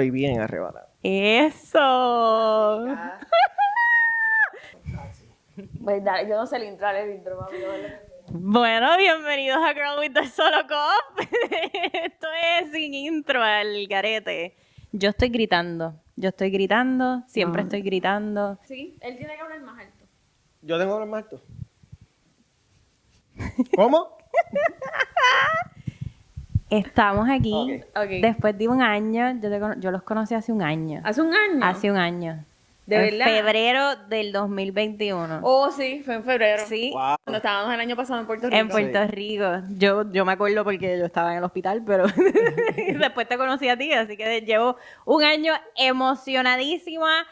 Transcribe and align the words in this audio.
Estoy 0.00 0.10
bien 0.12 0.40
arrebatado. 0.40 0.88
Eso. 1.02 2.86
Pues 5.84 6.02
dale, 6.02 6.26
yo 6.26 6.36
no 6.36 6.46
sé 6.46 6.56
el 6.56 6.64
intro, 6.64 6.88
el 6.88 7.16
intro, 7.16 7.38
mami. 7.38 7.58
Bueno, 8.30 8.96
bienvenidos 8.96 9.58
a 9.58 9.74
Girl 9.74 9.98
with 9.98 10.12
the 10.14 10.26
Solo 10.26 10.62
Cop. 10.66 11.26
Esto 11.92 12.28
es 12.58 12.72
sin 12.72 12.94
intro 12.94 13.42
al 13.42 13.86
garete. 13.86 14.56
Yo 14.92 15.10
estoy 15.10 15.28
gritando. 15.28 16.00
Yo 16.16 16.30
estoy 16.30 16.50
gritando, 16.50 17.24
siempre 17.26 17.60
estoy 17.62 17.82
gritando. 17.82 18.58
Sí, 18.64 18.96
él 19.02 19.18
tiene 19.18 19.34
que 19.34 19.40
hablar 19.42 19.60
más 19.60 19.80
alto. 19.80 20.06
¿Yo 20.62 20.78
tengo 20.78 20.92
que 20.92 21.02
hablar 21.02 21.08
más 21.08 21.24
alto? 21.24 21.42
¿Cómo? 23.76 24.16
Estamos 26.70 27.28
aquí 27.28 27.82
después 28.22 28.56
de 28.56 28.68
un 28.68 28.80
año. 28.80 29.38
Yo, 29.42 29.50
te 29.50 29.80
yo 29.80 29.90
los 29.90 30.02
conocí 30.02 30.34
hace 30.34 30.52
un 30.52 30.62
año. 30.62 31.00
Hace 31.04 31.20
un 31.20 31.34
año. 31.34 31.64
Hace 31.64 31.90
un 31.90 31.96
año. 31.96 32.44
¿De 32.86 32.96
en 32.96 33.18
verdad? 33.18 33.26
febrero 33.26 33.96
del 34.08 34.32
2021. 34.32 35.40
Oh, 35.42 35.70
sí, 35.70 36.02
fue 36.04 36.14
en 36.14 36.24
febrero. 36.24 36.62
Sí. 36.66 36.90
Wow. 36.92 37.16
Cuando 37.24 37.36
estábamos 37.36 37.74
el 37.74 37.80
año 37.80 37.96
pasado 37.96 38.20
en 38.20 38.26
Puerto 38.26 38.46
Rico. 38.46 38.56
En 38.56 38.68
Puerto 38.68 39.06
Rico. 39.06 39.44
Yo, 39.78 40.10
yo 40.10 40.24
me 40.24 40.32
acuerdo 40.32 40.64
porque 40.64 40.98
yo 40.98 41.04
estaba 41.04 41.32
en 41.32 41.38
el 41.38 41.44
hospital, 41.44 41.82
pero 41.84 42.06
después 42.98 43.28
te 43.28 43.36
conocí 43.36 43.68
a 43.68 43.76
ti, 43.76 43.92
así 43.92 44.16
que 44.16 44.40
llevo 44.40 44.76
un 45.04 45.22
año 45.22 45.52
emocionadísima. 45.76 47.26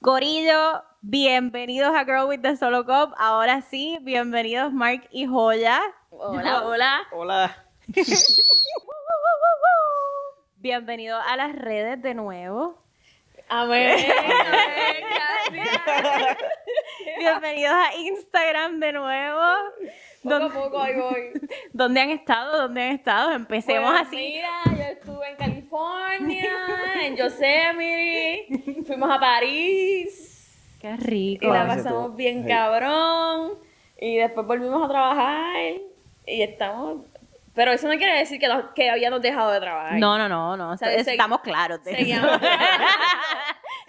Corillo, 0.00 0.82
bienvenidos 1.00 1.94
a 1.94 2.04
Girl 2.04 2.26
with 2.26 2.40
the 2.40 2.56
Solo 2.56 2.84
Cup. 2.84 3.14
Ahora 3.18 3.60
sí, 3.62 3.98
bienvenidos 4.02 4.72
Mark 4.72 5.08
y 5.10 5.26
Joya. 5.26 5.80
Hola, 6.10 6.64
hola. 6.64 7.00
Hola. 7.12 7.71
Bienvenidos 10.56 11.22
a 11.26 11.36
las 11.36 11.54
redes 11.54 12.00
de 12.02 12.14
nuevo. 12.14 12.78
Amén. 13.48 13.90
Amén, 13.90 15.04
gracias. 15.50 16.38
Bienvenidos 17.18 17.72
a 17.74 17.94
Instagram 17.96 18.78
de 18.80 18.92
nuevo. 18.92 19.40
Poco 20.22 20.34
a 20.34 20.38
¿Dónde, 20.38 20.54
poco 20.58 20.80
ahí 20.80 20.94
voy. 20.94 21.32
dónde 21.72 22.00
han 22.00 22.10
estado? 22.10 22.62
¿Dónde 22.62 22.82
han 22.82 22.92
estado? 22.92 23.32
Empecemos 23.32 23.90
Pues 23.90 24.06
así. 24.06 24.16
Mira, 24.16 24.62
yo 24.66 24.82
estuve 24.84 25.28
en 25.30 25.36
California, 25.36 26.50
en 27.02 27.16
Yosemite, 27.16 28.46
fuimos 28.86 29.10
a 29.10 29.18
París 29.18 30.76
Qué 30.80 30.88
y 30.90 30.96
rico. 30.98 31.48
la 31.48 31.66
Ese 31.66 31.82
pasamos 31.82 32.14
bien 32.16 32.42
Sí. 32.42 32.48
cabrón. 32.48 33.58
Y 34.00 34.16
después 34.16 34.46
volvimos 34.46 34.84
a 34.84 34.88
trabajar 34.88 35.56
y 36.26 36.42
estamos. 36.42 37.06
Pero 37.54 37.70
eso 37.72 37.86
no 37.86 37.94
quiere 37.98 38.18
decir 38.18 38.40
que, 38.74 38.90
habíamos 38.90 39.20
dejado 39.20 39.50
de 39.50 39.60
trabajar. 39.60 39.98
No, 39.98 40.16
no, 40.16 40.28
no, 40.28 40.56
no. 40.56 40.76
sea, 40.78 40.88
segui- 40.88 41.10
Estamos 41.12 41.40
claros. 41.40 41.84
de. 41.84 41.94
Seguíamos 41.96 42.30
trabajando, 42.40 42.86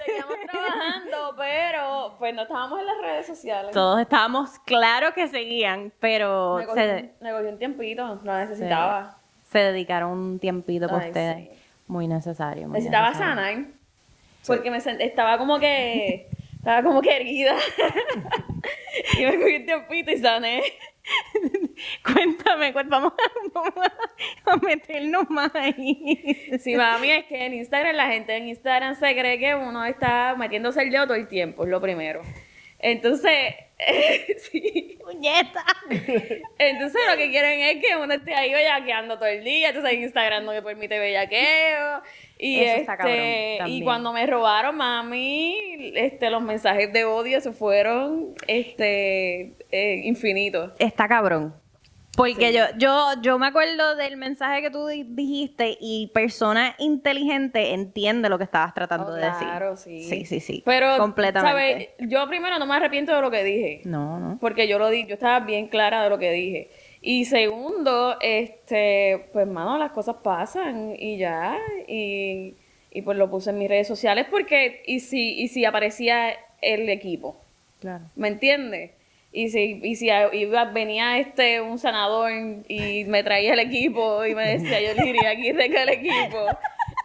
seguíamos 0.06 0.36
trabajando, 0.52 1.36
pero 1.38 2.16
pues 2.20 2.34
no 2.36 2.42
estábamos 2.42 2.80
en 2.82 2.86
las 2.88 2.98
redes 3.02 3.26
sociales. 3.28 3.72
Todos 3.72 4.02
estábamos 4.02 4.60
claros 4.66 5.12
que 5.14 5.28
seguían, 5.30 5.94
pero 6.00 6.58
me, 6.58 6.66
cogió, 6.66 6.84
se, 6.84 7.14
me 7.22 7.32
cogió 7.32 7.50
un 7.50 7.58
tiempito, 7.60 8.20
lo 8.24 8.38
necesitaba. 8.38 9.18
se 9.50 9.60
dedicaron 9.60 10.12
un 10.12 10.40
tiempito 10.40 10.88
Ay, 10.92 11.08
ustedes. 11.08 11.36
sí. 11.38 11.50
Muy 11.88 12.08
necesario. 12.08 12.68
muy 12.68 12.74
Necesitaba 12.76 13.10
necesario. 13.10 13.36
sanar. 13.36 13.66
Porque 14.46 14.72
me 14.72 14.80
sent- 14.80 15.00
estaba 15.02 15.38
como 15.38 15.58
que. 15.60 16.28
Estaba 16.58 16.84
como 16.84 17.02
que 17.02 17.16
herida. 17.16 17.56
y 19.20 19.26
me 19.26 19.40
cogí 19.40 19.56
un 19.58 19.66
tiempito 19.66 20.12
y 20.12 20.18
sané. 20.18 20.64
Cuéntame, 22.04 22.72
cuéntame, 22.74 22.90
vamos, 22.90 23.14
a, 23.14 23.50
vamos 23.54 23.74
a- 23.78 24.52
a 24.52 24.56
meternos 24.58 25.30
más 25.30 25.54
ahí. 25.56 26.50
Sí, 26.60 26.76
mami, 26.76 27.12
es 27.12 27.26
que 27.26 27.46
en 27.46 27.54
Instagram 27.56 27.96
la 27.96 28.08
gente 28.08 28.36
en 28.36 28.48
Instagram 28.48 28.96
se 28.96 29.14
cree 29.14 29.38
que 29.40 29.56
uno 29.56 29.84
está 29.86 30.36
metiéndose 30.38 30.82
el 30.82 30.92
dedo 30.92 31.06
todo 31.08 31.16
el 31.16 31.28
tiempo, 31.28 31.64
es 31.64 31.70
lo 31.70 31.82
primero. 31.82 32.22
Entonces, 32.80 33.56
sí. 34.52 34.98
Puñeta. 35.04 35.64
Entonces 36.58 37.02
lo 37.10 37.18
que 37.18 37.30
quieren 37.32 37.60
es 37.62 37.84
que 37.86 37.96
uno 37.96 38.14
esté 38.14 38.34
ahí 38.36 38.52
bellaqueando 38.54 39.16
todo 39.18 39.28
el 39.28 39.44
día. 39.44 39.70
Entonces 39.70 39.94
Instagram 39.94 40.44
no 40.46 40.52
me 40.52 40.62
permite 40.62 41.00
bellaqueo. 41.00 42.02
Y 42.40 42.60
Eso 42.60 42.78
está 42.82 42.98
cabrón, 42.98 43.16
este, 43.18 43.70
y 43.70 43.84
cuando 43.84 44.12
me 44.12 44.26
robaron, 44.26 44.76
mami, 44.76 45.56
este, 45.96 46.30
los 46.30 46.42
mensajes 46.42 46.92
de 46.92 47.06
odio 47.06 47.40
se 47.40 47.52
fueron 47.54 48.34
este 48.48 49.54
eh, 49.72 50.02
infinitos. 50.04 50.72
Está 50.80 51.08
cabrón. 51.08 51.54
Porque 52.16 52.54
yo, 52.54 52.66
yo, 52.78 53.08
yo 53.24 53.40
me 53.40 53.48
acuerdo 53.48 53.96
del 53.96 54.18
mensaje 54.18 54.62
que 54.62 54.70
tú 54.70 54.86
di- 54.86 55.04
dijiste 55.04 55.78
y 55.82 56.12
persona 56.14 56.76
inteligente 56.78 57.74
entiende 57.74 58.30
lo 58.30 58.38
que 58.38 58.44
estabas 58.44 58.76
tratando 58.76 59.08
Oh, 59.08 59.14
de 59.16 59.22
decir. 59.26 59.48
claro, 59.48 59.76
sí. 59.76 60.04
Sí, 60.04 60.24
sí, 60.26 60.40
sí. 60.40 60.62
Pero, 60.64 60.96
completamente. 61.00 61.96
¿sabes? 61.98 62.10
Yo 62.12 62.28
primero 62.28 62.60
no 62.60 62.68
me 62.68 62.76
arrepiento 62.76 63.16
de 63.16 63.22
lo 63.22 63.32
que 63.32 63.44
dije. 63.44 63.82
No, 63.86 64.20
no. 64.20 64.38
Porque 64.40 64.68
yo 64.68 64.78
lo 64.78 64.90
di, 64.90 65.08
yo 65.08 65.16
estaba 65.16 65.40
bien 65.40 65.68
clara 65.70 66.04
de 66.04 66.10
lo 66.12 66.20
que 66.20 66.32
dije. 66.32 66.70
Y 67.06 67.26
segundo, 67.26 68.16
este, 68.22 69.26
pues 69.34 69.46
mano, 69.46 69.78
las 69.78 69.92
cosas 69.92 70.16
pasan 70.24 70.96
y 70.98 71.18
ya. 71.18 71.60
Y, 71.86 72.54
y 72.92 73.02
pues 73.02 73.18
lo 73.18 73.30
puse 73.30 73.50
en 73.50 73.58
mis 73.60 73.68
redes 73.68 73.88
sociales 73.88 74.26
porque, 74.32 74.82
y 74.88 75.02
si, 75.02 75.34
y 75.38 75.50
si 75.50 75.66
aparecía 75.66 76.30
el 76.62 76.88
equipo, 76.90 77.36
Claro. 77.82 78.06
¿me 78.16 78.30
entiendes? 78.30 78.92
Y 79.34 79.50
si, 79.50 79.82
y 79.84 79.96
si 79.98 80.10
iba, 80.32 80.66
venía 80.66 81.18
este 81.20 81.60
un 81.60 81.78
sanador 81.78 82.32
y 82.70 83.04
me 83.06 83.22
traía 83.24 83.52
el 83.54 83.60
equipo 83.60 84.24
y 84.26 84.34
me 84.34 84.58
decía, 84.58 84.80
yo 84.80 84.94
le 84.94 85.04
diría 85.04 85.32
aquí 85.32 85.52
tengo 85.52 85.78
el 85.80 85.90
equipo. 85.90 86.46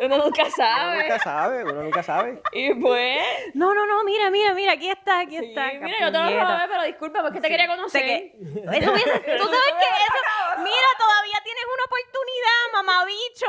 Uno 0.01 0.17
nunca 0.19 0.43
Uno 0.45 0.51
sabe. 0.57 1.03
nunca 1.03 1.19
sabe, 1.19 1.65
uno 1.65 1.83
nunca 1.83 2.03
sabe. 2.03 2.41
Y 2.53 2.73
pues, 2.75 3.19
No, 3.55 3.75
no, 3.75 3.85
no, 3.87 4.05
mira, 4.05 4.31
mira, 4.31 4.55
mira, 4.55 4.73
aquí 4.73 4.89
está, 4.91 5.21
aquí 5.21 5.39
sí, 5.39 5.47
está. 5.47 5.73
mira, 5.73 5.99
yo 6.01 6.13
te 6.13 6.19
lo 6.19 6.41
robé, 6.45 6.69
pero 6.69 6.83
disculpa, 6.85 7.23
porque 7.23 7.41
te 7.41 7.49
quería 7.49 7.67
conocer. 7.67 8.03
que- 8.03 8.27
eso 8.37 8.37
tú 8.63 8.71
sabes 8.73 8.93
que 8.93 9.89
eso, 9.89 10.59
mira, 10.59 10.89
todavía 10.99 11.39
tienes 11.43 11.65
una 11.75 11.85
oportunidad, 11.85 12.73
mamabicho. 12.73 13.47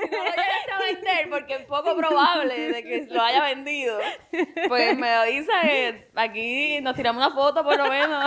Si 0.00 0.10
no 0.10 0.24
lo 0.24 0.30
llegaste 0.30 0.72
a 0.72 0.78
vender, 0.78 1.30
porque 1.30 1.54
es 1.54 1.62
poco 1.66 1.96
probable 1.96 2.72
de 2.72 2.82
que 2.82 3.06
lo 3.10 3.22
haya 3.22 3.42
vendido, 3.42 3.98
pues 4.68 4.96
me 4.96 5.10
avisa 5.10 5.52
que 5.62 6.08
aquí 6.16 6.80
nos 6.80 6.94
tiramos 6.96 7.24
una 7.24 7.34
foto 7.34 7.62
por 7.62 7.76
lo 7.76 7.86
menos. 7.88 8.24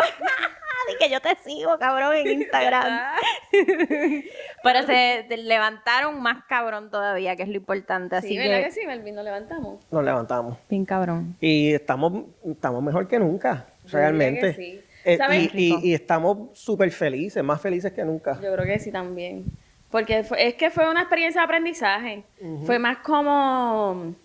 Di 0.89 0.95
que 0.99 1.09
yo 1.11 1.19
te 1.21 1.35
sigo, 1.43 1.77
cabrón, 1.79 2.15
en 2.15 2.41
Instagram. 2.41 3.13
Pero 4.63 4.83
se, 4.85 5.25
levantaron 5.37 6.21
más 6.21 6.43
cabrón 6.45 6.89
todavía, 6.89 7.35
que 7.35 7.43
es 7.43 7.49
lo 7.49 7.55
importante, 7.55 8.15
así 8.15 8.29
Sí, 8.29 8.35
que... 8.37 8.47
¿verdad 8.47 8.65
que 8.65 8.71
sí, 8.71 8.85
Melvin? 8.85 9.15
Nos 9.15 9.25
levantamos. 9.25 9.83
Nos 9.91 10.03
levantamos. 10.03 10.57
Bien 10.69 10.85
cabrón. 10.85 11.35
Y 11.39 11.73
estamos, 11.73 12.25
estamos 12.45 12.81
mejor 12.83 13.07
que 13.07 13.19
nunca, 13.19 13.67
Yo 13.85 13.97
realmente. 13.97 14.41
que 14.41 14.53
sí. 14.53 14.81
Eh, 15.05 15.17
y, 15.53 15.73
y- 15.73 15.89
y 15.89 15.93
estamos 15.93 16.57
súper 16.57 16.89
felices, 16.91 17.43
más 17.43 17.59
felices 17.61 17.91
que 17.91 18.05
nunca. 18.05 18.39
Yo 18.41 18.53
creo 18.53 18.65
que 18.65 18.79
sí 18.79 18.89
también. 18.91 19.43
Porque 19.91 20.23
fue- 20.23 20.47
es 20.47 20.55
que 20.55 20.71
fue 20.71 20.89
una 20.89 21.01
experiencia 21.01 21.41
de 21.41 21.45
aprendizaje. 21.45 22.23
Fue 22.65 22.79
más 22.79 22.97
como... 22.99 24.15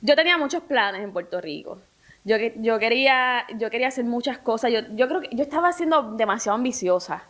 Yo 0.00 0.14
tenía 0.14 0.36
muchos 0.38 0.62
planes 0.62 1.02
en 1.02 1.12
Puerto 1.12 1.40
Rico. 1.40 1.80
Yo, 2.28 2.36
yo, 2.56 2.78
quería, 2.78 3.46
yo 3.56 3.70
quería 3.70 3.88
hacer 3.88 4.04
muchas 4.04 4.36
cosas. 4.36 4.70
Yo, 4.70 4.80
yo 4.94 5.08
creo 5.08 5.22
que 5.22 5.28
yo 5.32 5.42
estaba 5.42 5.72
siendo 5.72 6.12
demasiado 6.12 6.56
ambiciosa, 6.56 7.22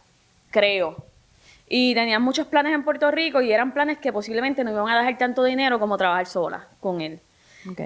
creo. 0.51 1.05
Y 1.69 1.95
tenía 1.95 2.19
muchos 2.19 2.49
planes 2.49 2.75
en 2.75 2.83
Puerto 2.83 3.11
Rico 3.13 3.41
y 3.41 3.53
eran 3.53 3.73
planes 3.73 3.99
que 3.99 4.13
posiblemente 4.13 4.65
no 4.65 4.73
iban 4.73 4.89
a 4.89 4.99
dejar 4.99 5.17
tanto 5.19 5.45
dinero 5.45 5.79
como 5.79 5.97
trabajar 5.97 6.27
sola 6.27 6.67
con 6.81 7.01
él. 7.01 7.21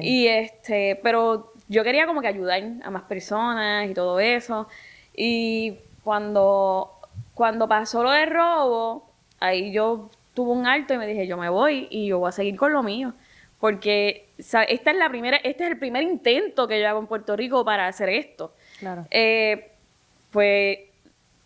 Y 0.00 0.26
este, 0.26 0.98
pero 1.02 1.52
yo 1.68 1.84
quería 1.84 2.06
como 2.06 2.22
que 2.22 2.28
ayudar 2.28 2.62
a 2.82 2.90
más 2.90 3.02
personas 3.02 3.90
y 3.90 3.94
todo 3.94 4.18
eso. 4.20 4.68
Y 5.14 5.74
cuando, 6.02 6.92
cuando 7.34 7.68
pasó 7.68 8.02
lo 8.02 8.10
del 8.10 8.30
robo, 8.30 9.10
ahí 9.38 9.70
yo 9.72 10.08
tuve 10.32 10.52
un 10.52 10.66
alto 10.66 10.94
y 10.94 10.98
me 10.98 11.06
dije, 11.06 11.26
yo 11.26 11.36
me 11.36 11.48
voy 11.48 11.88
y 11.90 12.06
yo 12.06 12.20
voy 12.20 12.28
a 12.28 12.32
seguir 12.32 12.56
con 12.56 12.72
lo 12.72 12.82
mío. 12.82 13.12
Porque 13.62 14.26
esta 14.38 14.64
es 14.64 14.96
la 14.96 15.08
primera, 15.08 15.36
este 15.36 15.62
es 15.62 15.70
el 15.70 15.78
primer 15.78 16.02
intento 16.02 16.66
que 16.66 16.80
yo 16.80 16.88
hago 16.88 16.98
en 16.98 17.06
Puerto 17.06 17.36
Rico 17.36 17.64
para 17.64 17.86
hacer 17.86 18.08
esto. 18.08 18.56
Claro. 18.80 19.06
Eh, 19.08 19.70
pues, 20.32 20.78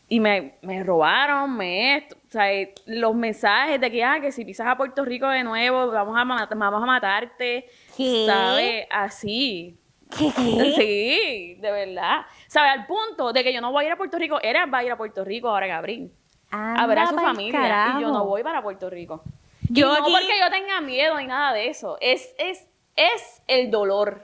y 0.08 0.18
me, 0.18 0.54
me 0.62 0.82
robaron, 0.82 1.54
me 1.54 1.98
esto, 1.98 2.16
o 2.16 2.30
sea, 2.30 2.50
eh, 2.50 2.72
los 2.86 3.14
mensajes 3.14 3.78
de 3.78 3.90
que, 3.90 4.02
ah, 4.02 4.18
que 4.18 4.32
si 4.32 4.46
pisas 4.46 4.66
a 4.66 4.78
Puerto 4.78 5.04
Rico 5.04 5.28
de 5.28 5.44
nuevo, 5.44 5.88
vamos 5.88 6.16
a, 6.18 6.24
vamos 6.24 6.82
a 6.82 6.86
matarte, 6.86 7.68
¿Qué? 7.94 8.24
¿sabes? 8.26 8.86
Así. 8.88 9.76
¿Qué? 10.18 10.30
Sí, 10.74 11.60
de 11.60 11.70
verdad. 11.70 12.22
¿Sabes? 12.46 12.70
Al 12.78 12.86
punto 12.86 13.30
de 13.34 13.44
que 13.44 13.52
yo 13.52 13.60
no 13.60 13.72
voy 13.72 13.84
a 13.84 13.88
ir 13.88 13.92
a 13.92 13.96
Puerto 13.98 14.16
Rico, 14.18 14.40
él 14.40 14.56
va 14.72 14.78
a 14.78 14.84
ir 14.84 14.90
a 14.90 14.96
Puerto 14.96 15.22
Rico 15.22 15.50
ahora 15.50 15.66
en 15.66 15.72
abril. 15.72 16.12
a 16.50 16.86
ver 16.86 16.98
a 16.98 17.08
Anda 17.08 17.20
su 17.20 17.26
familia. 17.26 17.94
Y 17.98 18.00
yo 18.00 18.10
no 18.10 18.24
voy 18.24 18.42
para 18.42 18.62
Puerto 18.62 18.88
Rico. 18.88 19.22
Yo 19.68 19.86
y 19.86 19.88
no 19.88 20.02
aquí- 20.02 20.12
porque 20.12 20.38
yo 20.40 20.50
tenga 20.50 20.80
miedo 20.80 21.16
ni 21.18 21.26
nada 21.26 21.52
de 21.52 21.68
eso. 21.68 21.98
Es, 22.00 22.34
es, 22.38 22.66
es 22.96 23.42
el 23.46 23.70
dolor. 23.70 24.22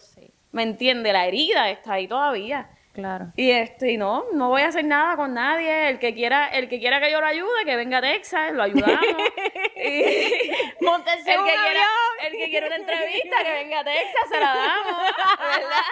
¿Me 0.51 0.63
entiende? 0.63 1.13
La 1.13 1.27
herida 1.27 1.71
está 1.71 1.95
ahí 1.95 2.09
todavía. 2.09 2.71
Claro. 2.93 3.29
Y 3.37 3.51
este, 3.51 3.97
no, 3.97 4.27
no 4.35 4.51
voy 4.51 4.61
a 4.63 4.69
hacer 4.69 4.85
nada 4.85 5.17
con 5.17 5.33
nadie. 5.33 5.89
El 5.89 5.99
que 5.99 6.15
quiera, 6.15 6.49
el 6.49 6.69
que 6.69 6.79
quiera 6.79 7.01
que 7.01 7.11
yo 7.11 7.21
lo 7.21 7.27
ayude, 7.27 7.65
que 7.65 7.75
venga 7.75 7.99
a 7.99 8.03
Texas, 8.03 8.53
lo 8.53 8.63
ayudamos. 8.65 9.01
y 9.77 9.81
el 9.81 11.45
que 11.45 11.55
quiera, 11.55 11.87
el 12.23 12.33
que 12.33 12.51
quiera 12.51 12.67
una 12.67 12.77
entrevista, 12.77 13.43
que 13.43 13.53
venga 13.53 13.81
a 13.81 13.85
Texas, 13.85 14.29
se 14.29 14.41
la 14.41 14.55
damos, 14.55 15.03
¿verdad? 15.03 15.83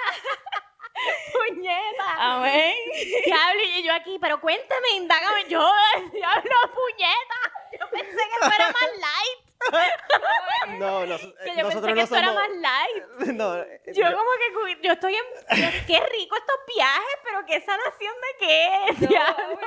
¡Puñeta! 1.33 2.17
Amén. 2.19 2.75
Diablo, 3.25 3.63
y 3.79 3.83
yo 3.83 3.93
aquí, 3.95 4.19
pero 4.21 4.39
cuéntame, 4.41 4.91
indágame 4.97 5.45
yo, 5.49 5.67
diablo, 6.13 6.51
puñeta. 6.75 7.60
Yo 7.81 7.91
pensé 7.91 8.17
que 8.17 8.47
esto 8.47 8.55
era 8.57 8.67
más 8.73 8.91
light. 8.99 9.41
No, 10.79 11.05
nos- 11.05 11.21
Que 11.21 11.55
yo 11.57 11.63
nosotros 11.65 11.73
pensé 11.73 11.87
que 11.89 11.95
no 11.95 12.01
esto 12.03 12.17
era 12.17 12.29
somos... 12.29 12.43
más 12.43 12.51
light. 12.57 13.05
No, 13.37 13.57
Yo 13.93 14.17
como 14.17 14.31
que, 14.39 14.79
yo 14.87 14.93
estoy 14.93 15.15
en, 15.15 15.25
yo- 15.61 15.71
qué 15.87 16.01
rico 16.01 16.37
estos 16.37 16.57
viajes, 16.75 17.17
pero 17.25 17.45
qué 17.47 17.61
sanación 17.61 18.15
de 18.15 18.47
qué 18.47 18.75
es, 18.89 19.01
diablo. 19.01 19.59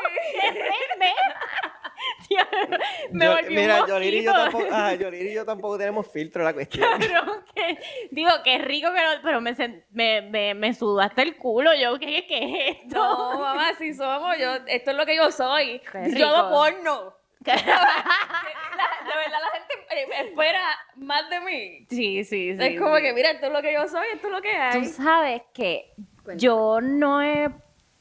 Diablo, 2.29 2.77
me 3.11 3.25
yo- 3.25 3.31
volví 3.35 3.55
mira, 3.55 3.81
un 3.83 3.87
Yoliri 3.87 4.17
y 4.19 4.23
yo 4.23 4.33
tampoco, 4.33 4.65
ah, 4.71 4.93
Yoliri 4.93 5.29
y 5.29 5.33
yo 5.33 5.45
tampoco 5.45 5.77
tenemos 5.77 6.07
filtro 6.11 6.41
en 6.41 6.45
la 6.45 6.53
cuestión. 6.53 6.89
Cabrón, 6.99 7.45
que- 7.55 7.79
digo, 8.11 8.31
qué 8.43 8.57
rico 8.59 8.89
no, 8.89 8.99
pero 9.23 9.41
me, 9.41 9.53
me, 9.91 10.21
me, 10.21 10.53
me 10.53 10.73
sudó 10.73 10.99
hasta 11.01 11.21
el 11.21 11.37
culo. 11.37 11.73
Yo, 11.75 11.97
¿qué, 11.99 12.25
qué 12.27 12.69
es 12.69 12.77
esto? 12.77 12.95
No, 12.97 13.39
mamá, 13.39 13.73
si 13.77 13.93
somos, 13.93 14.37
yo, 14.37 14.55
esto 14.67 14.91
es 14.91 14.97
lo 14.97 15.05
que 15.05 15.15
yo 15.15 15.31
soy. 15.31 15.79
Qué 15.91 16.11
Yo 16.17 16.27
hago 16.29 16.47
rico. 16.47 16.49
porno. 16.83 17.17
La- 17.55 17.55
de 17.55 19.15
verdad, 19.23 19.39
la 19.41 19.59
gente 19.59 19.73
eh, 19.91 20.27
espera 20.29 20.63
más 20.95 21.29
de 21.29 21.39
mí. 21.41 21.85
Sí, 21.89 22.23
sí, 22.23 22.55
sí. 22.57 22.63
es 22.63 22.79
como 22.79 22.97
sí. 22.97 23.03
que, 23.03 23.13
mira, 23.13 23.31
esto 23.31 23.47
es 23.47 23.53
lo 23.53 23.61
que 23.61 23.73
yo 23.73 23.87
soy, 23.87 24.07
esto 24.13 24.27
es 24.27 24.33
lo 24.33 24.41
que 24.41 24.55
hay. 24.55 24.81
Tú 24.81 24.89
sabes 24.89 25.41
que 25.53 25.93
yo 26.37 26.79
no 26.81 27.21
he... 27.21 27.49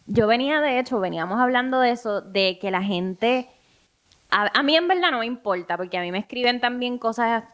Yo 0.06 0.27
venía, 0.27 0.61
de 0.61 0.79
hecho, 0.79 0.99
veníamos 1.00 1.41
hablando 1.41 1.81
de 1.81 1.91
eso, 1.91 2.21
de 2.21 2.59
que 2.61 2.71
la 2.71 2.83
gente... 2.83 3.49
A, 4.31 4.59
a 4.59 4.62
mí 4.62 4.77
en 4.77 4.89
verdad 4.89 5.11
no 5.11 5.19
me 5.21 5.27
importa, 5.27 5.77
porque 5.77 5.99
a 5.99 6.00
mí 6.00 6.11
me 6.11 6.19
escriben 6.19 6.61
también 6.61 6.99
cosas 6.99 7.44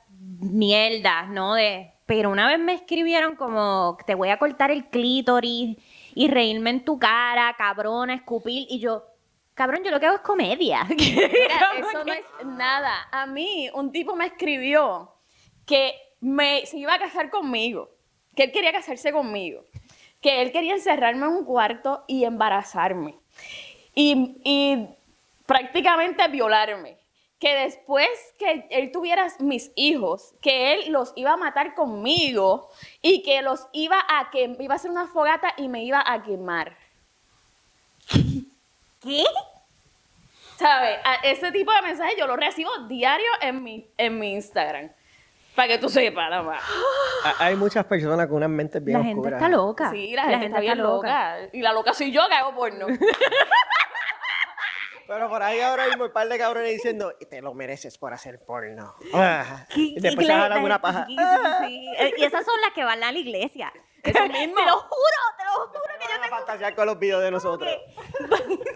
mierdas, 0.41 1.29
¿no? 1.29 1.55
De, 1.55 1.93
pero 2.07 2.31
una 2.31 2.49
vez 2.49 2.59
me 2.59 2.73
escribieron 2.75 3.37
como, 3.37 3.99
te 4.07 4.15
voy 4.15 4.31
a 4.31 4.39
cortar 4.39 4.71
el 4.71 4.87
clítoris 4.87 5.77
y 6.15 6.29
reírme 6.29 6.71
en 6.71 6.85
tu 6.85 6.99
cara, 6.99 7.55
cabrona, 7.59 8.15
escupir, 8.15 8.67
y 8.71 8.79
yo, 8.81 9.05
cabrón, 9.59 9.83
yo 9.83 9.91
lo 9.91 9.99
que 9.99 10.07
hago 10.07 10.17
es 10.17 10.23
comedia. 10.23 10.85
Mira, 10.89 11.73
eso 11.77 12.05
no 12.05 12.13
es 12.13 12.25
nada. 12.45 13.09
A 13.11 13.27
mí, 13.27 13.69
un 13.75 13.91
tipo 13.91 14.15
me 14.15 14.27
escribió 14.27 15.13
que 15.67 15.95
me, 16.21 16.65
se 16.65 16.79
iba 16.79 16.95
a 16.95 16.99
casar 17.01 17.29
conmigo, 17.29 17.91
que 18.37 18.45
él 18.45 18.53
quería 18.53 18.71
casarse 18.71 19.11
conmigo, 19.11 19.65
que 20.23 20.43
él 20.43 20.53
quería 20.53 20.75
encerrarme 20.75 21.27
en 21.27 21.33
un 21.33 21.45
cuarto 21.45 22.05
y 22.07 22.23
embarazarme. 22.23 23.17
Y, 23.97 24.37
y 24.45 24.87
prácticamente 25.45 26.29
violarme. 26.29 26.97
Que 27.41 27.55
después 27.55 28.09
que 28.39 28.67
él 28.71 28.91
tuviera 28.93 29.27
mis 29.41 29.73
hijos, 29.75 30.35
que 30.41 30.75
él 30.75 30.93
los 30.93 31.13
iba 31.17 31.33
a 31.33 31.37
matar 31.37 31.75
conmigo 31.75 32.69
y 33.01 33.23
que 33.23 33.43
los 33.43 33.67
iba 33.73 33.97
a 34.09 34.31
que 34.31 34.57
iba 34.59 34.75
a 34.75 34.77
hacer 34.77 34.91
una 34.91 35.07
fogata 35.07 35.55
y 35.57 35.69
me 35.69 35.85
iba 35.85 36.03
a 36.05 36.23
quemar. 36.23 36.77
¿Qué? 39.03 39.25
¿Sabes? 40.57 40.99
Ese 41.23 41.53
tipo 41.53 41.73
de 41.73 41.83
mensajes 41.83 42.15
yo 42.19 42.27
los 42.27 42.37
recibo 42.37 42.71
diario 42.89 43.27
en 43.41 43.63
mi, 43.63 43.89
en 43.97 44.19
mi 44.19 44.33
Instagram. 44.35 44.91
Para 45.55 45.69
que 45.69 45.79
tú 45.79 45.89
sepas, 45.89 46.31
nada 46.31 46.43
más. 46.43 46.63
Ah, 47.25 47.35
Hay 47.41 47.57
muchas 47.57 47.85
personas 47.85 48.27
con 48.29 48.37
unas 48.37 48.51
mentes 48.51 48.85
bien 48.85 48.99
La 48.99 49.05
gente 49.05 49.21
oscuras. 49.21 49.43
está 49.43 49.49
loca. 49.49 49.91
Sí, 49.91 50.13
la, 50.15 50.25
gente, 50.25 50.47
está 50.47 50.61
bien 50.61 50.79
loca. 50.79 51.37
Y 51.53 51.61
la 51.63 51.73
loca 51.73 51.93
soy 51.95 52.13
yo 52.13 52.27
que 52.29 52.35
hago 52.35 52.55
porno. 52.55 52.87
Pero 55.07 55.29
por 55.31 55.43
ahí 55.43 55.59
ahora 55.61 55.87
mismo 55.87 56.05
un 56.05 56.13
par 56.13 56.29
de 56.29 56.37
cabrones 56.39 56.71
diciendo, 56.71 57.15
te 57.31 57.41
lo 57.41 57.55
mereces 57.55 57.97
por 57.97 58.13
hacer 58.13 58.45
porno. 58.45 58.95
Ah, 59.15 59.65
¿Qué- 59.75 59.81
y 59.81 60.01
después 60.01 60.27
se 60.27 60.33
jalan 60.35 60.63
una 60.63 60.81
paja. 60.83 61.07
sí, 61.07 61.17
sí, 61.17 61.67
sí. 61.67 61.87
Eh, 61.99 62.13
Y 62.19 62.25
esas 62.25 62.45
son 62.45 62.61
las 62.61 62.73
que 62.73 62.85
van 62.85 63.03
a 63.03 63.11
la 63.11 63.19
iglesia. 63.19 63.73
Eso 64.03 64.23
mismo. 64.29 64.55
Te 64.57 64.67
lo 64.67 64.77
juro, 64.79 65.21
te 65.37 65.45
lo 65.45 65.51
juro 65.67 65.83
que 65.99 66.05
yo 66.05 66.21
Van 66.21 66.25
a 66.33 66.37
fantasear 66.37 66.75
con 66.75 66.87
los 66.87 66.99
videos 66.99 67.23
de 67.23 67.31
nosotros. 67.31 67.71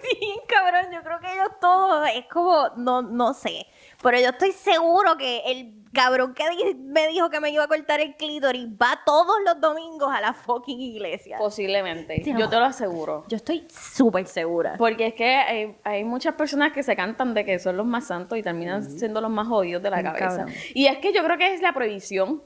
Sí, 0.03 0.41
cabrón, 0.49 0.93
yo 0.93 1.03
creo 1.03 1.19
que 1.21 1.33
ellos 1.33 1.49
todos 1.61 2.07
es 2.15 2.27
como, 2.27 2.69
no, 2.77 3.03
no 3.03 3.35
sé, 3.35 3.67
pero 4.03 4.19
yo 4.19 4.29
estoy 4.31 4.53
seguro 4.53 5.17
que 5.17 5.41
el 5.47 5.75
cabrón 5.93 6.35
que 6.35 6.49
di- 6.51 6.75
me 6.75 7.09
dijo 7.09 7.31
que 7.31 7.41
me 7.41 7.51
iba 7.51 7.65
a 7.65 7.69
cortar 7.69 8.01
el 8.01 8.17
clítoris 8.17 8.67
va 8.69 9.01
todos 9.07 9.37
los 9.45 9.61
domingos 9.61 10.13
a 10.13 10.21
la 10.21 10.33
fucking 10.35 10.81
iglesia. 10.81 11.39
Posiblemente. 11.39 12.23
Sí, 12.23 12.33
Yo 12.33 12.41
no. 12.41 12.49
te 12.49 12.57
lo 12.57 12.65
aseguro. 12.65 13.25
Yo 13.29 13.37
estoy 13.37 13.67
súper 13.71 14.27
segura. 14.27 14.75
Porque 14.79 15.09
es 15.09 15.15
que 15.15 15.35
hay, 15.37 15.77
hay 15.85 16.05
muchas 16.05 16.35
personas 16.35 16.73
que 16.73 16.83
se 16.83 16.95
cantan 16.97 17.35
de 17.35 17.45
que 17.45 17.59
son 17.59 17.77
los 17.77 17.87
más 17.87 18.07
santos 18.07 18.37
y 18.39 18.43
terminan 18.43 18.83
siendo 18.85 19.21
los 19.21 19.31
más 19.31 19.47
jodidos 19.49 19.83
de 19.83 19.91
la 19.91 20.03
cabeza. 20.03 20.29
cabrón. 20.29 20.55
Y 20.75 20.87
es 20.87 20.99
que 20.99 21.13
yo 21.13 21.23
creo 21.25 21.39
que 21.39 21.55
es 21.55 21.63
la 21.63 21.73
prohibición. 21.73 22.43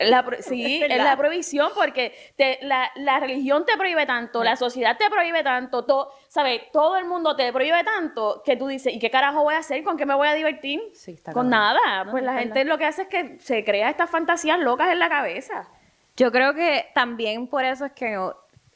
La 0.00 0.24
pro- 0.24 0.36
sí, 0.40 0.82
Es 0.82 0.96
la 1.02 1.16
prohibición 1.16 1.70
porque 1.74 2.14
te- 2.36 2.58
la, 2.62 2.90
la 2.96 3.20
religión 3.20 3.64
te 3.66 3.76
prohíbe 3.76 4.06
tanto, 4.06 4.42
la 4.44 4.56
sociedad 4.56 4.96
te 4.96 5.08
prohíbe 5.10 5.42
tanto, 5.42 5.84
todo, 5.84 6.12
¿sabes? 6.28 6.62
Todo 6.72 6.96
el 6.96 7.04
mundo 7.06 7.34
te 7.36 7.52
prohíbe 7.52 7.82
tanto 7.84 8.42
que 8.44 8.56
tú 8.56 8.66
dices, 8.68 8.92
¿y 8.94 8.98
qué 8.98 9.10
carajo 9.10 9.42
voy 9.42 9.54
a 9.54 9.58
hacer? 9.58 9.82
¿Con 9.84 9.96
qué 9.96 10.06
me 10.06 10.14
voy 10.14 10.28
a 10.28 10.34
divertir? 10.34 10.80
Sí, 10.94 11.12
está 11.12 11.32
Con 11.32 11.50
nada. 11.50 12.04
No, 12.04 12.10
pues 12.12 12.22
es 12.22 12.26
la 12.26 12.32
verdad. 12.34 12.44
gente 12.54 12.64
lo 12.64 12.78
que 12.78 12.84
hace 12.86 13.02
es 13.02 13.08
que 13.08 13.38
se 13.40 13.64
crea 13.64 13.90
estas 13.90 14.10
fantasías 14.10 14.58
locas 14.58 14.90
en 14.92 14.98
la 14.98 15.08
cabeza. 15.08 15.68
Yo 16.16 16.32
creo 16.32 16.54
que 16.54 16.86
también 16.94 17.46
por 17.46 17.64
eso 17.64 17.84
es 17.84 17.92
que, 17.92 18.18
o 18.18 18.34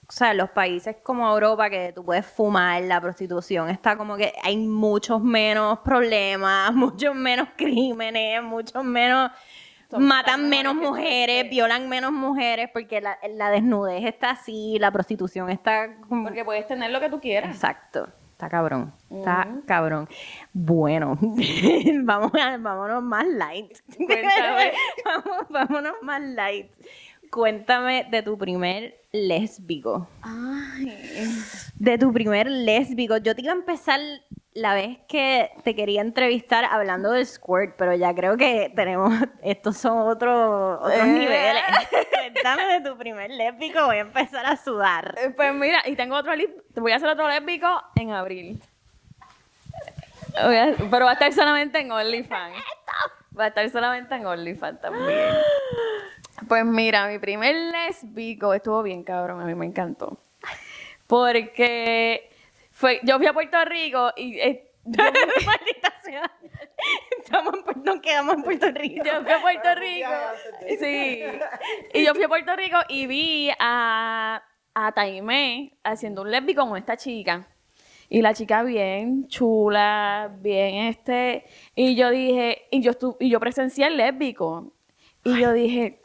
sea, 0.09 0.33
los 0.35 0.51
países 0.51 0.96
como 1.03 1.29
Europa 1.29 1.70
que 1.70 1.93
tú 1.93 2.05
puedes 2.05 2.25
fumar, 2.27 2.82
la 2.82 3.01
prostitución 3.01 3.69
está 3.70 3.96
como 3.96 4.17
que 4.17 4.32
hay 4.44 4.56
muchos 4.58 5.20
menos 5.23 5.79
problemas, 5.81 6.73
muchos 6.75 7.15
menos 7.15 7.49
crímenes, 7.56 8.43
muchos 8.43 8.85
menos 8.85 9.31
matan 9.99 10.41
tan 10.43 10.49
menos 10.49 10.75
mujeres, 10.75 11.49
violan 11.51 11.89
menos 11.89 12.13
mujeres 12.13 12.70
porque 12.72 13.01
la, 13.01 13.19
la 13.31 13.51
desnudez 13.51 14.05
está 14.05 14.31
así, 14.31 14.79
la 14.79 14.91
prostitución 14.91 15.51
está. 15.51 15.96
Porque 16.08 16.44
puedes 16.44 16.67
tener 16.67 16.91
lo 16.91 17.01
que 17.01 17.11
tú 17.11 17.20
quieras. 17.20 17.55
Exacto. 17.55 18.08
Está 18.43 18.49
cabrón. 18.49 18.93
Está 19.08 19.46
cabrón. 19.67 20.08
Bueno, 20.53 21.17
vamos 22.03 22.32
a, 22.34 22.56
vámonos 22.56 23.01
más 23.01 23.25
light. 23.25 23.79
Cuéntame. 23.96 24.72
Vamos, 25.05 25.46
vámonos 25.49 25.94
más 26.03 26.20
light. 26.20 26.72
Cuéntame 27.31 28.05
de 28.11 28.20
tu 28.22 28.37
primer 28.37 28.96
lésbico. 29.13 30.08
Ay. 30.22 30.93
De 31.77 31.96
tu 31.99 32.13
primer 32.13 32.51
lésbico. 32.51 33.17
Yo 33.19 33.37
te 33.37 33.43
iba 33.43 33.53
a 33.53 33.56
empezar 33.56 34.01
la 34.55 34.75
vez 34.75 34.99
que 35.09 35.51
te 35.65 35.75
quería 35.75 36.01
entrevistar 36.03 36.65
hablando 36.67 37.11
del 37.13 37.27
squirt, 37.27 37.75
pero 37.79 37.94
ya 37.94 38.15
creo 38.15 38.37
que 38.37 38.71
tenemos, 38.77 39.13
estos 39.43 39.77
son 39.79 39.99
otros 40.09 40.79
otros 40.81 40.93
Eh. 40.99 41.05
niveles. 41.05 41.63
Cuéntame 42.13 42.65
de 42.81 42.81
tu 42.91 42.97
primer 42.99 43.31
lésbico, 43.31 43.85
voy 43.87 43.97
a 43.97 44.01
empezar 44.01 44.44
a 44.47 44.56
sudar. 44.56 45.15
Eh, 45.19 45.31
Pues 45.31 45.55
mira, 45.55 45.82
y 45.87 45.97
tengo 45.97 46.17
otro 46.17 46.32
te 46.75 46.81
voy 46.81 46.93
a 46.93 46.97
hacer 46.97 47.09
otro 47.09 47.29
lésbico 47.29 47.67
en 47.97 48.11
abril. 48.11 48.63
A- 50.37 50.73
pero 50.91 51.05
va 51.06 51.11
a 51.11 51.15
estar 51.15 51.32
solamente 51.32 51.79
en 51.81 51.91
OnlyFans. 51.93 52.56
Va 53.39 53.44
a 53.44 53.49
estar 53.49 53.69
solamente 53.71 54.15
en 54.15 54.27
OnlyFans 54.27 54.81
también. 54.81 55.09
Pues 56.49 56.65
mira, 56.65 57.06
mi 57.06 57.21
primer 57.21 57.55
lésbico 57.55 58.53
estuvo 58.53 58.82
bien 58.82 59.05
cabrón, 59.05 59.41
a 59.41 59.44
mí 59.44 59.55
me 59.55 59.65
encantó. 59.65 60.19
Porque 61.06 62.31
fue, 62.82 63.01
yo 63.05 63.17
fui 63.19 63.27
a 63.29 63.32
Puerto 63.32 63.65
Rico 63.65 64.10
y 64.17 64.39
eh, 64.41 64.69
yo, 64.84 65.05
Maldita 65.05 65.93
sea. 66.03 66.31
Estamos 67.22 67.55
en 67.55 67.62
Puerto- 67.62 67.81
nos 67.84 68.01
quedamos 68.01 68.34
en 68.34 68.43
Puerto 68.43 68.67
Rico. 68.72 69.05
yo 69.05 69.22
fui 69.22 69.32
a 69.32 69.41
Puerto 69.41 69.74
Rico. 69.77 70.08
Sí. 70.81 71.22
Y 71.94 72.05
yo 72.05 72.12
fui 72.15 72.24
a 72.24 72.29
Puerto 72.29 72.56
Rico 72.56 72.79
y 72.89 73.06
vi 73.06 73.51
a, 73.60 74.43
a 74.74 74.93
Taimé 74.93 75.79
haciendo 75.84 76.22
un 76.22 76.31
lésbico 76.32 76.69
con 76.69 76.77
esta 76.77 76.96
chica. 76.96 77.46
Y 78.08 78.20
la 78.20 78.34
chica 78.34 78.65
bien 78.65 79.29
chula, 79.29 80.32
bien 80.41 80.74
este. 80.89 81.44
Y 81.77 81.94
yo 81.94 82.10
dije, 82.10 82.62
y 82.72 82.82
yo 82.82 82.91
estu- 82.93 83.17
y 83.20 83.31
yo 83.31 83.39
presencié 83.39 83.86
el 83.86 83.96
lésbico. 83.96 84.72
Y 85.24 85.39
yo 85.41 85.53
dije, 85.53 86.01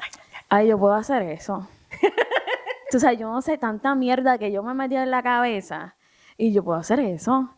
ay, 0.49 0.67
yo 0.67 0.77
puedo 0.77 0.93
hacer 0.93 1.23
eso. 1.23 1.67
o 2.95 2.99
sea, 2.99 3.13
yo 3.13 3.31
no 3.31 3.41
sé 3.41 3.57
tanta 3.57 3.95
mierda 3.95 4.37
que 4.37 4.51
yo 4.51 4.61
me 4.61 4.75
metí 4.75 4.95
en 4.95 5.09
la 5.09 5.23
cabeza. 5.23 5.96
Y 6.37 6.51
yo 6.53 6.63
puedo 6.63 6.79
hacer 6.79 6.99
eso. 6.99 7.49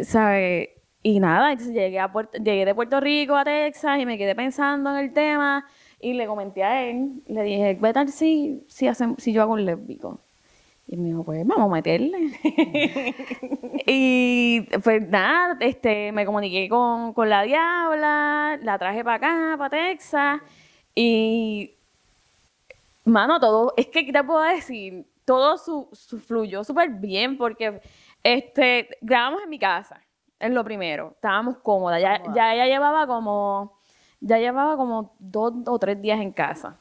¿Sabes? 0.00 0.70
Y 1.02 1.20
nada, 1.20 1.52
entonces 1.52 1.74
llegué, 1.74 1.98
a 2.00 2.12
Puerto- 2.12 2.38
llegué 2.38 2.64
de 2.66 2.74
Puerto 2.74 3.00
Rico 3.00 3.34
a 3.36 3.44
Texas 3.44 3.98
y 4.00 4.06
me 4.06 4.18
quedé 4.18 4.34
pensando 4.34 4.90
en 4.90 4.96
el 4.98 5.12
tema 5.14 5.66
y 6.00 6.12
le 6.14 6.26
comenté 6.26 6.62
a 6.64 6.84
él, 6.88 7.22
le 7.26 7.42
dije, 7.42 7.78
¿qué 7.82 7.92
tal 7.92 8.08
si, 8.10 8.64
si, 8.68 8.86
hacen- 8.88 9.16
si 9.18 9.32
yo 9.32 9.42
hago 9.42 9.54
un 9.54 9.64
lésbico? 9.64 10.20
Y 10.88 10.96
me 10.96 11.08
dijo, 11.08 11.24
pues 11.24 11.46
vamos 11.46 11.70
a 11.70 11.74
meterle. 11.74 12.32
y 13.86 14.62
pues 14.82 15.08
nada, 15.08 15.56
este, 15.60 16.12
me 16.12 16.26
comuniqué 16.26 16.68
con, 16.68 17.12
con 17.14 17.28
la 17.30 17.42
diabla, 17.44 18.58
la 18.62 18.78
traje 18.78 19.04
para 19.04 19.16
acá, 19.16 19.56
para 19.58 19.70
Texas, 19.70 20.40
y 20.94 21.72
Mano, 23.04 23.40
todo, 23.40 23.72
es 23.76 23.86
que, 23.86 24.04
¿qué 24.04 24.12
te 24.12 24.22
puedo 24.22 24.42
decir? 24.42 25.06
Todo 25.24 25.56
su, 25.58 25.88
su 25.92 26.18
fluyó 26.18 26.64
súper 26.64 26.90
bien 26.90 27.38
porque 27.38 27.80
este, 28.22 28.88
grabamos 29.00 29.42
en 29.42 29.50
mi 29.50 29.58
casa, 29.58 30.00
es 30.38 30.50
lo 30.50 30.64
primero. 30.64 31.12
Estábamos 31.14 31.58
cómodas. 31.58 32.00
Ya, 32.00 32.22
ya 32.34 32.54
ella 32.54 32.66
llevaba 32.66 33.06
como, 33.06 33.78
ya 34.20 34.38
llevaba 34.38 34.76
como 34.76 35.14
dos 35.18 35.52
o 35.66 35.78
tres 35.78 36.00
días 36.00 36.20
en 36.20 36.32
casa. 36.32 36.76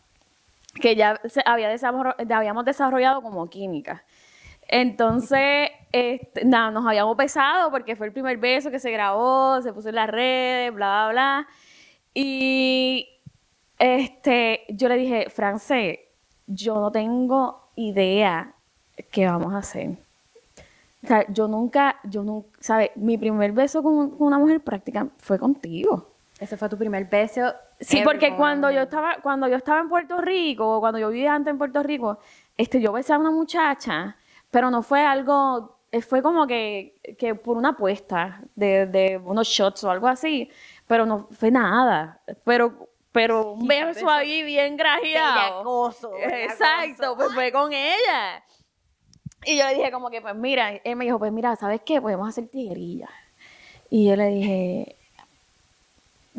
Que 0.81 0.95
ya 0.95 1.19
se 1.25 1.41
había 1.45 1.69
habíamos 2.35 2.65
desarrollado 2.65 3.21
como 3.21 3.49
química. 3.49 4.03
Entonces, 4.67 5.69
este, 5.91 6.45
nada, 6.45 6.71
nos 6.71 6.85
habíamos 6.85 7.17
besado 7.17 7.71
porque 7.71 7.95
fue 7.95 8.07
el 8.07 8.13
primer 8.13 8.37
beso 8.37 8.71
que 8.71 8.79
se 8.79 8.91
grabó, 8.91 9.61
se 9.61 9.73
puso 9.73 9.89
en 9.89 9.95
las 9.95 10.09
redes, 10.09 10.73
bla, 10.73 11.09
bla, 11.09 11.11
bla. 11.11 11.47
Y 12.13 13.09
este, 13.77 14.65
yo 14.69 14.87
le 14.87 14.95
dije, 14.95 15.29
Francés, 15.29 15.99
yo 16.47 16.75
no 16.75 16.91
tengo 16.91 17.71
idea 17.75 18.55
qué 19.11 19.25
vamos 19.25 19.53
a 19.53 19.59
hacer. 19.59 19.97
O 21.03 21.07
sea, 21.07 21.25
yo 21.29 21.47
nunca, 21.47 21.99
yo 22.03 22.23
nunca, 22.23 22.49
¿sabes? 22.59 22.91
Mi 22.95 23.17
primer 23.17 23.51
beso 23.53 23.81
con, 23.81 24.15
una 24.19 24.37
mujer 24.37 24.61
práctica 24.61 25.07
fue 25.17 25.39
contigo. 25.39 26.09
Ese 26.39 26.57
fue 26.57 26.69
tu 26.69 26.77
primer 26.77 27.05
beso. 27.05 27.53
Sí, 27.79 28.01
porque 28.03 28.35
cuando 28.35 28.69
yo 28.71 28.81
estaba, 28.81 29.17
cuando 29.21 29.47
yo 29.47 29.55
estaba 29.55 29.79
en 29.79 29.89
Puerto 29.89 30.19
Rico, 30.19 30.79
cuando 30.79 30.99
yo 30.99 31.09
vivía 31.09 31.33
antes 31.33 31.51
en 31.51 31.57
Puerto 31.57 31.81
Rico, 31.83 32.19
este, 32.57 32.81
yo 32.81 32.91
besé 32.91 33.13
a 33.13 33.17
una 33.17 33.31
muchacha, 33.31 34.17
pero 34.51 34.69
no 34.69 34.81
fue 34.81 35.05
algo, 35.05 35.77
eh, 35.91 36.01
fue 36.01 36.21
como 36.21 36.47
que, 36.47 36.99
que 37.17 37.35
por 37.35 37.57
una 37.57 37.69
apuesta 37.69 38.41
de, 38.55 38.85
de 38.85 39.17
unos 39.17 39.47
shots 39.47 39.83
o 39.85 39.91
algo 39.91 40.07
así, 40.07 40.49
pero 40.87 41.05
no 41.05 41.27
fue 41.31 41.51
nada. 41.51 42.19
Pero 42.43 42.89
pero 43.11 43.53
un 43.53 43.67
beso 43.67 44.09
ahí 44.09 44.43
bien 44.43 44.77
grajeado. 44.77 45.91
Exacto, 46.21 47.15
pues 47.17 47.33
fue 47.33 47.51
con 47.51 47.73
ella. 47.73 48.43
Y 49.45 49.57
yo 49.57 49.65
le 49.65 49.75
dije 49.75 49.91
como 49.91 50.09
que, 50.09 50.21
pues 50.21 50.35
mira, 50.35 50.75
él 50.83 50.95
me 50.95 51.05
dijo, 51.05 51.19
pues 51.19 51.31
mira, 51.31 51.55
¿sabes 51.55 51.81
qué? 51.85 52.01
Podemos 52.01 52.27
hacer 52.27 52.47
tijerillas. 52.47 53.09
Y 53.89 54.07
yo 54.07 54.15
le 54.15 54.27
dije, 54.27 54.95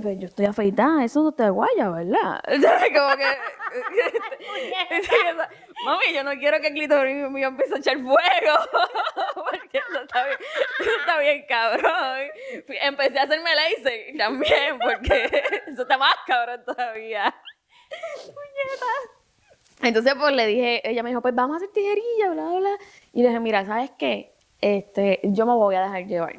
pues 0.00 0.18
yo 0.18 0.26
estoy 0.26 0.46
afeitada, 0.46 1.04
eso 1.04 1.22
no 1.22 1.32
te 1.32 1.48
guaya, 1.50 1.90
¿verdad? 1.90 2.40
como 2.46 3.16
que... 3.16 3.26
Mami, 5.84 6.14
yo 6.14 6.24
no 6.24 6.32
quiero 6.32 6.60
que 6.60 6.68
el 6.68 6.74
clitoris 6.74 7.30
mío 7.30 7.48
empiece 7.48 7.74
a 7.74 7.78
echar 7.78 7.98
fuego. 7.98 8.58
Porque 9.34 9.78
eso 9.78 10.02
está 10.02 10.24
bien, 10.24 10.38
eso 10.80 10.90
está 11.00 11.18
bien 11.18 11.46
cabrón. 11.48 12.30
Empecé 12.68 13.18
a 13.18 13.22
hacerme 13.22 13.50
laser 13.54 14.16
también, 14.18 14.78
porque 14.78 15.30
eso 15.66 15.82
está 15.82 15.96
más 15.96 16.14
cabrón 16.26 16.62
todavía. 16.64 17.34
Entonces, 19.82 20.14
pues 20.18 20.34
le 20.34 20.46
dije, 20.46 20.88
ella 20.88 21.02
me 21.02 21.10
dijo, 21.10 21.22
pues 21.22 21.34
vamos 21.34 21.54
a 21.54 21.56
hacer 21.56 21.70
tijerilla, 21.70 22.30
bla, 22.32 22.44
bla, 22.44 22.58
bla. 22.58 22.70
Y 23.12 23.22
le 23.22 23.28
dije, 23.28 23.40
mira, 23.40 23.64
¿sabes 23.64 23.90
qué? 23.98 24.34
Este, 24.60 25.20
yo 25.22 25.46
me 25.46 25.54
voy 25.54 25.74
a 25.74 25.82
dejar 25.82 26.06
llevar. 26.06 26.36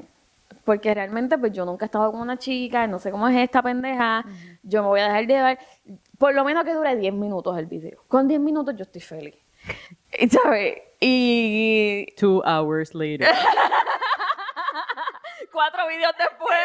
Porque 0.64 0.94
realmente, 0.94 1.38
pues 1.38 1.52
yo 1.52 1.66
nunca 1.66 1.86
he 1.86 1.88
estado 1.88 2.12
con 2.12 2.22
una 2.22 2.38
chica, 2.38 2.86
no 2.86 3.00
sé 3.00 3.10
cómo 3.10 3.28
es 3.28 3.36
esta 3.38 3.64
pendeja. 3.64 4.24
Yo 4.62 4.84
me 4.84 4.90
voy 4.90 5.00
a 5.00 5.06
dejar 5.06 5.26
llevar. 5.26 5.60
Por 6.20 6.36
lo 6.36 6.44
menos 6.44 6.64
que 6.64 6.74
dure 6.74 6.96
10 6.96 7.14
minutos 7.16 7.58
el 7.58 7.66
video. 7.66 8.04
Con 8.08 8.28
10 8.28 8.40
minutos 8.40 8.76
yo 8.76 8.84
estoy 8.84 9.02
feliz. 9.02 9.36
¿Sabes? 10.30 10.78
Y. 11.00 12.06
Two 12.18 12.44
hours 12.46 12.94
later. 12.94 13.28
Cuatro 15.52 15.88
videos 15.88 16.14
después. 16.18 16.60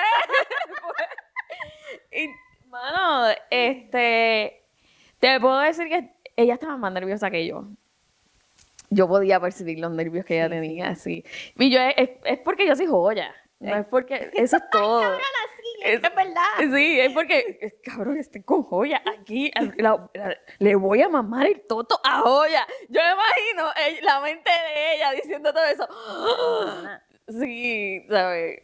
y, 2.12 2.28
mano, 2.68 3.34
este. 3.50 4.62
Te 5.18 5.40
puedo 5.40 5.58
decir 5.60 5.88
que 5.88 6.15
ella 6.36 6.54
estaba 6.54 6.76
más 6.76 6.92
nerviosa 6.92 7.30
que 7.30 7.46
yo. 7.46 7.64
Yo 8.90 9.08
podía 9.08 9.40
percibir 9.40 9.80
los 9.80 9.90
nervios 9.90 10.24
que 10.24 10.36
ella 10.36 10.48
tenía, 10.48 10.94
sí. 10.94 11.24
Y 11.58 11.70
yo, 11.70 11.80
es, 11.80 12.10
es, 12.24 12.38
porque 12.38 12.66
yo 12.66 12.76
soy 12.76 12.86
joya. 12.86 13.34
No 13.58 13.74
es 13.74 13.86
porque, 13.86 14.30
eso 14.34 14.56
es 14.56 14.70
todo. 14.70 15.00
Ay, 15.02 15.18
sí, 15.56 15.82
es, 15.82 15.94
es, 15.94 16.14
verdad. 16.14 16.76
Sí, 16.76 17.00
es 17.00 17.12
porque, 17.12 17.78
cabrón, 17.82 18.18
estoy 18.18 18.42
con 18.42 18.62
joya 18.62 19.02
aquí. 19.18 19.50
le 20.58 20.74
voy 20.76 21.02
a 21.02 21.08
mamar 21.08 21.46
el 21.46 21.62
toto 21.62 21.98
a 22.04 22.20
joya. 22.20 22.66
Yo 22.88 23.00
me 23.00 23.12
imagino 23.12 23.70
la 24.02 24.20
mente 24.20 24.50
de 24.50 24.94
ella 24.94 25.12
diciendo 25.12 25.52
todo 25.52 25.64
eso. 25.64 25.88
Sí, 27.28 28.06
¿sabes? 28.08 28.62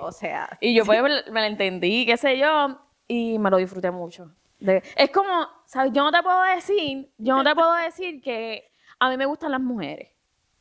O 0.00 0.10
sea. 0.10 0.48
y 0.60 0.74
yo 0.74 0.84
pues 0.84 1.00
me, 1.00 1.10
me 1.30 1.40
la 1.42 1.46
entendí, 1.46 2.04
qué 2.06 2.16
sé 2.16 2.36
yo, 2.36 2.76
y 3.06 3.38
me 3.38 3.50
lo 3.50 3.58
disfruté 3.58 3.92
mucho 3.92 4.34
es 4.96 5.10
como, 5.10 5.46
¿sabes? 5.66 5.92
Yo 5.92 6.02
no 6.04 6.12
te 6.12 6.22
puedo 6.22 6.42
decir, 6.42 7.10
yo 7.18 7.36
no 7.36 7.44
te 7.44 7.54
puedo 7.54 7.74
decir 7.74 8.20
que 8.20 8.70
a 8.98 9.08
mí 9.10 9.16
me 9.16 9.26
gustan 9.26 9.50
las 9.52 9.60
mujeres. 9.60 10.10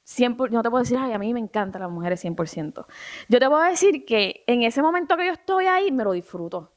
Siempre, 0.03 0.47
yo 0.51 0.57
no 0.57 0.63
te 0.63 0.69
puedo 0.69 0.83
decir, 0.83 0.97
ay, 0.99 1.13
a 1.13 1.17
mí 1.17 1.33
me 1.33 1.39
encantan 1.39 1.81
las 1.81 1.91
mujeres 1.91 2.23
100%. 2.23 2.85
Yo 3.29 3.39
te 3.39 3.47
puedo 3.47 3.61
decir 3.61 4.05
que 4.05 4.43
en 4.47 4.63
ese 4.63 4.81
momento 4.81 5.15
que 5.15 5.27
yo 5.27 5.33
estoy 5.33 5.67
ahí, 5.67 5.91
me 5.91 6.03
lo 6.03 6.11
disfruto. 6.11 6.73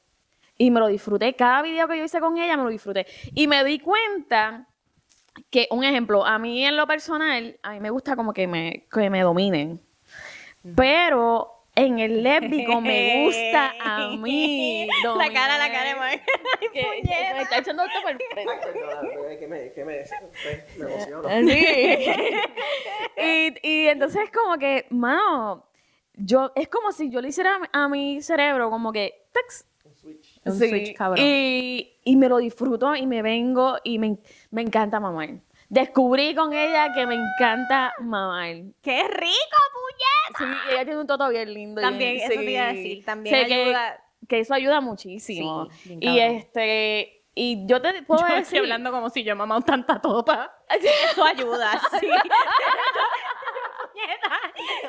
Y 0.57 0.71
me 0.71 0.79
lo 0.79 0.87
disfruté. 0.87 1.35
Cada 1.35 1.61
video 1.61 1.87
que 1.87 1.97
yo 1.97 2.05
hice 2.05 2.19
con 2.19 2.37
ella, 2.37 2.55
me 2.55 2.63
lo 2.63 2.69
disfruté. 2.69 3.05
Y 3.35 3.47
me 3.47 3.63
di 3.63 3.79
cuenta 3.79 4.67
que, 5.49 5.67
un 5.71 5.83
ejemplo, 5.83 6.25
a 6.25 6.39
mí 6.39 6.65
en 6.65 6.77
lo 6.77 6.87
personal, 6.87 7.59
a 7.61 7.71
mí 7.71 7.79
me 7.79 7.89
gusta 7.89 8.15
como 8.15 8.33
que 8.33 8.47
me, 8.47 8.87
que 8.91 9.09
me 9.09 9.21
dominen. 9.21 9.81
Pero 10.75 11.56
en 11.77 11.99
el 11.99 12.23
lésbico 12.23 12.81
me 12.81 13.25
gusta 13.25 13.75
a 13.79 14.09
mí. 14.17 14.87
La 15.03 15.31
cara, 15.31 15.59
la 15.59 15.71
cara 15.71 15.89
de 15.89 15.95
me 15.95 16.13
está 17.41 17.59
echando 17.59 17.83
esto 17.83 18.01
por 18.01 18.11
el 18.11 18.17
frente. 18.17 19.39
que 19.39 19.47
me, 19.47 19.71
que 19.71 19.85
me, 19.85 20.03
me 20.77 20.91
emociono. 20.91 21.29
Sí. 21.47 22.05
y, 23.63 23.67
y 23.69 23.87
entonces 23.89 24.31
como 24.31 24.57
que, 24.57 24.87
mano, 24.89 25.67
yo, 26.15 26.51
es 26.55 26.67
como 26.67 26.91
si 26.91 27.11
yo 27.11 27.21
le 27.21 27.29
hiciera 27.29 27.59
a 27.71 27.87
mi 27.87 28.23
cerebro 28.23 28.71
como 28.71 28.91
que, 28.91 29.27
un 29.85 29.95
switch. 29.95 30.41
Un 30.45 30.57
switch, 30.57 30.95
cabrón. 30.95 31.23
Y, 31.23 31.99
y 32.03 32.15
me 32.15 32.27
lo 32.27 32.37
disfruto 32.37 32.95
y 32.95 33.05
me 33.05 33.21
vengo 33.21 33.77
y 33.83 33.99
me, 33.99 34.17
me 34.49 34.63
encanta 34.63 34.99
mamar. 34.99 35.29
Descubrí 35.69 36.33
con 36.33 36.53
ella 36.53 36.93
que 36.93 37.05
me 37.05 37.15
encanta 37.15 37.93
mamar. 37.99 38.55
¡Qué 38.81 39.03
rico, 39.03 39.57
puñeta! 39.73 40.37
Sí, 40.37 40.45
ella 40.71 40.85
tiene 40.85 41.01
un 41.01 41.07
toto 41.07 41.27
bien 41.29 41.53
lindo. 41.53 41.81
También, 41.81 42.17
eso 42.17 42.39
te 42.39 42.51
iba 42.51 42.63
a 42.63 42.73
decir, 42.73 43.03
también 43.03 43.35
ayuda. 43.35 44.01
Que, 44.27 44.39
eso 44.39 44.53
ayuda 44.53 44.79
muchísimo. 44.81 45.67
Sí, 45.71 45.97
y 45.99 46.19
este, 46.19 47.23
y 47.35 47.65
yo 47.67 47.81
te 47.81 48.01
puedo 48.03 48.21
yo 48.21 48.27
decir... 48.27 48.41
estoy 48.43 48.59
hablando 48.59 48.91
como 48.91 49.09
si 49.09 49.23
yo 49.23 49.33
he 49.33 49.35
mamado 49.35 49.61
tanta 49.61 49.99
tota. 50.01 50.53
Eso 50.69 51.23
ayuda, 51.23 51.79
sí. 51.99 52.07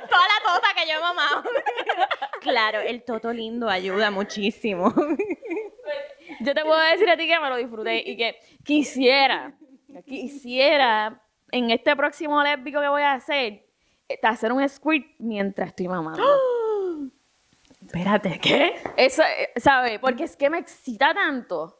Toda 0.08 0.22
la 0.28 0.40
tota 0.44 0.68
que 0.76 0.86
yo 0.88 0.96
he 0.96 1.00
mamado. 1.00 1.42
claro, 2.40 2.80
el 2.80 3.02
toto 3.04 3.32
lindo 3.32 3.68
ayuda 3.68 4.10
muchísimo. 4.10 4.94
Yo 6.40 6.54
te 6.54 6.62
puedo 6.62 6.78
decir 6.78 7.10
a 7.10 7.16
ti 7.16 7.26
que 7.26 7.40
me 7.40 7.48
lo 7.48 7.56
disfruté 7.56 8.02
y 8.08 8.16
que 8.16 8.38
quisiera 8.64 9.54
quisiera 10.06 11.22
en 11.50 11.70
este 11.70 11.94
próximo 11.96 12.42
lésbico 12.42 12.80
que 12.80 12.88
voy 12.88 13.02
a 13.02 13.14
hacer, 13.14 13.66
eh, 14.08 14.18
hacer 14.22 14.52
un 14.52 14.66
squirt 14.68 15.06
mientras 15.18 15.68
estoy 15.68 15.88
mamando. 15.88 16.22
Espérate, 17.84 18.38
¿qué? 18.38 18.74
Eso, 18.96 19.22
eh, 19.22 19.50
¿sabes? 19.56 19.98
Porque 19.98 20.24
es 20.24 20.36
que 20.36 20.50
me 20.50 20.58
excita 20.58 21.14
tanto. 21.14 21.74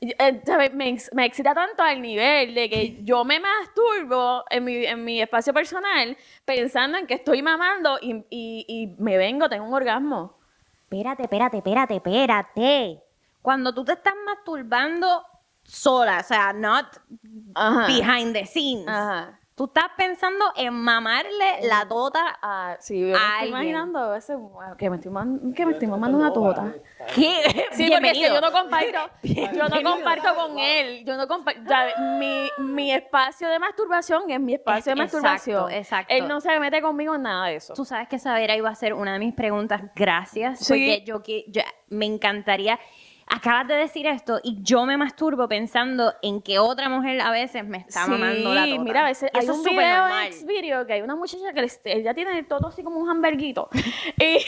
Eh, 0.00 0.42
me, 0.74 0.96
me, 1.12 1.24
excita 1.24 1.54
tanto 1.54 1.82
al 1.84 2.02
nivel 2.02 2.54
de 2.54 2.68
que 2.68 2.98
yo 3.04 3.24
me 3.24 3.38
masturbo 3.38 4.44
en 4.50 4.64
mi, 4.64 4.84
en 4.84 5.04
mi 5.04 5.22
espacio 5.22 5.54
personal 5.54 6.16
pensando 6.44 6.98
en 6.98 7.06
que 7.06 7.14
estoy 7.14 7.42
mamando 7.42 7.98
y, 8.00 8.24
y, 8.28 8.64
y 8.66 8.86
me 8.98 9.16
vengo, 9.16 9.48
tengo 9.48 9.64
un 9.66 9.74
orgasmo. 9.74 10.38
Espérate, 10.84 11.22
espérate, 11.22 11.58
espérate, 11.58 11.96
espérate. 11.96 13.02
Cuando 13.40 13.72
tú 13.72 13.84
te 13.84 13.92
estás 13.92 14.14
masturbando 14.26 15.24
sola, 15.64 16.20
o 16.20 16.24
sea, 16.24 16.52
not 16.52 16.86
behind 17.86 18.34
the 18.34 18.46
scenes. 18.46 18.86
Tú 19.54 19.64
estás 19.64 19.90
pensando 19.98 20.46
en 20.56 20.72
mamarle 20.72 21.60
la 21.64 21.86
tota 21.86 22.38
a 22.40 22.76
Sí, 22.80 22.98
yo 22.98 23.06
me 23.08 23.12
estoy 23.12 23.48
imaginando 23.48 23.98
a 23.98 24.10
veces 24.12 24.38
que 24.78 24.88
me 24.88 24.96
estoy, 24.96 25.12
que 25.54 25.66
me 25.66 25.72
estoy 25.72 25.88
mamando 25.88 26.16
una 26.16 26.32
tota. 26.32 26.72
¿Qué? 27.14 27.66
Sí, 27.72 27.90
porque 27.92 28.18
yo 28.18 28.40
no 28.40 28.50
comparto, 28.50 29.10
yo 29.22 29.68
no 29.68 29.82
comparto 29.82 30.34
con 30.34 30.58
él, 30.58 31.04
yo 31.04 31.18
no 31.18 31.28
comparto, 31.28 31.60
mi, 32.18 32.48
mi 32.58 32.92
espacio 32.92 33.46
de 33.48 33.58
masturbación 33.58 34.30
es 34.30 34.40
mi 34.40 34.54
espacio 34.54 34.94
de 34.94 34.96
masturbación. 34.96 35.70
Exacto, 35.70 36.14
Él 36.14 36.26
no 36.26 36.40
se 36.40 36.58
mete 36.58 36.80
conmigo 36.80 37.14
en 37.14 37.22
nada 37.22 37.48
de 37.48 37.56
eso. 37.56 37.74
Tú 37.74 37.84
sabes 37.84 38.08
que 38.08 38.18
saber 38.18 38.50
iba 38.56 38.70
a 38.70 38.74
ser 38.74 38.94
una 38.94 39.12
de 39.12 39.18
mis 39.18 39.34
preguntas, 39.34 39.82
gracias, 39.94 40.66
porque 40.66 41.04
yo, 41.04 41.22
yo 41.48 41.62
me 41.88 42.06
encantaría 42.06 42.80
acabas 43.34 43.66
de 43.68 43.74
decir 43.74 44.06
esto 44.06 44.40
y 44.42 44.62
yo 44.62 44.84
me 44.86 44.96
masturbo 44.96 45.48
pensando 45.48 46.12
en 46.22 46.42
que 46.42 46.58
otra 46.58 46.88
mujer 46.88 47.20
a 47.20 47.30
veces 47.30 47.64
me 47.64 47.78
está 47.78 48.06
mamando 48.06 48.54
la 48.54 48.66
tota. 48.70 48.82
mira, 48.82 49.00
a 49.00 49.04
veces 49.04 49.30
hay 49.32 49.48
un 49.48 49.62
video 49.64 50.80
en 50.80 50.86
que 50.86 50.92
hay 50.94 51.02
una 51.02 51.16
muchacha 51.16 51.52
que 51.52 51.68
ella 51.84 52.14
tiene 52.14 52.38
el 52.38 52.46
toto 52.46 52.68
así 52.68 52.82
como 52.82 52.98
un 52.98 53.08
hamburguito. 53.08 53.68
y 54.20 54.38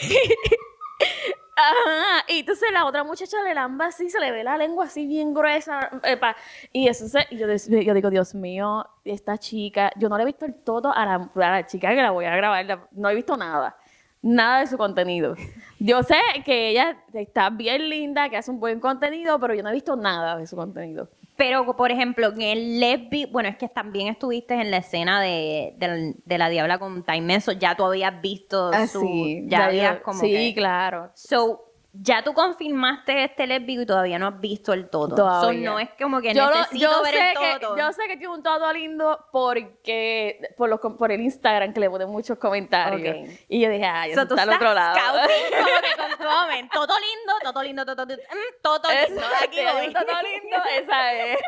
Ajá, 1.57 2.25
y 2.27 2.39
entonces 2.39 2.69
la 2.73 2.85
otra 2.85 3.05
muchacha 3.05 3.41
le 3.41 3.53
lamba 3.53 3.85
así, 3.85 4.09
se 4.09 4.19
le 4.19 4.29
ve 4.29 4.43
la 4.43 4.57
lengua 4.57 4.85
así 4.85 5.07
bien 5.07 5.33
gruesa. 5.33 5.89
eh, 6.03 6.17
pa- 6.17 6.35
y 6.73 6.89
eso 6.89 7.07
se, 7.07 7.25
y 7.29 7.37
yo, 7.37 7.47
digo, 7.93 8.09
Dios 8.09 8.35
mío, 8.35 8.85
esta 9.05 9.37
chica, 9.37 9.89
yo 9.95 10.09
no 10.09 10.17
le 10.17 10.23
he 10.23 10.25
visto 10.25 10.45
el 10.45 10.53
todo 10.53 10.93
a 10.93 11.05
la, 11.05 11.13
a 11.33 11.51
la 11.51 11.65
chica 11.65 11.89
que 11.95 12.01
la 12.01 12.11
voy 12.11 12.25
a 12.25 12.35
grabar, 12.35 12.89
no 12.91 13.09
he 13.09 13.15
visto 13.15 13.37
nada, 13.37 13.77
nada 14.25 14.59
de 14.61 14.67
su 14.67 14.77
contenido. 14.77 15.35
Yo 15.79 16.01
sé 16.03 16.15
que 16.43 16.69
ella 16.69 16.97
está 17.13 17.49
bien 17.49 17.89
linda, 17.89 18.27
que 18.29 18.37
hace 18.37 18.49
un 18.51 18.59
buen 18.59 18.79
contenido, 18.79 19.39
pero 19.39 19.53
yo 19.53 19.61
no 19.63 19.69
he 19.69 19.73
visto 19.73 19.95
nada 19.95 20.35
de 20.37 20.47
su 20.47 20.55
contenido. 20.55 21.09
Pero, 21.37 21.75
por 21.75 21.91
ejemplo, 21.91 22.29
en 22.31 22.41
el 22.41 22.79
lesbi, 22.79 23.25
bueno, 23.25 23.49
es 23.49 23.57
que 23.57 23.67
también 23.67 24.07
estuviste 24.07 24.53
en 24.53 24.71
la 24.71 24.77
escena 24.77 25.19
de, 25.21 25.73
de, 25.77 26.15
de 26.23 26.37
la 26.37 26.47
Diabla 26.49 26.79
con 26.79 27.03
Time 27.03 27.35
Eso, 27.35 27.51
ya 27.51 27.75
tú 27.75 27.83
habías 27.83 28.21
visto 28.21 28.71
su, 28.87 28.99
Así, 28.99 29.43
ya, 29.47 29.65
habías 29.65 29.97
como 29.99 30.21
sí, 30.21 30.31
que- 30.31 30.53
claro. 30.55 31.11
So, 31.13 31.64
ya 32.01 32.23
tú 32.23 32.33
confirmaste 32.33 33.23
este 33.23 33.47
lésbico 33.47 33.81
y 33.81 33.85
todavía 33.85 34.19
no 34.19 34.27
has 34.27 34.39
visto 34.39 34.73
el 34.73 34.89
todo. 34.89 35.15
Todavía. 35.15 35.65
So, 35.67 35.71
no 35.73 35.79
es 35.79 35.89
como 35.99 36.21
que 36.21 36.33
yo, 36.33 36.45
lo- 36.49 36.55
necesito 36.55 36.81
yo 36.91 37.01
ver 37.03 37.13
sé 37.13 37.31
el 37.31 37.37
que, 37.37 37.59
todo. 37.59 37.77
yo 37.77 37.91
sé 37.93 38.01
que 38.07 38.17
tiene 38.17 38.33
un 38.33 38.43
todo 38.43 38.73
lindo 38.73 39.25
porque 39.31 40.39
por 40.57 40.69
los 40.69 40.79
por 40.79 41.11
el 41.11 41.21
Instagram 41.21 41.73
que 41.73 41.79
le 41.79 41.89
ponen 41.89 42.09
muchos 42.09 42.37
comentarios. 42.37 43.29
Y 43.47 43.61
yo 43.61 43.69
dije, 43.69 43.85
ay, 43.85 44.13
So, 44.13 44.21
eso 44.21 44.27
tú 44.27 44.35
está 44.35 44.43
al 44.51 44.55
otro 44.57 44.73
lado. 44.73 44.97
como 45.19 45.79
que 45.81 46.59
con. 46.59 46.69
Todo 46.69 46.93
lindo, 46.99 47.33
todo 47.43 47.63
lindo, 47.63 47.85
todo, 47.85 47.95
todo, 47.95 48.07
mm, 48.07 48.61
todo 48.61 48.79
lindo. 49.07 49.21
Aquí 49.43 49.57
voy. 49.63 49.93
todo 49.93 50.21
lindo, 50.21 50.57
esa 50.81 51.13
es. 51.13 51.39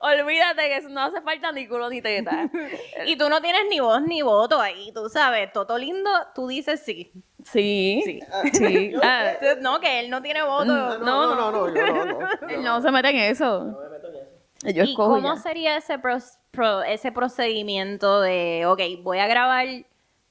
Olvídate 0.00 0.68
que 0.68 0.80
no 0.88 1.00
hace 1.02 1.20
falta 1.22 1.52
ni 1.52 1.66
culo 1.66 1.88
ni 1.90 2.00
teta. 2.02 2.48
Y 3.06 3.16
tú 3.16 3.28
no 3.28 3.40
tienes 3.40 3.62
ni 3.70 3.80
voz 3.80 4.02
ni 4.02 4.22
voto 4.22 4.60
ahí, 4.60 4.92
tú 4.92 5.08
sabes. 5.08 5.52
Todo 5.52 5.78
lindo, 5.78 6.10
tú 6.34 6.46
dices 6.48 6.82
sí. 6.84 7.12
Sí. 7.52 8.02
Sí. 8.04 8.20
Sí. 8.52 8.92
Ah, 9.02 9.32
No, 9.60 9.80
que 9.80 10.00
él 10.00 10.10
no 10.10 10.20
tiene 10.22 10.42
voto. 10.42 10.64
No, 10.64 10.98
no, 10.98 11.34
no, 11.34 11.50
no, 11.50 11.74
yo 11.74 11.86
no, 11.86 12.04
no. 12.04 12.18
él 12.48 12.62
no 12.62 12.80
se 12.82 12.90
mete 12.90 13.10
en 13.10 13.16
eso. 13.16 13.78
Yo 14.64 14.82
¿Y 14.84 14.90
escojo 14.90 15.14
cómo 15.14 15.34
ya. 15.34 15.40
sería 15.40 15.76
ese, 15.76 15.98
pro- 15.98 16.82
ese 16.82 17.12
procedimiento 17.12 18.20
de, 18.20 18.64
ok, 18.66 18.80
voy 19.02 19.18
a 19.20 19.26
grabar, 19.28 19.66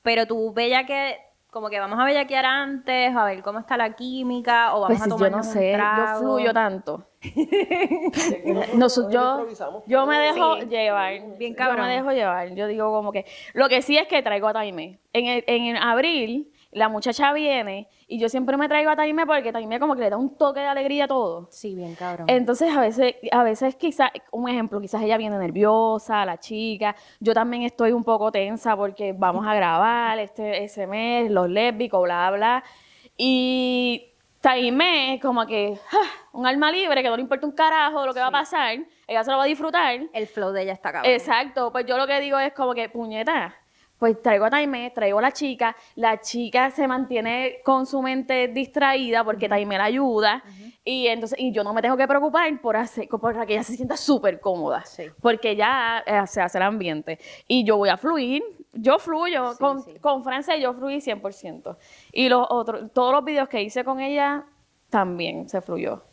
pero 0.02 0.26
tú 0.28 0.52
bella 0.54 0.86
que, 0.86 1.18
como 1.50 1.70
que 1.70 1.80
vamos 1.80 1.98
a 1.98 2.04
bellaquear 2.04 2.44
antes, 2.46 3.16
a 3.16 3.24
ver 3.24 3.42
cómo 3.42 3.60
está 3.60 3.78
la 3.78 3.96
química, 3.96 4.76
o 4.76 4.82
vamos 4.82 4.98
Pues 4.98 5.02
a 5.02 5.06
yo 5.06 5.16
tomar 5.16 5.32
no 5.32 5.44
sé, 5.44 5.78
yo 5.78 6.20
fluyo 6.20 6.54
tanto. 6.54 7.06
Nosotros 8.46 8.76
No, 8.76 8.90
so- 8.90 9.10
yo, 9.10 9.30
improvisamos. 9.32 9.84
yo 9.88 10.06
me 10.06 10.18
dejo 10.20 10.58
Sí. 10.60 10.66
llevar. 10.68 11.14
Bien 11.38 11.54
Yo 11.54 11.58
cabrón. 11.58 11.86
me 11.88 11.94
dejo 11.94 12.12
llevar. 12.12 12.54
Yo 12.54 12.68
digo 12.68 12.92
como 12.92 13.12
que. 13.12 13.26
Lo 13.54 13.70
que 13.70 13.82
sí 13.82 13.98
es 13.98 14.08
que 14.08 14.22
traigo 14.22 14.48
a 14.48 14.54
Taime. 14.54 15.00
En, 15.14 15.26
el- 15.26 15.44
en 15.48 15.66
el 15.76 15.78
abril, 15.78 16.52
la 16.72 16.90
muchacha 16.90 17.34
viene 17.34 17.88
y 18.08 18.20
yo 18.20 18.30
siempre 18.30 18.58
me 18.58 18.68
traigo 18.68 18.90
a 18.90 18.96
Taime 18.96 19.26
porque 19.26 19.52
Taime 19.52 19.80
como 19.80 19.96
que 19.96 20.02
le 20.02 20.10
da 20.10 20.18
un 20.18 20.38
toque 20.38 20.60
de 20.60 20.68
alegría 20.68 21.06
a 21.06 21.08
todo. 21.08 21.48
Sí, 21.52 21.76
bien 21.76 21.96
cabrón. 21.96 22.30
Entonces, 22.30 22.76
a 22.76 22.82
veces, 22.82 23.16
a 23.32 23.44
veces 23.44 23.76
quizás, 23.76 24.12
un 24.32 24.50
ejemplo, 24.50 24.80
quizás 24.80 25.02
ella 25.02 25.18
viene 25.18 25.38
nerviosa, 25.38 26.26
la 26.26 26.38
chica. 26.38 26.96
Yo 27.20 27.34
también 27.34 27.64
estoy 27.64 27.92
un 27.92 28.04
poco 28.04 28.32
tensa 28.32 28.76
porque 28.76 29.14
vamos 29.14 29.46
a 29.46 29.54
grabar 29.56 30.20
este 30.20 30.64
ese 30.64 30.88
mes, 30.88 31.32
los 31.32 31.50
lésbicos, 31.50 32.02
bla, 32.04 32.32
bla. 32.32 32.64
Y 33.18 34.14
Taime, 34.42 35.20
como 35.22 35.46
que 35.46 35.78
ah, 35.92 36.28
un 36.34 36.46
alma 36.46 36.72
libre, 36.72 37.02
que 37.02 37.10
no 37.10 37.16
le 37.16 37.22
importa 37.22 37.46
un 37.46 37.54
carajo 37.54 38.06
lo 38.06 38.14
que 38.14 38.20
va 38.20 38.28
a 38.28 38.32
pasar, 38.32 38.78
ella 39.08 39.24
se 39.24 39.32
lo 39.32 39.38
va 39.38 39.44
a 39.44 39.48
disfrutar. 39.48 40.00
el 40.14 40.28
flow 40.28 40.52
de 40.52 40.64
ella 40.64 40.74
está 40.74 40.92
cabrón. 40.92 41.12
Exacto, 41.12 41.72
pues 41.72 41.86
yo 41.86 41.98
lo 41.98 42.06
que 42.08 42.20
digo 42.20 42.38
es 42.40 42.54
como 42.54 42.74
que, 42.74 42.88
puñeta, 42.90 43.56
pues 44.00 44.22
traigo 44.22 44.46
a 44.46 44.50
Taime, 44.50 44.92
traigo 44.92 45.18
a 45.20 45.22
la 45.24 45.32
chica, 45.32 45.76
la 45.96 46.22
chica 46.22 46.70
se 46.70 46.88
mantiene 46.88 47.62
con 47.64 47.86
su 47.86 48.02
mente 48.02 48.48
distraída 48.48 49.24
porque 49.24 49.50
Taime 49.50 49.78
la 49.78 49.86
ayuda 49.86 50.44
y 50.86 51.08
entonces 51.08 51.40
y 51.40 51.52
yo 51.52 51.64
no 51.64 51.74
me 51.74 51.82
tengo 51.82 51.98
que 51.98 52.08
preocupar 52.08 52.62
por 52.62 52.78
hacer 52.78 53.08
por 53.10 53.46
que 53.46 53.54
ella 53.54 53.64
se 53.64 53.76
sienta 53.76 53.98
súper 53.98 54.40
cómoda 54.40 54.84
Sí. 54.86 55.06
porque 55.22 55.56
ya 55.56 56.04
eh, 56.06 56.28
se 56.28 56.42
hace 56.42 56.58
el 56.60 56.64
ambiente 56.64 57.18
y 57.48 57.64
yo 57.64 57.78
voy 57.78 57.90
a 57.90 57.98
fluir, 57.98 58.44
yo 58.74 59.00
fluyo 59.00 59.54
Sí, 59.54 59.58
con, 59.60 59.82
sí. 59.82 59.96
con 60.00 60.24
Francia 60.24 60.56
yo 60.58 60.74
fluí 60.74 60.98
100% 60.98 61.76
y 62.14 62.30
los 62.30 62.46
otros 62.50 62.92
todos 62.94 63.12
los 63.12 63.26
videos 63.26 63.50
que 63.50 63.62
hice 63.64 63.84
con 63.84 64.00
ella 64.00 64.44
también 64.90 65.50
se 65.50 65.60
fluyó. 65.62 66.04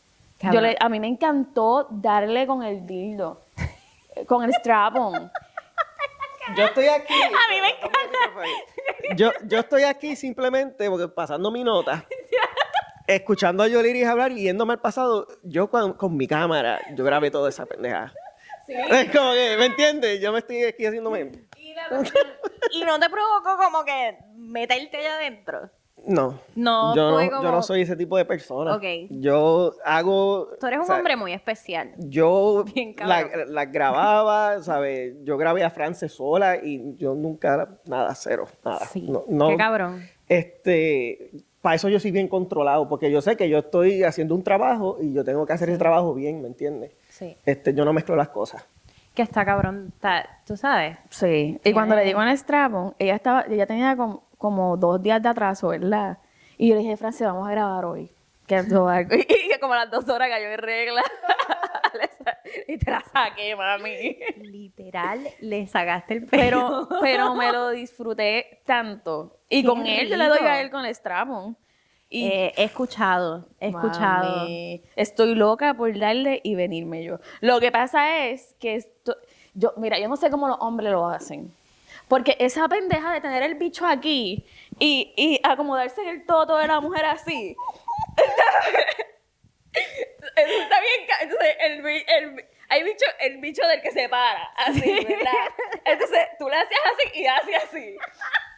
Yo 0.53 0.61
le, 0.61 0.77
a 0.81 0.89
mí 0.89 0.99
me 1.01 1.07
encantó 1.07 1.87
darle 1.91 2.47
con 2.47 2.63
el 2.63 2.85
dildo, 2.87 3.41
con 4.27 4.43
el 4.45 4.51
strap-on. 4.53 5.31
Yo 6.57 6.65
estoy 6.65 6.87
aquí. 6.87 7.15
A 7.15 7.51
mí 7.51 7.61
me 7.61 7.71
encanta. 7.71 9.17
Yo, 9.17 9.31
yo 9.45 9.61
estoy 9.61 9.83
aquí 9.85 10.17
simplemente 10.17 10.89
porque 10.91 11.09
pasando 11.09 11.51
mi 11.51 11.65
nota, 11.65 12.05
escuchando 13.07 13.63
a 13.63 13.69
Yoliris 13.69 14.07
hablar 14.07 14.33
y 14.33 14.43
yéndome 14.43 14.75
al 14.75 14.81
pasado, 14.81 15.27
yo 15.43 15.71
con, 15.71 15.95
con 15.95 16.17
mi 16.17 16.27
cámara, 16.27 16.81
yo 16.95 17.05
grabé 17.05 17.31
toda 17.31 17.49
esa 17.49 17.67
pendeja. 17.67 18.13
Es 18.67 19.11
como 19.11 19.33
que, 19.33 19.57
¿me 19.59 19.67
entiendes? 19.67 20.21
Yo 20.21 20.33
me 20.33 20.39
estoy 20.39 20.65
aquí 20.65 20.87
haciéndome. 20.87 21.31
Y 22.71 22.85
no 22.85 22.99
te 22.99 23.11
provocó 23.11 23.57
como 23.57 23.85
que 23.85 24.19
meterte 24.37 24.97
allá 24.97 25.17
adentro. 25.17 25.71
No. 26.07 26.39
No, 26.55 26.95
yo 26.95 27.11
no, 27.11 27.31
como- 27.31 27.43
yo 27.43 27.51
no 27.53 27.63
soy 27.63 27.83
ese 27.83 27.97
tipo 27.97 28.17
de 28.17 28.25
persona. 28.25 28.75
Ok. 28.77 28.85
Yo 29.11 29.73
hago. 29.85 30.49
Tú 30.61 30.67
eres 30.67 30.79
un 30.79 30.83
o 30.85 30.87
sea, 30.87 30.97
hombre 30.97 31.17
muy 31.17 31.33
especial. 31.33 31.93
Yo 31.99 32.65
Bien 32.75 32.95
la, 33.05 33.29
cabrón. 33.29 33.55
la 33.55 33.65
grababa, 33.67 34.63
¿sabes? 34.63 35.15
Yo 35.25 35.37
grabé 35.37 35.65
a 35.65 35.71
Frances 35.71 36.13
sola 36.13 36.57
y 36.63 36.95
yo 36.97 37.15
nunca, 37.15 37.79
nada, 37.87 38.15
cero, 38.15 38.47
nada. 38.65 38.85
Sí. 38.87 39.03
No, 39.09 39.25
no- 39.29 39.49
Qué 39.49 39.57
cabrón. 39.57 40.03
Este, 40.29 41.31
para 41.63 41.77
eso 41.77 41.89
yo 41.89 41.99
soy 42.01 42.11
bien 42.11 42.29
controlado, 42.29 42.89
porque 42.89 43.11
yo 43.11 43.21
sé 43.23 43.37
que 43.37 43.49
yo 43.49 43.59
estoy 43.59 44.03
haciendo 44.05 44.35
un 44.35 44.43
trabajo 44.43 44.99
y 45.01 45.13
yo 45.13 45.25
tengo 45.25 45.47
que 45.47 45.53
hacer 45.55 45.69
ese 45.71 45.79
trabajo 45.79 46.13
bien, 46.15 46.43
¿me 46.43 46.49
entiendes? 46.49 46.93
Sí. 47.09 47.37
Este, 47.47 47.73
yo 47.75 47.85
no 47.85 47.93
mezclo 47.93 48.17
las 48.17 48.29
cosas. 48.29 48.67
Que 49.15 49.23
está 49.23 49.45
cabrón. 49.45 49.93
está- 49.95 50.29
Tú 50.47 50.57
sabes. 50.57 50.99
Sí. 51.09 51.59
Y 51.65 51.73
cuando 51.73 51.95
le 51.95 52.05
digo 52.05 52.21
en 52.21 52.29
el 52.29 52.37
strap 52.37 52.95
ella 52.99 53.15
estaba, 53.15 53.45
ella 53.49 53.67
tenía 53.67 53.97
como, 53.97 54.25
como 54.39 54.77
dos 54.77 55.03
días 55.03 55.23
de 55.23 55.29
atraso, 55.29 55.69
¿verdad? 55.69 56.19
Y 56.57 56.69
yo 56.69 56.75
le 56.75 56.83
dije, 56.83 56.97
Francia, 56.97 57.27
vamos 57.27 57.49
a 57.49 57.51
grabar 57.51 57.85
hoy. 57.85 58.11
Que 58.47 58.57
y, 58.59 59.59
como 59.61 59.73
a 59.73 59.77
las 59.77 59.91
dos 59.91 60.09
horas 60.09 60.29
cayó 60.29 60.51
en 60.51 60.59
regla. 60.59 61.03
y 62.69 62.77
te 62.79 62.91
la 62.91 63.03
saqué, 63.13 63.57
mami. 63.57 64.19
Literal, 64.37 65.27
le 65.41 65.67
sacaste 65.67 66.15
el 66.15 66.27
pelo. 66.27 66.87
Pero, 66.89 67.01
pero 67.01 67.35
me 67.35 67.51
lo 67.53 67.71
disfruté 67.71 68.63
tanto. 68.67 69.39
Y 69.49 69.63
Qué 69.63 69.69
con 69.69 69.87
él, 69.87 70.09
yo 70.09 70.17
le 70.17 70.27
doy 70.29 70.41
a 70.41 70.61
él 70.61 70.71
con 70.71 70.85
el 70.85 70.95
strap-on. 70.95 71.57
Y 72.11 72.27
Eh, 72.27 72.53
he 72.57 72.65
escuchado, 72.65 73.49
he 73.59 73.69
escuchado. 73.69 74.47
Estoy 74.95 75.35
loca 75.35 75.75
por 75.75 75.99
darle 75.99 76.41
y 76.45 76.55
venirme 76.55 77.03
yo. 77.03 77.19
Lo 77.41 77.59
que 77.61 77.73
pasa 77.73 78.27
es 78.27 78.55
que 78.61 78.77
esto, 78.77 79.17
yo, 79.55 79.73
mira, 79.79 79.99
yo 79.99 80.09
no 80.09 80.17
sé 80.17 80.31
cómo 80.31 80.47
los 80.47 80.59
hombres 80.61 80.93
lo 80.93 81.09
hacen. 81.09 81.51
Porque 82.09 82.37
esa 82.39 82.69
pendeja 82.69 83.13
de 83.13 83.21
tener 83.21 83.43
el 83.43 83.55
bicho 83.55 83.87
aquí 83.87 84.47
y, 84.79 85.13
y 85.17 85.41
acomodarse 85.43 86.03
en 86.03 86.09
el 86.09 86.27
toto 86.27 86.57
de 86.59 86.67
la 86.67 86.81
mujer 86.81 87.05
así. 87.07 87.57
Eso 89.73 90.63
está 90.63 90.81
bien. 90.81 91.07
Entonces, 91.23 91.57
el, 91.61 91.87
el, 91.87 92.45
hay 92.69 92.83
bicho, 92.83 93.07
el 93.21 93.39
bicho 93.39 93.67
del 93.67 93.83
que 93.83 93.91
se 93.91 94.09
para, 94.09 94.45
así, 94.57 95.05
¿verdad? 95.05 95.33
Entonces, 95.85 96.21
tú 96.39 96.49
le 96.49 96.57
hacías 96.57 96.81
así 96.93 97.21
y 97.21 97.27
hace 97.27 97.57
así. 97.57 97.97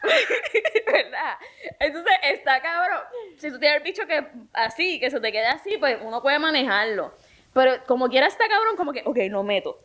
¿Verdad? 0.86 1.38
Entonces, 1.80 2.12
está 2.22 2.60
cabrón. 2.60 3.00
Si 3.38 3.50
tú 3.50 3.58
tienes 3.58 3.78
el 3.78 3.82
bicho 3.82 4.06
que 4.06 4.26
así, 4.52 5.00
que 5.00 5.10
se 5.10 5.20
te 5.20 5.32
quede 5.32 5.46
así, 5.46 5.76
pues 5.78 5.98
uno 6.02 6.22
puede 6.22 6.38
manejarlo. 6.38 7.14
Pero 7.52 7.84
como 7.86 8.08
quiera 8.08 8.26
está 8.26 8.48
cabrón, 8.48 8.76
como 8.76 8.92
que, 8.92 9.02
ok, 9.04 9.18
lo 9.30 9.42
meto. 9.42 9.80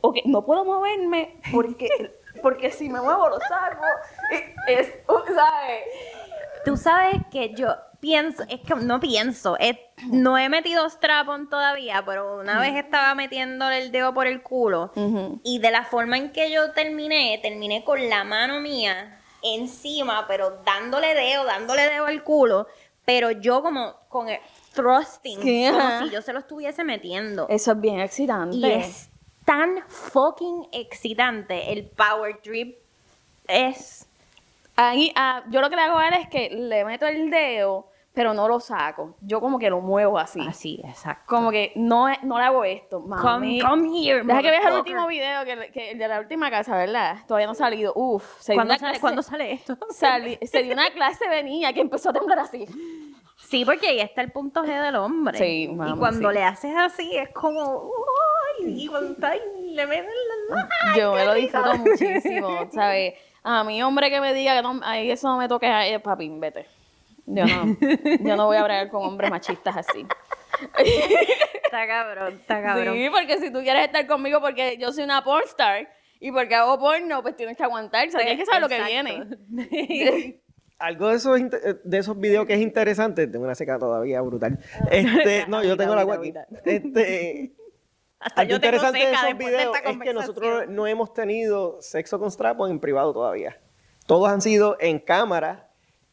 Ok, 0.00 0.18
no 0.24 0.44
puedo 0.44 0.64
moverme 0.64 1.36
porque, 1.52 1.88
porque 2.42 2.70
si 2.70 2.88
me 2.88 3.00
muevo 3.00 3.28
lo 3.28 3.38
saco. 3.40 3.84
Es, 4.68 4.88
¿sabes? 5.06 5.80
Tú 6.64 6.76
sabes 6.76 7.16
que 7.30 7.54
yo 7.54 7.68
pienso, 8.00 8.42
es 8.48 8.60
que 8.60 8.74
no 8.74 8.98
pienso, 9.00 9.56
es- 9.58 9.78
no 10.10 10.36
he 10.36 10.48
metido 10.48 10.84
strap-on 10.88 11.48
todavía, 11.48 12.02
pero 12.04 12.38
una 12.40 12.60
vez 12.60 12.74
estaba 12.76 13.14
metiéndole 13.14 13.78
el 13.78 13.92
dedo 13.92 14.12
por 14.12 14.26
el 14.26 14.42
culo 14.42 14.90
y 15.44 15.58
de 15.60 15.70
la 15.70 15.84
forma 15.84 16.16
en 16.16 16.32
que 16.32 16.50
yo 16.50 16.72
terminé, 16.72 17.38
terminé 17.42 17.84
con 17.84 18.08
la 18.08 18.24
mano 18.24 18.60
mía 18.60 19.18
encima, 19.42 20.26
pero 20.26 20.58
dándole 20.64 21.14
dedo, 21.14 21.44
dándole 21.44 21.88
dedo 21.88 22.06
al 22.06 22.22
culo, 22.24 22.66
pero 23.04 23.30
yo 23.30 23.62
como 23.62 23.94
con 24.08 24.28
el 24.28 24.40
thrusting, 24.74 25.38
como 25.72 25.98
si 26.04 26.10
yo 26.10 26.20
se 26.22 26.32
lo 26.32 26.40
estuviese 26.40 26.82
metiendo. 26.84 27.46
Eso 27.48 27.72
es 27.72 27.80
bien 27.80 28.00
excitante. 28.00 28.56
Y 28.56 28.70
es 28.70 29.10
tan 29.46 29.78
fucking 29.88 30.68
excitante. 30.72 31.72
El 31.72 31.86
power 31.86 32.36
trip 32.42 32.76
es. 33.48 34.06
Ahí, 34.76 35.10
ah, 35.16 35.42
yo 35.48 35.62
lo 35.62 35.70
que 35.70 35.76
le 35.76 35.82
hago 35.82 35.96
a 35.96 36.08
él 36.08 36.14
es 36.20 36.28
que 36.28 36.50
le 36.50 36.84
meto 36.84 37.06
el 37.06 37.30
dedo, 37.30 37.88
pero 38.12 38.34
no 38.34 38.46
lo 38.48 38.60
saco. 38.60 39.14
Yo 39.22 39.40
como 39.40 39.58
que 39.58 39.70
lo 39.70 39.80
muevo 39.80 40.18
así. 40.18 40.40
Así, 40.46 40.82
exacto. 40.84 41.22
Como 41.26 41.50
que 41.50 41.72
no, 41.76 42.08
no 42.24 42.38
le 42.38 42.44
hago 42.44 42.62
esto. 42.64 43.00
Mami. 43.00 43.60
Come, 43.60 43.86
come 43.86 43.98
here, 44.06 44.22
Deja 44.22 44.42
que 44.42 44.50
veas 44.50 44.66
el 44.66 44.74
último 44.74 45.06
video, 45.06 45.44
que, 45.46 45.70
que 45.72 45.92
el 45.92 45.98
de 45.98 46.08
la 46.08 46.20
última 46.20 46.50
casa, 46.50 46.76
¿verdad? 46.76 47.18
Todavía 47.26 47.46
no 47.46 47.52
ha 47.52 47.54
salido. 47.54 47.92
Uf, 47.94 48.22
se 48.40 48.52
dio 48.52 48.58
¿Cuándo 48.58 48.72
una 48.74 48.78
sale, 48.78 48.90
clase- 48.92 49.00
¿Cuándo 49.00 49.22
sale 49.22 49.52
esto? 49.52 49.78
se 49.90 50.62
dio 50.62 50.72
una 50.74 50.90
clase 50.90 51.26
de 51.26 51.42
niña 51.42 51.72
que 51.72 51.80
empezó 51.80 52.10
a 52.10 52.12
temblar 52.12 52.40
así. 52.40 52.66
Sí, 53.48 53.64
porque 53.64 53.88
ahí 53.88 54.00
está 54.00 54.22
el 54.22 54.32
punto 54.32 54.64
G 54.64 54.82
del 54.82 54.96
hombre. 54.96 55.38
Sí, 55.38 55.64
Y 55.64 55.66
vamos, 55.68 55.98
cuando 55.98 56.28
sí. 56.30 56.34
le 56.34 56.44
haces 56.44 56.74
así, 56.76 57.16
es 57.16 57.28
como. 57.30 57.90
¡Ay! 58.58 58.84
Y 58.84 58.86
cuando 58.88 59.12
está 59.12 59.30
ahí, 59.30 59.40
le 59.72 59.86
meten 59.86 60.10
las 60.48 60.96
Yo 60.96 61.12
me 61.12 61.24
lo 61.24 61.34
disfruto 61.34 61.76
muchísimo, 61.78 62.68
¿sabes? 62.74 63.14
A 63.44 63.62
mi 63.62 63.82
hombre 63.82 64.10
que 64.10 64.20
me 64.20 64.34
diga 64.34 64.56
que 64.56 64.62
no, 64.62 64.80
ay, 64.82 65.10
eso 65.10 65.28
no 65.28 65.36
me 65.36 65.46
toques 65.46 65.70
a 65.70 65.86
él, 65.86 66.00
papi, 66.00 66.28
vete. 66.28 66.66
Yo 67.26 67.44
no, 67.44 67.76
yo 68.20 68.36
no 68.36 68.46
voy 68.46 68.56
a 68.56 68.64
bregar 68.64 68.88
con 68.88 69.04
hombres 69.04 69.30
machistas 69.30 69.76
así. 69.76 70.06
Está 70.78 71.86
cabrón, 71.86 72.34
está 72.34 72.62
cabrón. 72.62 72.94
Sí, 72.94 73.08
porque 73.10 73.38
si 73.38 73.52
tú 73.52 73.60
quieres 73.62 73.84
estar 73.84 74.06
conmigo 74.06 74.40
porque 74.40 74.76
yo 74.78 74.92
soy 74.92 75.04
una 75.04 75.22
pornstar 75.22 75.88
y 76.18 76.32
porque 76.32 76.54
hago 76.54 76.78
porno, 76.78 77.22
pues 77.22 77.36
tienes 77.36 77.56
que 77.56 77.62
aguantar, 77.62 78.08
o 78.08 78.10
sea, 78.10 78.20
tienes 78.20 78.38
que 78.38 78.46
saber 78.46 78.62
lo 78.62 78.68
que 78.68 78.82
viene. 78.82 80.40
Algo 80.78 81.08
de 81.08 81.16
esos, 81.16 81.38
inte- 81.38 81.80
de 81.82 81.98
esos 81.98 82.18
videos 82.18 82.46
que 82.46 82.54
es 82.54 82.60
interesante, 82.60 83.26
tengo 83.26 83.44
una 83.44 83.54
seca 83.54 83.78
todavía 83.78 84.20
brutal. 84.20 84.58
Este, 84.90 85.46
no, 85.48 85.62
yo 85.64 85.76
tengo 85.76 85.94
el 85.94 85.98
agua 86.00 86.16
aquí. 86.16 86.34
Este, 86.64 87.54
Hasta 88.18 88.40
algo 88.42 88.50
yo 88.52 88.60
tengo 88.60 88.76
interesante 88.76 88.98
de 88.98 89.12
esos 89.12 89.26
de 89.26 89.34
videos 89.34 89.76
es 89.84 89.98
que 89.98 90.12
nosotros 90.12 90.64
no 90.68 90.86
hemos 90.86 91.14
tenido 91.14 91.80
sexo 91.80 92.18
con 92.18 92.30
strapos 92.30 92.70
en 92.70 92.78
privado 92.80 93.12
todavía. 93.14 93.58
Todos 94.06 94.28
han 94.28 94.40
sido 94.42 94.76
en 94.78 94.98
cámara 94.98 95.70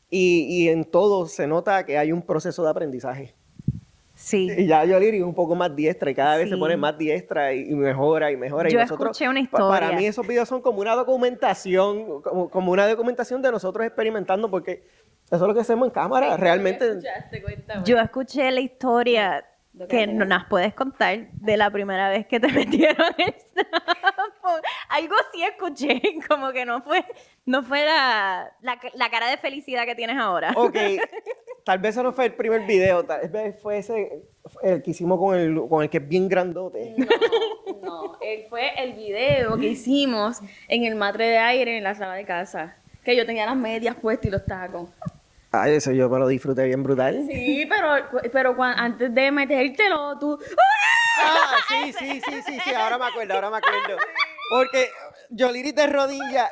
y, 0.10 0.45
y 0.49 0.69
en 0.69 0.86
todo 0.86 1.28
se 1.28 1.45
nota 1.47 1.86
que 1.86 1.97
hay 1.97 2.12
un 2.12 2.21
proceso 2.21 2.63
de 2.63 2.69
aprendizaje. 2.69 3.36
Sí. 4.25 4.47
Y 4.57 4.67
ya 4.67 4.86
Yoliri 4.86 5.17
es 5.17 5.23
un 5.23 5.36
poco 5.36 5.53
más 5.53 5.75
diestra 5.75 6.09
y 6.09 6.15
cada 6.15 6.38
vez 6.38 6.47
se 6.49 6.55
pone 6.55 6.77
más 6.77 6.97
diestra 6.97 7.51
y, 7.51 7.69
y 7.69 7.75
mejora 7.75 8.31
y 8.31 8.38
mejora. 8.38 8.69
y 8.69 8.71
Yo 8.71 8.79
nosotros, 8.79 9.12
escuché 9.12 9.27
una 9.29 9.41
pa- 9.51 9.57
Para 9.67 9.88
historia. 9.88 9.99
mí 9.99 10.05
esos 10.05 10.25
videos 10.25 10.47
son 10.47 10.62
como 10.62 10.79
una 10.79 10.95
documentación, 10.95 12.21
como, 12.21 12.49
como 12.49 12.71
una 12.71 12.88
documentación 12.88 13.41
de 13.41 13.51
nosotros 13.51 13.86
experimentando 13.86 14.49
porque 14.49 14.88
eso 15.25 15.36
es 15.36 15.41
lo 15.41 15.53
que 15.53 15.59
hacemos 15.59 15.89
en 15.89 15.93
cámara. 15.93 16.38
Realmente. 16.38 16.86
Yo 17.83 17.99
escuché 17.99 18.49
la 18.51 18.62
historia 18.62 19.45
que 19.77 19.88
que 19.88 20.07
no 20.07 20.23
nos 20.23 20.45
puedes 20.45 20.73
contar 20.73 21.31
de 21.31 21.57
la 21.57 21.69
primera 21.71 22.07
vez 22.09 22.25
que 22.27 22.39
te 22.39 22.47
metieron 22.53 23.07
el. 23.17 23.33
Algo 24.89 25.15
sí 25.33 25.43
escuché, 25.43 26.01
como 26.29 26.51
que 26.51 26.65
no 26.65 26.81
fue, 26.81 27.03
no 27.45 27.63
fue 27.63 27.83
la, 27.83 28.51
la, 28.62 28.79
la 28.93 29.09
cara 29.09 29.27
de 29.29 29.38
felicidad 29.38 29.86
que 29.86 29.95
tienes 29.95 30.17
ahora. 30.17 30.53
Ok, 30.55 30.75
tal 31.63 31.80
vez 31.80 31.95
ese 31.95 32.04
no 32.04 32.13
fue 32.13 32.26
el 32.26 32.34
primer 32.34 32.65
video, 32.65 33.04
tal 33.04 33.28
vez 33.30 33.60
fue 33.62 33.78
ese, 33.80 34.23
el 34.62 34.82
que 34.82 34.91
hicimos 34.91 35.19
con 35.19 35.38
el, 35.38 35.67
con 35.69 35.84
el 35.84 35.89
que 35.89 35.97
es 35.97 36.08
bien 36.08 36.28
grandote. 36.28 36.95
No, 36.97 37.08
no, 37.82 38.17
él 38.21 38.45
fue 38.49 38.71
el 38.82 38.93
video 38.93 39.58
que 39.58 39.67
hicimos 39.67 40.39
en 40.67 40.86
el 40.86 40.95
matre 40.95 41.28
de 41.28 41.38
aire 41.38 41.78
en 41.78 41.84
la 41.84 41.95
sala 41.95 42.15
de 42.15 42.26
casa. 42.26 42.78
Que 43.04 43.15
yo 43.15 43.26
tenía 43.26 43.45
las 43.45 43.58
medias 43.58 43.95
puestas 43.95 44.28
y 44.28 44.30
los 44.32 44.45
tacos. 44.45 44.89
Ay, 45.52 45.73
eso 45.73 45.91
yo 45.91 46.10
me 46.10 46.17
lo 46.17 46.28
disfruté 46.28 46.65
bien 46.65 46.82
brutal. 46.82 47.28
Sí, 47.30 47.67
pero, 47.69 48.21
pero 48.32 48.56
antes 48.63 49.13
de 49.13 49.32
metértelo, 49.32 50.17
tú. 50.17 50.39
Ah, 51.21 51.56
sí, 51.67 51.93
sí, 51.93 52.21
sí, 52.26 52.41
sí, 52.45 52.60
sí, 52.63 52.73
ahora 52.73 52.97
me 52.97 53.06
acuerdo, 53.06 53.36
ahora 53.36 53.49
me 53.52 53.58
acuerdo. 53.58 53.97
Porque 54.49 54.89
Yoliri 55.30 55.71
de 55.71 55.88
rodilla, 55.88 56.49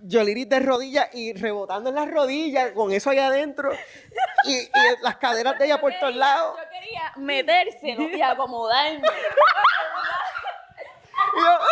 Yoliri 0.00 0.44
de 0.44 0.60
rodilla 0.60 1.08
y 1.12 1.32
rebotando 1.32 1.90
en 1.90 1.96
las 1.96 2.10
rodillas, 2.10 2.72
con 2.72 2.92
eso 2.92 3.10
allá 3.10 3.26
adentro, 3.28 3.72
y, 4.44 4.56
y 4.56 4.70
las 5.02 5.16
caderas 5.16 5.58
de 5.58 5.66
ella 5.66 5.80
por 5.80 5.92
todos 5.98 6.14
lados. 6.14 6.56
Yo 6.58 6.70
quería 6.70 7.12
metérselo 7.16 8.02
y 8.02 8.22
acomodarme. 8.22 9.08
Y 11.34 11.40
yo, 11.40 11.48
¡ah! 11.48 11.66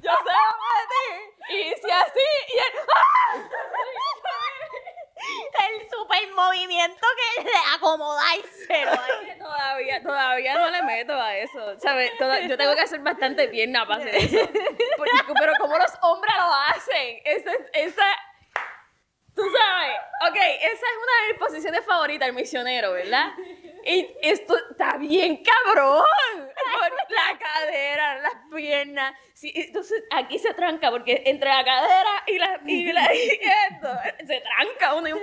Yo 0.00 0.10
se 0.10 0.32
lo 0.32 0.52
metí 0.68 1.06
y 1.50 1.54
hice 1.72 1.92
así 1.92 2.28
y 2.48 2.56
él. 2.56 2.80
¡ah! 2.94 3.34
El 5.18 5.90
super 5.90 6.32
movimiento 6.34 7.06
que 7.36 7.44
de 7.44 7.50
acomodárselo. 7.74 8.92
Todavía, 9.38 10.02
todavía 10.02 10.54
no 10.54 10.70
le 10.70 10.82
meto 10.82 11.12
a 11.12 11.36
eso, 11.36 11.78
¿sabes? 11.78 12.12
Yo 12.48 12.56
tengo 12.56 12.74
que 12.74 12.82
hacer 12.82 13.00
bastante 13.00 13.48
pierna 13.48 13.86
para 13.86 14.00
hacer 14.00 14.14
eso. 14.14 14.48
Pero 15.38 15.52
como 15.58 15.78
los 15.78 15.92
hombres 16.02 16.34
lo 16.36 16.52
hacen, 16.52 17.20
esa, 17.24 17.52
esa, 17.72 18.06
tú 19.38 19.44
sabes, 19.56 19.96
ok, 20.28 20.36
esa 20.36 20.72
es 20.72 20.96
una 21.02 21.26
de 21.26 21.32
mis 21.32 21.38
posiciones 21.38 21.84
favoritas, 21.86 22.28
el 22.28 22.34
misionero, 22.34 22.92
¿verdad? 22.92 23.32
Y 23.86 24.06
esto 24.20 24.56
está 24.70 24.96
bien 24.98 25.42
cabrón, 25.44 26.02
la 27.08 27.38
cadera, 27.38 28.18
las 28.18 28.32
piernas, 28.54 29.14
sí, 29.32 29.52
entonces 29.54 30.02
aquí 30.10 30.38
se 30.40 30.52
tranca, 30.54 30.90
porque 30.90 31.22
entre 31.26 31.48
la 31.48 31.64
cadera 31.64 32.10
y 32.26 32.38
la, 32.38 32.60
y 32.66 32.88
y 32.88 32.90
esto, 32.90 33.88
se 34.26 34.40
tranca 34.42 34.94
uno 34.94 35.08
y 35.08 35.12
uy, 35.12 35.20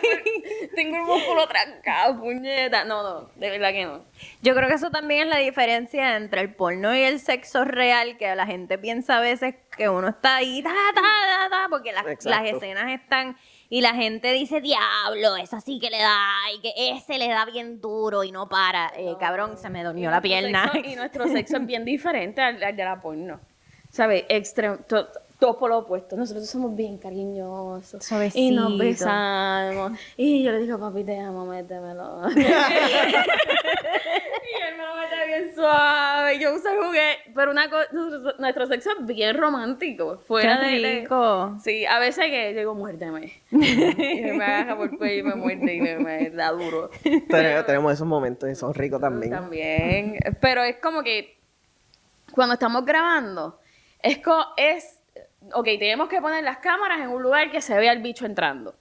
tengo- 0.00 0.74
tengo 0.76 0.96
el 0.96 1.02
músculo 1.02 1.48
trancado, 1.48 2.18
puñeta, 2.20 2.84
no, 2.84 3.02
no, 3.02 3.30
de 3.34 3.50
verdad 3.50 3.72
que 3.72 3.84
no. 3.84 4.04
Yo 4.42 4.54
creo 4.54 4.68
que 4.68 4.74
eso 4.74 4.90
también 4.90 5.22
es 5.22 5.28
la 5.34 5.38
diferencia 5.38 6.16
entre 6.16 6.40
el 6.42 6.54
porno 6.54 6.94
y 6.94 7.02
el 7.02 7.18
sexo 7.18 7.64
real, 7.64 8.16
que 8.16 8.32
la 8.36 8.46
gente 8.46 8.78
piensa 8.78 9.18
a 9.18 9.20
veces 9.20 9.56
que 9.76 9.88
uno 9.88 10.08
está 10.08 10.36
ahí, 10.36 10.62
ta, 10.62 10.70
ta, 10.94 11.00
ta, 11.00 11.48
ta, 11.50 11.66
porque 11.70 11.92
las, 11.92 12.04
las 12.24 12.44
escenas 12.44 12.90
están 12.92 13.36
y 13.68 13.80
la 13.80 13.94
gente 13.94 14.32
dice, 14.32 14.60
diablo, 14.60 15.36
esa 15.36 15.60
sí 15.60 15.78
que 15.80 15.88
le 15.90 15.98
da, 15.98 16.18
y 16.54 16.60
que 16.60 16.72
ese 16.90 17.18
le 17.18 17.28
da 17.28 17.44
bien 17.46 17.80
duro 17.80 18.22
y 18.22 18.30
no 18.30 18.48
para. 18.48 18.92
Eh, 18.96 19.14
cabrón, 19.18 19.56
se 19.56 19.70
me 19.70 19.82
durmió 19.82 20.10
la 20.10 20.20
pierna. 20.20 20.70
sexo- 20.72 20.92
y 20.92 20.94
nuestro 20.96 21.26
sexo 21.26 21.56
es 21.56 21.66
bien 21.66 21.84
diferente 21.84 22.42
al, 22.42 22.62
al 22.62 22.76
de 22.76 22.84
la 22.84 23.00
porno. 23.00 23.40
¿Sabes? 23.90 24.24
Todo 25.42 25.58
por 25.58 25.70
lo 25.70 25.78
opuesto. 25.78 26.16
Nosotros 26.16 26.46
somos 26.48 26.76
bien 26.76 26.98
cariñosos. 26.98 27.94
Y 27.94 27.96
nos 27.96 28.06
Suavecito. 28.06 28.78
besamos. 28.78 29.98
Y 30.16 30.44
yo 30.44 30.52
le 30.52 30.60
digo, 30.60 30.78
papi, 30.78 31.02
te 31.02 31.18
amo, 31.18 31.44
métemelo. 31.46 32.20
y 32.36 32.40
él 32.40 32.46
me 34.76 34.84
lo 34.84 34.94
mete 34.96 35.26
bien 35.26 35.52
suave. 35.52 36.38
Yo 36.38 36.54
uso 36.54 36.68
juguete. 36.80 37.32
Pero 37.34 37.50
una 37.50 37.68
cosa, 37.68 37.88
nuestro 38.38 38.66
sexo 38.66 38.90
es 39.00 39.06
bien 39.06 39.36
romántico. 39.36 40.18
Fuera 40.28 40.60
Qué 40.60 40.66
de- 40.66 40.78
de, 40.80 41.00
rico. 41.00 41.56
Sí, 41.60 41.84
a 41.86 41.98
veces 41.98 42.26
que 42.26 42.52
yo 42.52 42.58
digo, 42.60 42.74
muérdeme. 42.76 43.32
y 43.50 43.56
me 43.56 44.44
agarra 44.44 44.76
por 44.76 44.90
el 44.90 44.96
cuello 44.98 45.20
y 45.20 45.22
me 45.24 45.34
muerde 45.34 45.74
y 45.74 45.80
me, 45.80 45.98
me 45.98 46.30
da 46.30 46.52
duro. 46.52 46.88
Tenemos, 47.28 47.66
tenemos 47.66 47.92
esos 47.94 48.06
momentos 48.06 48.48
y 48.48 48.54
son 48.54 48.72
ricos 48.74 49.00
también. 49.00 49.32
También. 49.32 50.18
Pero 50.40 50.62
es 50.62 50.76
como 50.76 51.02
que 51.02 51.36
cuando 52.32 52.52
estamos 52.54 52.84
grabando, 52.84 53.58
es, 54.00 54.18
co- 54.18 54.46
es 54.56 55.00
ok, 55.54 55.64
tenemos 55.78 56.08
que 56.08 56.20
poner 56.20 56.44
las 56.44 56.58
cámaras 56.58 57.00
en 57.00 57.08
un 57.08 57.22
lugar 57.22 57.50
que 57.50 57.60
se 57.60 57.76
vea 57.76 57.92
el 57.92 58.02
bicho 58.02 58.26
entrando. 58.26 58.74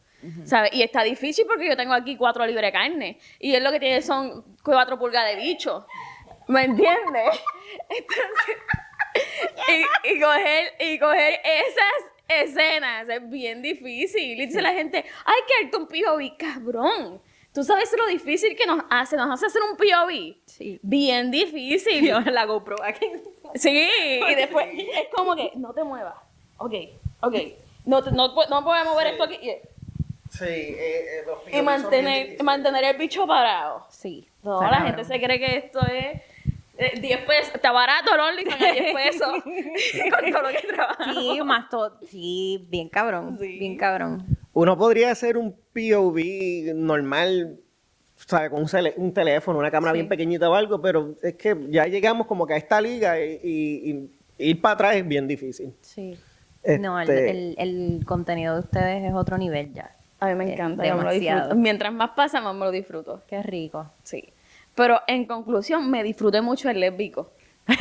¿sabes? 0.45 0.71
Y 0.73 0.83
está 0.83 1.01
difícil 1.01 1.45
porque 1.47 1.67
yo 1.67 1.75
tengo 1.75 1.93
aquí 1.93 2.15
cuatro 2.15 2.45
libras 2.45 2.65
de 2.65 2.71
carne 2.71 3.19
y 3.39 3.55
él 3.55 3.63
lo 3.63 3.71
que 3.71 3.79
tiene 3.79 4.03
son 4.03 4.55
cuatro 4.63 4.99
pulgadas 4.99 5.35
de 5.35 5.41
bicho. 5.41 5.87
¿Me 6.47 6.65
entiendes? 6.65 7.41
Entonces, 7.89 8.57
y, 10.03 10.13
y 10.13 10.21
coger, 10.21 10.73
y 10.79 10.99
coger 10.99 11.39
esas 11.43 12.11
escenas 12.27 13.09
es 13.09 13.29
bien 13.29 13.61
difícil. 13.61 14.39
Y 14.39 14.45
dice 14.45 14.61
la 14.61 14.73
gente, 14.73 14.97
hay 14.97 15.41
que 15.47 15.63
darte 15.63 15.77
un 15.77 15.87
POV, 15.87 16.37
cabrón. 16.37 17.21
¿Tú 17.53 17.63
sabes 17.63 17.93
lo 17.97 18.07
difícil 18.07 18.55
que 18.55 18.65
nos 18.65 18.81
hace? 18.89 19.17
Nos 19.17 19.29
hace 19.29 19.47
hacer 19.47 19.61
un 19.69 19.75
POV. 19.75 20.41
Sí. 20.45 20.79
Bien 20.81 21.31
difícil. 21.31 22.05
Yo 22.07 22.19
la 22.21 22.45
GoPro 22.45 22.77
aquí. 22.83 23.07
Sí, 23.55 23.89
y 24.29 24.35
después 24.35 24.67
es 24.73 25.07
como 25.13 25.35
que 25.35 25.51
no 25.55 25.73
te 25.73 25.83
muevas. 25.83 26.15
Ok, 26.61 26.73
ok. 27.21 27.35
No, 27.85 28.03
te- 28.03 28.11
no, 28.11 28.27
no 28.27 28.63
podemos 28.63 28.93
mover 28.93 29.07
esto 29.07 29.23
aquí. 29.23 29.35
Y, 29.41 29.51
Sí, 30.29 30.45
eh, 30.47 31.23
los 31.27 31.39
y 31.53 31.61
mantener, 31.61 32.41
mantener 32.41 32.85
el 32.85 32.97
bicho 32.97 33.27
parado. 33.27 33.85
Sí. 33.89 34.27
No, 34.43 34.61
la 34.61 34.81
gente 34.81 35.03
se 35.03 35.19
cree 35.21 35.37
que 35.39 35.57
esto 35.57 35.79
es 35.85 36.21
eh, 36.77 36.99
10 37.01 37.19
pesos. 37.25 37.53
Está 37.53 37.71
barato 37.73 38.13
el 38.13 38.19
OnlyFans 38.21 38.61
a 38.61 38.71
10 38.71 38.95
pesos. 38.95 39.27
con 39.43 40.31
todo 40.31 40.41
lo 40.43 40.49
que 40.49 40.67
trabaja. 40.73 41.13
Sí, 41.13 41.41
más 41.43 41.69
todo. 41.69 41.97
Sí, 42.07 42.65
bien 42.69 42.87
cabrón. 42.87 43.37
Sí. 43.41 43.59
Bien 43.59 43.77
cabrón. 43.77 44.25
Uno 44.53 44.77
podría 44.77 45.11
hacer 45.11 45.37
un 45.37 45.51
POV 45.73 46.73
normal, 46.75 47.59
¿sabe? 48.15 48.49
Con 48.49 48.61
un, 48.61 48.69
un 48.97 49.13
teléfono, 49.13 49.59
una 49.59 49.69
cámara 49.71 49.91
bien 49.93 50.07
pequeñita 50.07 50.49
o 50.49 50.55
algo, 50.55 50.81
pero 50.81 51.13
es 51.21 51.35
que 51.35 51.57
ya 51.69 51.85
llegamos 51.87 52.25
como 52.25 52.47
que 52.47 52.53
a 52.53 52.57
esta 52.57 52.79
liga 52.79 53.19
y, 53.19 53.39
y- 53.43 54.11
y 54.37 54.49
ir 54.49 54.61
para 54.61 54.73
atrás 54.75 54.95
es 54.95 55.05
bien 55.07 55.27
difícil. 55.27 55.73
Sí. 55.81 56.17
Este- 56.63 56.79
No, 56.79 56.99
el, 56.99 57.09
el, 57.09 57.55
el 57.57 58.05
contenido 58.05 58.53
de 58.55 58.59
ustedes 58.61 59.03
es 59.03 59.13
otro 59.13 59.37
nivel 59.37 59.73
ya. 59.73 59.95
A 60.19 60.27
mí 60.27 60.35
me 60.35 60.45
Eh, 60.49 60.53
encanta. 60.53 60.85
yo 60.85 60.95
me 60.95 61.03
lo 61.03 61.11
disfruto. 61.11 61.55
Mientras 61.55 61.91
más 61.91 62.11
pasa, 62.11 62.39
más 62.41 62.53
me 62.53 62.65
lo 62.65 62.71
disfruto. 62.71 63.23
Qué 63.27 63.41
rico. 63.41 63.89
Sí. 64.03 64.31
Pero 64.75 65.01
en 65.07 65.25
conclusión, 65.25 65.89
me 65.89 66.03
disfruté 66.03 66.41
mucho 66.41 66.69
el 66.69 66.79
lésbico. 66.79 67.31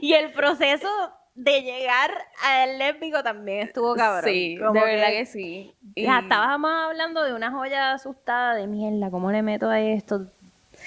Y 0.00 0.12
el 0.14 0.32
proceso 0.32 0.88
de 1.34 1.62
llegar 1.62 2.10
al 2.44 2.78
lésbico 2.78 3.22
también 3.22 3.60
estuvo 3.68 3.94
cabrón. 3.94 4.30
Sí, 4.32 4.56
de 4.56 4.70
verdad 4.72 5.08
que 5.10 5.26
sí. 5.26 5.74
Y- 5.94 6.04
Ya 6.04 6.20
estábamos 6.20 6.70
hablando 6.70 7.22
de 7.24 7.32
una 7.34 7.50
joya 7.50 7.92
asustada 7.92 8.54
de 8.54 8.66
mierda, 8.66 9.10
¿cómo 9.10 9.30
le 9.30 9.42
meto 9.42 9.68
a 9.68 9.80
esto? 9.80 10.26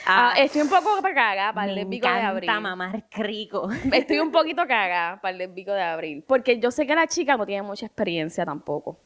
Ah, 0.05 0.33
estoy 0.37 0.61
un 0.61 0.69
poco 0.69 1.01
cagada 1.01 1.53
para 1.53 1.69
el 1.69 1.75
lésbico 1.75 2.07
de 2.07 2.13
abril. 2.21 2.49
mamar 2.61 3.03
rico. 3.11 3.69
Estoy 3.93 4.19
un 4.19 4.31
poquito 4.31 4.65
cagada 4.67 5.21
para 5.21 5.31
el 5.31 5.37
lésbico 5.37 5.71
de 5.71 5.81
abril. 5.81 6.23
Porque 6.27 6.59
yo 6.59 6.71
sé 6.71 6.87
que 6.87 6.95
la 6.95 7.07
chica 7.07 7.37
no 7.37 7.45
tiene 7.45 7.61
mucha 7.61 7.85
experiencia 7.85 8.45
tampoco. 8.45 8.99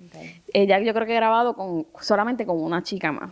Ella 0.53 0.79
yo 0.79 0.93
creo 0.93 1.05
que 1.05 1.13
he 1.13 1.15
grabado 1.15 1.55
con, 1.55 1.87
solamente 1.99 2.45
con 2.45 2.61
una 2.61 2.81
chica 2.81 3.11
más. 3.11 3.31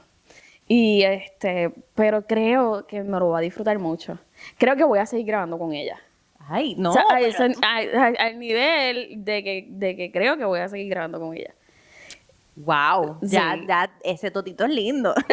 Y 0.68 1.04
este, 1.04 1.74
pero 1.94 2.26
creo 2.26 2.88
que 2.88 3.04
me 3.04 3.20
lo 3.20 3.30
va 3.30 3.40
a 3.40 3.42
disfrutar 3.42 3.80
mucho. 3.80 4.18
Creo 4.58 4.76
que 4.76 4.84
voy 4.84 5.00
a 5.00 5.06
seguir 5.06 5.28
grabando 5.28 5.58
con 5.58 5.74
ella. 5.74 6.00
Ay, 6.48 6.76
no. 6.78 6.94
al 6.94 8.40
nivel 8.40 9.24
de 9.24 9.44
que, 9.44 9.66
de 9.70 9.96
que 9.96 10.12
creo 10.12 10.38
que 10.38 10.46
voy 10.46 10.60
a 10.60 10.68
seguir 10.68 10.90
grabando 10.90 11.20
con 11.20 11.36
ella. 11.36 11.54
Wow, 12.56 13.20
ya, 13.22 13.60
ya, 13.68 13.92
ese 14.04 14.30
totito 14.30 14.66
es 14.66 14.72
lindo. 14.72 15.14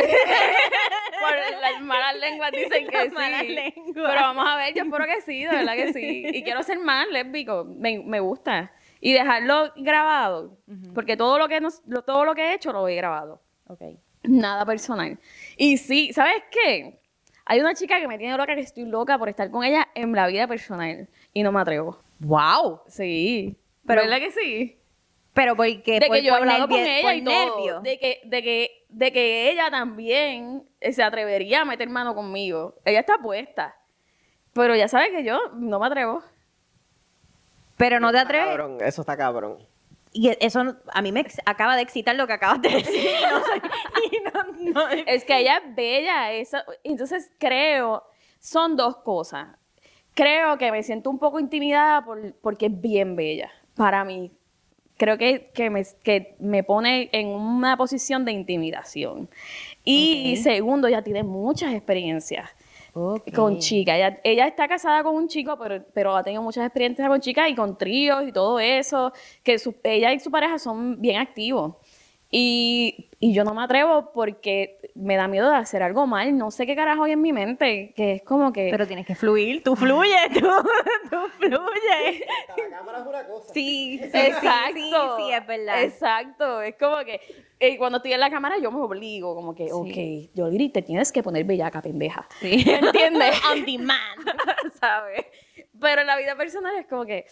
Por 1.20 1.61
las 1.61 1.83
malas 1.83 2.16
lenguas 2.18 2.50
dicen 2.50 2.88
que 2.88 3.11
sí. 3.11 3.92
Pero 3.94 4.20
vamos 4.20 4.46
a 4.48 4.56
ver, 4.56 4.74
yo 4.74 4.85
espero 4.85 5.04
que 5.04 5.20
sí, 5.20 5.44
de 5.44 5.50
verdad 5.50 5.74
que 5.74 5.92
sí. 5.92 6.24
Y 6.33 6.42
quiero 6.42 6.62
ser 6.62 6.78
más 6.78 7.06
lésbico, 7.09 7.64
me, 7.64 7.98
me 7.98 8.20
gusta. 8.20 8.72
Y 9.00 9.12
dejarlo 9.12 9.72
grabado, 9.76 10.59
porque 10.94 11.16
todo 11.16 11.38
lo, 11.38 11.48
que 11.48 11.61
nos, 11.61 11.83
todo 12.06 12.24
lo 12.24 12.35
que 12.35 12.42
he 12.50 12.54
hecho 12.54 12.72
lo 12.72 12.87
he 12.88 12.96
grabado. 12.96 13.42
Ok. 13.66 13.83
Nada 14.22 14.64
personal. 14.66 15.18
Y 15.56 15.78
sí, 15.78 16.12
¿sabes 16.12 16.42
qué? 16.50 17.00
Hay 17.46 17.61
una 17.61 17.74
chica 17.74 17.98
que 17.98 18.06
me 18.06 18.18
tiene 18.18 18.37
loca 18.37 18.54
que 18.54 18.61
estoy 18.61 18.85
loca 18.85 19.18
por 19.18 19.28
estar 19.28 19.50
con 19.50 19.64
ella 19.64 19.88
en 19.94 20.12
la 20.12 20.26
vida 20.26 20.46
personal 20.46 21.09
y 21.33 21.42
no 21.42 21.50
me 21.50 21.61
atrevo. 21.61 21.98
Wow. 22.20 22.83
Sí. 22.87 23.56
Pero 23.87 24.02
¿Verdad 24.02 24.18
que 24.18 24.30
sí? 24.30 24.80
Pero 25.33 25.55
porque 25.55 26.01
de 26.01 26.11
que 26.11 26.23
yo 26.23 26.35
he 26.35 26.37
hablado 26.37 26.69
con 26.69 26.79
ella 26.79 27.14
y 27.14 27.25
todo, 27.25 27.81
de 27.81 27.99
que 27.99 28.21
de 28.25 28.43
que 28.43 28.85
de 28.88 29.12
que 29.12 29.51
ella 29.51 29.71
también 29.71 30.69
se 30.81 31.03
atrevería 31.03 31.62
a 31.62 31.64
meter 31.64 31.88
mano 31.88 32.14
conmigo. 32.14 32.75
Ella 32.85 33.01
está 33.01 33.19
puesta. 33.19 33.77
Pero 34.53 34.75
ya 34.75 34.88
sabe 34.88 35.11
que 35.12 35.23
yo 35.23 35.38
no 35.55 35.79
me 35.79 35.87
atrevo. 35.87 36.23
Pero 37.77 38.01
no 38.01 38.11
te 38.11 38.19
atreves. 38.19 38.83
eso 38.83 39.03
está 39.03 39.16
cabrón. 39.16 39.59
Y 40.12 40.31
eso 40.40 40.77
a 40.93 41.03
mí 41.03 41.12
me 41.12 41.25
acaba 41.47 41.77
de 41.77 41.83
excitar 41.83 42.16
lo 42.16 42.27
que 42.27 42.33
acabas 42.33 42.61
de 42.61 42.69
decir. 42.69 43.11
es 45.07 45.25
que 45.25 45.38
ella 45.38 45.59
es 45.59 45.75
bella. 45.77 46.33
Eso, 46.33 46.59
entonces 46.83 47.31
creo, 47.38 48.03
son 48.40 48.77
dos 48.77 48.97
cosas. 48.97 49.57
Creo 50.14 50.59
que 50.59 50.73
me 50.73 50.83
siento 50.83 51.09
un 51.09 51.21
poco 51.21 51.38
intimidada 51.38 52.05
por, 52.05 52.35
porque 52.40 52.66
es 52.66 52.81
bien 52.81 53.14
bella 53.14 53.53
para 53.77 54.05
mí 54.05 54.33
creo 55.01 55.17
que, 55.17 55.51
que, 55.55 55.71
me, 55.71 55.83
que 56.03 56.35
me 56.41 56.63
pone 56.63 57.09
en 57.13 57.29
una 57.29 57.75
posición 57.79 58.27
de 58.27 58.33
intimidación. 58.33 59.31
Y 59.83 60.37
segundo, 60.37 60.89
ella 60.89 61.03
tiene 61.03 61.23
muchas 61.23 61.73
experiencias. 61.73 62.51
con 63.35 63.59
chicas. 63.59 63.97
Ella, 63.97 64.21
ella, 64.23 64.47
está 64.47 64.69
casada 64.69 65.03
con 65.03 65.15
un 65.15 65.27
chico, 65.27 65.57
pero, 65.59 65.83
pero 65.95 66.15
ha 66.15 66.23
tenido 66.23 66.43
muchas 66.43 66.67
experiencias 66.67 67.09
con 67.09 67.19
chicas 67.19 67.49
y 67.49 67.55
con 67.55 67.79
tríos 67.79 68.29
y 68.29 68.33
todo 68.33 68.61
eso, 68.61 69.11
que 69.43 69.57
ella 69.85 70.13
y 70.13 70.21
su 70.21 70.31
pareja 70.31 70.59
son 70.59 71.01
bien 71.01 71.17
activos. 71.17 71.77
Y, 72.31 73.10
y, 73.20 73.35
yo 73.35 73.44
no 73.44 73.54
me 73.54 73.62
atrevo 73.62 74.11
porque 74.12 74.78
me 74.94 75.16
da 75.16 75.28
miedo 75.28 75.50
de 75.50 75.56
hacer 75.56 75.83
algo 75.83 76.06
mal. 76.06 76.37
No 76.37 76.50
sé 76.50 76.66
qué 76.66 76.74
carajo 76.74 77.04
hay 77.04 77.12
en 77.12 77.20
mi 77.20 77.33
mente, 77.33 77.92
que 77.94 78.14
es 78.14 78.22
como 78.22 78.52
que... 78.52 78.68
Pero 78.70 78.87
tienes 78.87 79.06
que 79.06 79.14
fluir, 79.14 79.62
tú 79.62 79.76
fluyes, 79.76 80.28
tú, 80.35 80.48
tú 81.11 81.16
fluyes. 81.38 82.22
La 82.48 82.78
cámara 82.78 82.98
es 83.00 83.06
una 83.06 83.26
cosa. 83.26 83.52
Sí, 83.52 84.00
exacto. 84.02 84.74
Sí, 84.74 84.92
sí, 85.18 85.33
es 85.33 85.46
verdad. 85.46 85.83
Exacto, 85.83 86.62
es 86.62 86.74
como 86.76 86.98
que 87.04 87.20
eh, 87.62 87.76
cuando 87.76 87.98
estoy 87.98 88.14
en 88.14 88.20
la 88.20 88.30
cámara 88.30 88.56
yo 88.59 88.72
me 88.72 88.80
obligo, 88.80 89.35
como 89.35 89.54
que, 89.54 89.70
ok, 89.70 90.33
yo 90.35 90.50
te 90.72 90.80
tienes 90.83 91.12
que 91.12 91.22
poner 91.22 91.44
bellaca, 91.44 91.83
pendeja. 91.83 92.26
Sí. 92.40 92.64
¿Entiendes? 92.66 93.37
On 93.52 93.64
demand. 93.66 94.30
¿Sabes? 94.80 95.26
Pero 95.78 96.00
en 96.00 96.06
la 96.06 96.16
vida 96.16 96.37
personal 96.37 96.74
es 96.76 96.87
como 96.87 97.04
que 97.04 97.26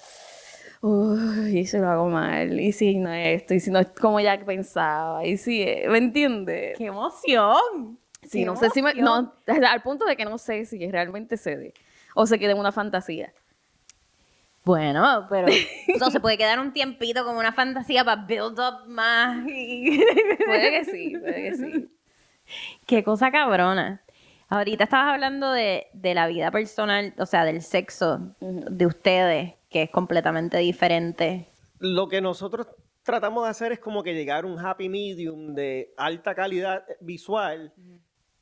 uy, 0.80 1.66
si 1.66 1.78
lo 1.78 1.88
hago 1.88 2.08
mal, 2.08 2.58
y 2.58 2.72
si 2.72 2.96
no 2.96 3.12
esto, 3.12 3.54
y 3.54 3.60
si 3.60 3.70
no 3.70 3.78
es 3.78 3.88
como 3.88 4.20
ya 4.20 4.38
pensaba, 4.44 5.24
y 5.26 5.36
si, 5.36 5.64
¿me 5.88 5.98
entiendes? 5.98 6.76
¡Qué 6.78 6.86
emoción! 6.86 7.98
Sí, 8.22 8.44
no 8.44 8.56
sé 8.56 8.70
si 8.70 8.82
me, 8.82 8.94
no, 8.94 9.32
al 9.46 9.82
punto 9.82 10.04
de 10.04 10.16
que 10.16 10.24
no 10.24 10.38
sé 10.38 10.64
si 10.66 10.90
realmente 10.90 11.36
cede 11.36 11.72
o 12.14 12.26
se 12.26 12.38
queda 12.38 12.52
en 12.52 12.58
una 12.58 12.72
fantasía. 12.72 13.32
Bueno, 14.64 15.26
pero 15.30 15.46
no 16.00 16.10
se 16.10 16.20
puede 16.20 16.36
quedar 16.36 16.58
un 16.58 16.72
tiempito 16.72 17.24
como 17.24 17.38
una 17.38 17.52
fantasía 17.52 18.04
para 18.04 18.22
build 18.22 18.58
up 18.58 18.88
más. 18.88 19.42
puede 20.46 20.70
que 20.70 20.84
sí, 20.84 21.16
puede 21.18 21.42
que 21.42 21.54
sí. 21.54 21.90
Qué 22.86 23.04
cosa 23.04 23.30
cabrona. 23.30 24.02
Ahorita 24.50 24.84
estabas 24.84 25.12
hablando 25.12 25.52
de, 25.52 25.86
de 25.92 26.14
la 26.14 26.26
vida 26.26 26.50
personal, 26.50 27.14
o 27.18 27.26
sea, 27.26 27.44
del 27.44 27.62
sexo 27.62 28.34
de 28.40 28.86
ustedes 28.86 29.57
que 29.68 29.82
es 29.82 29.90
completamente 29.90 30.58
diferente. 30.58 31.48
Lo 31.78 32.08
que 32.08 32.20
nosotros 32.20 32.66
tratamos 33.02 33.44
de 33.44 33.50
hacer 33.50 33.72
es 33.72 33.78
como 33.78 34.02
que 34.02 34.14
llegar 34.14 34.44
a 34.44 34.46
un 34.46 34.58
happy 34.58 34.88
medium 34.88 35.54
de 35.54 35.94
alta 35.96 36.34
calidad 36.34 36.84
visual, 37.00 37.72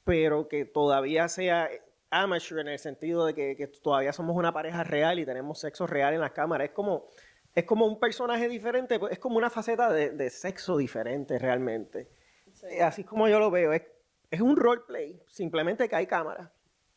pero 0.04 0.48
que 0.48 0.64
todavía 0.64 1.28
sea 1.28 1.68
amateur 2.10 2.60
en 2.60 2.68
el 2.68 2.78
sentido 2.78 3.26
de 3.26 3.34
que, 3.34 3.66
todavía 3.82 4.12
somos 4.12 4.36
una 4.36 4.52
pareja 4.52 4.84
real 4.84 5.18
y 5.18 5.26
tenemos 5.26 5.60
sexo 5.60 5.86
real 5.86 6.14
en 6.14 6.20
las 6.20 6.32
cámaras. 6.32 6.68
Es 6.68 6.74
como, 6.74 7.08
es 7.54 7.64
como 7.64 7.86
un 7.86 7.98
personaje 7.98 8.48
diferente, 8.48 8.98
pues, 8.98 9.12
es 9.12 9.18
como 9.18 9.36
una 9.36 9.50
faceta 9.50 9.92
de, 9.92 10.30
sexo 10.30 10.76
diferente 10.76 11.38
realmente. 11.38 12.08
Así 12.82 13.04
como 13.04 13.28
yo 13.28 13.38
lo 13.38 13.50
veo. 13.50 13.72
Es, 13.72 13.82
es 14.30 14.40
un 14.40 14.56
roleplay, 14.56 15.20
simplemente 15.28 15.88
que 15.88 15.96
hay 15.96 16.06
cámara. 16.06 16.52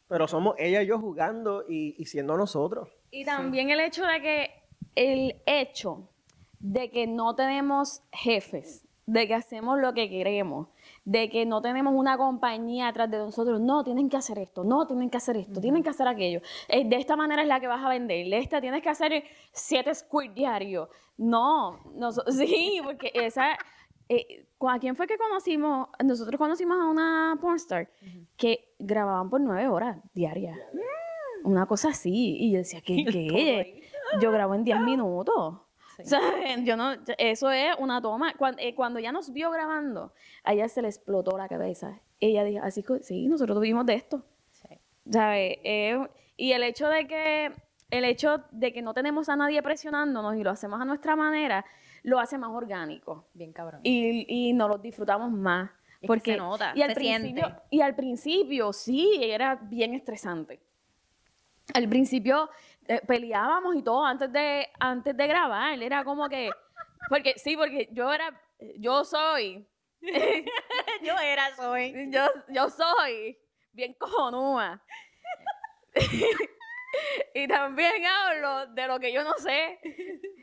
Pero 0.10 0.28
somos 0.28 0.56
ella 0.58 0.82
y 0.82 0.88
yo 0.88 1.00
jugando 1.00 1.64
y 1.70 2.04
siendo 2.06 2.36
nosotros. 2.36 2.90
Y 3.12 3.24
también 3.24 3.70
el 3.70 3.80
hecho 3.80 4.06
de 4.06 4.22
que, 4.22 4.52
el 4.96 5.42
hecho 5.46 6.10
de 6.60 6.92
que 6.92 7.08
no 7.08 7.36
tenemos 7.36 8.02
jefes, 8.12 8.86
de 9.06 9.28
que 9.28 9.34
hacemos 9.34 9.80
lo 9.80 9.94
que 9.94 10.10
queremos, 10.10 10.68
de 11.04 11.30
que 11.30 11.46
no 11.46 11.62
tenemos 11.62 11.94
una 11.96 12.18
compañía 12.18 12.90
atrás 12.90 13.10
de 13.10 13.18
nosotros, 13.18 13.60
no, 13.60 13.84
tienen 13.84 14.10
que 14.10 14.18
hacer 14.18 14.38
esto, 14.38 14.64
no, 14.64 14.86
tienen 14.86 15.10
que 15.10 15.18
hacer 15.18 15.38
esto, 15.38 15.60
tienen 15.60 15.82
que 15.82 15.90
hacer 15.90 16.08
aquello. 16.08 16.42
Eh, 16.68 16.88
de 16.88 16.96
esta 16.98 17.16
manera 17.16 17.42
es 17.42 17.48
la 17.48 17.60
que 17.60 17.68
vas 17.68 17.84
a 17.84 17.90
vender, 17.90 18.32
esta 18.34 18.62
tienes 18.62 18.84
que 18.84 18.90
hacer 18.90 19.24
siete 19.52 19.94
squid 19.96 20.32
diarios. 20.32 20.90
No, 21.18 21.80
no, 21.96 22.12
sí, 22.32 22.80
porque 22.84 23.12
esa... 23.16 23.58
Eh, 24.10 24.46
¿A 24.68 24.80
quién 24.80 24.96
fue 24.96 25.08
que 25.08 25.18
conocimos? 25.18 25.88
Nosotros 26.04 26.38
conocimos 26.38 26.80
a 26.80 26.86
una 26.86 27.38
pornstar 27.40 27.90
que 28.36 28.74
grababan 28.80 29.30
por 29.30 29.40
nueve 29.40 29.68
horas 29.68 29.98
diarias. 30.14 30.58
Una 31.44 31.66
cosa 31.68 31.90
así. 31.90 32.36
Y 32.40 32.52
yo 32.52 32.58
decía, 32.58 32.82
¿qué? 32.82 33.06
qué? 33.06 33.84
Yo 34.20 34.32
grabo 34.32 34.56
en 34.56 34.64
10 34.64 34.82
minutos. 34.82 35.62
Yo 36.64 36.78
no, 36.78 36.94
eso 37.18 37.52
es 37.52 37.76
una 37.78 38.02
toma. 38.02 38.34
Eh, 38.58 38.74
cuando, 38.74 39.00
ella 39.00 39.12
nos 39.12 39.32
vio 39.32 39.52
grabando, 39.52 40.14
a 40.44 40.54
ella 40.54 40.68
se 40.70 40.82
le 40.82 40.88
explotó 40.88 41.38
la 41.38 41.48
cabeza. 41.48 42.00
Ella 42.20 42.44
dijo, 42.44 42.64
así 42.64 42.84
que 42.84 43.04
sí, 43.04 43.28
nosotros 43.28 43.60
vivimos 43.60 43.86
de 43.86 43.94
esto. 43.96 44.26
¿Sabes? 45.10 45.58
Eh, 45.64 46.08
y 46.38 46.54
el 46.54 46.64
hecho 46.64 46.88
de 46.88 47.08
que 47.08 47.52
el 47.92 48.06
hecho 48.06 48.44
de 48.52 48.72
que 48.72 48.82
no 48.82 48.94
tenemos 48.94 49.30
a 49.30 49.36
nadie 49.36 49.62
presionándonos 49.64 50.36
y 50.36 50.44
lo 50.44 50.52
hacemos 50.52 50.80
a 50.80 50.86
nuestra 50.86 51.16
manera, 51.16 51.66
lo 52.04 52.20
hace 52.20 52.38
más 52.38 52.52
orgánico. 52.52 53.28
Bien 53.34 53.52
cabrón. 53.54 53.82
Y, 53.84 54.26
y 54.50 54.54
nos 54.54 54.70
lo 54.70 54.78
disfrutamos 54.78 55.32
más. 55.32 55.70
porque 56.06 56.34
se 56.34 56.38
nota, 56.38 56.72
y 56.76 56.82
al 56.82 56.94
principio, 56.94 57.62
Y 57.70 57.82
al 57.82 57.96
principio, 57.96 58.74
sí, 58.74 59.20
era 59.22 59.56
bien 59.56 59.94
estresante 59.94 60.60
al 61.74 61.88
principio 61.88 62.50
eh, 62.88 63.02
peleábamos 63.06 63.76
y 63.76 63.84
todo 63.84 64.06
antes 64.06 64.32
de, 64.32 64.68
antes 64.80 65.16
de 65.16 65.28
grabar. 65.28 65.82
Era 65.82 66.04
como 66.04 66.28
que, 66.30 66.50
porque 67.10 67.36
sí, 67.38 67.56
porque 67.56 67.90
yo 67.92 68.12
era, 68.12 68.40
yo 68.78 69.04
soy. 69.06 69.68
yo 70.02 71.18
era, 71.20 71.56
soy. 71.56 72.10
Yo, 72.12 72.28
yo 72.50 72.70
soy 72.70 73.38
bien 73.74 73.94
cojonúa. 73.94 74.82
y 77.34 77.48
también 77.48 78.06
hablo 78.06 78.68
de 78.68 78.88
lo 78.88 79.00
que 79.00 79.12
yo 79.12 79.24
no 79.24 79.34
sé. 79.38 79.80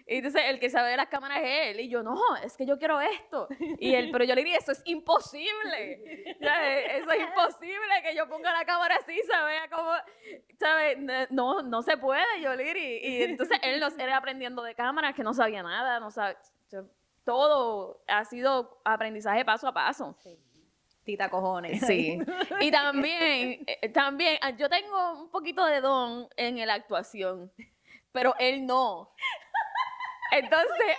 Y 0.09 0.19
entonces 0.19 0.43
el 0.47 0.61
que 0.61 0.71
sabe 0.71 0.91
de 0.91 0.97
las 0.97 1.09
cámaras 1.09 1.41
es 1.43 1.69
él. 1.69 1.81
Y 1.81 1.89
yo, 1.89 2.03
no, 2.03 2.17
es 2.43 2.57
que 2.57 2.65
yo 2.65 2.79
quiero 2.79 3.01
esto. 3.01 3.49
Y 3.79 3.95
él, 3.95 4.11
pero 4.13 4.25
yo 4.25 4.35
le 4.35 4.45
dije, 4.45 4.57
eso 4.57 4.73
es 4.73 4.83
imposible. 4.85 6.25
Eso 6.41 7.11
es 7.11 7.21
imposible 7.21 8.03
que 8.03 8.15
yo 8.15 8.29
ponga 8.29 8.53
la 8.53 8.65
cámara 8.65 8.97
así, 8.97 9.21
¿sabes? 9.29 9.63
Como, 9.71 9.93
¿sabes? 10.59 10.99
No, 11.31 11.63
no 11.63 11.83
se 11.83 11.97
puede, 11.97 12.41
yo 12.41 12.55
Y 12.55 13.23
entonces 13.23 13.59
él, 13.63 13.81
nos, 13.81 13.99
era 13.99 14.17
aprendiendo 14.17 14.63
de 14.63 14.75
cámaras, 14.75 15.15
que 15.15 15.25
no 15.25 15.35
sabía 15.35 15.63
nada, 15.63 15.99
no 15.99 16.11
sabe. 16.11 16.37
Todo 17.25 18.05
ha 18.07 18.25
sido 18.25 18.81
aprendizaje 18.85 19.45
paso 19.45 19.67
a 19.67 19.75
paso. 19.75 20.17
Sí. 20.23 20.39
Tita 21.07 21.31
cojones. 21.31 21.81
Sí. 21.87 22.19
Y 22.61 22.71
también, 22.73 23.65
eh, 23.65 23.89
también, 23.91 24.39
ah, 24.43 24.51
yo 24.51 24.69
tengo 24.69 25.23
un 25.23 25.31
poquito 25.31 25.65
de 25.65 25.81
don 25.81 26.29
en 26.37 26.67
la 26.67 26.75
actuación, 26.75 27.53
pero 28.11 28.35
él 28.41 28.67
no. 28.67 29.15
Entonces, 30.33 30.97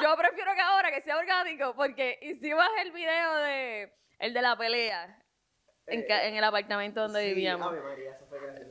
yo 0.00 0.16
prefiero 0.16 0.54
que 0.54 0.60
ahora 0.60 0.92
que 0.92 1.00
sea 1.00 1.18
orgánico, 1.18 1.74
porque 1.74 2.16
hicimos 2.22 2.64
el 2.80 2.92
video 2.92 3.34
de 3.38 3.92
el 4.20 4.32
de 4.32 4.40
la 4.40 4.56
pelea. 4.56 5.18
en, 5.88 6.04
en, 6.08 6.36
el 6.36 6.44
apartamento 6.44 7.00
donde 7.00 7.26
vivíamos. 7.26 7.74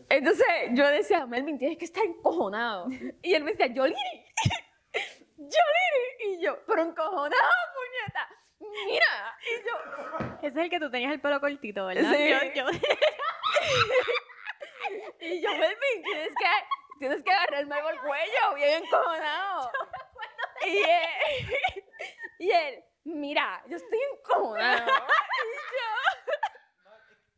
Entonces 0.08 0.48
yo 0.72 0.88
decía, 0.88 1.26
Melvin, 1.26 1.60
tienes 1.60 1.78
que 1.78 1.86
estar 1.86 2.06
encojonado. 2.06 2.88
Y 3.22 3.34
él 3.34 3.44
me 3.44 3.52
decía, 3.52 3.68
yo 3.68 3.86
Liri, 3.86 3.98
yo 5.38 5.44
Liri. 5.46 6.36
Y 6.36 6.42
yo, 6.42 6.58
pero 6.66 6.84
encojonado, 6.84 7.52
puñeta. 7.76 8.39
Mira. 8.60 9.38
Y 9.42 9.64
yo. 9.66 9.74
Ese 10.38 10.48
es 10.48 10.56
el 10.56 10.70
que 10.70 10.80
tú 10.80 10.90
tenías 10.92 11.14
el 11.14 11.22
pelo 11.22 11.40
cortito, 11.40 11.86
¿verdad? 11.86 12.14
Sí. 12.14 12.30
Yo, 12.56 12.66
y 15.20 15.42
yo, 15.42 15.50
Melvin, 15.52 16.04
tienes 16.04 16.30
que, 16.30 16.46
tienes 17.00 17.24
que 17.24 17.32
agarrarme 17.32 17.82
por 17.82 17.94
el 17.94 18.00
cuello, 18.00 18.54
bien 18.56 18.84
encojonado. 18.84 19.72
Y 20.66 20.78
él, 20.78 21.08
y 22.40 22.52
él, 22.52 22.84
mira, 23.06 23.64
yo 23.68 23.78
estoy 23.78 24.00
encojonado. 24.14 24.86
y 24.86 24.90
yo. 24.90 24.94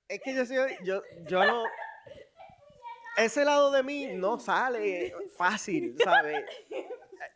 Es 0.07 0.19
que 0.21 0.33
yo 0.35 0.45
soy, 0.45 0.77
yo, 0.83 1.01
yo 1.27 1.45
no, 1.45 1.63
ese 3.17 3.45
lado 3.45 3.71
de 3.71 3.83
mí 3.83 4.07
no 4.07 4.39
sale 4.39 5.13
fácil, 5.37 5.95
¿sabes? 6.03 6.43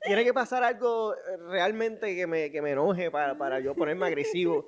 Tiene 0.05 0.23
que 0.23 0.33
pasar 0.33 0.63
algo 0.63 1.15
realmente 1.49 2.15
que 2.15 2.27
me, 2.27 2.51
que 2.51 2.61
me 2.61 2.71
enoje 2.71 3.09
para, 3.11 3.37
para, 3.37 3.59
yo 3.59 3.75
ponerme 3.75 4.05
agresivo. 4.05 4.65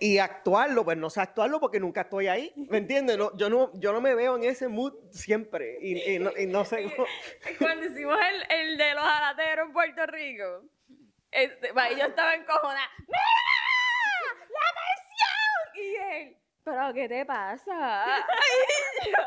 Y 0.00 0.18
actuarlo, 0.18 0.84
pues 0.84 0.96
no 0.96 1.10
sé 1.10 1.20
actuarlo 1.20 1.58
porque 1.58 1.80
nunca 1.80 2.02
estoy 2.02 2.28
ahí, 2.28 2.52
¿me 2.68 2.78
entiendes? 2.78 3.18
No, 3.18 3.36
yo, 3.36 3.50
no, 3.50 3.72
yo 3.74 3.92
no 3.92 4.00
me 4.00 4.14
veo 4.14 4.36
en 4.36 4.44
ese 4.44 4.68
mood 4.68 4.94
siempre 5.10 5.78
y, 5.80 6.14
y, 6.14 6.18
no, 6.20 6.30
y 6.36 6.46
no, 6.46 6.64
sé 6.64 6.84
cómo... 6.96 7.08
Cuando 7.58 7.86
hicimos 7.86 8.16
el, 8.16 8.60
el, 8.60 8.78
de 8.78 8.94
los 8.94 9.04
alateros 9.04 9.66
en 9.66 9.72
Puerto 9.72 10.06
Rico, 10.06 10.62
este, 11.32 11.72
yo 11.98 12.06
estaba 12.06 12.34
encojonada. 12.34 12.88
¡Mira! 13.06 13.18
¡La 14.54 14.66
presión! 14.78 15.74
Y 15.74 15.96
él, 16.14 16.36
¿pero 16.62 16.94
qué 16.94 17.08
te 17.08 17.26
pasa? 17.26 18.26
Y 19.00 19.10
yo, 19.10 19.18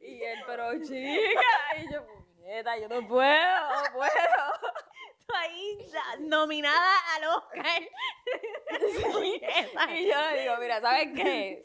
y 0.00 0.22
él, 0.22 0.37
pero 0.48 0.72
chica, 0.82 1.52
y 1.76 1.92
yo, 1.92 2.04
puñeta, 2.06 2.78
yo 2.78 2.88
no 2.88 3.06
puedo, 3.06 3.22
no 3.22 3.92
puedo. 3.92 4.08
Tú 5.26 5.34
ahí 5.36 5.78
nominada 6.20 6.94
al 7.14 7.24
Oscar. 7.24 7.82
y 9.94 10.08
yo 10.08 10.16
le 10.32 10.40
digo, 10.40 10.54
mira, 10.58 10.80
¿sabes 10.80 11.08
qué? 11.14 11.62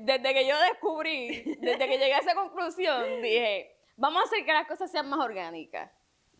Desde 0.00 0.34
que 0.34 0.48
yo 0.48 0.60
descubrí, 0.62 1.56
desde 1.60 1.86
que 1.86 1.98
llegué 1.98 2.14
a 2.14 2.18
esa 2.18 2.34
conclusión, 2.34 3.22
dije, 3.22 3.76
vamos 3.96 4.22
a 4.22 4.24
hacer 4.24 4.44
que 4.44 4.52
las 4.52 4.66
cosas 4.66 4.90
sean 4.90 5.08
más 5.08 5.20
orgánicas 5.20 5.92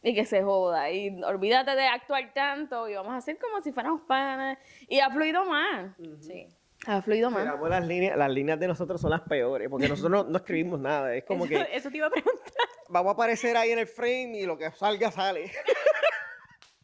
y 0.03 0.13
que 0.15 0.25
se 0.25 0.43
joda. 0.43 0.91
Y 0.91 1.23
olvídate 1.23 1.77
de 1.77 1.87
actuar 1.87 2.35
tanto 2.35 2.89
y 2.89 2.95
vamos 2.95 3.13
a 3.13 3.19
hacer 3.19 3.39
como 3.39 3.63
si 3.63 3.71
fuéramos 3.73 4.03
panas. 4.03 4.59
Y 4.89 4.99
ha 4.99 5.11
fluido 5.11 5.45
más. 5.45 5.97
Sí. 6.21 6.49
Ha 6.87 7.03
fluido 7.03 7.31
más. 7.31 7.47
las 7.69 7.87
líneas, 7.87 8.17
las 8.17 8.31
líneas 8.31 8.59
de 8.59 8.69
nosotros 8.69 9.01
son 9.01 9.11
las 9.11 9.23
peores, 9.23 9.69
porque 9.69 9.89
nosotros 9.89 10.27
no, 10.29 10.37
escribimos 10.37 10.79
nada. 10.81 11.15
Es 11.15 11.25
como 11.25 11.47
que. 11.47 11.67
Eso 11.73 11.91
te 11.91 11.97
iba 11.97 12.07
a 12.07 12.11
preguntar. 12.11 12.53
Vamos 12.89 13.11
a 13.11 13.13
aparecer 13.15 13.57
ahí 13.57 13.71
en 13.71 13.79
el 13.79 13.87
frame 13.87 14.39
y 14.39 14.47
lo 14.47 14.57
que 14.59 14.71
salga 14.73 15.11
sale. 15.11 15.51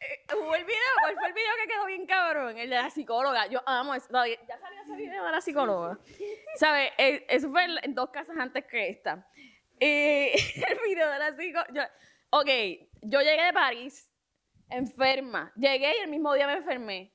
Eh, 0.03 0.35
hubo 0.35 0.55
el 0.55 0.65
video, 0.65 0.79
¿cuál 1.03 1.15
fue 1.15 1.29
el 1.29 1.35
video 1.35 1.53
que 1.61 1.69
quedó 1.71 1.85
bien 1.85 2.07
cabrón? 2.07 2.57
El 2.57 2.71
de 2.71 2.77
la 2.77 2.89
psicóloga. 2.89 3.47
Yo 3.49 3.61
amo 3.67 3.95
eso. 3.95 4.09
ya 4.09 4.59
salió 4.59 4.81
ese 4.83 4.97
video 4.97 5.27
de 5.27 5.31
la 5.31 5.43
psicóloga. 5.43 5.99
¿Sabes? 6.57 6.91
Eh, 6.97 7.27
eso 7.29 7.51
fue 7.51 7.67
en 7.83 7.95
dos 7.95 8.09
casas 8.09 8.35
antes 8.39 8.65
que 8.65 8.89
esta. 8.89 9.29
Y 9.79 10.31
el 10.71 10.79
video 10.89 11.11
de 11.11 11.19
la 11.19 11.37
psicóloga. 11.37 11.91
Ok, 12.31 12.49
yo 13.03 13.21
llegué 13.21 13.45
de 13.45 13.53
París, 13.53 14.11
enferma. 14.71 15.53
Llegué 15.55 15.99
y 15.99 16.01
el 16.01 16.09
mismo 16.09 16.33
día 16.33 16.47
me 16.47 16.55
enfermé 16.55 17.13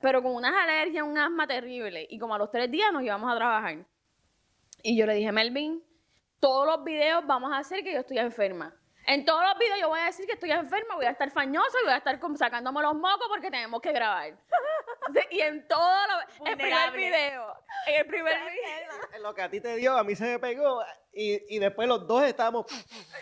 pero 0.00 0.22
con 0.22 0.34
unas 0.34 0.54
alergias, 0.54 1.04
un 1.04 1.18
asma 1.18 1.46
terrible. 1.46 2.06
Y 2.10 2.18
como 2.18 2.34
a 2.34 2.38
los 2.38 2.50
tres 2.50 2.70
días 2.70 2.92
nos 2.92 3.02
íbamos 3.02 3.32
a 3.32 3.36
trabajar. 3.36 3.86
Y 4.82 4.96
yo 4.96 5.06
le 5.06 5.14
dije, 5.14 5.32
Melvin, 5.32 5.82
todos 6.40 6.66
los 6.66 6.84
videos 6.84 7.26
vamos 7.26 7.52
a 7.52 7.58
hacer 7.58 7.82
que 7.82 7.92
yo 7.92 8.00
estoy 8.00 8.18
enferma. 8.18 8.74
En 9.06 9.24
todos 9.24 9.42
los 9.42 9.58
videos 9.58 9.80
yo 9.80 9.88
voy 9.88 10.00
a 10.00 10.06
decir 10.06 10.26
que 10.26 10.32
estoy 10.32 10.50
enferma, 10.50 10.96
voy 10.96 11.06
a 11.06 11.10
estar 11.10 11.30
fañosa 11.30 11.78
voy 11.84 11.92
a 11.92 11.98
estar 11.98 12.18
sacándome 12.36 12.82
los 12.82 12.94
mocos 12.94 13.28
porque 13.28 13.50
tenemos 13.50 13.80
que 13.80 13.92
grabar. 13.92 14.32
Y 15.30 15.40
en 15.40 15.66
todo 15.68 15.96
lo, 16.06 16.46
el 16.46 16.56
primer 16.56 16.92
video, 16.92 17.54
en 17.86 17.94
el 17.94 18.06
primer 18.06 18.34
video. 18.34 19.22
Lo 19.22 19.34
que 19.34 19.42
a 19.42 19.50
ti 19.50 19.60
te 19.60 19.76
dio, 19.76 19.96
a 19.96 20.04
mí 20.04 20.14
se 20.14 20.24
me 20.24 20.38
pegó 20.38 20.82
y, 21.12 21.56
y 21.56 21.58
después 21.58 21.88
los 21.88 22.06
dos 22.06 22.24
estábamos 22.24 22.66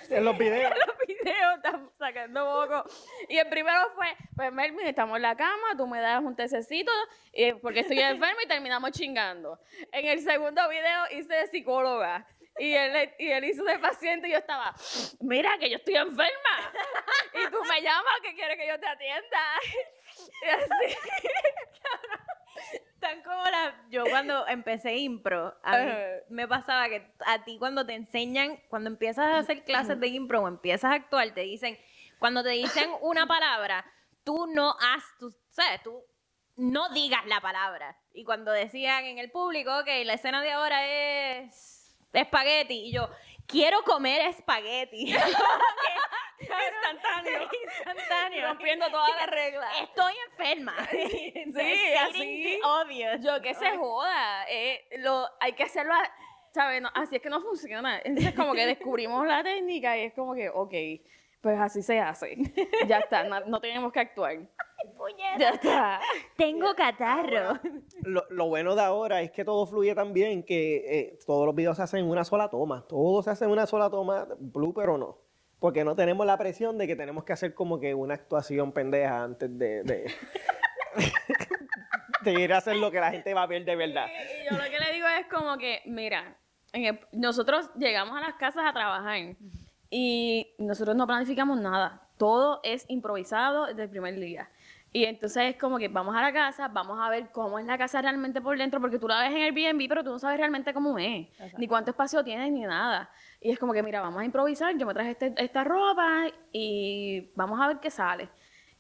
en 0.08 0.24
los 0.24 0.37
videos. 0.37 0.72
en 0.72 0.78
los 0.78 0.98
videos 1.06 1.56
estamos 1.56 1.92
sacando 1.98 2.44
mocos. 2.44 3.08
Y 3.28 3.38
el 3.38 3.48
primero 3.48 3.90
fue, 3.94 4.06
pues 4.34 4.52
Melvin, 4.52 4.87
estamos 4.87 5.16
en 5.16 5.22
la 5.22 5.37
cama, 5.37 5.76
tú 5.76 5.87
me 5.87 6.00
das 6.00 6.22
un 6.22 6.34
tececito 6.34 6.92
eh, 7.32 7.54
porque 7.54 7.80
estoy 7.80 8.00
enferma 8.00 8.42
y 8.42 8.48
terminamos 8.48 8.90
chingando. 8.90 9.58
En 9.92 10.06
el 10.06 10.20
segundo 10.20 10.68
video 10.68 11.04
hice 11.12 11.32
de 11.32 11.46
psicóloga. 11.46 12.26
Y 12.58 12.72
él, 12.72 13.14
y 13.18 13.30
él 13.30 13.44
hizo 13.44 13.64
de 13.64 13.78
paciente 13.78 14.28
y 14.28 14.32
yo 14.32 14.38
estaba, 14.38 14.74
mira 15.20 15.58
que 15.58 15.70
yo 15.70 15.76
estoy 15.76 15.96
enferma. 15.96 16.72
Y 17.32 17.50
tú 17.50 17.58
me 17.68 17.82
llamas 17.82 18.20
que 18.22 18.34
quieres 18.34 18.56
que 18.56 18.68
yo 18.68 18.78
te 18.78 18.86
atienda. 18.86 19.40
Y 20.42 20.48
así. 20.48 20.96
Tan 23.00 23.22
como 23.22 23.42
la, 23.42 23.84
yo 23.90 24.04
cuando 24.04 24.46
empecé 24.46 24.96
impro, 24.96 25.54
a 25.62 25.78
mí 25.78 25.92
me 26.30 26.48
pasaba 26.48 26.88
que 26.88 27.12
a 27.26 27.44
ti 27.44 27.58
cuando 27.58 27.84
te 27.84 27.94
enseñan, 27.94 28.58
cuando 28.68 28.88
empiezas 28.88 29.26
a 29.26 29.38
hacer 29.38 29.64
clases 29.64 29.98
de 29.98 30.06
impro 30.06 30.42
o 30.42 30.48
empiezas 30.48 30.92
a 30.92 30.94
actuar, 30.94 31.34
te 31.34 31.42
dicen, 31.42 31.78
cuando 32.18 32.42
te 32.42 32.50
dicen 32.50 32.90
una 33.00 33.26
palabra, 33.26 33.84
tú 34.22 34.46
no 34.46 34.76
has, 34.80 35.02
tú, 35.18 35.36
¿sabes? 35.50 35.82
Tú 35.82 36.02
no 36.56 36.88
digas 36.90 37.26
la 37.26 37.40
palabra. 37.40 37.98
Y 38.12 38.24
cuando 38.24 38.52
decían 38.52 39.04
en 39.04 39.18
el 39.18 39.30
público, 39.30 39.76
ok, 39.80 39.88
la 40.04 40.14
escena 40.14 40.40
de 40.40 40.52
ahora 40.52 40.86
es 40.86 41.83
espagueti. 42.20 42.87
Y 42.87 42.92
yo, 42.92 43.09
quiero 43.46 43.83
comer 43.83 44.22
espagueti. 44.22 45.14
instantáneo. 46.94 47.48
instantáneo. 47.79 48.48
Rompiendo 48.48 48.90
todas 48.90 49.11
las 49.16 49.31
reglas. 49.31 49.70
Estoy 49.83 50.14
enferma. 50.31 50.74
sí, 50.90 51.94
así. 52.00 52.61
Obvio. 52.62 53.16
Yo 53.20 53.40
que 53.40 53.55
se 53.55 53.77
joda. 53.77 54.44
Eh, 54.48 54.87
lo, 54.98 55.29
hay 55.40 55.53
que 55.53 55.64
hacerlo, 55.64 55.94
¿sabes? 56.53 56.83
así 56.94 57.16
es 57.16 57.22
que 57.22 57.31
no 57.31 57.40
funciona. 57.40 58.00
Entonces 58.05 58.35
como 58.35 58.55
que 58.55 58.66
descubrimos 58.66 59.27
la 59.27 59.42
técnica 59.42 59.96
y 59.96 60.03
es 60.03 60.14
como 60.14 60.35
que, 60.35 60.48
ok, 60.48 60.74
pues 61.44 61.61
así 61.61 61.83
se 61.83 62.00
hace. 62.00 62.38
ya 62.88 63.00
está, 63.00 63.22
no 63.22 63.61
tenemos 63.61 63.92
que 63.92 64.00
actuar. 64.00 64.38
Ya 65.38 65.50
está. 65.50 66.00
Tengo 66.38 66.74
catarro. 66.74 67.61
Lo, 68.02 68.48
bueno 68.48 68.74
de 68.74 68.80
ahora 68.80 69.20
es 69.20 69.30
que 69.30 69.44
todo 69.44 69.66
fluye 69.66 69.94
tan 69.94 70.14
bien 70.14 70.42
que 70.42 70.76
eh, 70.76 71.18
todos 71.26 71.44
los 71.44 71.54
videos 71.54 71.76
se 71.76 71.83
hacen 71.83 72.00
en 72.00 72.09
una 72.09 72.24
sola 72.24 72.48
toma. 72.48 72.87
Todo 72.88 73.22
se 73.22 73.28
hace 73.30 73.44
en 73.44 73.50
una 73.50 73.66
sola 73.66 73.90
toma, 73.90 74.26
blooper 74.38 74.88
o 74.88 74.98
no. 74.98 75.18
Porque 75.59 75.85
no 75.85 75.94
tenemos 75.94 76.26
la 76.26 76.38
presión 76.38 76.78
de 76.78 76.87
que 76.87 76.96
tenemos 76.96 77.24
que 77.24 77.35
hacer 77.35 77.52
como 77.54 77.78
que 77.78 77.94
una 77.94 78.14
actuación 78.14 78.72
pendeja 78.72 79.22
antes 79.22 79.59
de, 79.59 79.83
de, 79.83 80.07
ir 82.40 82.54
a 82.54 82.59
hacer 82.59 82.76
lo 82.76 82.90
que 82.90 83.00
la 83.00 83.11
gente 83.11 83.35
va 83.35 83.42
a 83.42 83.46
ver 83.46 83.66
de 83.66 83.76
verdad. 83.76 84.07
Y, 84.09 84.50
yo 84.50 84.57
lo 84.57 84.64
que 84.64 84.78
le 84.78 84.94
digo 84.94 85.07
es 85.09 85.26
como 85.26 85.59
que, 85.59 85.83
mira, 85.85 86.38
nosotros 87.12 87.70
llegamos 87.76 88.16
a 88.16 88.20
las 88.22 88.35
casas 88.37 88.64
a 88.66 88.72
trabajar 88.72 89.37
y 89.96 90.57
nosotros 90.59 90.96
no 90.96 91.07
planificamos 91.07 91.61
nada. 91.61 92.02
Todo 92.18 92.59
es 92.64 92.85
improvisado 92.88 93.66
desde 93.66 93.85
el 93.85 93.90
primer 93.90 94.18
día. 94.18 94.50
Y 94.92 95.04
entonces 95.04 95.54
es 95.54 95.56
como 95.56 95.79
que 95.79 95.87
vamos 95.87 96.16
a 96.16 96.21
la 96.21 96.33
casa, 96.33 96.66
vamos 96.66 96.98
a 97.00 97.08
ver 97.10 97.31
cómo 97.31 97.60
es 97.60 97.64
la 97.64 97.79
casa 97.79 98.02
realmente 98.02 98.40
por 98.40 98.58
dentro, 98.58 98.81
porque 98.81 98.98
tú 98.98 99.06
la 99.06 99.21
ves 99.21 99.31
en 99.31 99.42
Airbnb, 99.42 99.88
pero 99.88 100.02
tú 100.02 100.10
no 100.10 100.18
sabes 100.18 100.38
realmente 100.38 100.75
cómo 100.75 100.98
es, 100.98 101.29
ni 101.58 101.68
cuánto 101.68 101.92
espacio 101.92 102.25
tiene, 102.25 102.50
ni 102.50 102.62
nada. 102.62 103.08
Y 103.40 103.52
es 103.52 103.58
como 103.60 103.73
que, 103.73 103.85
mira, 103.85 104.00
vamos 104.00 104.21
a 104.21 104.25
improvisar, 104.25 104.77
yo 104.77 104.85
me 104.85 104.94
traje 104.94 105.12
este, 105.12 105.33
esta 105.37 105.62
ropa 105.62 106.25
y 106.50 107.31
vamos 107.37 107.60
a 107.60 107.68
ver 107.68 107.79
qué 107.79 107.90
sale. 107.90 108.29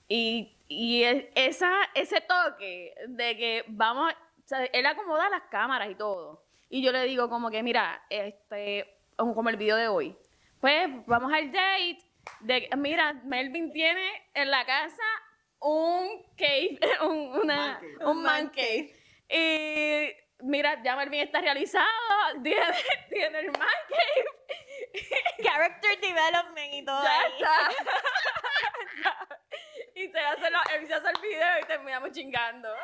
Y, 0.08 0.56
y 0.66 1.04
esa, 1.36 1.70
ese 1.94 2.22
toque 2.22 2.92
de 3.06 3.36
que 3.36 3.64
vamos, 3.68 4.12
o 4.12 4.48
sea, 4.48 4.64
él 4.64 4.84
acomoda 4.84 5.30
las 5.30 5.42
cámaras 5.42 5.88
y 5.90 5.94
todo. 5.94 6.42
Y 6.68 6.82
yo 6.82 6.90
le 6.90 7.04
digo 7.04 7.28
como 7.28 7.50
que, 7.50 7.62
mira, 7.62 8.02
este, 8.10 8.98
como 9.16 9.48
el 9.48 9.56
video 9.56 9.76
de 9.76 9.86
hoy, 9.86 10.16
pues 10.64 10.88
vamos 11.04 11.30
al 11.30 11.52
date, 11.52 11.98
de, 12.40 12.70
mira, 12.78 13.12
Melvin 13.24 13.70
tiene 13.70 14.30
en 14.32 14.50
la 14.50 14.64
casa 14.64 15.02
un 15.60 16.24
cave, 16.38 16.78
un, 17.02 17.38
una, 17.42 17.78
un 18.00 18.22
man 18.22 18.48
cave. 18.48 18.96
Y 19.28 20.08
mira, 20.42 20.82
ya 20.82 20.96
Melvin 20.96 21.20
está 21.20 21.42
realizado, 21.42 21.84
tiene, 22.42 22.64
tiene 23.10 23.40
el 23.40 23.48
man 23.48 23.68
cave. 23.90 24.24
Character 25.42 26.00
development 26.00 26.72
y 26.72 26.82
todo 26.82 27.04
ya 27.04 27.26
Está. 27.26 27.70
y 29.96 30.08
se 30.08 30.18
hace, 30.18 30.50
lo, 30.50 30.62
se 30.86 30.94
hace 30.94 31.10
el 31.10 31.20
video 31.20 31.60
y 31.60 31.64
terminamos 31.66 32.10
chingando. 32.12 32.74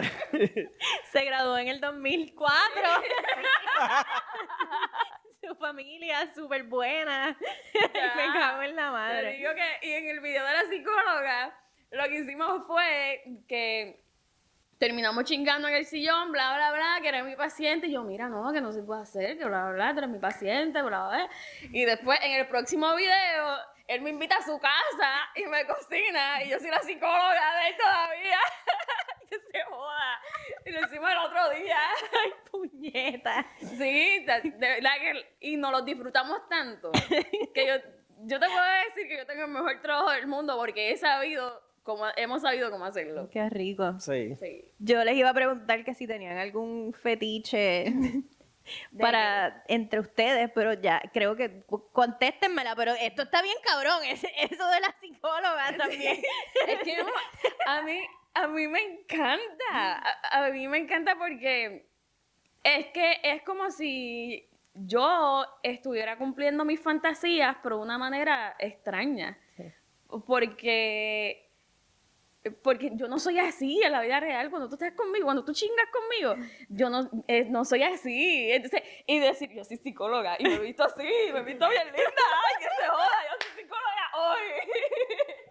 se 1.12 1.24
graduó 1.24 1.58
en 1.58 1.68
el 1.68 1.80
2004. 1.80 2.50
Su 5.42 5.54
familia 5.56 6.32
súper 6.34 6.64
buena. 6.64 7.36
Me 7.74 8.32
cago 8.32 8.62
en 8.62 8.76
la 8.76 8.90
madre. 8.90 9.32
Te 9.32 9.36
digo 9.38 9.50
que, 9.54 9.88
y 9.88 9.92
en 9.92 10.08
el 10.08 10.20
video 10.20 10.44
de 10.44 10.52
la 10.52 10.64
psicóloga, 10.64 11.58
lo 11.90 12.04
que 12.04 12.20
hicimos 12.20 12.66
fue 12.66 13.22
que 13.48 14.02
terminamos 14.78 15.24
chingando 15.24 15.68
en 15.68 15.74
el 15.74 15.84
sillón, 15.84 16.32
bla, 16.32 16.56
bla, 16.56 16.72
bla, 16.72 16.98
que 17.02 17.08
era 17.08 17.22
mi 17.22 17.36
paciente. 17.36 17.86
Y 17.86 17.92
yo, 17.92 18.02
mira, 18.02 18.28
no, 18.28 18.52
que 18.52 18.60
no 18.60 18.72
se 18.72 18.82
puede 18.82 19.02
hacer, 19.02 19.38
que 19.38 19.44
bla, 19.44 19.64
bla, 19.64 19.72
bla, 19.72 19.92
tú 19.92 19.98
eres 19.98 20.10
mi 20.10 20.18
paciente, 20.18 20.82
bla, 20.82 21.06
bla, 21.06 21.08
bla. 21.08 21.30
Y 21.72 21.84
después, 21.84 22.18
en 22.22 22.32
el 22.32 22.48
próximo 22.48 22.94
video, 22.96 23.58
él 23.90 24.02
me 24.02 24.10
invita 24.10 24.36
a 24.36 24.42
su 24.42 24.56
casa 24.58 25.28
y 25.34 25.44
me 25.46 25.66
cocina. 25.66 26.44
Y 26.44 26.48
yo 26.48 26.60
soy 26.60 26.70
la 26.70 26.80
psicóloga 26.80 27.56
de 27.56 27.68
él 27.68 27.76
todavía. 27.76 28.38
Que 29.30 29.36
se 29.52 29.64
joda. 29.64 30.20
Y 30.66 30.70
lo 30.70 30.80
hicimos 30.80 31.10
el 31.10 31.18
otro 31.18 31.50
día. 31.50 31.78
Ay, 32.24 32.32
puñeta. 32.50 33.46
Sí, 33.58 34.24
de, 34.24 34.56
verdad 34.58 34.90
que. 35.00 35.36
Y 35.40 35.56
nos 35.56 35.72
lo 35.72 35.82
disfrutamos 35.82 36.48
tanto. 36.48 36.90
Que 37.54 37.66
yo, 37.66 37.74
yo 38.24 38.40
te 38.40 38.46
puedo 38.46 38.64
decir 38.86 39.08
que 39.08 39.16
yo 39.16 39.26
tengo 39.26 39.44
el 39.44 39.50
mejor 39.50 39.80
trabajo 39.80 40.10
del 40.10 40.26
mundo 40.26 40.56
porque 40.56 40.90
he 40.90 40.96
sabido 40.96 41.62
como 41.82 42.04
hemos 42.16 42.42
sabido 42.42 42.70
cómo 42.70 42.84
hacerlo. 42.84 43.28
Qué 43.30 43.48
rico. 43.48 43.98
Sí. 44.00 44.36
Yo 44.78 45.02
les 45.04 45.16
iba 45.16 45.30
a 45.30 45.34
preguntar 45.34 45.84
que 45.84 45.94
si 45.94 46.06
tenían 46.06 46.36
algún 46.36 46.92
fetiche 46.92 47.92
para 49.00 49.64
entre 49.66 50.00
ustedes, 50.00 50.50
pero 50.54 50.74
ya 50.74 51.00
creo 51.12 51.36
que 51.36 51.64
contéstenmela, 51.92 52.76
pero 52.76 52.92
esto 52.92 53.22
está 53.22 53.42
bien 53.42 53.56
cabrón, 53.64 54.02
eso 54.04 54.68
de 54.68 54.80
la 54.80 54.94
psicóloga 55.00 55.76
también. 55.76 56.22
es 56.68 56.78
que 56.80 56.96
a 57.66 57.82
mí 57.82 57.98
a 58.34 58.46
mí 58.48 58.66
me 58.68 58.80
encanta. 58.82 60.02
A, 60.30 60.46
a, 60.46 60.50
mí 60.50 60.68
me 60.68 60.78
encanta 60.78 61.16
porque 61.16 61.86
es 62.62 62.86
que 62.88 63.20
es 63.22 63.42
como 63.42 63.70
si 63.70 64.48
yo 64.74 65.44
estuviera 65.62 66.16
cumpliendo 66.16 66.64
mis 66.64 66.80
fantasías, 66.80 67.56
pero 67.62 67.76
de 67.76 67.82
una 67.82 67.98
manera 67.98 68.56
extraña. 68.58 69.38
Porque 70.26 71.49
porque 72.62 72.92
yo 72.94 73.06
no 73.06 73.18
soy 73.18 73.38
así 73.38 73.82
en 73.82 73.92
la 73.92 74.00
vida 74.00 74.18
real. 74.18 74.50
Cuando 74.50 74.68
tú 74.68 74.74
estás 74.74 74.92
conmigo, 74.92 75.24
cuando 75.26 75.44
tú 75.44 75.52
chingas 75.52 75.86
conmigo, 75.92 76.48
yo 76.68 76.88
no, 76.88 77.08
eh, 77.28 77.44
no 77.44 77.64
soy 77.64 77.82
así. 77.82 78.50
Entonces, 78.50 78.82
y 79.06 79.18
decir, 79.18 79.50
yo 79.52 79.64
soy 79.64 79.76
psicóloga 79.76 80.36
y 80.38 80.44
me 80.44 80.54
he 80.54 80.60
visto 80.60 80.84
así, 80.84 81.06
me 81.32 81.40
he 81.40 81.44
visto 81.44 81.68
bien 81.68 81.84
linda. 81.86 82.00
¡Ay, 82.00 82.54
que 82.58 82.64
se 82.64 82.88
joda! 82.88 83.18
Yo 83.30 83.46
soy 83.46 83.62
psicóloga 83.62 84.10
hoy. 84.18 84.70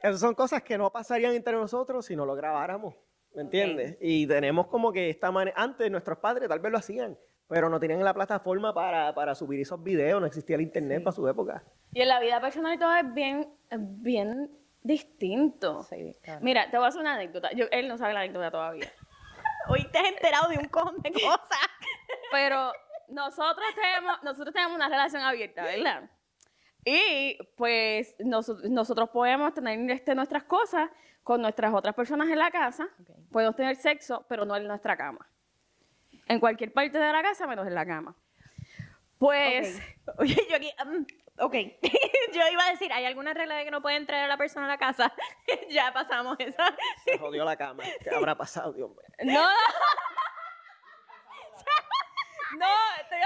Esas 0.04 0.20
son 0.20 0.34
cosas 0.34 0.64
que 0.64 0.78
no 0.78 0.92
pasarían 0.92 1.36
entre 1.36 1.54
nosotros 1.54 2.06
si 2.06 2.16
no 2.16 2.26
lo 2.26 2.36
grabáramos. 2.36 2.96
¿Me 3.36 3.44
entiendes? 3.44 3.98
Y 4.02 4.26
tenemos 4.26 4.68
como 4.68 4.92
que 4.92 5.10
esta 5.10 5.32
manera. 5.32 5.56
Antes 5.62 5.92
nuestros 5.92 6.18
padres 6.18 6.50
tal 6.50 6.60
vez 6.60 6.72
lo 6.72 6.80
hacían, 6.80 7.18
pero 7.48 7.70
no 7.70 7.80
tenían 7.80 8.04
la 8.04 8.14
plataforma 8.14 8.74
para, 8.74 9.14
para 9.14 9.36
subir 9.36 9.62
esos 9.62 9.84
videos, 9.84 10.20
no 10.20 10.26
existía 10.26 10.56
el 10.56 10.64
internet 10.64 11.04
para 11.04 11.16
su 11.16 11.28
época. 11.28 11.64
Y 11.94 12.02
en 12.02 12.08
la 12.08 12.20
vida 12.20 12.42
personal 12.42 12.74
y 12.74 12.80
todo 12.80 12.96
es 12.96 13.14
bien, 13.14 13.48
bien 13.78 14.59
distinto. 14.82 15.86
Mira, 16.42 16.70
te 16.70 16.78
voy 16.78 16.86
a 16.86 16.90
hacer 16.90 17.02
una 17.02 17.16
anécdota. 17.16 17.52
Yo, 17.54 17.66
él 17.72 17.88
no 17.88 17.98
sabe 17.98 18.14
la 18.14 18.22
anécdota 18.22 18.52
todavía. 18.52 18.92
Hoy 19.70 19.86
te 19.92 20.00
has 20.00 20.08
enterado 20.08 20.50
de 20.50 20.58
un 20.58 20.68
cojón 20.68 20.98
de 21.02 21.12
cosas. 21.12 21.60
Pero 22.32 22.72
nosotros 23.10 23.68
tenemos, 23.76 24.24
nosotros 24.24 24.54
tenemos 24.54 24.76
una 24.76 24.90
relación 24.90 25.22
abierta, 25.22 25.64
¿verdad? 25.64 26.10
Y 26.86 27.38
pues 27.56 28.16
nosotros 28.20 29.10
podemos 29.10 29.54
tener 29.54 29.92
este, 29.92 30.16
nuestras 30.16 30.44
cosas 30.44 30.90
con 31.24 31.42
nuestras 31.42 31.74
otras 31.74 31.94
personas 31.94 32.30
en 32.30 32.40
la 32.40 32.50
casa. 32.50 32.88
Podemos 33.32 33.56
tener 33.56 33.76
sexo, 33.76 34.26
pero 34.30 34.46
no 34.46 34.56
en 34.56 34.68
nuestra 34.68 34.96
cama. 34.96 35.30
En 36.26 36.40
cualquier 36.40 36.72
parte 36.72 36.98
de 36.98 37.12
la 37.12 37.22
casa, 37.22 37.46
menos 37.48 37.68
en 37.68 37.76
la 37.76 37.86
cama. 37.86 38.16
Pues, 39.18 39.80
oye, 40.18 40.38
yo 40.50 40.56
aquí, 40.56 40.72
um, 40.84 41.06
ok, 41.40 41.56
yo 42.34 42.48
iba 42.52 42.66
a 42.66 42.72
decir, 42.72 42.92
¿hay 42.94 43.06
alguna 43.06 43.34
regla 43.34 43.56
de 43.56 43.66
que 43.66 43.72
no 43.72 43.82
puede 43.82 43.96
entrar 43.96 44.24
a 44.24 44.28
la 44.28 44.38
persona 44.38 44.66
a 44.66 44.70
la 44.70 44.78
casa? 44.78 45.12
ya 45.70 45.92
pasamos 45.94 46.38
esa. 46.40 46.76
Se 47.06 47.18
jodió 47.18 47.46
la 47.46 47.56
cama. 47.56 47.84
¿Qué 48.02 48.14
habrá 48.14 48.36
pasado, 48.36 48.74
Dios 48.74 48.90
mío? 48.90 49.00
No. 49.24 49.50
no, 52.58 52.68
estoy, 53.02 53.20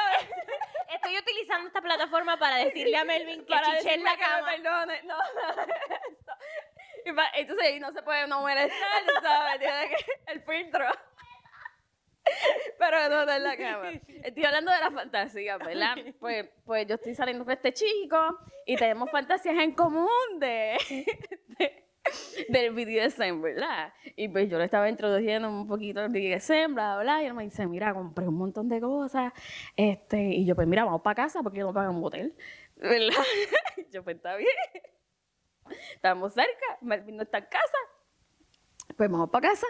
estoy 0.94 1.18
utilizando 1.18 1.68
esta 1.68 1.82
plataforma 1.82 2.38
para 2.38 2.58
decirle 2.58 2.98
a 2.98 3.04
Melvin 3.04 3.44
que 3.46 3.54
para 3.54 3.78
chiche 3.78 3.96
en 3.96 4.04
la 4.04 4.16
cama. 4.18 4.48
perdone. 4.48 5.02
No, 5.04 5.18
no. 5.18 5.24
entonces 7.36 7.82
no 7.82 7.92
se 7.92 8.04
puede 8.04 8.28
no 8.28 8.42
molestar, 8.42 9.04
¿sabes? 9.22 9.60
Tiene 9.60 9.90
que, 9.90 10.06
el 10.28 10.42
filtro. 10.44 10.86
Pero 12.80 13.10
no, 13.10 13.22
está 13.22 13.38
en 13.38 13.44
la 13.44 13.58
cama. 13.58 13.92
Estoy 14.24 14.46
hablando 14.46 14.72
de 14.72 14.80
la 14.80 14.92
fantasía, 14.92 15.58
¿verdad? 15.58 15.96
Pues, 16.20 16.48
pues 16.66 16.88
yo 16.88 16.96
estoy 16.96 17.16
saliendo 17.16 17.44
con 17.44 17.54
este 17.54 17.74
chico 17.74 18.18
y 18.66 18.76
tenemos 18.76 19.10
fantasías 19.12 19.58
en 19.58 19.74
común 19.74 20.08
de, 20.40 20.78
del 22.50 22.72
BDSM, 22.72 23.42
¿verdad? 23.42 23.94
Y 24.16 24.28
pues 24.28 24.50
yo 24.50 24.58
le 24.58 24.66
estaba 24.66 24.90
introduciendo 24.90 25.50
un 25.50 25.68
poquito 25.68 26.02
el 26.02 26.10
BDSM, 26.10 26.74
bla, 26.74 27.00
bla, 27.00 27.24
y 27.24 27.26
él 27.26 27.34
me 27.34 27.44
dice, 27.44 27.68
mira, 27.68 27.94
compré 27.94 28.28
un 28.28 28.38
montón 28.38 28.70
de 28.70 28.80
cosas, 28.80 29.34
este, 29.76 30.22
y 30.22 30.46
yo, 30.46 30.56
pues 30.56 30.68
mira, 30.68 30.86
vamos 30.86 31.02
para 31.02 31.16
casa 31.16 31.42
porque 31.42 31.60
yo 31.60 31.68
no 31.68 31.74
pago 31.74 31.92
un 31.92 32.04
hotel, 32.04 32.34
¿verdad? 32.76 33.24
yo, 33.92 34.04
pues 34.04 34.18
está 34.18 34.36
bien. 34.36 34.50
Estamos 35.96 36.34
cerca, 36.34 36.78
Melvin 36.82 37.16
no 37.16 37.24
está 37.24 37.38
en 37.38 37.46
casa, 37.46 37.78
pues 38.98 39.10
vamos 39.10 39.30
para 39.30 39.50
casa 39.50 39.68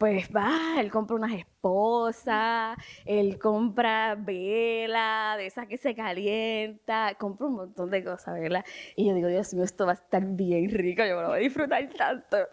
pues 0.00 0.30
va, 0.34 0.80
él 0.80 0.90
compra 0.90 1.16
unas 1.16 1.32
esposas, 1.34 2.74
él 3.04 3.38
compra 3.38 4.16
vela, 4.18 5.34
de 5.36 5.44
esas 5.44 5.66
que 5.66 5.76
se 5.76 5.94
calienta, 5.94 7.14
compra 7.18 7.48
un 7.48 7.56
montón 7.56 7.90
de 7.90 8.02
cosas, 8.02 8.40
¿verdad? 8.40 8.64
Y 8.96 9.06
yo 9.06 9.14
digo, 9.14 9.28
Dios 9.28 9.52
mío, 9.52 9.62
esto 9.62 9.84
va 9.84 9.92
a 9.92 9.96
estar 9.96 10.24
bien 10.24 10.70
rico, 10.70 11.04
yo 11.04 11.16
me 11.16 11.22
lo 11.22 11.28
voy 11.28 11.36
a 11.36 11.40
disfrutar 11.42 11.86
tanto. 11.90 12.38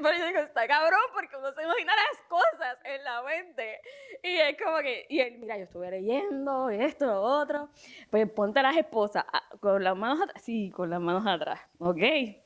pero 0.00 0.16
yo 0.16 0.26
digo, 0.28 0.38
está 0.38 0.68
cabrón, 0.68 1.00
porque 1.14 1.36
uno 1.36 1.52
se 1.52 1.64
imagina 1.64 1.92
las 1.96 2.22
cosas 2.28 2.78
en 2.84 3.02
la 3.02 3.22
mente. 3.24 3.80
Y 4.22 4.36
es 4.36 4.56
como 4.56 4.78
que, 4.78 5.04
y 5.08 5.18
él, 5.18 5.38
mira, 5.40 5.56
yo 5.56 5.64
estuve 5.64 5.90
leyendo 5.90 6.70
esto, 6.70 7.06
lo 7.06 7.22
otro. 7.22 7.70
Pues 8.08 8.30
ponte 8.30 8.62
las 8.62 8.76
esposas 8.76 9.24
ah, 9.32 9.42
con 9.58 9.82
las 9.82 9.96
manos 9.96 10.22
atrás. 10.22 10.40
Sí, 10.44 10.70
con 10.70 10.90
las 10.90 11.00
manos 11.00 11.26
atrás. 11.26 11.58
Ok 11.80 12.41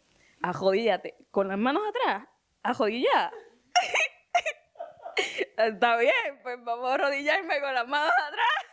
ajodíllate. 0.47 1.17
Con 1.31 1.49
las 1.49 1.59
manos 1.59 1.83
atrás, 1.89 2.29
ajodilla. 2.63 3.33
Está 5.57 5.97
bien, 5.97 6.41
pues 6.43 6.63
vamos 6.63 6.91
a 6.91 6.95
arrodillarme 6.95 7.61
con 7.61 7.75
las 7.75 7.89
manos 7.89 8.13
atrás. 8.27 8.65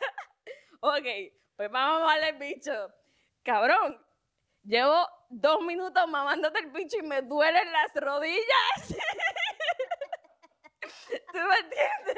ok, 0.82 1.06
pues 1.56 1.72
vamos 1.72 2.04
a 2.04 2.06
darle 2.06 2.30
el 2.30 2.38
bicho. 2.38 2.94
Cabrón, 3.44 4.06
llevo 4.64 5.08
dos 5.30 5.62
minutos 5.62 6.08
mamándote 6.08 6.60
el 6.60 6.72
bicho 6.72 6.98
y 6.98 7.04
me 7.04 7.22
duelen 7.22 7.72
las 7.72 7.94
rodillas. 7.96 8.44
¿Tú 11.32 11.40
me 11.40 11.58
entiendes? 11.58 12.18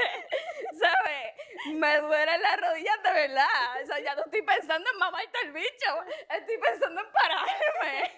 ¿Sabes? 0.79 1.33
Me 1.75 1.99
duelen 2.01 2.41
las 2.41 2.59
rodillas 2.59 3.03
de 3.03 3.11
verdad. 3.13 3.81
O 3.81 3.85
sea, 3.85 3.99
ya 3.99 4.15
no 4.15 4.23
estoy 4.23 4.41
pensando 4.41 4.89
en 4.91 4.97
mamarte 4.97 5.37
el 5.43 5.51
bicho. 5.51 6.03
Estoy 6.29 6.57
pensando 6.57 7.01
en 7.01 7.11
pararme. 7.11 8.13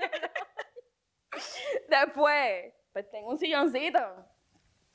Después, 1.90 2.74
pues 2.94 3.10
tengo 3.12 3.30
un 3.30 3.38
silloncito 3.38 4.00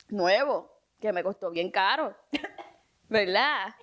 nuevo 0.09 0.69
que 0.99 1.11
me 1.11 1.23
costó 1.23 1.51
bien 1.51 1.71
caro. 1.71 2.15
¿Verdad? 3.09 3.73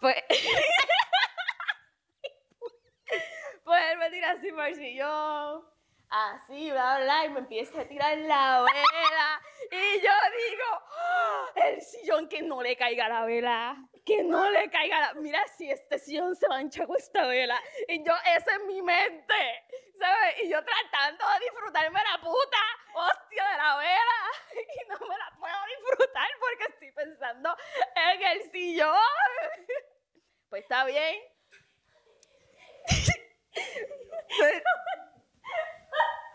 Pues. 0.00 0.16
pues 3.64 3.82
él 3.92 3.98
me 3.98 4.10
tira 4.10 4.32
así 4.32 4.50
por 4.52 4.66
el 4.66 4.74
sillón 4.74 5.64
así, 6.10 6.70
bla, 6.70 7.00
bla, 7.02 7.26
y 7.26 7.28
me 7.30 7.40
empieza 7.40 7.80
a 7.80 7.84
tirar 7.84 8.16
la 8.18 8.62
vela. 8.62 9.40
Y 9.70 10.00
yo 10.00 10.10
digo, 10.48 10.64
¡Ah! 10.96 11.46
el 11.56 11.82
sillón 11.82 12.28
que 12.28 12.42
no 12.42 12.62
le 12.62 12.76
caiga 12.76 13.08
la 13.08 13.24
vela, 13.24 13.76
que 14.04 14.22
no 14.22 14.50
le 14.50 14.70
caiga 14.70 15.00
la... 15.00 15.14
Mira 15.14 15.42
si 15.56 15.70
este 15.70 15.98
sillón 15.98 16.34
se 16.34 16.48
mancha 16.48 16.86
con 16.86 16.96
esta 16.96 17.26
vela. 17.26 17.60
Y 17.88 18.02
yo, 18.02 18.12
esa 18.36 18.56
es 18.56 18.64
mi 18.66 18.82
mente, 18.82 19.34
¿sabes? 19.98 20.34
Y 20.42 20.50
yo 20.50 20.62
tratando 20.64 21.24
de 21.32 21.44
disfrutarme 21.44 22.00
la 22.02 22.20
puta 22.20 22.58
hostia 22.94 23.48
de 23.50 23.56
la 23.56 23.76
vela. 23.76 24.20
Y 24.58 24.88
no 24.88 24.98
me 25.06 25.16
la 25.16 25.30
puedo 25.38 25.56
disfrutar 25.66 26.28
porque 26.40 26.64
estoy 26.72 26.92
pensando 26.92 27.56
en 27.94 28.22
el 28.22 28.50
sillón. 28.50 28.96
Pues 30.48 30.62
está 30.62 30.86
bien. 30.86 31.16
Pues, 34.38 34.62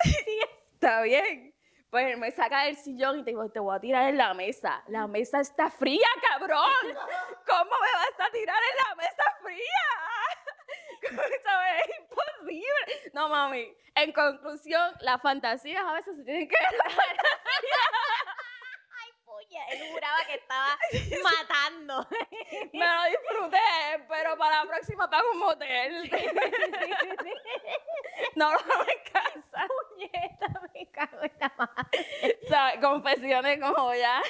Está 0.74 1.02
bien. 1.02 1.56
Pues 1.90 2.18
me 2.18 2.32
saca 2.32 2.66
del 2.66 2.76
sillón 2.76 3.20
y 3.20 3.24
te 3.24 3.32
digo, 3.32 3.50
te 3.50 3.60
voy 3.60 3.76
a 3.76 3.80
tirar 3.80 4.10
en 4.10 4.18
la 4.18 4.34
mesa. 4.34 4.84
La 4.88 5.08
mesa 5.08 5.40
está 5.42 5.70
fría, 5.70 6.08
cabrón. 6.30 6.72
¿Cómo 7.46 7.72
me 7.72 7.94
vas 7.94 8.28
a 8.28 8.32
tirar 8.32 8.58
en 8.72 8.78
la 8.78 8.96
mesa 8.96 9.24
fría? 9.42 10.43
Es 11.14 12.00
imposible. 12.00 13.12
No, 13.14 13.30
mami. 13.30 13.76
En 13.96 14.12
conclusión, 14.12 14.94
las 15.02 15.22
fantasías 15.22 15.84
a 15.84 15.94
veces 15.94 16.18
se 16.18 16.24
tienen 16.24 16.48
que 16.48 16.56
Ay, 19.00 19.12
puya. 19.24 19.66
Él 19.72 19.92
juraba 19.92 20.18
que 20.26 20.36
estaba 20.36 20.78
matando. 21.24 22.08
Me 22.74 22.86
lo 22.86 23.04
disfruté, 23.06 23.60
pero 24.10 24.38
para 24.38 24.64
la 24.64 24.70
próxima 24.70 25.10
pago 25.10 25.32
un 25.32 25.40
motel. 25.40 26.12
no 28.36 28.52
lo 28.52 28.60
hago 28.60 28.86
en 28.88 29.04
casa. 29.12 29.68
Puñeta. 29.68 30.62
Me 30.74 30.88
cago 30.92 31.22
en 31.22 31.34
la 31.40 31.54
madre. 31.58 32.82
Confesiones 32.82 33.60
como 33.62 33.94
ya. 33.94 34.22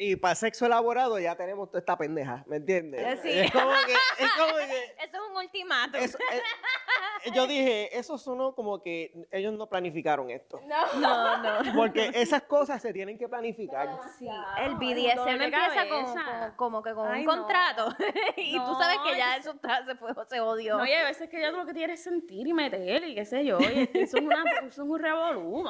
Y 0.00 0.14
para 0.14 0.36
sexo 0.36 0.64
elaborado 0.66 1.18
ya 1.18 1.34
tenemos 1.34 1.68
toda 1.68 1.80
esta 1.80 1.98
pendeja, 1.98 2.44
¿me 2.46 2.56
entiendes? 2.56 3.18
Es 3.24 3.50
como 3.50 3.72
que... 3.84 3.92
Es 4.24 4.32
como 4.38 4.56
que 4.56 4.84
eso 5.02 5.16
es 5.16 5.30
un 5.30 5.36
ultimato. 5.36 5.98
Eh, 5.98 7.32
yo 7.34 7.48
dije, 7.48 7.98
eso 7.98 8.16
sonó 8.16 8.54
como 8.54 8.80
que 8.80 9.12
ellos 9.32 9.52
no 9.52 9.68
planificaron 9.68 10.30
esto. 10.30 10.60
No, 10.66 11.00
no, 11.00 11.62
no. 11.62 11.74
Porque 11.74 12.12
esas 12.14 12.42
cosas 12.42 12.80
se 12.80 12.92
tienen 12.92 13.18
que 13.18 13.28
planificar. 13.28 13.88
Sí, 14.16 14.28
el 14.58 14.76
BDSM 14.76 15.42
empieza 15.42 15.88
con, 15.88 16.52
como 16.54 16.82
que 16.82 16.94
con 16.94 17.08
un 17.08 17.24
contrato. 17.24 17.88
y 18.36 18.56
tú 18.56 18.74
sabes 18.76 18.98
que 19.04 19.16
ya 19.16 19.36
eso 19.36 19.50
está, 19.50 19.84
se, 19.84 19.96
fue, 19.96 20.12
se 20.28 20.40
odió. 20.40 20.78
No, 20.78 20.86
y 20.86 20.92
a 20.92 21.04
veces 21.04 21.28
que 21.28 21.40
ya 21.40 21.50
tú 21.50 21.56
lo 21.56 21.66
que 21.66 21.72
quieres 21.72 21.98
es 21.98 22.04
sentir 22.04 22.46
y 22.46 22.52
meter 22.52 23.02
y 23.02 23.16
qué 23.16 23.24
sé 23.24 23.44
yo. 23.44 23.58
Y 23.60 23.90
eso 23.94 24.18
es, 24.18 24.22
una, 24.22 24.44
eso 24.60 24.66
es 24.68 24.78
un 24.78 24.98
revolú, 24.98 25.64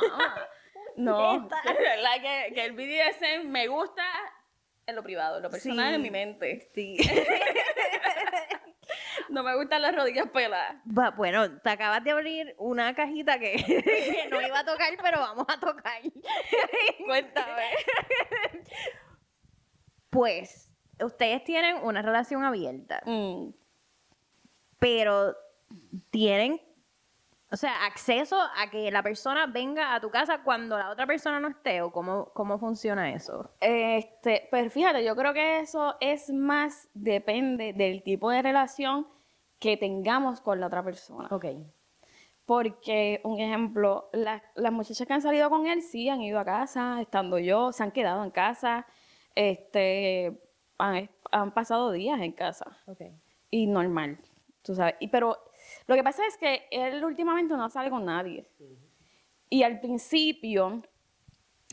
No, 0.98 1.48
la 2.02 2.12
que, 2.22 2.52
que 2.54 2.64
el 2.64 2.72
BDSM 2.72 3.48
me 3.48 3.68
gusta 3.68 4.02
en 4.86 4.96
lo 4.96 5.02
privado, 5.02 5.36
en 5.36 5.44
lo 5.44 5.50
personal 5.50 5.94
en 5.94 6.02
mi 6.02 6.10
mente. 6.10 6.70
Sí. 6.74 6.96
no 9.28 9.42
me 9.42 9.54
gustan 9.54 9.82
las 9.82 9.94
rodillas 9.94 10.28
peladas. 10.30 10.76
bueno, 11.16 11.60
te 11.60 11.70
acabas 11.70 12.02
de 12.02 12.10
abrir 12.10 12.54
una 12.58 12.94
cajita 12.94 13.38
que, 13.38 14.26
no 14.30 14.40
iba 14.40 14.58
a 14.58 14.64
tocar, 14.64 14.96
pero 15.02 15.20
vamos 15.20 15.46
a 15.48 15.60
tocar. 15.60 16.02
Cuéntame. 17.04 17.70
Pues, 20.10 20.70
ustedes 21.00 21.44
tienen 21.44 21.76
una 21.82 22.02
relación 22.02 22.42
abierta. 22.42 23.02
Mm. 23.04 23.50
Pero 24.78 25.36
tienen 26.10 26.60
o 27.50 27.56
sea, 27.56 27.86
acceso 27.86 28.38
a 28.38 28.68
que 28.70 28.90
la 28.90 29.02
persona 29.02 29.46
venga 29.46 29.94
a 29.94 30.00
tu 30.00 30.10
casa 30.10 30.42
cuando 30.42 30.76
la 30.76 30.90
otra 30.90 31.06
persona 31.06 31.40
no 31.40 31.48
esté, 31.48 31.80
o 31.80 31.90
cómo, 31.90 32.30
cómo 32.34 32.58
funciona 32.58 33.12
eso. 33.12 33.50
Este, 33.60 34.48
pues 34.50 34.70
fíjate, 34.72 35.02
yo 35.02 35.16
creo 35.16 35.32
que 35.32 35.60
eso 35.60 35.96
es 36.00 36.30
más, 36.30 36.88
depende 36.92 37.72
del 37.72 38.02
tipo 38.02 38.30
de 38.30 38.42
relación 38.42 39.06
que 39.58 39.78
tengamos 39.78 40.42
con 40.42 40.60
la 40.60 40.66
otra 40.66 40.82
persona. 40.82 41.28
Ok. 41.30 41.46
Porque, 42.44 43.20
un 43.24 43.40
ejemplo, 43.40 44.10
las, 44.12 44.42
muchachas 44.70 45.06
que 45.06 45.12
han 45.12 45.22
salido 45.22 45.48
con 45.48 45.66
él 45.66 45.82
sí 45.82 46.08
han 46.08 46.20
ido 46.20 46.38
a 46.38 46.44
casa, 46.44 47.00
estando 47.00 47.38
yo, 47.38 47.72
se 47.72 47.82
han 47.82 47.92
quedado 47.92 48.24
en 48.24 48.30
casa, 48.30 48.86
este, 49.34 50.38
han, 50.76 51.10
han 51.30 51.52
pasado 51.52 51.92
días 51.92 52.20
en 52.20 52.32
casa. 52.32 52.76
Ok. 52.86 53.02
Y 53.50 53.66
normal, 53.66 54.18
tú 54.62 54.74
sabes. 54.74 54.96
Y, 55.00 55.08
pero 55.08 55.47
lo 55.88 55.94
que 55.94 56.04
pasa 56.04 56.24
es 56.26 56.36
que 56.36 56.68
él 56.70 57.02
últimamente 57.02 57.54
no 57.54 57.68
sale 57.70 57.88
con 57.88 58.04
nadie. 58.04 58.46
Y 59.48 59.62
al 59.62 59.80
principio 59.80 60.82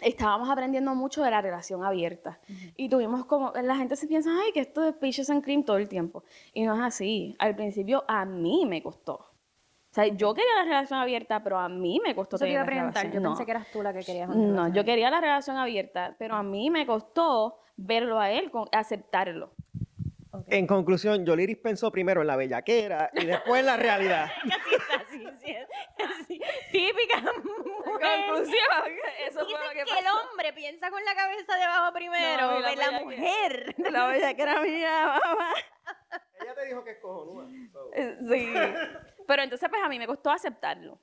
estábamos 0.01 0.49
aprendiendo 0.49 0.95
mucho 0.95 1.21
de 1.21 1.31
la 1.31 1.41
relación 1.41 1.83
abierta. 1.83 2.39
Y 2.77 2.87
tuvimos 2.87 3.25
como, 3.25 3.51
la 3.51 3.75
gente 3.75 3.97
se 3.97 4.07
piensa, 4.07 4.29
ay, 4.41 4.53
que 4.53 4.61
esto 4.61 4.87
es 4.87 4.95
peaches 4.95 5.29
and 5.29 5.43
cream 5.43 5.63
todo 5.63 5.77
el 5.77 5.89
tiempo. 5.89 6.23
Y 6.53 6.63
no 6.63 6.75
es 6.75 6.81
así. 6.81 7.35
Al 7.39 7.55
principio 7.55 8.05
a 8.07 8.23
mí 8.23 8.65
me 8.65 8.81
costó. 8.81 9.13
O 9.15 9.93
sea, 9.95 10.07
yo 10.07 10.33
quería 10.33 10.55
la 10.59 10.63
relación 10.63 10.99
abierta, 10.99 11.43
pero 11.43 11.57
a 11.57 11.67
mí 11.67 11.99
me 12.01 12.15
costó 12.15 12.37
tener 12.37 12.55
la 12.55 12.63
relación. 12.63 13.11
Yo 13.11 13.21
pensé 13.21 13.45
que 13.45 13.51
eras 13.51 13.67
tú 13.71 13.83
la 13.83 13.93
que 13.93 13.99
querías 13.99 14.29
No, 14.29 14.69
yo 14.69 14.85
quería 14.85 15.09
la 15.09 15.19
relación 15.19 15.57
abierta, 15.57 16.15
pero 16.17 16.35
a 16.35 16.43
mí 16.43 16.69
me 16.69 16.85
costó 16.85 17.59
verlo 17.75 18.19
a 18.19 18.31
él, 18.31 18.49
aceptarlo. 18.71 19.51
En 20.47 20.67
conclusión, 20.67 21.25
Yoliris 21.25 21.57
pensó 21.57 21.91
primero 21.91 22.21
en 22.21 22.27
la 22.27 22.35
bellaquera 22.35 23.09
y 23.13 23.25
después 23.25 23.59
en 23.59 23.65
la 23.65 23.77
realidad. 23.77 24.31
así, 24.99 25.25
así, 25.25 25.55
así, 25.97 26.41
Típica 26.71 27.21
conclusión. 27.21 28.55
Eso 29.27 29.45
fue 29.45 29.59
lo 29.65 29.69
que, 29.71 29.83
que 29.83 29.99
el 29.99 30.05
hombre 30.07 30.53
piensa 30.53 30.89
con 30.89 31.03
la 31.03 31.15
cabeza 31.15 31.55
debajo 31.55 31.93
primero, 31.93 32.59
la, 32.59 32.75
la 32.75 32.99
mujer. 33.01 33.75
La 33.77 34.07
bellaquera 34.07 34.61
mía, 34.61 35.19
mamá. 35.23 35.53
Ella 36.41 36.55
te 36.55 36.65
dijo 36.65 36.83
que 36.83 36.91
es 36.91 36.99
cojonuda. 36.99 37.47
Eh, 37.93 38.17
sí. 38.29 38.53
Pero 39.27 39.43
entonces, 39.43 39.69
pues 39.69 39.81
a 39.83 39.89
mí 39.89 39.99
me 39.99 40.07
costó 40.07 40.29
aceptarlo. 40.31 40.99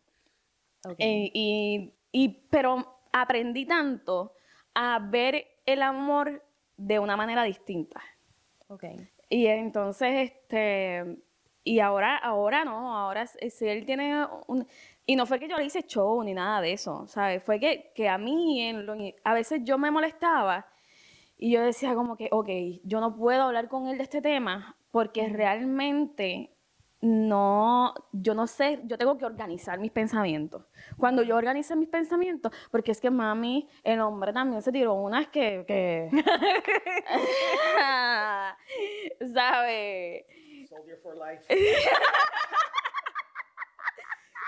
Eh, 0.99 1.31
y, 1.33 1.95
y, 2.11 2.29
pero 2.51 3.01
aprendí 3.13 3.67
tanto 3.67 4.35
a 4.75 4.99
ver 4.99 5.47
el 5.65 5.83
amor 5.83 6.43
de 6.77 6.99
una 6.99 7.17
manera 7.17 7.45
distinta. 7.45 8.03
Okay. 8.69 9.09
Y 9.33 9.47
entonces, 9.47 10.31
este, 10.31 11.17
y 11.65 11.81
ahora, 11.81 12.19
ahora 12.19 12.67
no, 12.67 12.95
ahora 12.99 13.27
si 13.27 13.67
él 13.67 13.87
tiene 13.87 14.27
un... 14.47 14.67
Y 15.07 15.17
no 15.17 15.25
fue 15.25 15.41
que 15.41 15.49
yo 15.49 15.57
le 15.57 15.65
hice 15.65 15.85
show 15.85 16.23
ni 16.23 16.35
nada 16.35 16.61
de 16.61 16.75
eso, 16.75 17.07
¿sabes? 17.07 17.43
Fue 17.43 17.59
que, 17.59 17.93
que 17.95 18.11
a 18.11 18.19
mí, 18.19 18.61
en 18.61 18.87
a 19.25 19.33
veces 19.33 19.63
yo 19.65 19.79
me 19.79 19.91
molestaba 19.91 20.67
y 21.39 21.51
yo 21.51 21.63
decía 21.63 21.95
como 21.95 22.15
que, 22.19 22.29
ok, 22.31 22.49
yo 22.85 23.01
no 23.01 23.17
puedo 23.17 23.45
hablar 23.45 23.69
con 23.71 23.89
él 23.89 23.97
de 23.97 24.05
este 24.05 24.21
tema 24.21 24.77
porque 24.91 25.27
realmente 25.31 26.55
no, 27.03 27.93
yo 28.13 28.33
no 28.33 28.47
sé, 28.47 28.79
yo 28.85 28.97
tengo 28.97 29.19
que 29.19 29.25
organizar 29.25 29.81
mis 29.81 29.91
pensamientos. 29.91 30.63
Cuando 30.97 31.25
yo 31.25 31.37
organice 31.37 31.75
mis 31.75 31.89
pensamientos, 31.89 32.53
porque 32.71 32.93
es 32.93 33.01
que 33.01 33.11
mami, 33.11 33.69
el 33.83 34.01
hombre 34.01 34.33
también 34.33 34.63
se 34.63 34.71
tiró 34.71 34.95
unas 34.95 35.27
que, 35.27 35.65
que 35.67 36.09
¿sabe? 39.35 40.27
Soldier 40.69 41.01
for 41.03 41.17
life. 41.17 41.45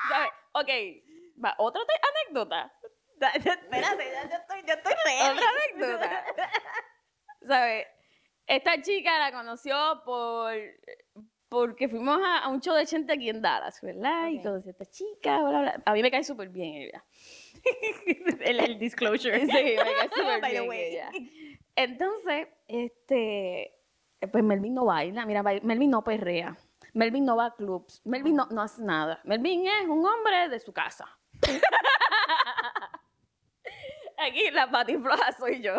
¿Sabe? 0.09 0.29
Ok, 0.53 0.69
va, 1.45 1.57
otra 1.59 1.83
anécdota. 2.23 2.73
Espérate, 3.21 4.13
ya, 4.13 4.31
yo 4.31 4.37
estoy, 4.37 4.63
yo 4.65 4.75
estoy 4.75 4.95
real. 5.05 5.37
Otra 5.37 5.51
anécdota. 5.51 6.25
¿Sabe? 7.49 7.89
Esta 8.47 8.81
chica 8.81 9.19
la 9.19 9.33
conoció 9.33 10.03
por 10.05 10.55
porque 11.55 11.89
fuimos 11.89 12.19
a, 12.23 12.49
un 12.49 12.61
show 12.61 12.75
de 12.75 12.85
gente 12.85 13.13
aquí 13.13 13.31
en 13.31 13.41
Dallas, 13.41 13.81
¿verdad? 13.81 14.29
Y 14.29 14.43
conocí 14.43 14.69
a 14.69 14.73
esta 14.73 14.87
chica, 14.87 15.39
bla, 15.39 15.61
bla. 15.61 15.83
A 15.87 15.93
mí 15.93 16.03
me 16.03 16.11
cae 16.11 16.25
súper 16.25 16.49
bien 16.49 16.75
ella. 16.75 17.05
el, 18.41 18.79
disclosure. 18.79 19.47
Sí, 19.47 19.47
me 19.47 19.77
cae 19.77 20.09
súper 20.15 20.51
bien 20.51 20.73
ella. 20.73 21.11
Entonces, 21.77 22.49
este, 22.67 23.73
pues 24.33 24.43
Melvin 24.43 24.75
no 24.75 24.85
baila, 24.85 25.25
mira, 25.27 25.43
Melvin 25.43 25.91
no 25.91 26.03
perrea. 26.03 26.57
Melvin 26.93 27.25
no 27.25 27.37
va 27.37 27.47
a 27.47 27.55
clubs. 27.55 28.03
Melvin 28.05 28.35
no, 28.35 28.47
no 28.51 28.61
hace 28.61 28.83
nada. 28.83 29.21
Melvin 29.25 29.67
es 29.67 29.89
un 29.89 30.05
hombre 30.05 30.49
de 30.49 30.59
su 30.59 30.73
casa. 30.73 31.07
Aquí 34.19 34.51
la 34.51 34.71
patifloja 34.71 35.33
soy 35.33 35.63
yo. 35.63 35.77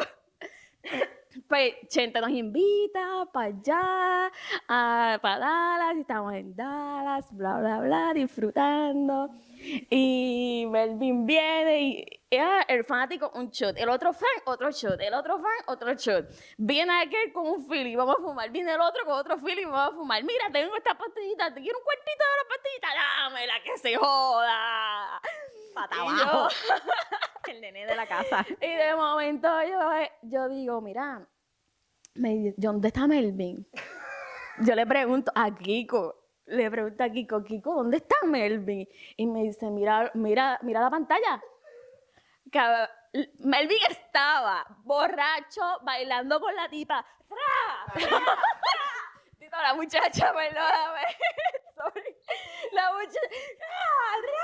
Pues 1.50 1.76
Chente 1.90 2.22
nos 2.22 2.30
invita 2.30 3.28
para 3.34 3.48
allá, 3.48 4.32
a, 4.70 5.20
para 5.22 5.40
Dallas, 5.40 5.98
y 5.98 6.00
estamos 6.02 6.34
en 6.34 6.56
Dallas, 6.56 7.28
bla, 7.36 7.60
bla, 7.60 7.80
bla, 7.82 8.14
disfrutando. 8.14 9.30
Y 9.90 10.66
Melvin 10.70 11.26
viene 11.26 11.82
y 11.82 12.06
el 12.68 12.84
fanático 12.84 13.32
un 13.36 13.50
shot, 13.50 13.78
el 13.78 13.90
otro 13.90 14.14
fan 14.14 14.30
otro 14.46 14.72
shot, 14.72 15.00
el 15.00 15.14
otro 15.14 15.40
fan 15.40 15.52
otro 15.68 15.94
shot. 15.94 16.26
Viene 16.58 17.02
aquel 17.02 17.32
con 17.34 17.48
un 17.48 17.74
y 17.74 17.96
vamos 17.96 18.16
a 18.20 18.22
fumar. 18.22 18.50
Viene 18.50 18.74
el 18.74 18.82
otro 18.82 19.06
con 19.06 19.14
otro 19.14 19.38
y 19.46 19.66
vamos 19.66 19.94
a 19.94 19.96
fumar. 19.96 20.24
Mira, 20.24 20.46
tengo 20.52 20.76
esta 20.76 20.98
pastillita, 20.98 21.54
te 21.54 21.62
quiero 21.62 21.78
un 21.78 21.84
cuartito 21.84 22.24
de 22.24 22.38
la 22.38 22.48
pastillita, 22.50 22.88
dámela 23.22 23.54
que 23.64 23.78
se 23.78 23.96
joda. 23.96 25.22
Pata 25.74 26.02
abajo. 26.02 26.48
el 27.52 27.62
nene 27.62 27.86
de 27.86 27.96
la 27.96 28.08
casa. 28.08 28.46
Y 28.62 28.68
de 28.68 28.96
momento 28.96 29.48
yo, 29.64 29.80
yo 30.24 30.50
digo, 30.50 30.82
mira, 30.82 31.28
me, 32.16 32.54
¿dónde 32.58 32.89
está 32.89 33.08
Melvin? 33.08 33.68
Yo 34.60 34.76
le 34.76 34.86
pregunto 34.86 35.32
a 35.36 35.54
Kiko, 35.54 36.16
le 36.46 36.72
pregunto 36.72 37.04
a 37.04 37.10
Kiko, 37.10 37.43
Kiko, 37.43 37.76
¿dónde 37.76 37.98
está 37.98 38.16
Melvin? 38.26 38.88
Y 39.18 39.26
me 39.28 39.43
dice, 39.43 39.70
mira, 39.70 40.12
mira, 40.14 40.60
mira 40.62 40.82
la 40.82 40.89
pantalla. 40.89 41.41
Melvin 43.39 43.78
estaba 43.89 44.66
borracho 44.84 45.80
bailando 45.82 46.39
con 46.39 46.56
la 46.56 46.70
tipa. 46.70 47.06
la 49.62 49.74
muchacha, 49.74 50.34
perdóname. 50.34 51.02
Sorry. 51.76 52.16
La 52.72 52.91
muchacha. 52.93 53.20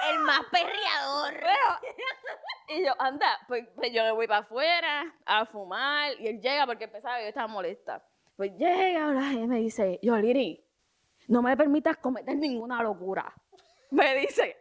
El 0.10 0.20
más 0.20 0.42
perreador. 0.52 1.34
Y 2.78 2.86
yo, 2.86 2.94
anda, 3.00 3.40
pues, 3.48 3.68
pues, 3.76 3.92
yo 3.92 4.04
le 4.04 4.12
voy 4.12 4.28
para 4.28 4.42
afuera 4.42 5.14
a 5.26 5.46
fumar. 5.46 6.14
Y 6.20 6.28
él 6.28 6.42
llega 6.42 6.66
porque 6.66 6.86
empezaba 6.86 7.18
que 7.18 7.24
yo 7.24 7.30
estaba 7.30 7.48
molesta. 7.48 8.04
Pues 8.36 8.52
llega 8.58 9.34
y 9.34 9.48
me 9.48 9.58
dice, 9.58 10.00
yo, 10.02 10.18
Liri, 10.18 10.64
no 11.28 11.42
me 11.42 11.56
permitas 11.56 11.98
cometer 11.98 12.36
ninguna 12.36 12.82
locura. 12.82 13.34
Me 13.92 14.16
dice, 14.16 14.58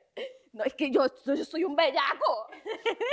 no, 0.53 0.65
es 0.65 0.75
que 0.75 0.91
yo, 0.91 1.07
yo 1.25 1.45
soy 1.45 1.63
un 1.65 1.77
bellaco. 1.77 2.49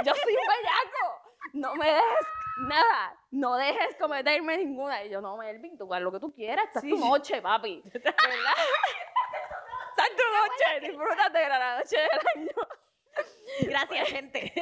Yo 0.03 0.13
soy 0.15 0.33
un 0.33 0.47
bellaco. 0.47 1.27
No 1.53 1.75
me 1.75 1.85
dejes 1.85 2.27
nada. 2.57 3.19
No 3.31 3.55
dejes 3.55 3.95
cometerme 3.99 4.57
ninguna. 4.57 5.03
Y 5.03 5.09
yo, 5.09 5.21
no, 5.21 5.37
Melvin, 5.37 5.77
tú 5.77 5.93
haz 5.93 6.01
lo 6.01 6.11
que 6.11 6.19
tú 6.19 6.33
quieras. 6.33 6.65
Esta 6.67 6.79
es 6.79 6.89
tu 6.89 6.97
noche, 6.97 7.41
papi. 7.41 7.81
¿Verdad? 7.93 8.13
Esta 9.89 10.05
es 10.05 10.15
tu 10.15 10.23
noche. 10.23 10.87
Disfrútate 10.87 11.37
de 11.37 11.49
la 11.49 11.77
noche 11.77 11.97
del 11.97 12.19
año. 12.35 12.67
Gracias, 13.61 14.09
gente. 14.09 14.53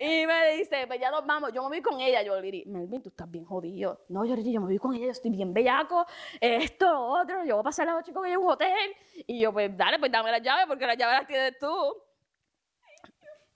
y 0.00 0.26
me 0.26 0.56
dice, 0.56 0.86
pues 0.86 1.00
ya 1.00 1.10
nos 1.10 1.24
vamos, 1.26 1.52
yo 1.52 1.62
me 1.62 1.68
voy 1.68 1.82
con 1.82 2.00
ella. 2.00 2.22
Yo 2.22 2.40
dije, 2.40 2.64
Melvin, 2.66 3.02
tú 3.02 3.08
estás 3.10 3.30
bien 3.30 3.44
jodido. 3.44 4.04
No, 4.08 4.24
yo 4.24 4.34
dije, 4.36 4.52
yo 4.52 4.60
me 4.60 4.66
voy 4.66 4.78
con 4.78 4.94
ella, 4.94 5.06
yo 5.06 5.10
estoy 5.12 5.30
bien 5.30 5.52
bellaco, 5.52 6.06
esto, 6.40 7.00
otro, 7.00 7.44
yo 7.44 7.56
voy 7.56 7.60
a 7.60 7.64
pasar 7.64 7.86
la 7.86 7.92
noche 7.92 8.12
con 8.12 8.26
ella 8.26 8.34
en 8.34 8.40
un 8.40 8.50
hotel. 8.50 8.96
Y 9.26 9.40
yo, 9.40 9.52
pues 9.52 9.76
dale, 9.76 9.98
pues 9.98 10.10
dame 10.10 10.30
las 10.30 10.42
llaves, 10.42 10.66
porque 10.66 10.86
las 10.86 10.96
llaves 10.96 11.18
las 11.18 11.26
tienes 11.26 11.58
tú. 11.58 12.02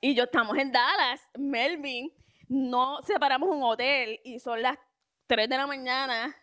Y 0.01 0.15
yo 0.15 0.25
estamos 0.25 0.57
en 0.59 0.71
Dallas, 0.71 1.21
Melvin, 1.39 2.13
no 2.49 3.03
separamos 3.03 3.49
un 3.49 3.63
hotel 3.63 4.21
y 4.25 4.39
son 4.39 4.63
las 4.63 4.79
3 5.27 5.49
de 5.49 5.57
la 5.57 5.67
mañana 5.67 6.37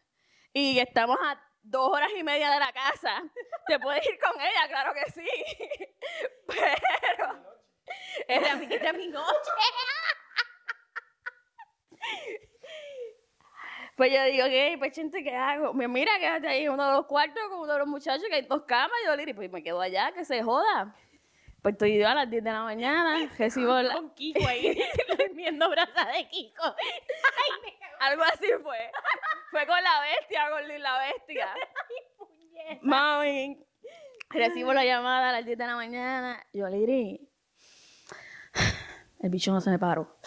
y 0.52 0.80
estamos 0.80 1.18
a 1.24 1.39
dos 1.64 1.89
horas 1.89 2.11
y 2.16 2.24
media 2.24 2.51
de 2.51 2.59
la 2.59 2.72
casa. 2.72 3.24
Te 3.68 3.80
puedes 3.80 4.05
ir 4.05 4.20
con 4.20 4.39
ella, 4.39 4.68
claro 4.68 4.93
que 4.93 5.11
sí. 5.11 5.28
Pero 6.47 7.53
era 8.28 8.55
mi, 8.55 8.74
era 8.74 8.93
mi 8.93 9.07
noche. 9.07 9.51
Pues 13.95 14.11
yo 14.11 14.24
digo, 14.26 14.45
¿qué? 14.47 14.76
Pues, 14.80 14.95
gente, 14.95 15.24
¿qué 15.24 15.36
hago? 15.36 15.72
Me 15.74 15.88
mira, 15.88 16.11
quédate 16.20 16.47
ahí 16.47 16.64
en 16.66 16.72
uno 16.72 16.84
de 16.84 16.93
los 16.93 17.05
cuartos 17.05 17.43
con 17.49 17.59
uno 17.59 17.74
de 17.74 17.80
los 17.80 17.88
muchachos 17.88 18.26
que 18.28 18.36
hay 18.36 18.41
dos 18.47 18.64
camas. 18.64 18.97
Y 19.03 19.05
yo 19.05 19.16
le 19.16 19.26
digo, 19.26 19.36
pues 19.36 19.51
me 19.51 19.61
quedo 19.61 19.80
allá, 19.80 20.11
que 20.14 20.26
se 20.26 20.41
joda. 20.41 20.95
Pues 21.64 21.76
estoy 21.76 21.97
yo 21.97 22.09
a 22.09 22.14
las 22.14 22.30
10 22.30 22.43
de 22.43 22.51
la 22.51 22.64
mañana, 22.64 23.32
recibo 23.38 23.82
la... 23.82 23.93
Con 23.93 24.09
Kiko 24.09 24.45
ahí, 24.45 24.78
durmiendo 25.18 25.70
braza 25.70 26.05
de 26.11 26.28
Kiko. 26.28 26.61
Ay, 26.66 27.74
Algo 28.01 28.22
así 28.24 28.47
fue. 28.61 28.91
Fue 29.49 29.66
con 29.66 29.82
la 29.82 30.01
bestia, 30.01 30.49
con 30.49 30.68
la 30.68 30.99
bestia. 30.99 31.47
Ay, 32.70 32.80
Mami, 32.82 33.66
recibo 34.30 34.74
la 34.74 34.84
llamada 34.84 35.30
a 35.30 35.32
las 35.32 35.45
10 35.45 35.57
de 35.57 35.66
la 35.66 35.76
mañana. 35.78 36.45
Yo 36.51 36.68
le 36.68 36.78
diré, 36.80 37.22
el 39.22 39.30
bicho 39.30 39.53
no 39.53 39.61
se 39.61 39.70
me 39.70 39.80
paró. 39.80 40.18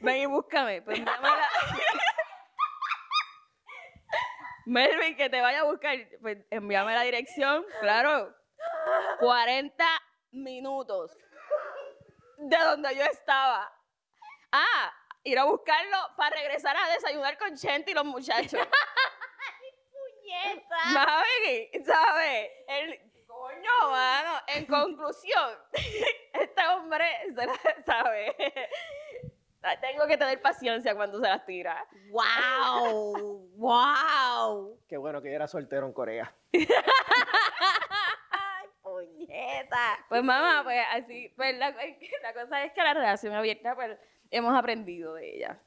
Ven 0.00 0.16
y 0.16 0.26
búscame. 0.26 0.82
Pues 0.82 1.00
Melvin, 4.66 5.16
que 5.16 5.30
te 5.30 5.40
vaya 5.40 5.60
a 5.60 5.64
buscar. 5.64 5.96
Pues 6.20 6.38
envíame 6.50 6.94
la 6.94 7.02
dirección. 7.02 7.64
Claro. 7.80 8.34
40 9.20 9.84
minutos 10.32 11.16
de 12.38 12.56
donde 12.56 12.94
yo 12.96 13.02
estaba. 13.04 13.72
Ah, 14.52 14.92
ir 15.22 15.38
a 15.38 15.44
buscarlo 15.44 15.96
para 16.16 16.36
regresar 16.36 16.76
a 16.76 16.88
desayunar 16.92 17.38
con 17.38 17.54
Chente 17.56 17.90
y 17.90 17.94
los 17.94 18.04
muchachos. 18.04 18.60
¡Ay, 18.60 19.72
puñeta! 19.90 20.76
¿sabes? 21.84 22.50
El, 22.68 23.00
coño, 23.26 23.90
mano. 23.90 24.40
En 24.48 24.66
conclusión, 24.66 25.58
este 26.32 26.66
hombre 26.68 27.06
se 27.34 27.46
la 27.46 27.84
sabe. 27.86 28.36
Tengo 29.80 30.06
que 30.06 30.16
tener 30.16 30.40
paciencia 30.40 30.94
cuando 30.94 31.20
se 31.20 31.28
las 31.28 31.44
tira. 31.44 31.86
¡Wow! 32.10 33.50
¡Wow! 33.56 34.78
Qué 34.88 34.96
bueno 34.96 35.20
que 35.20 35.28
yo 35.28 35.36
era 35.36 35.46
soltero 35.46 35.86
en 35.86 35.92
Corea. 35.92 36.34
¡Ay, 36.52 36.66
puñeta! 38.82 39.98
Pues 40.08 40.24
mamá, 40.24 40.62
pues 40.64 40.80
así, 40.92 41.30
pues 41.36 41.58
la, 41.58 41.74
cosa 41.74 42.64
es 42.64 42.72
que 42.72 42.82
la 42.82 42.94
relación 42.94 43.34
abierta, 43.34 43.74
pues 43.74 43.98
hemos 44.30 44.56
aprendido 44.56 45.12
de 45.14 45.36
ella. 45.36 45.58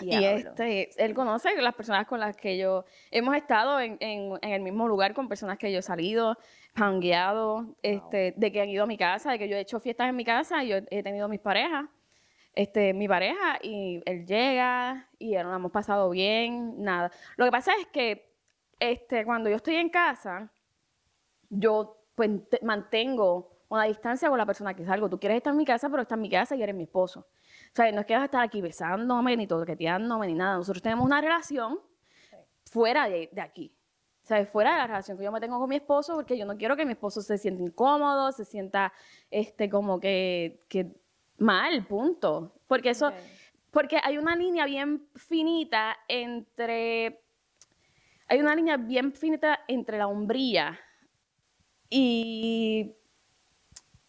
Y 0.00 0.24
este, 0.24 0.90
él 1.02 1.14
conoce 1.14 1.56
las 1.60 1.74
personas 1.74 2.06
con 2.06 2.20
las 2.20 2.36
que 2.36 2.56
yo 2.56 2.84
hemos 3.10 3.34
estado 3.34 3.80
en, 3.80 3.96
en, 4.00 4.38
el 4.42 4.60
mismo 4.60 4.86
lugar 4.86 5.12
con 5.12 5.28
personas 5.28 5.58
que 5.58 5.72
yo 5.72 5.80
he 5.80 5.82
salido, 5.82 6.38
hangueado, 6.74 7.74
este, 7.82 8.32
de 8.36 8.52
que 8.52 8.60
han 8.60 8.68
ido 8.68 8.84
a 8.84 8.86
mi 8.86 8.96
casa, 8.96 9.32
de 9.32 9.40
que 9.40 9.48
yo 9.48 9.56
he 9.56 9.60
hecho 9.60 9.80
fiestas 9.80 10.10
en 10.10 10.14
mi 10.14 10.24
casa 10.24 10.62
y 10.62 10.68
yo 10.68 10.76
he 10.90 11.02
tenido 11.02 11.26
mis 11.26 11.40
parejas 11.40 11.86
este, 12.54 12.92
mi 12.92 13.06
pareja 13.06 13.58
y 13.62 14.02
él 14.04 14.26
llega 14.26 15.08
y 15.18 15.34
nos 15.34 15.56
hemos 15.56 15.72
pasado 15.72 16.10
bien, 16.10 16.82
nada. 16.82 17.10
Lo 17.36 17.44
que 17.44 17.50
pasa 17.50 17.72
es 17.80 17.86
que 17.86 18.34
este, 18.80 19.24
cuando 19.24 19.48
yo 19.50 19.56
estoy 19.56 19.76
en 19.76 19.90
casa, 19.90 20.52
yo 21.50 22.04
pues, 22.14 22.30
mantengo 22.62 23.58
una 23.68 23.84
distancia 23.84 24.28
con 24.28 24.38
la 24.38 24.46
persona 24.46 24.74
que 24.74 24.84
salgo. 24.84 25.08
Tú 25.08 25.18
quieres 25.18 25.36
estar 25.36 25.52
en 25.52 25.58
mi 25.58 25.64
casa, 25.64 25.88
pero 25.90 26.02
está 26.02 26.14
en 26.14 26.22
mi 26.22 26.30
casa 26.30 26.56
y 26.56 26.62
eres 26.62 26.74
mi 26.74 26.84
esposo. 26.84 27.20
O 27.20 27.74
sea, 27.74 27.90
no 27.92 28.00
es 28.00 28.06
que 28.06 28.14
vas 28.14 28.22
a 28.22 28.26
estar 28.26 28.42
aquí 28.42 28.62
besándome, 28.62 29.36
ni 29.36 29.46
toqueteándome, 29.46 30.26
ni 30.26 30.34
nada. 30.34 30.56
Nosotros 30.56 30.82
tenemos 30.82 31.04
una 31.04 31.20
relación 31.20 31.78
fuera 32.64 33.08
de, 33.08 33.30
aquí. 33.40 33.74
O 34.24 34.26
sea, 34.26 34.44
fuera 34.46 34.72
de 34.72 34.78
la 34.78 34.86
relación 34.86 35.18
que 35.18 35.24
yo 35.24 35.32
me 35.32 35.40
tengo 35.40 35.58
con 35.58 35.68
mi 35.68 35.76
esposo, 35.76 36.14
porque 36.14 36.36
yo 36.36 36.46
no 36.46 36.56
quiero 36.56 36.76
que 36.76 36.84
mi 36.84 36.92
esposo 36.92 37.20
se 37.22 37.38
sienta 37.38 37.62
incómodo, 37.62 38.32
se 38.32 38.44
sienta 38.44 38.92
este, 39.30 39.68
como 39.70 40.00
que, 40.00 40.64
que 40.68 40.94
mal, 41.38 41.84
punto. 41.86 42.52
Porque 42.66 42.90
eso, 42.90 43.12
porque 43.70 43.98
hay 44.02 44.18
una 44.18 44.36
línea 44.36 44.66
bien 44.66 45.08
finita 45.14 45.96
entre, 46.08 47.20
hay 48.26 48.40
una 48.40 48.54
línea 48.54 48.76
bien 48.76 49.12
finita 49.12 49.60
entre 49.68 49.98
la 49.98 50.06
hombría 50.06 50.78
y, 51.90 52.94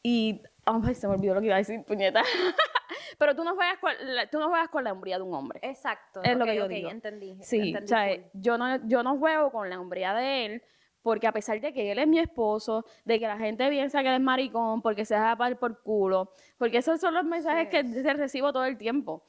y, 0.04 0.42
oh, 0.66 0.82
se 0.94 1.08
me 1.08 1.14
olvidó 1.14 1.36
lo 1.36 1.40
que 1.40 1.48
iba 1.48 1.56
a 1.56 1.60
decir, 1.60 1.84
puñeta. 1.84 2.24
Pero 3.18 3.36
tú 3.36 3.44
no 3.44 3.56
juegas 3.56 3.80
con 3.80 3.94
la, 4.02 4.30
tú 4.30 4.40
no 4.40 4.50
juegas 4.50 4.70
con 4.70 4.84
la 4.84 4.94
hombría 4.94 5.18
de 5.18 5.24
un 5.24 5.34
hombre. 5.34 5.60
Exacto. 5.64 6.22
Es 6.24 6.38
lo 6.38 6.46
que 6.46 6.56
yo 6.56 6.68
digo. 6.68 6.90
entendí. 6.90 7.38
Sí, 7.42 7.76
o 7.76 7.88
sea, 7.88 8.08
yo 8.34 8.58
no, 8.58 8.88
yo 8.88 9.04
no 9.04 9.18
juego 9.18 9.52
con 9.52 9.70
la 9.70 9.80
hombría 9.80 10.14
de 10.14 10.46
él 10.46 10.64
porque 11.02 11.28
a 11.28 11.32
pesar 11.32 11.60
de 11.62 11.74
que 11.74 11.92
él 11.92 12.00
es 12.00 12.08
mi 12.08 12.20
esposo, 12.20 12.86
de 13.06 13.20
que 13.20 13.28
la 13.28 13.38
gente 13.38 13.70
piensa 13.70 14.02
que 14.02 14.10
él 14.10 14.16
es 14.16 14.22
maricón, 14.22 14.82
porque 14.82 15.06
se 15.06 15.16
deja 15.16 15.36
par 15.36 15.58
por 15.58 15.82
culo, 15.82 16.32
porque 16.58 16.78
esos 16.78 17.00
son 17.00 17.14
los 17.14 17.24
mensajes 17.24 17.70
que 17.70 17.84
recibo 18.14 18.52
todo 18.52 18.66
el 18.66 18.78
tiempo. 18.78 19.24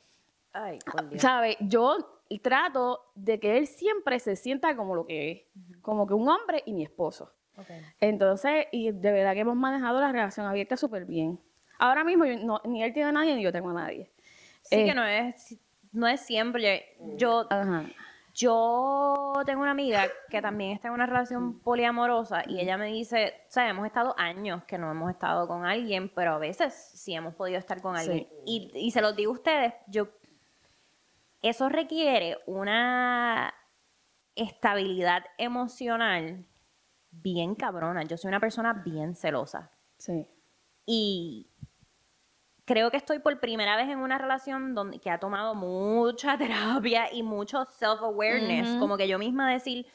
Ay, 0.53 0.79
¿Sabe? 1.17 1.57
Yo 1.61 2.21
trato 2.39 3.01
de 3.15 3.41
que 3.41 3.59
él 3.59 3.67
siempre 3.67 4.19
se 4.19 4.37
sienta 4.37 4.77
como 4.77 4.95
lo 4.95 5.07
que 5.07 5.31
es, 5.31 5.43
como 5.81 6.07
que 6.07 6.15
un 6.15 6.29
hombre 6.29 6.63
y 6.67 6.73
mi 6.73 6.83
esposo. 6.83 7.33
Entonces, 8.01 8.67
y 8.73 8.91
de 8.91 9.13
verdad 9.13 9.35
que 9.35 9.41
hemos 9.41 9.57
manejado 9.57 10.01
la 10.01 10.11
relación 10.11 10.47
abierta 10.47 10.77
súper 10.77 11.05
bien. 11.05 11.39
Ahora 11.79 12.05
mismo 12.05 12.25
ni 12.65 12.83
él 12.83 12.93
tiene 12.93 13.09
a 13.11 13.13
nadie 13.13 13.37
ni 13.37 13.43
yo 13.43 13.53
tengo 13.53 13.71
a 13.71 13.75
nadie. 13.75 14.11
Sí 14.63 14.77
que 14.77 14.91
eh, 14.91 14.95
no 14.95 15.05
es, 15.05 15.59
no 15.93 16.07
es 16.07 16.21
siempre. 16.21 16.97
Yo, 17.17 17.47
yo 18.41 19.35
tengo 19.45 19.61
una 19.61 19.73
amiga 19.73 20.09
que 20.31 20.41
también 20.41 20.73
está 20.73 20.89
en 20.89 20.95
una 20.95 21.05
relación 21.05 21.61
poliamorosa 21.61 22.43
y 22.47 22.59
ella 22.59 22.79
me 22.79 22.87
dice, 22.87 23.35
o 23.49 23.53
sea, 23.53 23.69
hemos 23.69 23.87
estado 23.87 24.15
años 24.19 24.65
que 24.65 24.79
no 24.79 24.91
hemos 24.91 25.11
estado 25.11 25.47
con 25.47 25.67
alguien, 25.67 26.11
pero 26.15 26.33
a 26.33 26.39
veces 26.39 26.75
sí 26.75 27.15
hemos 27.15 27.35
podido 27.35 27.59
estar 27.59 27.83
con 27.83 27.97
alguien. 27.97 28.27
Y, 28.47 28.71
y 28.75 28.91
se 28.93 29.03
los 29.03 29.15
digo 29.15 29.33
a 29.33 29.35
ustedes, 29.35 29.75
yo, 29.89 30.09
eso 31.43 31.69
requiere 31.69 32.39
una 32.47 33.53
estabilidad 34.35 35.25
emocional 35.37 36.47
bien 37.11 37.55
cabrona. 37.55 38.05
Yo 38.05 38.17
soy 38.17 38.29
una 38.29 38.41
persona 38.41 38.73
bien 38.73 39.15
celosa. 39.15 39.71
Sí. 39.99 40.27
Y 40.87 41.51
creo 42.71 42.93
que 42.93 42.99
estoy 42.99 43.19
por 43.19 43.41
primera 43.41 43.77
vez 43.77 43.89
en 43.89 43.99
una 43.99 44.17
relación 44.17 44.77
donde, 44.77 45.01
que 45.01 45.11
ha 45.11 45.19
tomado 45.19 45.57
mucha 45.57 46.39
terapia 46.39 47.13
y 47.13 47.25
mucho 47.25 47.65
self-awareness, 47.65 48.79
como 48.79 48.97
que 48.97 49.09
yo 49.09 49.19
misma 49.19 49.51
decir, 49.51 49.87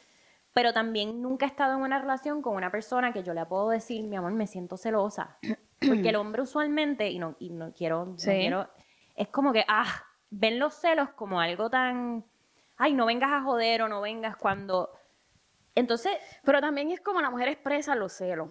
pero 0.52 0.74
también 0.74 1.22
nunca 1.22 1.46
he 1.46 1.48
estado 1.48 1.76
en 1.76 1.80
una 1.80 2.00
relación 2.00 2.42
con 2.42 2.54
una 2.54 2.70
persona 2.72 3.14
que 3.14 3.24
yo 3.24 3.34
le 3.34 3.46
puedo 3.46 3.70
decir, 3.70 4.04
mi 4.04 4.18
amor, 4.18 4.34
me 4.34 4.46
siento 4.46 4.76
celosa. 4.76 5.38
Porque 5.88 6.10
el 6.10 6.18
hombre 6.18 6.42
usualmente, 6.42 7.10
y 7.10 7.18
no, 7.18 7.38
y 7.40 7.50
no 7.52 7.72
quiero, 7.72 8.08
no 8.08 8.16
quiero, 8.18 8.70
es 9.16 9.30
como 9.30 9.54
que, 9.54 9.64
ah, 9.70 10.04
ven 10.30 10.60
los 10.60 10.74
celos 10.74 11.12
como 11.12 11.40
algo 11.40 11.70
tan, 11.70 12.26
ay, 12.76 12.94
no 12.94 13.06
vengas 13.06 13.32
a 13.32 13.42
joder 13.42 13.84
o 13.84 13.88
no 13.88 14.02
vengas 14.02 14.36
cuando... 14.36 14.90
Entonces, 15.76 16.12
pero 16.44 16.60
también 16.60 16.92
es 16.92 17.00
como 17.00 17.22
la 17.22 17.30
mujer 17.30 17.48
expresa 17.48 17.96
los 17.96 18.12
celos. 18.12 18.50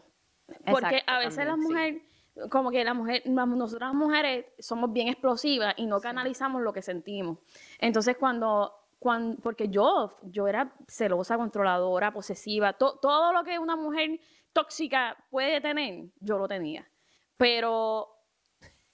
Porque 0.64 1.03
a 1.07 1.18
veces 1.18 1.47
la 1.47 1.57
mujer 1.57 2.03
como 2.51 2.70
que 2.70 2.85
la 2.85 2.95
mujer, 2.95 3.22
nosotras 3.26 3.91
las 3.91 3.95
mujeres 3.95 4.47
somos 4.59 4.93
bien 4.93 5.09
explosivas 5.09 5.74
y 5.76 5.87
no 5.87 6.01
canalizamos 6.01 6.62
lo 6.62 6.72
que 6.72 6.82
sentimos. 6.82 7.39
Entonces 7.78 8.16
cuando, 8.16 8.72
cuando 8.99 9.41
porque 9.43 9.68
yo, 9.68 10.16
yo 10.22 10.49
era 10.49 10.74
celosa, 10.89 11.37
controladora, 11.37 12.12
posesiva, 12.12 12.72
todo 12.72 13.32
lo 13.32 13.45
que 13.45 13.59
una 13.59 13.76
mujer 13.76 14.20
tóxica 14.53 15.16
puede 15.30 15.61
tener, 15.61 16.07
yo 16.20 16.39
lo 16.39 16.49
tenía. 16.49 16.89
Pero 17.37 18.09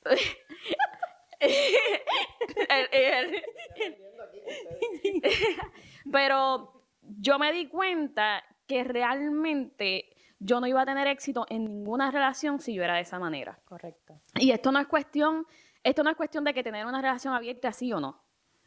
pero 6.13 6.85
yo 7.03 7.39
me 7.39 7.53
di 7.53 7.69
cuenta 7.69 8.43
que 8.67 8.85
realmente 8.85 10.11
yo 10.41 10.59
no 10.61 10.67
iba 10.67 10.83
a 10.83 10.87
tener 10.87 11.07
éxito 11.07 11.47
en 11.49 11.65
ninguna 11.65 12.11
relación 12.11 12.61
si 12.61 12.75
yo 12.75 12.83
era 12.83 12.95
de 12.95 13.03
esa 13.03 13.19
manera. 13.19 13.61
Correcto. 13.65 14.21
Y 14.37 14.51
esto 14.51 14.73
no 14.73 14.81
es 14.81 14.87
cuestión, 14.87 15.47
esto 15.85 16.03
no 16.03 16.11
es 16.11 16.17
cuestión 16.17 16.45
de 16.45 16.55
que 16.55 16.63
tener 16.63 16.87
una 16.87 17.01
relación 17.01 17.35
abierta 17.35 17.73
sí 17.73 17.93
o 17.93 18.01
no. 18.01 18.23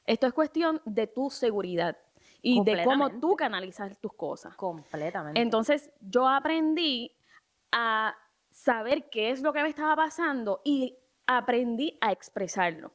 Esto 0.06 0.28
es 0.28 0.34
cuestión 0.34 0.82
de 0.86 1.08
tu 1.08 1.30
seguridad 1.30 1.98
y 2.42 2.64
de 2.64 2.84
cómo 2.84 3.10
tú 3.20 3.36
canalizas 3.36 3.98
tus 4.00 4.14
cosas. 4.14 4.56
Completamente. 4.56 5.42
Entonces, 5.42 5.92
yo 6.02 6.28
aprendí 6.28 7.12
a 7.72 8.16
saber 8.52 9.10
qué 9.10 9.32
es 9.32 9.42
lo 9.42 9.52
que 9.52 9.64
me 9.64 9.70
estaba 9.70 9.96
pasando 9.96 10.62
y 10.64 10.98
aprendí 11.26 11.98
a 12.02 12.12
expresarlo. 12.12 12.92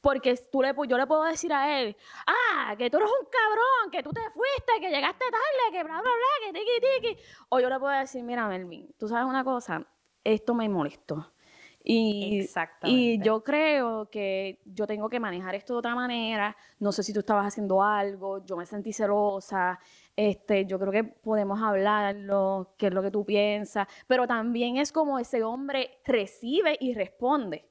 Porque 0.00 0.36
tú 0.50 0.62
le, 0.62 0.74
yo 0.86 0.96
le 0.96 1.06
puedo 1.06 1.24
decir 1.24 1.52
a 1.52 1.80
él, 1.80 1.96
ah, 2.26 2.74
que 2.76 2.90
tú 2.90 2.98
eres 2.98 3.10
un 3.10 3.26
cabrón, 3.26 3.90
que 3.90 4.02
tú 4.02 4.10
te 4.10 4.20
fuiste, 4.30 4.80
que 4.80 4.90
llegaste 4.90 5.24
tarde, 5.30 5.72
que 5.72 5.82
bla, 5.82 6.00
bla, 6.00 6.10
bla, 6.10 6.46
que 6.46 6.58
tiki, 6.58 7.14
tiki. 7.14 7.22
O 7.48 7.60
yo 7.60 7.68
le 7.68 7.78
puedo 7.78 7.92
decir, 7.98 8.22
mira, 8.22 8.46
Melvin, 8.48 8.94
tú 8.98 9.08
sabes 9.08 9.26
una 9.26 9.44
cosa, 9.44 9.86
esto 10.24 10.54
me 10.54 10.68
molestó. 10.68 11.32
Y, 11.90 12.46
y 12.82 13.22
yo 13.22 13.42
creo 13.42 14.10
que 14.10 14.60
yo 14.66 14.86
tengo 14.86 15.08
que 15.08 15.18
manejar 15.18 15.54
esto 15.54 15.72
de 15.72 15.78
otra 15.78 15.94
manera. 15.94 16.54
No 16.80 16.92
sé 16.92 17.02
si 17.02 17.14
tú 17.14 17.20
estabas 17.20 17.46
haciendo 17.46 17.82
algo, 17.82 18.44
yo 18.44 18.58
me 18.58 18.66
sentí 18.66 18.92
celosa. 18.92 19.78
Este, 20.14 20.66
yo 20.66 20.78
creo 20.78 20.92
que 20.92 21.04
podemos 21.04 21.62
hablarlo, 21.62 22.74
qué 22.76 22.88
es 22.88 22.92
lo 22.92 23.00
que 23.00 23.10
tú 23.10 23.24
piensas. 23.24 23.88
Pero 24.06 24.26
también 24.26 24.76
es 24.76 24.92
como 24.92 25.18
ese 25.18 25.42
hombre 25.42 26.00
recibe 26.04 26.76
y 26.78 26.92
responde. 26.92 27.67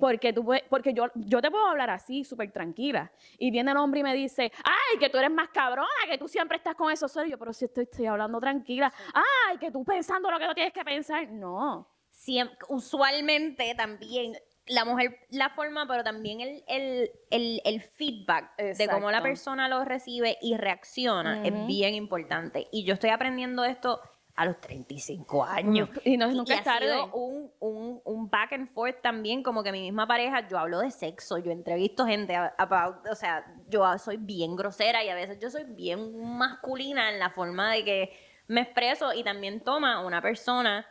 Porque, 0.00 0.32
tú 0.32 0.46
porque 0.68 0.94
yo, 0.94 1.06
yo 1.14 1.40
te 1.40 1.50
puedo 1.50 1.66
hablar 1.66 1.90
así, 1.90 2.24
súper 2.24 2.50
tranquila. 2.50 3.10
Y 3.38 3.50
viene 3.50 3.70
el 3.70 3.76
hombre 3.76 4.00
y 4.00 4.02
me 4.02 4.14
dice, 4.14 4.52
ay, 4.64 4.98
que 4.98 5.08
tú 5.08 5.18
eres 5.18 5.30
más 5.30 5.48
cabrona, 5.48 5.88
que 6.08 6.18
tú 6.18 6.28
siempre 6.28 6.56
estás 6.56 6.74
con 6.74 6.90
eso 6.90 7.08
serio. 7.08 7.38
Pero 7.38 7.52
si 7.52 7.66
estoy, 7.66 7.84
estoy 7.84 8.06
hablando 8.06 8.40
tranquila, 8.40 8.92
ay, 9.14 9.58
que 9.58 9.70
tú 9.70 9.84
pensando 9.84 10.30
lo 10.30 10.38
que 10.38 10.46
no 10.46 10.54
tienes 10.54 10.72
que 10.72 10.84
pensar. 10.84 11.28
No 11.28 11.88
usualmente 12.68 13.74
también 13.74 14.36
la 14.66 14.84
mujer 14.84 15.18
la 15.30 15.50
forma, 15.50 15.86
pero 15.88 16.04
también 16.04 16.40
el, 16.68 17.82
feedback 17.96 18.56
de 18.56 18.88
cómo 18.88 19.10
la 19.10 19.20
persona 19.20 19.68
lo 19.68 19.84
recibe 19.84 20.38
y 20.40 20.56
reacciona 20.56 21.44
es 21.44 21.66
bien 21.66 21.94
importante. 21.94 22.68
Y 22.70 22.84
yo 22.84 22.94
estoy 22.94 23.10
aprendiendo 23.10 23.64
esto 23.64 24.00
a 24.34 24.46
los 24.46 24.60
35 24.60 25.44
años. 25.44 25.88
Y 26.04 26.16
no 26.16 26.26
es 26.26 26.34
nunca 26.34 26.54
Ha 26.58 26.78
sido 26.78 27.06
un, 27.12 28.00
un, 28.04 28.30
back 28.30 28.52
and 28.52 28.72
forth 28.72 29.00
también, 29.02 29.42
como 29.42 29.62
que 29.62 29.72
mi 29.72 29.82
misma 29.82 30.06
pareja, 30.06 30.48
yo 30.48 30.58
hablo 30.58 30.80
de 30.80 30.90
sexo, 30.90 31.38
yo 31.38 31.50
entrevisto 31.50 32.06
gente 32.06 32.34
about, 32.36 33.06
o 33.10 33.14
sea, 33.14 33.44
yo 33.68 33.98
soy 33.98 34.16
bien 34.16 34.56
grosera 34.56 35.04
y 35.04 35.10
a 35.10 35.14
veces 35.14 35.38
yo 35.38 35.50
soy 35.50 35.64
bien 35.64 36.38
masculina 36.38 37.10
en 37.10 37.18
la 37.18 37.30
forma 37.30 37.72
de 37.72 37.84
que 37.84 38.18
me 38.48 38.62
expreso 38.62 39.12
y 39.12 39.22
también 39.22 39.60
toma 39.60 40.04
una 40.04 40.22
persona 40.22 40.86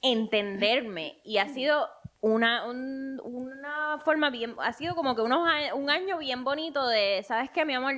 entenderme. 0.00 1.20
Y 1.24 1.38
ha 1.38 1.48
sido 1.48 1.88
una, 2.20 2.66
una 2.68 3.98
forma 4.04 4.30
bien, 4.30 4.54
ha 4.60 4.72
sido 4.72 4.94
como 4.94 5.14
que 5.14 5.22
unos, 5.22 5.48
un 5.74 5.90
año 5.90 6.18
bien 6.18 6.44
bonito 6.44 6.86
de, 6.86 7.24
¿sabes 7.26 7.50
qué, 7.50 7.64
mi 7.64 7.74
amor? 7.74 7.94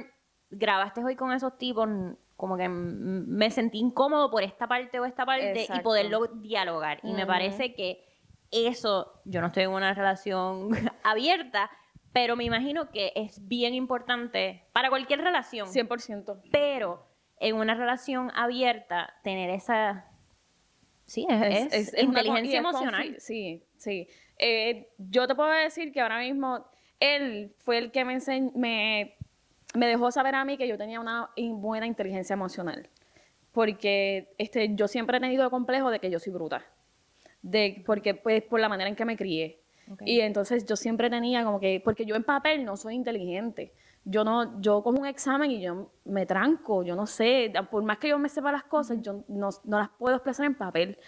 Grabaste 0.50 1.04
hoy 1.04 1.14
con 1.14 1.32
esos 1.32 1.56
tipos, 1.58 1.88
como 2.40 2.56
que 2.56 2.70
me 2.70 3.50
sentí 3.50 3.78
incómodo 3.78 4.30
por 4.30 4.42
esta 4.42 4.66
parte 4.66 4.98
o 4.98 5.04
esta 5.04 5.26
parte 5.26 5.66
y 5.68 5.80
poderlo 5.80 6.26
dialogar. 6.26 6.98
Y 7.02 7.12
me 7.12 7.26
parece 7.26 7.74
que 7.74 8.02
eso, 8.50 9.20
yo 9.26 9.42
no 9.42 9.48
estoy 9.48 9.64
en 9.64 9.70
una 9.72 9.92
relación 9.92 10.70
abierta, 11.04 11.70
pero 12.14 12.36
me 12.36 12.44
imagino 12.44 12.90
que 12.90 13.12
es 13.14 13.46
bien 13.46 13.74
importante 13.74 14.64
para 14.72 14.88
cualquier 14.88 15.20
relación. 15.20 15.68
100%. 15.68 16.40
Pero 16.50 17.06
en 17.40 17.56
una 17.56 17.74
relación 17.74 18.32
abierta, 18.34 19.12
tener 19.22 19.50
esa 19.50 20.06
Sí, 21.04 21.26
es, 21.28 21.94
inteligencia 22.00 22.60
emocional. 22.60 23.16
Sí, 23.18 23.62
sí. 23.76 24.08
Eh, 24.38 24.88
yo 24.96 25.26
te 25.26 25.34
puedo 25.34 25.50
decir 25.50 25.92
que 25.92 26.00
ahora 26.00 26.20
mismo 26.20 26.64
él 27.00 27.52
fue 27.58 27.76
el 27.76 27.90
que 27.90 28.06
me, 28.06 28.18
me, 28.54 29.16
me 29.74 29.86
dejó 29.86 30.10
saber 30.10 30.34
a 30.34 30.44
mí 30.44 30.56
que 30.56 30.68
yo 30.68 30.76
tenía 30.76 31.00
una 31.00 31.30
buena 31.36 31.86
inteligencia 31.86 32.34
emocional. 32.34 32.88
Porque 33.52 34.34
este, 34.38 34.74
yo 34.74 34.88
siempre 34.88 35.18
he 35.18 35.20
tenido 35.20 35.44
el 35.44 35.50
complejo 35.50 35.90
de 35.90 35.98
que 35.98 36.10
yo 36.10 36.18
soy 36.18 36.32
bruta. 36.32 36.64
De, 37.42 37.82
porque 37.86 38.14
pues 38.14 38.42
por 38.42 38.60
la 38.60 38.68
manera 38.68 38.88
en 38.88 38.96
que 38.96 39.04
me 39.04 39.16
crié. 39.16 39.60
Y 40.04 40.20
entonces 40.20 40.64
yo 40.66 40.76
siempre 40.76 41.10
tenía 41.10 41.44
como 41.44 41.58
que, 41.58 41.80
porque 41.84 42.04
yo 42.04 42.14
en 42.14 42.22
papel 42.22 42.64
no 42.64 42.76
soy 42.76 42.94
inteligente 42.94 43.72
yo 44.04 44.24
no, 44.24 44.60
yo 44.60 44.82
como 44.82 45.00
un 45.00 45.06
examen 45.06 45.50
y 45.50 45.60
yo 45.60 45.92
me 46.04 46.26
tranco, 46.26 46.82
yo 46.82 46.96
no 46.96 47.06
sé, 47.06 47.52
por 47.70 47.82
más 47.82 47.98
que 47.98 48.08
yo 48.08 48.18
me 48.18 48.28
sepa 48.28 48.50
las 48.50 48.64
cosas, 48.64 48.98
yo 49.02 49.24
no, 49.28 49.50
las 49.64 49.90
puedo 49.90 50.16
expresar 50.16 50.46
en 50.46 50.54
papel. 50.54 50.98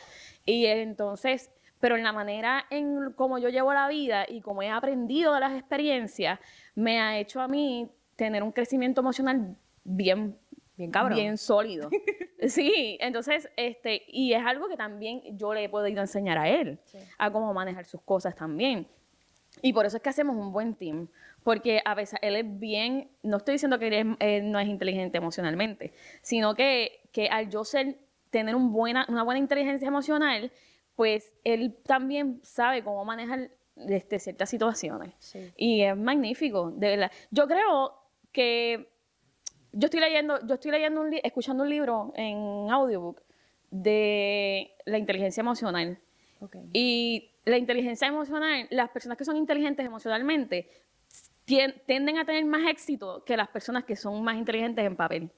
Y 0.45 0.67
entonces, 0.67 1.51
pero 1.81 1.97
en 1.97 2.03
la 2.03 2.13
manera 2.13 2.67
en 2.71 3.13
cómo 3.13 3.39
yo 3.39 3.49
llevo 3.49 3.73
la 3.73 3.89
vida 3.89 4.27
y 4.29 4.41
como 4.41 4.63
he 4.63 4.69
aprendido 4.69 5.33
de 5.35 5.41
las 5.41 5.53
experiencias, 5.55 6.39
me 6.75 7.01
ha 7.01 7.19
hecho 7.19 7.41
a 7.41 7.49
mí 7.49 7.91
tener 8.17 8.43
un 8.43 8.53
crecimiento 8.53 9.01
emocional 9.01 9.57
bien 9.85 10.39
bien 10.77 10.91
cabrón. 10.91 11.19
Bien 11.19 11.37
sólido. 11.37 11.91
sí, 12.49 12.97
entonces, 13.01 13.49
este, 13.57 14.03
y 14.09 14.33
es 14.33 14.45
algo 14.45 14.69
que 14.69 14.77
también 14.77 15.23
yo 15.37 15.55
le 15.55 15.65
he 15.65 15.69
podido 15.69 16.01
enseñar 16.01 16.39
a 16.39 16.49
él, 16.49 16.79
a 17.19 17.31
cómo 17.31 17.53
manejar 17.53 17.85
sus 17.85 18.01
cosas 18.03 18.35
también. 18.35 18.87
Y 19.61 19.73
por 19.73 19.85
eso 19.85 19.99
es 19.99 20.03
que 20.03 20.09
hacemos 20.09 20.35
un 20.37 20.53
buen 20.53 20.75
team, 20.75 21.09
porque 21.43 21.83
a 21.85 21.95
veces 21.95 22.19
él 22.23 22.37
es 22.37 22.59
bien, 22.59 23.11
no 23.23 23.37
estoy 23.37 23.53
diciendo 23.53 23.79
que 23.79 23.89
él, 24.19 24.51
no 24.51 24.59
es 24.59 24.69
inteligente 24.69 25.19
emocionalmente, 25.19 25.93
sino 26.23 26.55
que, 26.55 27.09
que 27.13 27.29
al 27.29 27.51
yo 27.51 27.65
ser, 27.65 27.99
tener 28.31 28.55
un 28.55 28.73
buena, 28.73 29.05
una 29.09 29.23
buena 29.23 29.39
inteligencia 29.39 29.87
emocional, 29.87 30.51
pues 30.97 31.35
él 31.45 31.77
también 31.85 32.41
sabe 32.43 32.83
cómo 32.83 33.05
manejar 33.05 33.51
este, 33.77 34.19
ciertas 34.19 34.49
situaciones. 34.49 35.15
Y 35.57 35.83
es 35.83 35.97
magnífico, 35.97 36.71
de 36.71 36.89
verdad. 36.89 37.13
Yo 37.31 37.47
creo 37.47 38.02
que 38.33 38.89
yo 39.73 39.87
estoy 39.87 40.01
leyendo, 40.01 40.39
yo 40.47 40.55
estoy 40.55 40.71
leyendo 40.71 41.01
un 41.01 41.15
escuchando 41.23 41.63
un 41.63 41.71
libro 41.71 42.13
en 42.17 42.71
audiobook 42.71 43.23
de 43.71 44.75
la 44.85 44.99
inteligencia 44.99 45.41
emocional. 45.41 45.99
Y 46.73 47.31
la 47.45 47.57
inteligencia 47.57 48.09
emocional, 48.09 48.67
las 48.71 48.91
personas 48.91 49.17
que 49.17 49.25
son 49.25 49.37
inteligentes 49.37 49.87
emocionalmente 49.87 50.69
tienden 51.45 52.19
a 52.19 52.25
tener 52.25 52.45
más 52.45 52.69
éxito 52.69 53.25
que 53.25 53.37
las 53.37 53.49
personas 53.49 53.85
que 53.85 53.97
son 53.97 54.23
más 54.23 54.37
inteligentes 54.37 54.85
en 54.85 54.97
papel. 54.97 55.31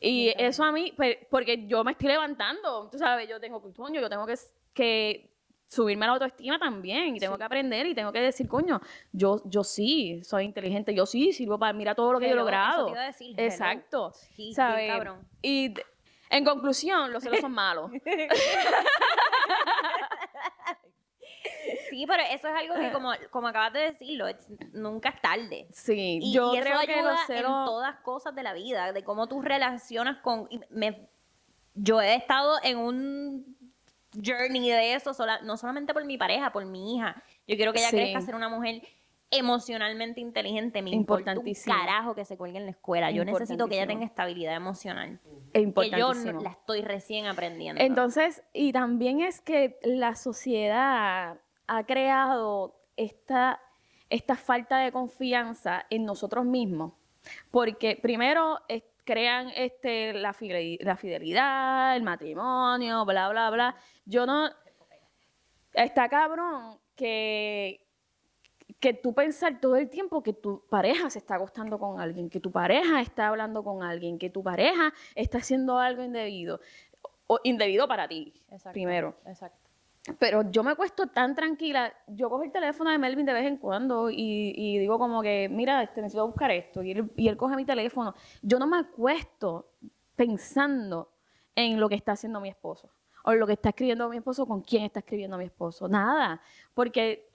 Y 0.00 0.32
eso 0.38 0.64
a 0.64 0.72
mí, 0.72 0.92
pues, 0.96 1.16
porque 1.30 1.66
yo 1.66 1.82
me 1.84 1.92
estoy 1.92 2.08
levantando, 2.08 2.88
tú 2.90 2.98
sabes, 2.98 3.28
yo 3.28 3.40
tengo 3.40 3.60
coño, 3.60 4.00
yo 4.00 4.08
tengo 4.08 4.26
que, 4.26 4.34
que 4.72 5.37
subirme 5.68 6.06
a 6.06 6.08
la 6.08 6.12
autoestima 6.14 6.58
también 6.58 7.14
y 7.14 7.20
tengo 7.20 7.36
que 7.36 7.44
aprender 7.44 7.86
y 7.86 7.94
tengo 7.94 8.10
que 8.10 8.20
decir, 8.20 8.48
coño, 8.48 8.80
yo, 9.12 9.42
yo 9.44 9.62
sí 9.62 10.20
soy 10.24 10.44
inteligente, 10.44 10.94
yo 10.94 11.04
sí 11.06 11.32
sirvo 11.32 11.58
para 11.58 11.72
mirar 11.74 11.94
todo 11.94 12.12
lo 12.12 12.18
que 12.18 12.26
yo 12.26 12.32
he 12.32 12.36
logrado. 12.36 12.92
Exacto. 13.36 14.12
¿sabes? 14.54 14.90
Y 15.42 15.74
en 16.30 16.44
conclusión, 16.44 17.12
los 17.12 17.22
celos 17.22 17.40
son 17.40 17.52
malos. 17.52 17.90
Sí, 21.90 22.06
pero 22.06 22.22
eso 22.30 22.48
es 22.48 22.54
algo 22.54 22.74
que, 22.74 22.92
como, 22.92 23.12
como 23.30 23.48
acabas 23.48 23.72
de 23.72 23.80
decirlo, 23.80 24.26
nunca 24.72 25.08
es 25.10 25.20
tarde. 25.20 25.66
Sí, 25.72 26.18
y, 26.22 26.32
yo 26.32 26.50
creo 26.52 26.80
que 26.80 27.02
lo 27.02 27.10
en 27.10 27.42
todas 27.42 27.96
cosas 28.00 28.34
de 28.34 28.42
la 28.42 28.52
vida, 28.52 28.92
de 28.92 29.02
cómo 29.02 29.26
tú 29.26 29.40
relacionas 29.42 30.18
con... 30.18 30.48
Me, 30.70 31.08
yo 31.74 32.00
he 32.00 32.14
estado 32.14 32.58
en 32.62 32.78
un 32.78 33.57
journey 34.22 34.70
de 34.70 34.94
eso, 34.94 35.12
no 35.44 35.56
solamente 35.56 35.92
por 35.92 36.04
mi 36.04 36.18
pareja, 36.18 36.52
por 36.52 36.64
mi 36.64 36.96
hija. 36.96 37.22
Yo 37.46 37.56
quiero 37.56 37.72
que 37.72 37.80
ella 37.80 37.90
crezca 37.90 38.18
a 38.18 38.22
ser 38.22 38.34
una 38.34 38.48
mujer 38.48 38.82
emocionalmente 39.30 40.20
inteligente. 40.20 40.82
Me 40.82 40.90
importa 40.90 41.34
un 41.38 41.54
carajo 41.64 42.14
que 42.14 42.24
se 42.24 42.36
cuelgue 42.36 42.58
en 42.58 42.64
la 42.64 42.70
escuela. 42.70 43.10
Yo 43.10 43.24
necesito 43.24 43.68
que 43.68 43.76
ella 43.76 43.86
tenga 43.86 44.04
estabilidad 44.04 44.54
emocional. 44.54 45.20
Es 45.52 45.66
que 45.74 45.90
yo 45.90 46.12
la 46.14 46.50
estoy 46.50 46.82
recién 46.82 47.26
aprendiendo. 47.26 47.80
Entonces, 47.80 48.42
y 48.52 48.72
también 48.72 49.20
es 49.20 49.40
que 49.40 49.78
la 49.82 50.14
sociedad 50.14 51.38
ha 51.66 51.84
creado 51.84 52.80
esta, 52.96 53.60
esta 54.08 54.36
falta 54.36 54.78
de 54.78 54.92
confianza 54.92 55.86
en 55.90 56.04
nosotros 56.04 56.44
mismos. 56.44 56.94
Porque 57.50 57.98
primero 58.00 58.60
crean 59.04 59.50
este, 59.56 60.12
la, 60.14 60.34
la 60.80 60.96
fidelidad, 60.96 61.96
el 61.96 62.02
matrimonio, 62.02 63.04
bla, 63.04 63.28
bla, 63.30 63.50
bla. 63.50 63.76
Yo 64.08 64.24
no... 64.24 64.48
Está 65.74 66.08
cabrón 66.08 66.78
que, 66.96 67.86
que 68.80 68.94
tú 68.94 69.14
pensar 69.14 69.60
todo 69.60 69.76
el 69.76 69.90
tiempo 69.90 70.22
que 70.22 70.32
tu 70.32 70.66
pareja 70.68 71.10
se 71.10 71.18
está 71.18 71.36
acostando 71.36 71.78
con 71.78 72.00
alguien, 72.00 72.30
que 72.30 72.40
tu 72.40 72.50
pareja 72.50 73.02
está 73.02 73.28
hablando 73.28 73.62
con 73.62 73.82
alguien, 73.82 74.18
que 74.18 74.30
tu 74.30 74.42
pareja 74.42 74.92
está 75.14 75.38
haciendo 75.38 75.78
algo 75.78 76.02
indebido. 76.02 76.58
O 77.26 77.38
indebido 77.44 77.86
para 77.86 78.08
ti, 78.08 78.32
primero. 78.72 79.14
Exacto. 79.26 79.68
Pero 80.18 80.50
yo 80.50 80.64
me 80.64 80.70
acuesto 80.70 81.08
tan 81.08 81.34
tranquila, 81.34 81.92
yo 82.06 82.30
cojo 82.30 82.44
el 82.44 82.50
teléfono 82.50 82.90
de 82.90 82.96
Melvin 82.96 83.26
de 83.26 83.34
vez 83.34 83.46
en 83.46 83.58
cuando 83.58 84.08
y, 84.10 84.78
digo 84.78 84.98
como 84.98 85.20
que, 85.20 85.50
mira, 85.50 85.82
este, 85.82 86.00
necesito 86.00 86.26
buscar 86.26 86.50
esto. 86.50 86.82
Y 86.82 86.92
él, 86.92 87.12
y 87.14 87.28
él 87.28 87.36
coge 87.36 87.56
mi 87.56 87.66
teléfono. 87.66 88.14
Yo 88.40 88.58
no 88.58 88.66
me 88.66 88.78
acuesto 88.78 89.74
pensando 90.16 91.12
en 91.54 91.78
lo 91.78 91.90
que 91.90 91.94
está 91.94 92.12
haciendo 92.12 92.40
mi 92.40 92.48
esposo. 92.48 92.90
O 93.28 93.34
lo 93.34 93.46
que 93.46 93.52
está 93.52 93.68
escribiendo 93.68 94.08
mi 94.08 94.16
esposo, 94.16 94.46
con 94.46 94.62
quién 94.62 94.84
está 94.84 95.00
escribiendo 95.00 95.36
mi 95.36 95.44
esposo. 95.44 95.86
Nada, 95.86 96.40
porque 96.72 97.28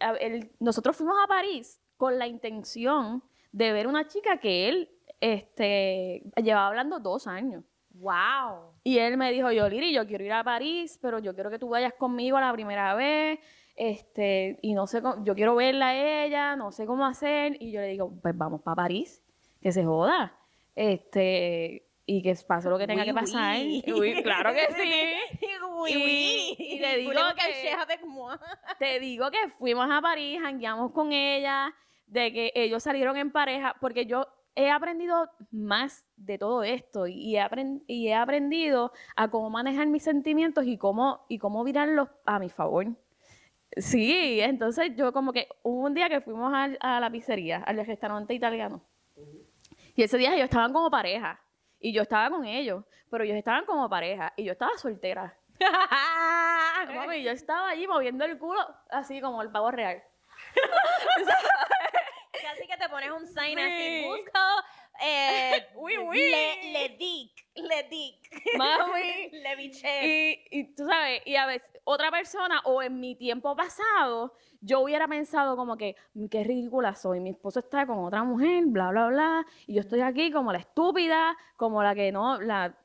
nosotros 0.60 0.98
fuimos 0.98 1.16
a 1.24 1.28
París 1.28 1.80
con 1.98 2.18
la 2.18 2.26
intención 2.26 3.22
de 3.52 3.72
ver 3.72 3.86
una 3.86 4.08
chica 4.08 4.40
que 4.40 4.70
él 4.70 4.90
este, 5.22 6.24
llevaba 6.38 6.70
hablando 6.70 7.00
dos 7.00 7.28
años. 7.28 7.64
¡Wow! 7.92 8.72
Y 8.84 8.98
él 8.98 9.18
me 9.18 9.32
dijo, 9.32 9.52
yo, 9.52 9.70
Liri, 9.70 9.94
yo 9.94 10.08
quiero 10.08 10.24
ir 10.24 10.34
a 10.34 10.44
París, 10.44 10.98
pero 11.00 11.20
yo 11.20 11.36
quiero 11.36 11.52
que 11.52 11.60
tú 11.60 11.70
vayas 11.70 11.94
conmigo 11.94 12.40
la 12.40 12.52
primera 12.52 12.96
vez, 12.96 13.40
este, 13.76 14.58
y 14.64 14.74
no 14.74 14.88
sé, 14.88 15.04
cómo, 15.04 15.24
yo 15.24 15.36
quiero 15.36 15.54
verla 15.54 15.90
a 15.90 16.24
ella, 16.26 16.56
no 16.56 16.72
sé 16.72 16.88
cómo 16.88 17.06
hacer, 17.06 17.56
y 17.60 17.72
yo 17.72 17.82
le 17.82 17.90
digo, 17.90 18.12
pues 18.20 18.36
vamos 18.36 18.64
para 18.64 18.78
París, 18.78 19.22
que 19.62 19.72
se 19.72 19.86
joda, 19.86 20.36
este, 20.76 21.83
y 22.06 22.22
que 22.22 22.36
pase 22.48 22.70
lo 22.70 22.78
que 22.78 22.88
tenga 22.88 23.06
que 23.06 23.14
pasar. 23.14 23.58
claro 24.24 24.54
que 24.54 24.68
sí. 24.76 26.56
y, 26.58 26.80
le 26.80 26.98
digo 26.98 27.12
que, 27.36 27.98
te 28.80 29.00
digo 29.00 29.32
que 29.32 29.50
fuimos 29.58 29.90
a 29.90 30.02
París, 30.02 30.40
jangueamos 30.42 30.92
con 30.92 31.12
ella, 31.12 31.74
de 32.08 32.32
que 32.34 32.52
ellos 32.56 32.84
salieron 32.84 33.18
en 33.18 33.32
pareja, 33.32 33.76
porque 33.80 34.06
yo 34.06 34.28
he 34.56 34.70
aprendido 34.70 35.30
más 35.52 36.06
de 36.16 36.38
todo 36.38 36.64
esto 36.64 37.08
y 37.08 37.38
he, 37.38 37.48
y 37.88 38.10
he 38.10 38.14
aprendido 38.14 38.92
a 39.16 39.30
cómo 39.30 39.50
manejar 39.50 39.88
mis 39.88 40.04
sentimientos 40.04 40.66
y 40.66 40.78
cómo, 40.78 41.26
y 41.28 41.40
cómo 41.40 41.64
virarlos 41.64 42.10
a 42.26 42.40
mi 42.40 42.50
favor. 42.50 42.88
Sí, 43.78 44.40
entonces 44.40 44.92
yo 44.96 45.12
como 45.14 45.34
que 45.34 45.48
hubo 45.64 45.86
un 45.86 45.94
día 45.94 46.08
que 46.10 46.22
fuimos 46.22 46.54
a, 46.54 47.00
la 47.00 47.10
pizzería, 47.12 47.64
al 47.66 47.84
restaurante 47.86 48.34
italiano. 48.34 48.84
Y 49.96 50.04
ese 50.04 50.18
día 50.18 50.34
ellos 50.34 50.46
estaban 50.46 50.74
como 50.74 50.92
pareja. 50.92 51.43
Y 51.84 51.92
yo 51.92 52.04
estaba 52.04 52.30
con 52.30 52.46
ellos, 52.46 52.86
pero 53.12 53.26
ellos 53.26 53.36
estaban 53.36 53.66
como 53.66 53.90
pareja. 53.90 54.32
Y 54.38 54.46
yo 54.46 54.54
estaba 54.54 54.72
soltera. 54.78 55.38
y 57.18 57.24
yo 57.24 57.32
estaba 57.32 57.72
allí 57.72 57.86
moviendo 57.88 58.24
el 58.24 58.38
culo 58.38 58.66
así 58.90 59.20
como 59.20 59.42
el 59.42 59.52
pavo 59.52 59.70
real. 59.70 60.02
Casi 62.42 62.68
que 62.68 62.78
te 62.78 62.88
pones 62.88 63.12
un 63.12 63.28
sign 63.28 63.60
así, 63.60 64.06
busco 64.06 64.40
eh, 65.04 65.68
uy, 65.76 65.98
uy. 65.98 66.18
Le, 66.18 66.72
le 66.72 66.98
dic, 66.98 67.46
le 67.56 67.84
dic. 67.90 68.58
Mami. 68.58 69.30
le 69.32 69.56
biché. 69.56 70.06
Y, 70.52 70.60
y 70.60 70.76
tú 70.76 70.86
sabes, 70.88 71.22
y 71.26 71.36
a 71.36 71.46
veces 71.46 71.70
otra 71.84 72.12
persona 72.12 72.62
o 72.66 72.82
en 72.82 73.00
mi 73.00 73.16
tiempo 73.16 73.56
pasado, 73.56 74.34
yo 74.62 74.82
hubiera 74.82 75.08
pensado 75.08 75.56
como 75.56 75.78
que, 75.78 75.96
mm, 76.14 76.28
qué 76.28 76.44
ridícula 76.44 76.96
soy, 76.96 77.20
mi 77.20 77.32
esposo 77.32 77.60
está 77.60 77.86
con 77.86 78.00
otra 78.00 78.24
mujer, 78.24 78.64
bla, 78.68 78.92
bla, 78.92 79.08
bla, 79.08 79.46
y 79.68 79.76
yo 79.76 79.82
estoy 79.82 80.02
aquí 80.02 80.32
como 80.32 80.52
la 80.52 80.60
estúpida, 80.60 81.36
como 81.58 81.84
la 81.84 81.94
que 81.94 82.12
no, 82.12 82.40
la 82.40 82.76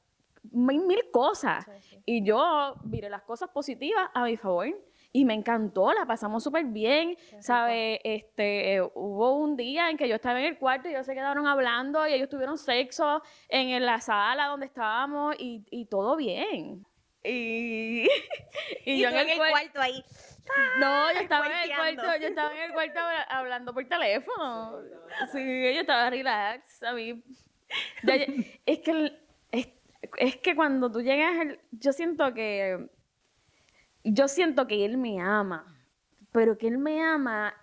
mil, 0.50 0.84
mil 0.86 1.10
cosas. 1.10 1.66
Y 2.04 2.24
yo 2.24 2.74
viré 2.84 3.10
las 3.10 3.22
cosas 3.22 3.50
positivas 3.50 4.08
a 4.14 4.24
mi 4.24 4.36
favor 4.36 4.68
y 5.12 5.24
me 5.24 5.34
encantó, 5.34 5.92
la 5.92 6.06
pasamos 6.06 6.44
súper 6.44 6.66
bien, 6.66 7.16
¿sabes? 7.40 7.98
Este, 8.04 8.74
eh, 8.74 8.82
hubo 8.94 9.38
un 9.38 9.56
día 9.56 9.90
en 9.90 9.96
que 9.96 10.08
yo 10.08 10.16
estaba 10.16 10.38
en 10.38 10.46
el 10.46 10.58
cuarto 10.58 10.88
y 10.88 10.92
ellos 10.92 11.06
se 11.06 11.14
quedaron 11.14 11.46
hablando 11.46 12.06
y 12.06 12.12
ellos 12.12 12.28
tuvieron 12.28 12.58
sexo 12.58 13.22
en, 13.48 13.84
la 13.84 14.00
sala 14.00 14.46
donde 14.46 14.66
estábamos 14.66 15.34
y, 15.38 15.64
y 15.70 15.86
todo 15.86 16.16
bien. 16.16 16.84
Y, 17.24 18.06
y, 18.84 19.00
yo 19.00 19.08
en 19.08 19.28
el, 19.28 19.38
cuarto 19.38 19.80
ahí. 19.80 20.04
No, 20.78 21.12
yo 21.12 21.20
estaba 21.20 21.46
en 21.46 21.70
el 21.70 21.76
cuarto, 21.76 22.20
yo 22.20 22.28
estaba 22.28 22.52
en 22.52 22.62
el 22.62 22.72
cuarto 22.72 23.00
hablando 23.28 23.74
por 23.74 23.86
teléfono. 23.86 24.78
Sí, 25.32 25.74
yo 25.74 25.80
estaba 25.80 26.10
relax. 26.10 26.82
A 26.82 26.92
mí. 26.92 27.22
es 28.66 28.78
que 28.80 29.18
es, 29.52 29.68
es 30.18 30.36
que 30.36 30.54
cuando 30.54 30.90
tú 30.90 31.00
llegas, 31.00 31.56
yo 31.72 31.92
siento 31.92 32.32
que 32.34 32.88
yo 34.12 34.28
siento 34.28 34.66
que 34.66 34.84
él 34.84 34.96
me 34.96 35.20
ama, 35.20 35.76
pero 36.32 36.58
que 36.58 36.68
él 36.68 36.78
me 36.78 37.02
ama 37.02 37.54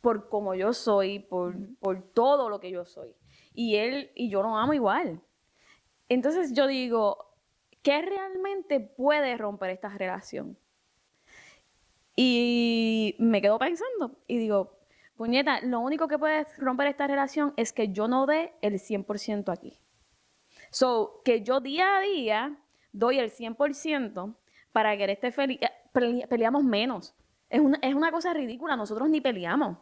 por 0.00 0.28
como 0.28 0.54
yo 0.54 0.72
soy, 0.72 1.18
por, 1.20 1.54
por 1.78 2.02
todo 2.12 2.48
lo 2.48 2.60
que 2.60 2.70
yo 2.70 2.84
soy. 2.84 3.14
Y 3.54 3.76
él 3.76 4.10
y 4.14 4.30
yo 4.30 4.42
lo 4.42 4.56
amo 4.56 4.74
igual. 4.74 5.20
Entonces 6.08 6.52
yo 6.54 6.66
digo, 6.66 7.34
¿qué 7.82 8.02
realmente 8.02 8.80
puede 8.80 9.36
romper 9.36 9.70
esta 9.70 9.88
relación? 9.90 10.58
Y 12.16 13.16
me 13.18 13.40
quedo 13.40 13.58
pensando 13.58 14.18
y 14.26 14.38
digo, 14.38 14.78
puñeta, 15.16 15.60
lo 15.60 15.80
único 15.80 16.08
que 16.08 16.18
puede 16.18 16.46
romper 16.58 16.88
esta 16.88 17.06
relación 17.06 17.54
es 17.56 17.72
que 17.72 17.92
yo 17.92 18.08
no 18.08 18.26
dé 18.26 18.54
el 18.62 18.74
100% 18.74 19.52
aquí. 19.52 19.78
So, 20.70 21.22
que 21.24 21.42
yo 21.42 21.60
día 21.60 21.98
a 21.98 22.00
día 22.00 22.58
doy 22.92 23.18
el 23.18 23.30
100% 23.30 24.36
para 24.72 24.96
que 24.96 25.04
él 25.04 25.10
esté 25.10 25.32
feliz. 25.32 25.58
Eh, 25.62 26.26
peleamos 26.28 26.64
menos. 26.64 27.14
Es 27.48 27.60
una, 27.60 27.78
es 27.82 27.94
una 27.94 28.12
cosa 28.12 28.32
ridícula, 28.32 28.76
nosotros 28.76 29.08
ni 29.08 29.20
peleamos. 29.20 29.78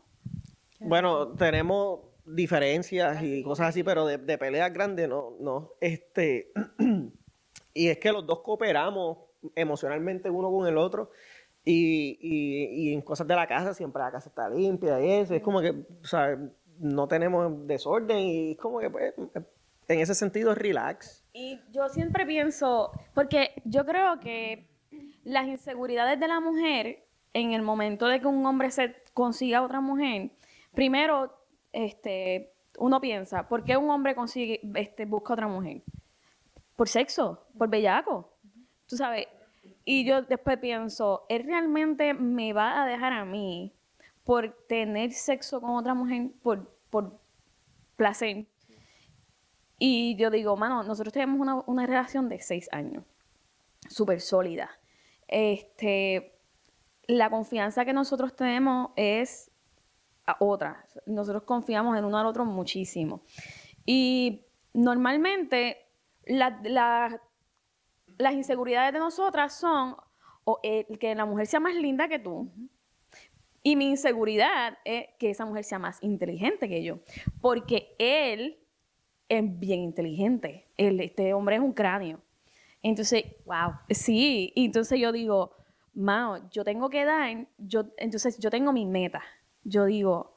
Bueno, 0.81 1.29
tenemos 1.35 2.01
diferencias 2.25 3.23
y 3.23 3.43
cosas 3.43 3.69
así, 3.69 3.83
pero 3.83 4.07
de, 4.07 4.19
de 4.19 4.39
peleas 4.39 4.73
grandes 4.73 5.09
no, 5.09 5.37
no. 5.41 5.73
Este, 5.81 6.53
y 7.75 7.89
es 7.89 7.99
que 7.99 8.13
los 8.13 8.27
dos 8.27 8.41
cooperamos 8.41 9.19
emocionalmente 9.55 10.31
uno 10.31 10.51
con 10.51 10.67
el 10.67 10.79
otro. 10.79 11.11
Y, 11.65 12.19
y, 12.23 12.89
y, 12.89 12.95
en 12.95 13.03
cosas 13.03 13.27
de 13.27 13.35
la 13.35 13.47
casa, 13.47 13.75
siempre 13.75 14.03
la 14.03 14.11
casa 14.11 14.31
está 14.31 14.49
limpia 14.49 15.01
y 15.03 15.11
eso. 15.21 15.35
Es 15.35 15.43
como 15.43 15.61
que, 15.61 15.71
o 15.71 16.07
sea, 16.07 16.39
no 16.79 17.09
tenemos 17.09 17.67
desorden 17.67 18.19
y 18.19 18.53
es 18.53 18.59
como 18.59 18.79
que, 18.79 18.89
pues, 18.89 19.15
en 19.89 20.01
ese 20.01 20.15
sentido, 20.15 20.55
relax. 20.55 21.25
Y 21.33 21.61
yo 21.71 21.89
siempre 21.89 22.25
pienso, 22.25 22.93
porque 23.15 23.51
yo 23.65 23.85
creo 23.85 24.19
que 24.21 24.69
las 25.29 25.47
inseguridades 25.47 26.19
de 26.19 26.27
la 26.27 26.41
mujer 26.41 27.05
en 27.35 27.53
el 27.53 27.63
momento 27.63 28.07
de 28.07 28.21
que 28.21 28.27
un 28.27 28.45
hombre 28.47 28.71
se 28.71 28.97
consiga 29.13 29.59
a 29.59 29.63
otra 29.63 29.81
mujer, 29.81 30.31
primero, 30.73 31.37
este, 31.73 32.53
uno 32.79 33.01
piensa, 33.01 33.47
¿por 33.47 33.63
qué 33.63 33.77
un 33.77 33.91
hombre 33.91 34.15
consigue, 34.15 34.61
este, 34.75 35.05
busca 35.05 35.33
a 35.33 35.35
otra 35.35 35.47
mujer? 35.47 35.83
Por 36.77 36.89
sexo, 36.89 37.47
por 37.57 37.69
bellaco. 37.69 38.33
Tú 38.87 38.97
sabes, 38.97 39.27
y 39.85 40.05
yo 40.07 40.23
después 40.23 40.59
pienso, 40.59 41.27
¿él 41.29 41.45
realmente 41.45 42.15
me 42.15 42.53
va 42.55 42.83
a 42.83 42.87
dejar 42.87 43.13
a 43.13 43.25
mí 43.25 43.75
por 44.25 44.51
tener 44.67 45.13
sexo 45.13 45.61
con 45.61 45.71
otra 45.77 45.93
mujer 45.93 46.31
por, 46.43 46.75
por 46.89 47.21
placer? 47.97 48.47
Y 49.79 50.17
yo 50.17 50.31
digo, 50.31 50.57
mano, 50.57 50.83
nosotros 50.83 51.13
tenemos 51.13 51.39
una, 51.39 51.57
una 51.67 51.87
relación 51.87 52.31
de 52.31 52.41
seis 52.41 52.69
años, 52.73 53.05
súper 53.89 54.21
sólida 54.21 54.78
este, 55.29 56.41
la 57.07 57.31
confianza 57.31 57.85
que 57.85 57.93
nosotros 57.93 58.35
tenemos 58.35 58.91
es 58.97 59.51
otra. 60.41 60.85
Nosotros 61.07 61.43
confiamos 61.45 61.97
en 61.97 62.05
uno 62.05 62.19
al 62.19 62.27
otro 62.27 62.45
muchísimo. 62.45 63.23
Y 63.87 64.45
normalmente 64.75 65.87
las 66.27 67.21
inseguridades 68.33 68.93
de 68.93 68.99
nosotras 68.99 69.55
son 69.55 69.97
o, 70.45 70.61
que 71.01 71.15
la 71.15 71.25
mujer 71.25 71.47
sea 71.47 71.61
más 71.61 71.75
linda 71.75 72.09
que 72.09 72.19
tú. 72.19 72.51
Y 73.63 73.77
mi 73.77 73.91
inseguridad 73.91 74.79
es 74.85 75.07
que 75.19 75.31
esa 75.31 75.45
mujer 75.45 75.65
sea 75.65 75.79
más 75.79 76.03
inteligente 76.03 76.69
que 76.69 76.83
yo. 76.83 77.01
Porque 77.41 77.95
él 77.99 78.59
es 79.29 79.59
bien 79.59 79.81
inteligente. 79.81 80.69
este 80.77 81.35
hombre 81.35 81.57
es 81.57 81.63
un 81.63 81.73
cráneo. 81.73 82.21
Entonces, 82.89 83.25
wow, 83.45 83.75
sí, 83.91 84.51
y 84.55 84.65
entonces 84.65 84.99
yo 84.99 85.13
digo, 85.13 85.55
Mao, 85.93 86.49
yo 86.51 86.65
tengo 86.65 86.89
que 86.89 87.05
dar, 87.05 87.47
yo, 87.59 87.85
entonces 87.99 88.39
yo 88.39 88.51
tengo 88.51 88.73
mi 88.73 88.87
meta. 88.87 89.23
Yo 89.63 89.85
digo, 89.85 90.33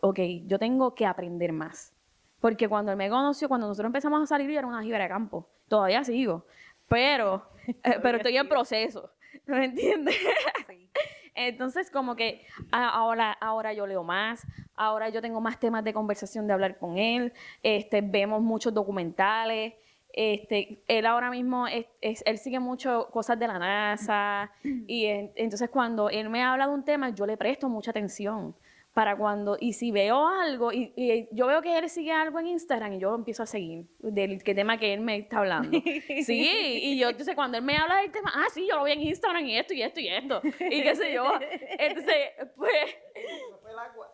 ok, 0.00 0.18
yo 0.46 0.58
tengo 0.58 0.94
que 0.96 1.06
aprender 1.06 1.52
más. 1.52 1.94
Porque 2.40 2.68
cuando 2.68 2.90
él 2.90 2.98
me 2.98 3.08
conoció, 3.08 3.46
cuando 3.48 3.68
nosotros 3.68 3.86
empezamos 3.86 4.20
a 4.20 4.26
salir, 4.26 4.50
yo 4.50 4.58
era 4.58 4.66
una 4.66 4.82
jibera 4.82 5.04
de 5.04 5.10
campo. 5.10 5.48
Todavía 5.68 6.02
sigo, 6.02 6.44
pero, 6.88 7.48
pero 8.02 8.16
estoy 8.16 8.36
en 8.36 8.48
proceso. 8.48 9.10
¿Me 9.46 9.66
entiendes? 9.66 10.16
Entonces, 11.34 11.88
como 11.88 12.16
que 12.16 12.44
ahora, 12.72 13.32
ahora 13.32 13.72
yo 13.74 13.86
leo 13.86 14.02
más, 14.02 14.44
ahora 14.74 15.08
yo 15.08 15.22
tengo 15.22 15.40
más 15.40 15.60
temas 15.60 15.84
de 15.84 15.94
conversación 15.94 16.48
de 16.48 16.52
hablar 16.52 16.78
con 16.78 16.98
él, 16.98 17.32
este, 17.62 18.00
vemos 18.00 18.42
muchos 18.42 18.74
documentales, 18.74 19.74
este, 20.12 20.82
él 20.88 21.06
ahora 21.06 21.30
mismo, 21.30 21.66
es, 21.66 21.86
él 22.00 22.38
sigue 22.38 22.60
mucho 22.60 23.08
cosas 23.10 23.38
de 23.38 23.48
la 23.48 23.58
NASA 23.58 24.52
y 24.86 25.06
entonces 25.06 25.70
cuando 25.70 26.10
él 26.10 26.28
me 26.28 26.42
habla 26.42 26.66
de 26.66 26.74
un 26.74 26.84
tema, 26.84 27.10
yo 27.10 27.26
le 27.26 27.36
presto 27.36 27.68
mucha 27.68 27.90
atención 27.90 28.54
para 28.92 29.16
cuando, 29.16 29.56
y 29.58 29.72
si 29.72 29.90
veo 29.90 30.28
algo, 30.28 30.70
y, 30.70 31.28
yo 31.32 31.46
veo 31.46 31.62
que 31.62 31.78
él 31.78 31.88
sigue 31.88 32.12
algo 32.12 32.38
en 32.40 32.48
Instagram 32.48 32.92
y 32.92 32.98
yo 32.98 33.14
empiezo 33.14 33.42
a 33.42 33.46
seguir 33.46 33.86
del 34.00 34.42
qué 34.42 34.54
tema 34.54 34.76
que 34.76 34.92
él 34.92 35.00
me 35.00 35.16
está 35.16 35.38
hablando. 35.38 35.70
Sí, 36.26 36.80
y 36.82 36.98
yo 36.98 37.08
entonces 37.08 37.34
cuando 37.34 37.56
él 37.56 37.64
me 37.64 37.76
habla 37.76 37.96
del 37.96 38.12
tema, 38.12 38.30
ah, 38.34 38.46
sí, 38.52 38.66
yo 38.68 38.76
lo 38.76 38.84
vi 38.84 38.92
en 38.92 39.02
Instagram 39.02 39.46
y 39.46 39.56
esto 39.56 39.72
y 39.72 39.82
esto 39.82 40.00
y 40.00 40.08
esto, 40.08 40.42
y 40.44 40.82
qué 40.82 40.94
sé 40.94 41.12
yo. 41.12 41.24
Entonces, 41.78 42.16
pues... 42.54 42.96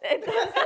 Entonces, 0.03 0.63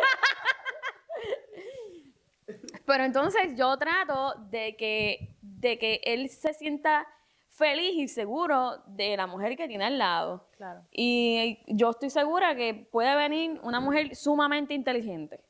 pero 2.86 3.04
entonces 3.04 3.56
yo 3.56 3.76
trato 3.76 4.34
de 4.50 4.76
que, 4.76 5.34
de 5.40 5.78
que 5.78 6.00
él 6.04 6.28
se 6.28 6.52
sienta 6.54 7.06
feliz 7.48 7.94
y 7.94 8.08
seguro 8.08 8.82
de 8.86 9.16
la 9.16 9.26
mujer 9.26 9.56
que 9.56 9.68
tiene 9.68 9.84
al 9.84 9.98
lado. 9.98 10.48
Claro. 10.56 10.82
Y 10.90 11.58
yo 11.66 11.90
estoy 11.90 12.10
segura 12.10 12.56
que 12.56 12.74
puede 12.74 13.14
venir 13.14 13.60
una 13.62 13.80
mujer 13.80 14.16
sumamente 14.16 14.74
inteligente. 14.74 15.40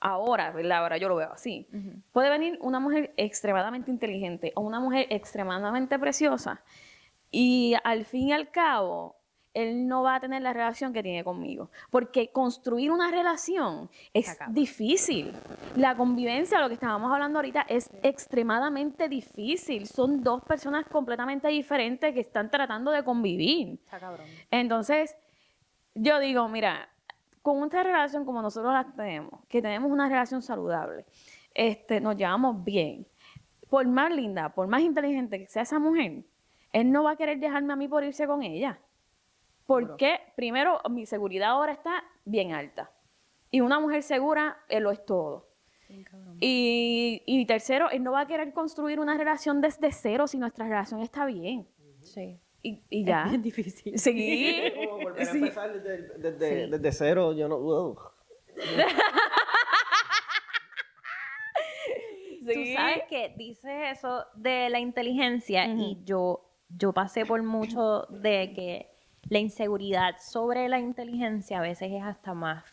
Ahora, 0.00 0.50
¿verdad? 0.52 0.78
Ahora 0.78 0.98
yo 0.98 1.08
lo 1.08 1.16
veo 1.16 1.32
así. 1.32 1.66
Puede 2.12 2.28
venir 2.28 2.58
una 2.60 2.78
mujer 2.78 3.14
extremadamente 3.16 3.90
inteligente 3.90 4.52
o 4.54 4.60
una 4.60 4.78
mujer 4.78 5.06
extremadamente 5.08 5.98
preciosa 5.98 6.62
y 7.30 7.74
al 7.82 8.04
fin 8.04 8.28
y 8.28 8.32
al 8.32 8.50
cabo 8.50 9.16
él 9.54 9.86
no 9.86 10.02
va 10.02 10.16
a 10.16 10.20
tener 10.20 10.42
la 10.42 10.52
relación 10.52 10.92
que 10.92 11.02
tiene 11.02 11.24
conmigo. 11.24 11.70
Porque 11.90 12.30
construir 12.30 12.90
una 12.90 13.10
relación 13.10 13.88
es 14.12 14.36
difícil. 14.48 15.32
La 15.76 15.96
convivencia, 15.96 16.60
lo 16.60 16.68
que 16.68 16.74
estábamos 16.74 17.10
hablando 17.12 17.38
ahorita, 17.38 17.64
es 17.68 17.88
extremadamente 18.02 19.08
difícil. 19.08 19.86
Son 19.86 20.22
dos 20.22 20.42
personas 20.42 20.86
completamente 20.86 21.48
diferentes 21.48 22.12
que 22.12 22.20
están 22.20 22.50
tratando 22.50 22.90
de 22.90 23.04
convivir. 23.04 23.78
Entonces, 24.50 25.16
yo 25.94 26.18
digo, 26.18 26.48
mira, 26.48 26.88
con 27.40 27.58
una 27.58 27.82
relación 27.82 28.24
como 28.24 28.42
nosotros 28.42 28.72
la 28.72 28.84
tenemos, 28.96 29.44
que 29.48 29.62
tenemos 29.62 29.90
una 29.90 30.08
relación 30.08 30.42
saludable, 30.42 31.04
este, 31.54 32.00
nos 32.00 32.16
llevamos 32.16 32.64
bien. 32.64 33.06
Por 33.68 33.86
más 33.86 34.10
linda, 34.12 34.48
por 34.48 34.66
más 34.66 34.82
inteligente 34.82 35.38
que 35.38 35.46
sea 35.46 35.62
esa 35.62 35.78
mujer, 35.78 36.24
él 36.72 36.90
no 36.90 37.04
va 37.04 37.12
a 37.12 37.16
querer 37.16 37.38
dejarme 37.38 37.72
a 37.72 37.76
mí 37.76 37.86
por 37.86 38.02
irse 38.02 38.26
con 38.26 38.42
ella. 38.42 38.80
Porque, 39.66 40.20
primero, 40.36 40.80
mi 40.90 41.06
seguridad 41.06 41.50
ahora 41.50 41.72
está 41.72 42.04
bien 42.24 42.52
alta. 42.52 42.90
Y 43.50 43.60
una 43.60 43.80
mujer 43.80 44.02
segura, 44.02 44.58
él 44.68 44.82
lo 44.82 44.90
es 44.90 45.04
todo. 45.04 45.48
Y, 46.40 47.22
y, 47.26 47.46
tercero, 47.46 47.88
él 47.90 48.02
no 48.02 48.12
va 48.12 48.20
a 48.22 48.26
querer 48.26 48.52
construir 48.52 48.98
una 48.98 49.16
relación 49.16 49.60
desde 49.60 49.92
cero 49.92 50.26
si 50.26 50.38
nuestra 50.38 50.66
relación 50.66 51.00
está 51.00 51.24
bien. 51.24 51.68
Sí. 52.00 52.40
Y, 52.62 52.82
y 52.90 53.04
ya. 53.04 53.30
Es 53.32 53.42
difícil. 53.42 53.98
Sí. 53.98 54.62
volver 55.02 55.28
a 55.28 55.30
empezar 55.30 55.72
desde, 55.72 56.18
desde, 56.18 56.66
desde, 56.68 56.92
cero, 56.92 57.32
yo 57.32 57.48
no. 57.48 57.56
Uh. 57.58 57.96
Tú 62.44 62.60
sabes 62.74 63.04
que 63.08 63.34
dices 63.36 63.72
eso 63.92 64.26
de 64.34 64.68
la 64.68 64.78
inteligencia 64.78 65.66
y 65.66 66.02
yo, 66.04 66.50
yo 66.68 66.92
pasé 66.92 67.24
por 67.24 67.42
mucho 67.42 68.06
de 68.10 68.52
que 68.54 68.93
la 69.28 69.38
inseguridad 69.38 70.16
sobre 70.18 70.68
la 70.68 70.78
inteligencia 70.78 71.58
a 71.58 71.62
veces 71.62 71.90
es 71.92 72.02
hasta 72.02 72.34
más 72.34 72.64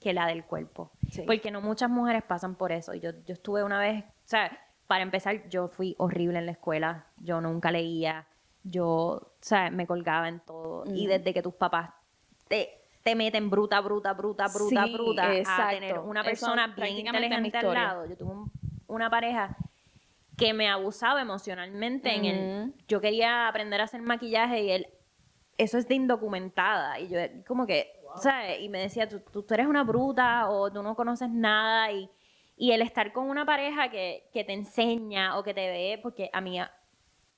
que 0.00 0.12
la 0.12 0.26
del 0.26 0.44
cuerpo. 0.44 0.90
Porque 1.26 1.50
no 1.50 1.60
muchas 1.60 1.88
mujeres 1.88 2.22
pasan 2.24 2.56
por 2.56 2.72
eso. 2.72 2.94
Yo, 2.94 3.10
yo 3.24 3.34
estuve 3.34 3.62
una 3.62 3.78
vez, 3.78 4.04
o 4.04 4.08
sea, 4.24 4.58
para 4.86 5.02
empezar, 5.02 5.48
yo 5.48 5.68
fui 5.68 5.94
horrible 5.98 6.38
en 6.38 6.46
la 6.46 6.52
escuela, 6.52 7.06
yo 7.16 7.40
nunca 7.40 7.70
leía, 7.70 8.26
yo, 8.64 8.86
o 8.88 9.32
sea, 9.40 9.70
me 9.70 9.86
colgaba 9.86 10.28
en 10.28 10.40
todo. 10.40 10.84
Y 10.92 11.06
desde 11.06 11.32
que 11.32 11.42
tus 11.42 11.54
papás 11.54 11.90
te, 12.48 12.68
te 13.02 13.14
meten 13.14 13.48
bruta, 13.48 13.80
bruta, 13.80 14.12
bruta, 14.12 14.48
bruta, 14.48 14.86
bruta 14.86 15.30
a 15.46 15.70
tener 15.70 15.98
una 15.98 16.22
persona 16.22 16.68
bien 16.68 16.98
inteligente 16.98 17.58
al 17.58 17.74
lado. 17.74 18.06
Yo 18.06 18.16
tuve 18.16 18.50
una 18.88 19.08
pareja 19.08 19.56
que 20.36 20.52
me 20.52 20.68
abusaba 20.68 21.22
emocionalmente 21.22 22.14
en 22.14 22.24
el... 22.24 22.74
Yo 22.88 23.00
quería 23.00 23.48
aprender 23.48 23.80
a 23.80 23.84
hacer 23.84 24.02
maquillaje 24.02 24.62
y 24.62 24.70
él 24.70 24.86
eso 25.58 25.78
es 25.78 25.88
de 25.88 25.94
indocumentada. 25.94 26.98
Y 27.00 27.08
yo, 27.08 27.18
como 27.46 27.66
que, 27.66 27.92
¿sabes? 28.16 28.60
Y 28.60 28.68
me 28.68 28.80
decía, 28.80 29.08
tú, 29.08 29.20
tú, 29.20 29.44
eres 29.50 29.66
una 29.66 29.84
bruta 29.84 30.48
o 30.50 30.70
tú 30.72 30.82
no 30.82 30.94
conoces 30.94 31.30
nada. 31.30 31.90
Y, 31.92 32.08
y 32.56 32.72
el 32.72 32.82
estar 32.82 33.12
con 33.12 33.28
una 33.28 33.44
pareja 33.44 33.90
que, 33.90 34.28
que, 34.32 34.44
te 34.44 34.52
enseña 34.52 35.38
o 35.38 35.42
que 35.42 35.54
te 35.54 35.68
ve, 35.68 36.00
porque 36.02 36.30
a 36.32 36.40
mí, 36.40 36.58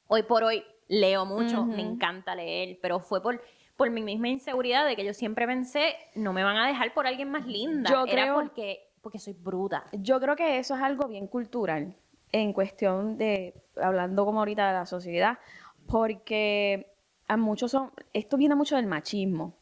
hoy 0.08 0.22
por 0.22 0.44
hoy, 0.44 0.64
leo 0.88 1.24
mucho, 1.24 1.64
me 1.64 1.82
encanta 1.82 2.34
leer, 2.34 2.78
pero 2.82 3.00
fue 3.00 3.22
por, 3.22 3.42
por 3.76 3.90
mi 3.90 4.02
misma 4.02 4.28
inseguridad 4.28 4.86
de 4.86 4.96
que 4.96 5.04
yo 5.04 5.14
siempre 5.14 5.46
pensé, 5.46 5.96
no 6.14 6.32
me 6.32 6.44
van 6.44 6.56
a 6.56 6.66
dejar 6.66 6.92
por 6.92 7.06
alguien 7.06 7.30
más 7.30 7.46
linda. 7.46 7.90
Yo 7.90 8.04
Era 8.04 8.24
creo, 8.24 8.34
porque, 8.34 8.90
porque 9.00 9.18
soy 9.18 9.32
bruta. 9.32 9.84
Yo 9.92 10.20
creo 10.20 10.36
que 10.36 10.58
eso 10.58 10.74
es 10.74 10.82
algo 10.82 11.08
bien 11.08 11.26
cultural 11.26 11.96
en 12.32 12.52
cuestión 12.52 13.16
de, 13.16 13.54
hablando 13.80 14.24
como 14.24 14.40
ahorita 14.40 14.66
de 14.66 14.72
la 14.74 14.86
sociedad, 14.86 15.38
porque 15.86 16.93
a 17.34 17.36
muchos 17.36 17.70
son, 17.70 17.90
esto 18.12 18.36
viene 18.36 18.54
mucho 18.54 18.76
del 18.76 18.86
machismo. 18.86 19.56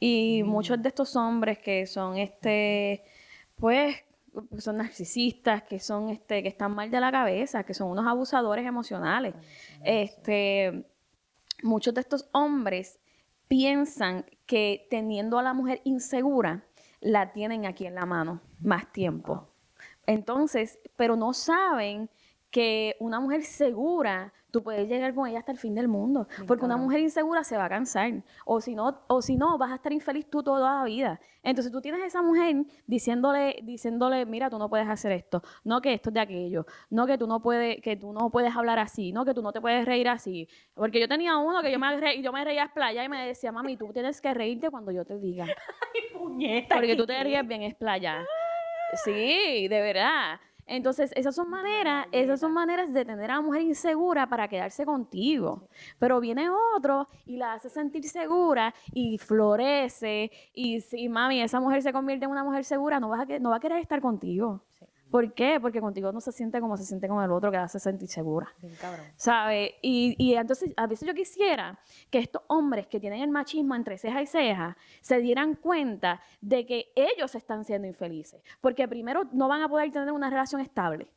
Y 0.00 0.42
mm. 0.42 0.46
muchos 0.46 0.82
de 0.82 0.88
estos 0.88 1.16
hombres 1.16 1.58
que 1.58 1.86
son 1.86 2.16
este, 2.16 3.04
pues, 3.56 3.96
son 4.58 4.78
narcisistas, 4.78 5.62
que 5.62 5.80
son 5.80 6.10
este, 6.10 6.42
que 6.42 6.48
están 6.48 6.74
mal 6.74 6.90
de 6.90 7.00
la 7.00 7.10
cabeza, 7.10 7.64
que 7.64 7.74
son 7.74 7.90
unos 7.90 8.06
abusadores 8.06 8.66
emocionales. 8.66 9.34
Este, 9.82 10.86
muchos 11.62 11.94
de 11.94 12.00
estos 12.00 12.28
hombres 12.32 13.00
piensan 13.48 14.26
que 14.46 14.86
teniendo 14.90 15.38
a 15.38 15.42
la 15.42 15.54
mujer 15.54 15.80
insegura, 15.84 16.64
la 17.00 17.32
tienen 17.32 17.66
aquí 17.66 17.86
en 17.86 17.94
la 17.94 18.06
mano 18.06 18.40
más 18.60 18.92
tiempo. 18.92 19.48
Entonces, 20.06 20.78
pero 20.96 21.16
no 21.16 21.32
saben 21.32 22.10
que 22.50 22.96
una 22.98 23.20
mujer 23.20 23.44
segura, 23.44 24.32
tú 24.50 24.62
puedes 24.62 24.88
llegar 24.88 25.14
con 25.14 25.28
ella 25.28 25.40
hasta 25.40 25.52
el 25.52 25.58
fin 25.58 25.74
del 25.74 25.88
mundo. 25.88 26.26
porque 26.46 26.64
una 26.64 26.76
mujer 26.76 27.00
insegura 27.00 27.44
se 27.44 27.56
va 27.56 27.66
a 27.66 27.68
cansar. 27.68 28.12
O 28.44 28.60
si 28.60 28.74
no, 28.74 29.00
o 29.08 29.22
si 29.22 29.36
no, 29.36 29.58
vas 29.58 29.72
a 29.72 29.76
estar 29.76 29.92
infeliz 29.92 30.28
tú 30.28 30.42
toda 30.42 30.78
la 30.78 30.84
vida. 30.84 31.20
Entonces 31.42 31.72
tú 31.72 31.80
tienes 31.80 32.02
a 32.02 32.06
esa 32.06 32.22
mujer 32.22 32.56
diciéndole, 32.86 33.60
diciéndole, 33.62 34.26
mira, 34.26 34.50
tú 34.50 34.58
no 34.58 34.68
puedes 34.68 34.88
hacer 34.88 35.12
esto, 35.12 35.42
no 35.64 35.80
que 35.80 35.94
esto 35.94 36.10
es 36.10 36.14
de 36.14 36.20
aquello, 36.20 36.66
no 36.90 37.06
que 37.06 37.16
tú 37.16 37.26
no 37.26 37.40
puedes, 37.40 37.80
que 37.80 37.96
tú 37.96 38.12
no 38.12 38.30
puedes 38.30 38.54
hablar 38.54 38.78
así, 38.78 39.12
no 39.12 39.24
que 39.24 39.34
tú 39.34 39.42
no 39.42 39.52
te 39.52 39.60
puedes 39.60 39.84
reír 39.84 40.08
así. 40.08 40.48
Porque 40.74 41.00
yo 41.00 41.08
tenía 41.08 41.36
uno 41.36 41.62
que 41.62 41.70
yo 41.70 41.78
me, 41.78 42.22
yo 42.22 42.32
me 42.32 42.44
reía 42.44 42.64
a 42.64 42.74
playa 42.74 43.04
y 43.04 43.08
me 43.08 43.26
decía, 43.26 43.52
mami, 43.52 43.76
tú 43.76 43.92
tienes 43.92 44.20
que 44.20 44.34
reírte 44.34 44.70
cuando 44.70 44.90
yo 44.90 45.04
te 45.04 45.18
diga. 45.18 45.44
Ay, 45.94 46.18
puñeta. 46.18 46.74
Porque 46.74 46.96
tú 46.96 47.06
te 47.06 47.22
ríes 47.22 47.46
bien 47.46 47.62
es 47.62 47.74
playa. 47.74 48.26
Sí, 49.04 49.68
de 49.68 49.80
verdad. 49.80 50.40
Entonces, 50.68 51.10
esas 51.16 51.34
son 51.34 51.48
maneras, 51.50 52.06
esas 52.12 52.40
son 52.40 52.52
maneras 52.52 52.92
de 52.92 53.04
tener 53.04 53.30
a 53.30 53.36
la 53.36 53.40
mujer 53.40 53.62
insegura 53.62 54.28
para 54.28 54.48
quedarse 54.48 54.84
contigo. 54.84 55.68
Pero 55.98 56.20
viene 56.20 56.48
otro 56.76 57.06
y 57.26 57.36
la 57.38 57.54
hace 57.54 57.70
sentir 57.70 58.04
segura 58.08 58.74
y 58.92 59.18
florece. 59.18 60.30
Y 60.52 60.80
si, 60.80 61.08
mami, 61.08 61.40
esa 61.40 61.58
mujer 61.58 61.82
se 61.82 61.92
convierte 61.92 62.26
en 62.26 62.30
una 62.30 62.44
mujer 62.44 62.64
segura, 62.64 63.00
no, 63.00 63.08
vas 63.08 63.28
a, 63.28 63.38
no 63.38 63.50
va 63.50 63.56
a 63.56 63.60
querer 63.60 63.78
estar 63.78 64.00
contigo. 64.00 64.62
¿Por 65.10 65.32
qué? 65.32 65.58
Porque 65.60 65.80
contigo 65.80 66.12
no 66.12 66.20
se 66.20 66.32
siente 66.32 66.60
como 66.60 66.76
se 66.76 66.84
siente 66.84 67.08
con 67.08 67.22
el 67.22 67.30
otro 67.30 67.50
que 67.50 67.56
hace 67.56 67.78
sentir 67.78 68.08
segura. 68.08 68.52
Bien 68.60 68.74
cabrón. 68.80 69.06
¿Sabe? 69.16 69.76
Y, 69.82 70.14
y 70.18 70.34
entonces, 70.34 70.72
a 70.76 70.86
veces 70.86 71.06
yo 71.06 71.14
quisiera 71.14 71.78
que 72.10 72.18
estos 72.18 72.42
hombres 72.48 72.86
que 72.86 73.00
tienen 73.00 73.22
el 73.22 73.30
machismo 73.30 73.74
entre 73.74 73.98
ceja 73.98 74.22
y 74.22 74.26
ceja 74.26 74.76
se 75.00 75.20
dieran 75.20 75.54
cuenta 75.54 76.20
de 76.40 76.66
que 76.66 76.92
ellos 76.94 77.34
están 77.34 77.64
siendo 77.64 77.88
infelices. 77.88 78.42
Porque 78.60 78.86
primero 78.88 79.24
no 79.32 79.48
van 79.48 79.62
a 79.62 79.68
poder 79.68 79.90
tener 79.90 80.12
una 80.12 80.30
relación 80.30 80.60
estable 80.60 81.08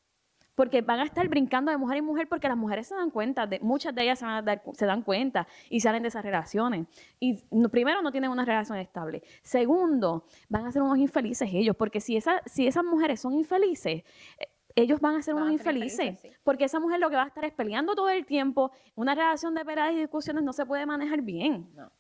porque 0.56 0.82
van 0.82 1.00
a 1.00 1.04
estar 1.04 1.28
brincando 1.28 1.72
de 1.72 1.78
mujer 1.78 1.98
en 1.98 2.06
mujer 2.06 2.28
porque 2.28 2.48
las 2.48 2.58
mujeres 2.58 2.88
se 2.88 2.96
dan 2.96 3.10
cuenta, 3.10 3.48
de, 3.48 3.60
muchas 3.60 3.96
de 3.96 4.04
ellas 4.04 4.20
se, 4.20 4.26
van 4.26 4.48
a 4.48 4.62
se 4.74 4.86
dan 4.86 5.02
cuenta 5.02 5.48
y 5.70 5.80
salen 5.80 6.02
de 6.04 6.10
esas 6.10 6.24
relaciones. 6.24 6.88
Y 7.20 7.44
primero 7.70 8.02
no 8.02 8.12
tienen 8.12 8.32
una 8.32 8.46
relación 8.46 8.78
estable. 8.78 9.24
Segundo, 9.42 10.26
van 10.50 10.66
a 10.66 10.72
ser 10.72 10.82
unos 10.82 10.98
infelices 10.98 11.50
ellos, 11.54 11.76
porque 11.76 12.00
si, 12.00 12.18
esa, 12.18 12.42
si 12.46 12.68
esas 12.68 12.84
mujeres 12.84 13.22
son 13.22 13.34
infelices, 13.34 14.04
eh, 14.38 14.48
ellos 14.76 15.00
van 15.02 15.16
a 15.16 15.22
ser 15.22 15.36
unos 15.36 15.52
infelices. 15.52 16.22
Porque 16.44 16.66
esa 16.66 16.80
mujer 16.80 17.00
lo 17.00 17.10
que 17.10 17.16
va 17.16 17.24
a 17.24 17.28
estar 17.28 17.44
es 17.44 17.54
peleando 17.54 17.96
todo 17.96 18.10
el 18.10 18.26
tiempo. 18.26 18.72
Una 18.96 19.16
relación 19.16 19.54
de 19.54 19.66
peleas 19.66 19.94
y 19.94 20.00
discusiones 20.00 20.44
no 20.44 20.54
se 20.54 20.66
puede 20.66 20.86
manejar 20.86 21.22
bien. 21.22 21.70
No. 21.76 21.92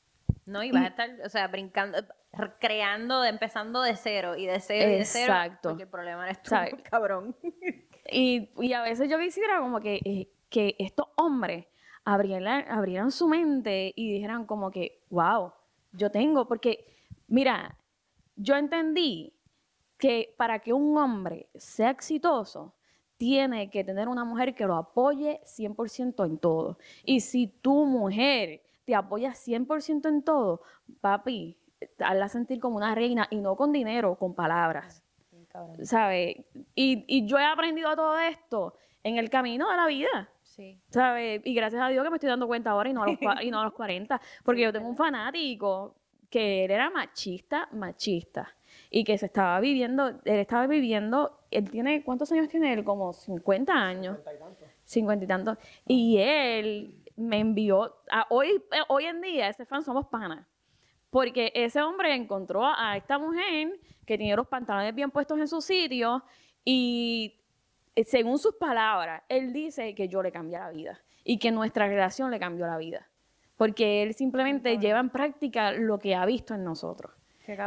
No, 0.46 0.64
y 0.64 0.72
vas 0.72 0.84
a 0.84 0.88
estar, 0.88 1.10
o 1.24 1.30
sea, 1.30 1.48
brincando, 1.48 2.00
creando, 2.60 3.24
empezando 3.24 3.82
de 3.82 3.96
cero 3.96 4.36
y 4.36 4.48
de 4.48 4.60
cero 4.60 4.90
y 4.90 4.98
de 4.98 5.06
cero. 5.06 5.34
Exacto. 5.34 5.70
Porque 5.70 5.84
el 5.84 5.90
problema 5.90 6.30
es 6.30 6.42
tú, 6.42 6.56
cabrón. 6.90 7.36
Y, 8.10 8.74
a 8.74 8.82
veces 8.82 9.10
yo 9.10 9.20
quisiera 9.20 9.60
como 9.60 9.80
que, 9.80 10.00
eh, 10.04 10.30
que 10.50 10.76
estos 10.80 11.08
hombres 11.16 11.66
abrieran, 12.04 12.66
abrieran 12.70 13.12
su 13.12 13.28
mente 13.28 13.94
y 13.96 14.14
dijeran 14.14 14.46
como 14.46 14.72
que, 14.72 15.04
wow, 15.10 15.52
yo 15.94 16.10
tengo, 16.10 16.48
porque 16.48 16.96
mira, 17.28 17.78
yo 18.36 18.56
entendí 18.56 19.34
que 19.98 20.34
para 20.38 20.60
que 20.60 20.74
un 20.74 20.98
hombre 20.98 21.50
sea 21.56 21.92
exitoso, 21.92 22.74
tiene 23.18 23.70
que 23.70 23.84
tener 23.84 24.08
una 24.10 24.26
mujer 24.26 24.56
que 24.56 24.66
lo 24.66 24.76
apoye 24.76 25.42
100% 25.46 26.26
en 26.26 26.40
todo. 26.40 26.80
Y 27.04 27.20
si 27.20 27.46
tu 27.46 27.86
mujer 27.86 28.64
te 28.84 28.96
apoya 28.96 29.36
100% 29.36 30.10
en 30.10 30.24
todo, 30.24 30.62
papi, 31.02 31.56
hazla 32.00 32.30
sentir 32.30 32.60
como 32.60 32.78
una 32.78 32.96
reina 32.96 33.28
y 33.30 33.38
no 33.38 33.56
con 33.56 33.72
dinero, 33.72 34.16
con 34.16 34.34
palabras. 34.34 35.01
¿Sabes? 35.84 36.38
Y, 36.76 37.06
y 37.08 37.26
yo 37.28 37.38
he 37.38 37.46
aprendido 37.46 37.96
todo 37.96 38.18
esto 38.20 38.76
en 39.04 39.18
el 39.18 39.30
camino 39.30 39.70
de 39.70 39.78
la 39.78 39.88
vida. 39.88 40.30
Sí. 40.44 40.80
¿Sabes? 40.90 41.42
Y 41.46 41.54
gracias 41.54 41.82
a 41.82 41.90
Dios 41.90 42.04
que 42.04 42.10
me 42.10 42.18
estoy 42.18 42.30
dando 42.30 42.48
cuenta 42.48 42.72
ahora 42.72 42.90
y 42.90 42.94
no 42.94 43.04
a 43.04 43.08
los, 43.08 43.18
y 43.42 43.52
no 43.52 43.60
a 43.60 43.64
los 43.64 43.74
40. 43.74 44.20
Porque 44.44 44.62
yo 44.62 44.74
tengo 44.74 44.88
un 44.88 44.96
fanático 44.96 45.96
que 46.30 46.66
él 46.66 46.72
era 46.72 46.90
machista, 46.90 47.68
machista. 47.72 48.56
Y 48.90 49.04
que 49.04 49.18
se 49.18 49.26
estaba 49.28 49.60
viviendo, 49.60 50.08
él 50.08 50.40
estaba 50.40 50.68
viviendo, 50.68 51.40
él 51.52 51.70
tiene, 51.70 52.04
¿cuántos 52.04 52.32
años 52.32 52.48
tiene 52.48 52.74
él? 52.74 52.84
Como 52.84 53.14
50 53.14 53.74
años. 53.74 54.18
50 54.18 54.66
y 54.66 54.70
Cincuenta 54.84 55.26
y 55.26 55.28
tantos. 55.28 55.58
Y 55.88 56.18
él 56.18 57.02
me 57.16 57.40
envió, 57.40 57.96
hoy, 58.30 58.62
hoy 58.88 59.06
en 59.06 59.22
día, 59.22 59.50
ese 59.50 59.66
fan 59.66 59.84
somos 59.84 60.08
panas. 60.08 60.46
Porque 61.12 61.52
ese 61.54 61.82
hombre 61.82 62.16
encontró 62.16 62.66
a 62.66 62.98
esta 62.98 63.20
mujer 63.20 63.80
que 64.06 64.18
tiene 64.18 64.36
los 64.36 64.48
pantalones 64.48 64.96
bien 64.96 65.12
puestos 65.12 65.38
en 65.38 65.48
su 65.48 65.62
sitio 65.62 66.24
y 66.66 67.40
eh, 67.96 68.04
según 68.04 68.40
sus 68.40 68.56
palabras, 68.56 69.22
él 69.30 69.54
dice 69.54 69.94
que 69.94 70.08
yo 70.08 70.24
le 70.24 70.32
cambié 70.32 70.58
la 70.58 70.72
vida 70.72 71.02
y 71.24 71.38
que 71.38 71.52
nuestra 71.52 71.88
relación 71.88 72.32
le 72.32 72.40
cambió 72.40 72.66
la 72.66 72.78
vida. 72.78 73.08
Porque 73.58 74.02
él 74.02 74.14
simplemente 74.16 74.80
lleva 74.80 75.00
en 75.00 75.10
práctica 75.10 75.72
lo 75.72 76.00
que 76.00 76.16
ha 76.16 76.26
visto 76.26 76.56
en 76.56 76.64
nosotros. 76.64 77.12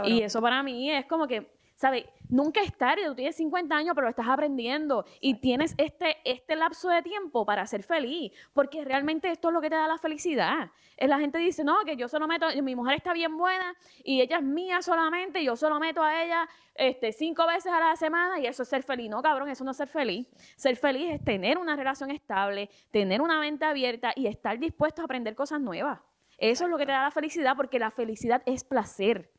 Y 0.05 0.23
eso 0.23 0.41
para 0.41 0.63
mí 0.63 0.91
es 0.91 1.07
como 1.07 1.29
que 1.29 1.53
¿sabes? 1.85 2.07
Nunca 2.31 2.63
es 2.63 2.75
tarde, 2.79 3.05
tú 3.05 3.15
tienes 3.15 3.37
50 3.37 3.77
años, 3.77 3.95
pero 3.95 4.09
estás 4.09 4.27
aprendiendo 4.27 5.05
y 5.21 5.35
tienes 5.35 5.75
este, 5.77 6.17
este 6.25 6.57
lapso 6.57 6.89
de 6.89 7.03
tiempo 7.03 7.45
para 7.45 7.67
ser 7.67 7.83
feliz, 7.83 8.33
porque 8.55 8.87
realmente 8.87 9.31
esto 9.31 9.49
es 9.49 9.55
lo 9.55 9.61
que 9.61 9.69
te 9.69 9.77
da 9.77 9.87
la 9.87 9.99
felicidad. 9.99 10.71
Eh, 10.97 11.07
la 11.07 11.19
gente 11.19 11.37
dice, 11.37 11.63
no, 11.63 11.85
que 11.85 11.95
yo 11.95 12.09
solo 12.09 12.27
meto, 12.27 12.47
mi 12.63 12.75
mujer 12.75 12.97
está 12.97 13.13
bien 13.13 13.37
buena 13.37 13.75
y 14.03 14.23
ella 14.23 14.39
es 14.39 14.43
mía 14.43 14.81
solamente, 14.81 15.45
yo 15.45 15.57
solo 15.57 15.79
meto 15.79 16.03
a 16.03 16.25
ella 16.25 16.49
este, 16.75 17.13
cinco 17.13 17.47
veces 17.47 17.71
a 17.71 17.79
la 17.79 17.97
semana 17.97 18.41
y 18.41 18.47
eso 18.47 18.63
es 18.63 18.69
ser 18.71 18.83
feliz. 18.83 19.11
No, 19.11 19.21
cabrón, 19.21 19.51
eso 19.51 19.63
no 19.63 19.73
es 19.73 19.77
ser 19.77 19.89
feliz. 19.89 20.27
Ser 20.57 20.77
feliz 20.77 21.13
es 21.13 21.23
tener 21.23 21.59
una 21.59 21.77
relación 21.77 22.11
estable, 22.11 22.71
tener 22.93 23.21
una 23.21 23.39
mente 23.41 23.67
abierta 23.67 24.15
y 24.17 24.27
estar 24.27 24.59
dispuesto 24.59 25.03
a 25.03 25.05
aprender 25.05 25.35
cosas 25.35 25.61
nuevas. 25.61 26.01
Eso 26.39 26.65
es 26.65 26.71
lo 26.71 26.79
que 26.79 26.87
te 26.87 26.93
da 26.93 27.03
la 27.03 27.11
felicidad, 27.11 27.55
porque 27.55 27.79
la 27.79 27.91
felicidad 27.91 28.43
es 28.47 28.65
placer. 28.65 29.34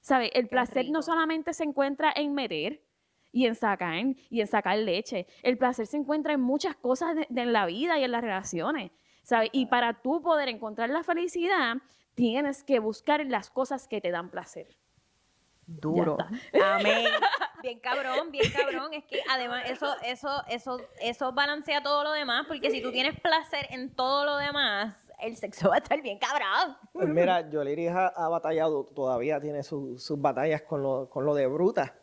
¿Sabes? 0.00 0.30
El 0.34 0.48
placer 0.48 0.90
no 0.90 1.02
solamente 1.02 1.52
se 1.52 1.64
encuentra 1.64 2.12
en 2.14 2.34
meter 2.34 2.82
y 3.32 3.46
en 3.46 3.54
sacar 3.54 4.04
y 4.30 4.40
en 4.40 4.46
sacar 4.46 4.78
leche. 4.78 5.26
El 5.42 5.58
placer 5.58 5.86
se 5.86 5.96
encuentra 5.96 6.32
en 6.32 6.40
muchas 6.40 6.76
cosas 6.76 7.14
de, 7.14 7.26
en 7.28 7.52
la 7.52 7.66
vida 7.66 7.98
y 7.98 8.04
en 8.04 8.12
las 8.12 8.22
relaciones. 8.22 8.90
¿Sabes? 9.22 9.50
Y 9.52 9.66
para 9.66 10.00
tú 10.00 10.22
poder 10.22 10.48
encontrar 10.48 10.90
la 10.90 11.02
felicidad, 11.02 11.76
tienes 12.14 12.64
que 12.64 12.78
buscar 12.78 13.24
las 13.26 13.50
cosas 13.50 13.86
que 13.86 14.00
te 14.00 14.10
dan 14.10 14.30
placer. 14.30 14.76
Duro. 15.66 16.16
Amén. 16.64 17.06
Bien 17.62 17.78
cabrón, 17.78 18.32
bien 18.32 18.50
cabrón. 18.50 18.92
Es 18.92 19.04
que 19.04 19.20
además 19.30 19.62
eso, 19.70 19.94
eso, 20.02 20.42
eso, 20.48 20.80
eso 21.00 21.32
balancea 21.32 21.82
todo 21.82 22.02
lo 22.02 22.12
demás, 22.12 22.46
porque 22.48 22.70
si 22.70 22.82
tú 22.82 22.90
tienes 22.90 23.20
placer 23.20 23.66
en 23.70 23.94
todo 23.94 24.24
lo 24.24 24.36
demás, 24.38 25.09
el 25.22 25.36
sexo 25.36 25.68
va 25.68 25.76
a 25.76 25.78
estar 25.78 26.00
bien 26.02 26.18
cabrón. 26.18 26.76
Pues 26.92 27.08
mira, 27.08 27.48
Yoliris 27.48 27.90
ha, 27.90 28.08
ha 28.08 28.28
batallado, 28.28 28.84
todavía 28.84 29.40
tiene 29.40 29.62
sus 29.62 30.20
batallas 30.20 30.62
con 30.62 30.82
lo, 30.82 31.08
con 31.08 31.24
lo 31.24 31.34
de 31.34 31.46
bruta. 31.46 31.94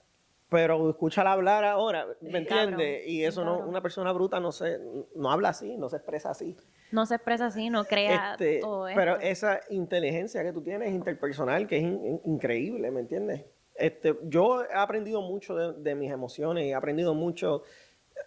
Pero 0.49 0.89
escúchala 0.89 1.33
hablar 1.33 1.65
ahora, 1.65 2.07
¿me 2.21 2.37
entiendes? 2.37 3.05
Y 3.05 3.25
eso 3.25 3.43
no, 3.43 3.57
una 3.57 3.81
persona 3.81 4.13
bruta 4.13 4.39
no 4.39 4.53
se, 4.53 4.79
no 5.13 5.29
habla 5.29 5.49
así, 5.49 5.75
no 5.75 5.89
se 5.89 5.97
expresa 5.97 6.29
así. 6.29 6.55
No 6.89 7.05
se 7.05 7.15
expresa 7.15 7.47
así, 7.47 7.69
no 7.69 7.83
crea 7.83 8.31
este, 8.31 8.59
todo 8.61 8.87
eso. 8.87 8.97
Pero 8.97 9.19
esa 9.19 9.59
inteligencia 9.69 10.43
que 10.43 10.53
tú 10.53 10.61
tienes 10.61 10.93
interpersonal, 10.93 11.67
que 11.67 11.77
es 11.79 11.83
increíble, 12.25 12.89
¿me 12.91 13.01
entiendes? 13.01 13.43
Este, 13.75 14.17
yo 14.23 14.63
he 14.63 14.73
aprendido 14.73 15.21
mucho 15.21 15.73
de, 15.73 15.95
mis 15.95 16.11
emociones 16.11 16.63
y 16.63 16.69
he 16.69 16.75
aprendido 16.75 17.13
mucho 17.13 17.63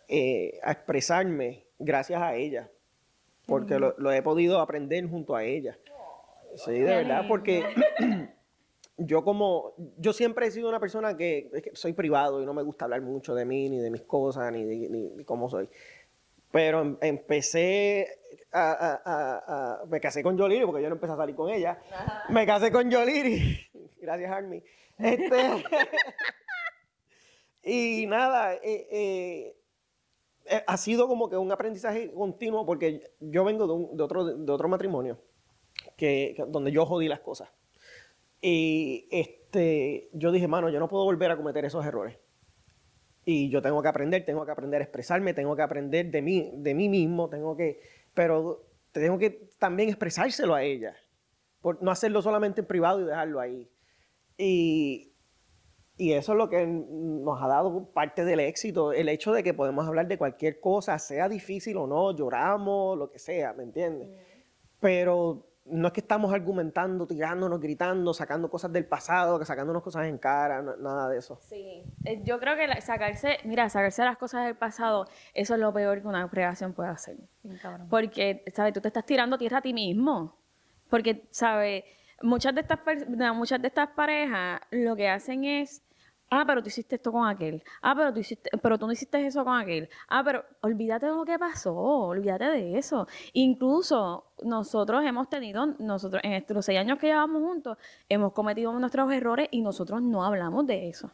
eh, 0.06 0.60
a 0.62 0.72
expresarme 0.72 1.64
gracias 1.78 2.20
a 2.20 2.34
ella 2.34 2.70
porque 3.50 3.80
lo, 3.80 4.12
he 4.12 4.22
podido 4.22 4.60
aprender 4.60 5.08
junto 5.08 5.34
a 5.34 5.42
ella. 5.42 5.76
Sí, 6.54 6.70
de 6.70 6.84
verdad, 6.84 7.24
porque 7.26 7.64
yo 8.96 9.24
como, 9.24 9.74
yo 9.98 10.12
siempre 10.12 10.46
he 10.46 10.50
sido 10.52 10.68
una 10.68 10.78
persona 10.78 11.16
que, 11.16 11.50
soy 11.72 11.92
privado 11.92 12.40
y 12.40 12.46
no 12.46 12.54
me 12.54 12.62
gusta 12.62 12.84
hablar 12.84 13.02
mucho 13.02 13.34
de 13.34 13.44
mí, 13.44 13.68
ni 13.68 13.78
de 13.78 13.90
mis 13.90 14.02
cosas, 14.02 14.52
ni 14.52 14.64
de, 14.64 15.24
cómo 15.24 15.50
soy. 15.50 15.68
Pero 16.52 16.80
em, 16.80 16.96
empecé 17.00 18.06
a, 18.52 19.82
Me 19.88 20.00
casé 20.00 20.22
con 20.22 20.38
Yoliri, 20.38 20.64
porque 20.64 20.82
yo 20.82 20.88
no 20.88 20.94
empecé 20.94 21.12
a 21.12 21.16
salir 21.16 21.34
con 21.34 21.50
ella. 21.50 21.76
Me 22.28 22.46
casé 22.46 22.70
con 22.70 22.88
Yoliri. 22.88 23.68
Gracias, 24.00 24.30
Army. 24.30 24.62
Este, 24.96 25.36
y 27.64 28.06
nada, 28.06 28.54
eh, 28.54 28.86
eh, 28.90 29.56
ha 30.66 30.76
sido 30.76 31.08
como 31.08 31.28
que 31.30 31.36
un 31.36 31.52
aprendizaje 31.52 32.12
continuo 32.12 32.66
porque 32.66 33.12
yo 33.20 33.44
vengo 33.44 33.90
de, 33.94 34.02
otro, 34.02 34.24
de 34.24 34.52
otro 34.52 34.68
matrimonio 34.68 35.18
que, 35.96 36.42
donde 36.48 36.72
yo 36.72 36.86
jodí 36.86 37.08
las 37.08 37.20
cosas. 37.20 37.50
Y 38.40 39.06
este, 39.10 40.08
yo 40.12 40.32
dije, 40.32 40.48
mano, 40.48 40.70
yo 40.70 40.80
no 40.80 40.88
puedo 40.88 41.04
volver 41.04 41.30
a 41.30 41.36
cometer 41.36 41.64
esos 41.64 41.84
errores. 41.84 42.18
Y 43.24 43.50
yo 43.50 43.60
tengo 43.60 43.82
que 43.82 43.88
aprender, 43.88 44.24
tengo 44.24 44.44
que 44.44 44.50
aprender 44.50 44.80
a 44.80 44.84
expresarme, 44.84 45.34
tengo 45.34 45.54
que 45.54 45.62
aprender 45.62 46.10
de 46.10 46.22
mí, 46.22 46.50
de 46.54 46.74
mí 46.74 46.88
mismo, 46.88 47.28
tengo 47.28 47.56
que, 47.56 47.80
pero 48.14 48.66
tengo 48.92 49.18
que 49.18 49.48
también 49.58 49.88
expresárselo 49.90 50.54
a 50.54 50.62
ella. 50.62 50.96
Por 51.60 51.82
no 51.82 51.90
hacerlo 51.90 52.22
solamente 52.22 52.62
en 52.62 52.66
privado 52.66 53.00
y 53.00 53.04
dejarlo 53.04 53.40
ahí. 53.40 53.70
Y, 54.38 55.09
y 56.00 56.14
eso 56.14 56.32
es 56.32 56.38
lo 56.38 56.48
que 56.48 56.66
nos 56.66 57.42
ha 57.42 57.46
dado 57.46 57.92
parte 57.92 58.24
del 58.24 58.40
éxito, 58.40 58.94
el 58.94 59.10
hecho 59.10 59.32
de 59.32 59.42
que 59.42 59.52
podemos 59.52 59.86
hablar 59.86 60.08
de 60.08 60.16
cualquier 60.16 60.58
cosa, 60.58 60.98
sea 60.98 61.28
difícil 61.28 61.76
o 61.76 61.86
no, 61.86 62.16
lloramos, 62.16 62.96
lo 62.96 63.10
que 63.10 63.18
sea, 63.18 63.52
¿me 63.52 63.64
entiendes? 63.64 64.08
Pero 64.80 65.46
no 65.66 65.88
es 65.88 65.92
que 65.92 66.00
estamos 66.00 66.32
argumentando, 66.32 67.06
tirándonos, 67.06 67.60
gritando, 67.60 68.14
sacando 68.14 68.48
cosas 68.48 68.72
del 68.72 68.86
pasado, 68.86 69.44
sacándonos 69.44 69.82
cosas 69.82 70.06
en 70.06 70.16
cara, 70.16 70.62
nada 70.62 71.10
de 71.10 71.18
eso. 71.18 71.38
Sí, 71.42 71.84
eh, 72.06 72.22
yo 72.24 72.40
creo 72.40 72.56
que 72.56 72.80
sacarse, 72.80 73.36
mira, 73.44 73.68
sacarse 73.68 74.02
las 74.02 74.16
cosas 74.16 74.46
del 74.46 74.56
pasado, 74.56 75.04
eso 75.34 75.52
es 75.52 75.60
lo 75.60 75.70
peor 75.74 76.00
que 76.00 76.08
una 76.08 76.26
creación 76.30 76.72
puede 76.72 76.88
hacer. 76.88 77.18
Porque, 77.90 78.42
¿sabes? 78.54 78.72
Tú 78.72 78.80
te 78.80 78.88
estás 78.88 79.04
tirando 79.04 79.36
tierra 79.36 79.58
a 79.58 79.62
ti 79.62 79.74
mismo. 79.74 80.34
Porque, 80.88 81.28
¿sabes? 81.30 81.84
Muchas 82.22 82.54
de 82.54 82.62
estas, 82.62 82.78
muchas 83.34 83.60
de 83.60 83.68
estas 83.68 83.90
parejas 83.90 84.62
lo 84.70 84.96
que 84.96 85.10
hacen 85.10 85.44
es 85.44 85.82
Ah, 86.32 86.44
pero 86.46 86.62
tú 86.62 86.68
hiciste 86.68 86.94
esto 86.94 87.10
con 87.10 87.26
aquel. 87.26 87.62
Ah, 87.82 87.92
pero 87.96 88.14
tú 88.14 88.20
hiciste, 88.20 88.50
pero 88.62 88.78
tú 88.78 88.86
no 88.86 88.92
hiciste 88.92 89.26
eso 89.26 89.44
con 89.44 89.58
aquel. 89.58 89.88
Ah, 90.08 90.22
pero 90.24 90.44
olvídate 90.60 91.06
de 91.06 91.12
lo 91.12 91.24
que 91.24 91.36
pasó, 91.40 91.74
olvídate 91.74 92.44
de 92.44 92.78
eso. 92.78 93.08
Incluso 93.32 94.32
nosotros 94.44 95.04
hemos 95.04 95.28
tenido, 95.28 95.66
nosotros 95.80 96.22
en 96.24 96.34
estos 96.34 96.64
seis 96.64 96.78
años 96.78 96.98
que 96.98 97.08
llevamos 97.08 97.42
juntos, 97.42 97.78
hemos 98.08 98.32
cometido 98.32 98.72
nuestros 98.78 99.12
errores 99.12 99.48
y 99.50 99.60
nosotros 99.60 100.02
no 100.02 100.24
hablamos 100.24 100.66
de 100.68 100.88
eso. 100.88 101.10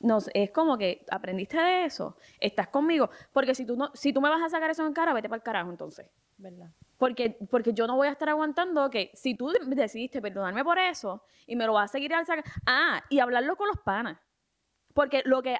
Nos, 0.00 0.28
es 0.34 0.50
como 0.50 0.76
que 0.76 1.04
aprendiste 1.10 1.56
de 1.58 1.84
eso, 1.84 2.16
estás 2.40 2.68
conmigo, 2.68 3.10
porque 3.32 3.54
si 3.54 3.64
tú 3.64 3.76
no, 3.76 3.90
si 3.94 4.12
tú 4.12 4.20
me 4.20 4.28
vas 4.28 4.42
a 4.42 4.48
sacar 4.48 4.70
eso 4.70 4.84
en 4.86 4.92
cara, 4.92 5.12
vete 5.12 5.28
para 5.28 5.38
el 5.38 5.42
carajo 5.42 5.70
entonces. 5.70 6.08
¿Verdad? 6.36 6.70
Porque, 6.98 7.36
porque 7.50 7.72
yo 7.72 7.86
no 7.86 7.96
voy 7.96 8.08
a 8.08 8.12
estar 8.12 8.28
aguantando 8.28 8.90
que 8.90 9.10
si 9.14 9.36
tú 9.36 9.52
decidiste 9.66 10.20
perdonarme 10.20 10.64
por 10.64 10.78
eso 10.78 11.22
y 11.46 11.54
me 11.56 11.66
lo 11.66 11.74
vas 11.74 11.90
a 11.90 11.92
seguir 11.92 12.14
al 12.14 12.26
sacar, 12.26 12.44
ah, 12.66 13.02
y 13.08 13.18
hablarlo 13.20 13.56
con 13.56 13.68
los 13.68 13.78
panas 13.78 14.18
porque 14.98 15.22
lo 15.26 15.40
que... 15.40 15.56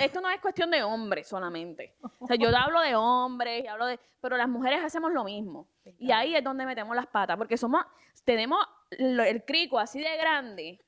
esto 0.00 0.20
no 0.20 0.28
es 0.30 0.40
cuestión 0.40 0.68
de 0.72 0.82
hombres 0.82 1.28
solamente. 1.28 1.94
O 2.18 2.26
sea, 2.26 2.34
yo 2.34 2.48
hablo 2.56 2.80
de 2.80 2.96
hombres, 2.96 3.68
hablo 3.68 3.86
de, 3.86 4.00
pero 4.20 4.36
las 4.36 4.48
mujeres 4.48 4.82
hacemos 4.82 5.12
lo 5.12 5.22
mismo. 5.22 5.68
Y 5.96 6.10
ahí 6.10 6.34
es 6.34 6.42
donde 6.42 6.66
metemos 6.66 6.96
las 6.96 7.06
patas, 7.06 7.36
porque 7.36 7.56
somos, 7.56 7.84
tenemos 8.24 8.58
el 8.90 9.44
crico 9.44 9.78
así 9.78 10.00
de 10.00 10.16
grande 10.16 10.80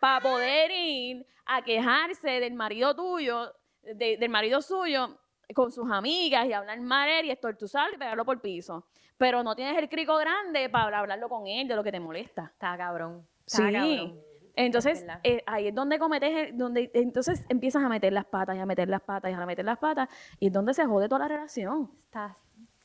para 0.00 0.20
poder 0.20 0.70
ir 0.70 1.26
a 1.44 1.60
quejarse 1.62 2.38
del 2.38 2.54
marido 2.54 2.94
tuyo, 2.94 3.52
del 3.82 4.28
marido 4.28 4.62
suyo, 4.62 5.18
con 5.52 5.72
sus 5.72 5.90
amigas 5.90 6.46
y 6.46 6.52
hablar 6.52 6.78
mal 6.82 7.24
y 7.24 7.32
estortuzarlo 7.32 7.96
y 7.96 7.98
pegarlo 7.98 8.24
por 8.24 8.40
piso. 8.40 8.86
Pero 9.16 9.42
no 9.42 9.56
tienes 9.56 9.76
el 9.76 9.88
crico 9.88 10.16
grande 10.18 10.68
para 10.68 11.00
hablarlo 11.00 11.28
con 11.28 11.48
él 11.48 11.66
de 11.66 11.74
lo 11.74 11.82
que 11.82 11.90
te 11.90 11.98
molesta. 11.98 12.52
Está 12.52 12.76
cabrón. 12.76 13.26
Está 13.44 13.66
sí. 13.66 13.72
Cabrón. 13.72 14.29
Entonces, 14.56 15.04
eh, 15.22 15.42
ahí 15.46 15.68
es 15.68 15.74
donde 15.74 15.98
cometes, 15.98 16.56
donde 16.56 16.90
entonces 16.94 17.44
empiezas 17.48 17.82
a 17.82 17.88
meter 17.88 18.12
las 18.12 18.24
patas 18.24 18.56
y 18.56 18.58
a 18.58 18.66
meter 18.66 18.88
las 18.88 19.00
patas 19.00 19.30
y 19.30 19.34
a 19.34 19.46
meter 19.46 19.64
las 19.64 19.78
patas 19.78 20.08
y 20.38 20.48
es 20.48 20.52
donde 20.52 20.74
se 20.74 20.84
jode 20.84 21.08
toda 21.08 21.20
la 21.20 21.28
relación. 21.28 21.90
Está 22.06 22.36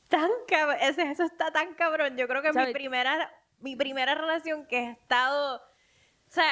tan 0.08 0.30
cabrón, 0.48 0.78
eso 0.82 1.24
está 1.24 1.52
tan 1.52 1.74
cabrón. 1.74 2.18
Yo 2.18 2.28
creo 2.28 2.42
que 2.42 2.54
mi 2.54 2.72
primera, 2.74 3.32
mi 3.60 3.76
primera 3.76 4.16
relación 4.16 4.66
que 4.68 4.78
he 4.78 4.92
estado, 4.92 5.58
o 5.58 6.32
sea, 6.32 6.46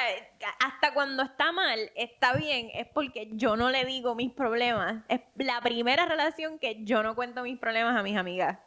hasta 0.59 0.93
cuando 0.93 1.23
está 1.23 1.51
mal, 1.51 1.91
está 1.95 2.33
bien, 2.33 2.69
es 2.73 2.87
porque 2.87 3.29
yo 3.33 3.55
no 3.55 3.69
le 3.69 3.85
digo 3.85 4.15
mis 4.15 4.31
problemas. 4.31 5.03
Es 5.07 5.21
la 5.35 5.61
primera 5.61 6.05
relación 6.05 6.59
que 6.59 6.83
yo 6.83 7.03
no 7.03 7.15
cuento 7.15 7.43
mis 7.43 7.59
problemas 7.59 7.97
a 7.97 8.03
mis 8.03 8.17
amigas. 8.17 8.59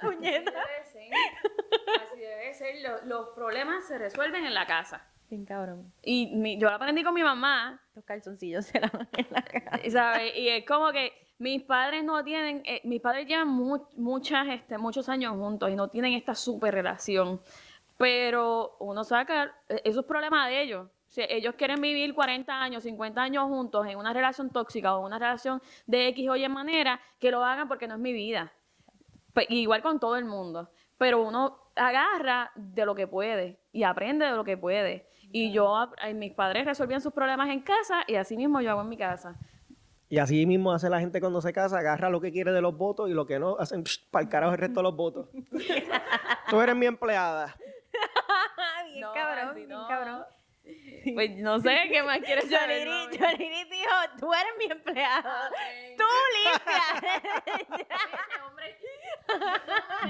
Puñeta. 0.00 0.52
Así 0.80 0.98
debe 0.98 1.10
ser. 1.10 1.12
Así 2.02 2.20
debe 2.20 2.54
ser. 2.54 3.06
los 3.06 3.30
problemas 3.30 3.86
se 3.86 3.98
resuelven 3.98 4.44
en 4.44 4.54
la 4.54 4.66
casa. 4.66 5.06
Bien 5.28 5.44
cabrón. 5.44 5.92
Y 6.02 6.58
yo 6.58 6.68
lo 6.68 6.76
aprendí 6.76 7.02
con 7.02 7.14
mi 7.14 7.22
mamá. 7.22 7.80
Los 7.94 8.04
calzoncillos 8.04 8.66
se 8.66 8.80
lavan 8.80 9.08
en 9.16 9.26
la 9.30 9.42
cara. 9.42 9.80
¿Sabes? 9.90 10.36
Y 10.36 10.48
es 10.48 10.64
como 10.64 10.92
que 10.92 11.12
mis 11.38 11.62
padres 11.62 12.04
no 12.04 12.22
tienen, 12.24 12.62
eh, 12.64 12.80
mis 12.84 13.00
padres 13.00 13.26
llevan 13.26 13.48
muchas, 13.48 14.48
este, 14.48 14.78
muchos 14.78 15.08
años 15.08 15.36
juntos 15.36 15.70
y 15.70 15.74
no 15.74 15.88
tienen 15.88 16.14
esta 16.14 16.34
super 16.34 16.72
relación. 16.72 17.40
Pero 17.98 18.76
uno 18.78 19.04
saca, 19.04 19.54
eh, 19.68 19.82
esos 19.84 20.04
problemas 20.04 20.48
de 20.48 20.62
ellos. 20.62 20.88
Si 21.08 21.22
ellos 21.28 21.54
quieren 21.56 21.80
vivir 21.80 22.14
40 22.14 22.60
años, 22.60 22.82
50 22.82 23.22
años 23.22 23.44
juntos 23.44 23.86
en 23.86 23.96
una 23.96 24.12
relación 24.12 24.50
tóxica 24.50 24.96
o 24.96 25.00
en 25.00 25.06
una 25.06 25.18
relación 25.18 25.62
de 25.86 26.08
X 26.08 26.28
o 26.28 26.36
Y 26.36 26.48
manera, 26.48 27.00
que 27.18 27.30
lo 27.30 27.44
hagan 27.44 27.68
porque 27.68 27.86
no 27.88 27.94
es 27.94 28.00
mi 28.00 28.12
vida. 28.12 28.52
Pues, 29.32 29.46
igual 29.50 29.82
con 29.82 30.00
todo 30.00 30.16
el 30.16 30.24
mundo. 30.24 30.70
Pero 30.98 31.22
uno 31.22 31.58
agarra 31.74 32.50
de 32.54 32.84
lo 32.86 32.94
que 32.94 33.06
puede 33.06 33.58
y 33.72 33.82
aprende 33.82 34.26
de 34.26 34.32
lo 34.32 34.44
que 34.44 34.56
puede. 34.56 35.06
Y 35.32 35.52
yo, 35.52 35.90
mis 36.14 36.32
padres 36.32 36.64
resolvían 36.64 37.00
sus 37.00 37.12
problemas 37.12 37.48
en 37.50 37.60
casa 37.60 38.04
y 38.06 38.14
así 38.14 38.36
mismo 38.36 38.60
yo 38.60 38.70
hago 38.70 38.82
en 38.82 38.88
mi 38.88 38.96
casa. 38.96 39.36
Y 40.08 40.18
así 40.18 40.46
mismo 40.46 40.72
hace 40.72 40.88
la 40.88 41.00
gente 41.00 41.20
cuando 41.20 41.40
se 41.40 41.52
casa, 41.52 41.78
agarra 41.78 42.10
lo 42.10 42.20
que 42.20 42.30
quiere 42.30 42.52
de 42.52 42.60
los 42.60 42.76
votos 42.76 43.10
y 43.10 43.12
lo 43.12 43.26
que 43.26 43.38
no, 43.38 43.56
hacen 43.58 43.82
para 44.10 44.22
el 44.22 44.28
carajo 44.28 44.52
el 44.52 44.58
resto 44.58 44.80
de 44.80 44.84
los 44.84 44.96
votos. 44.96 45.28
Tú 46.50 46.60
eres 46.60 46.76
mi 46.76 46.86
empleada. 46.86 47.56
bien 48.92 49.06
cabrón, 49.14 49.54
bien 49.54 49.68
cabrón. 49.88 50.24
Pues 51.14 51.36
no 51.36 51.60
sé 51.60 51.76
qué 51.90 52.02
más 52.02 52.18
quieres 52.18 52.50
saber. 52.50 52.88
Johnny 52.88 53.64
dijo, 53.64 53.94
tú 54.18 54.32
eres 54.34 54.52
mi 54.58 54.64
empleado. 54.64 55.30
Tú 55.96 56.04
limpia. 56.34 56.82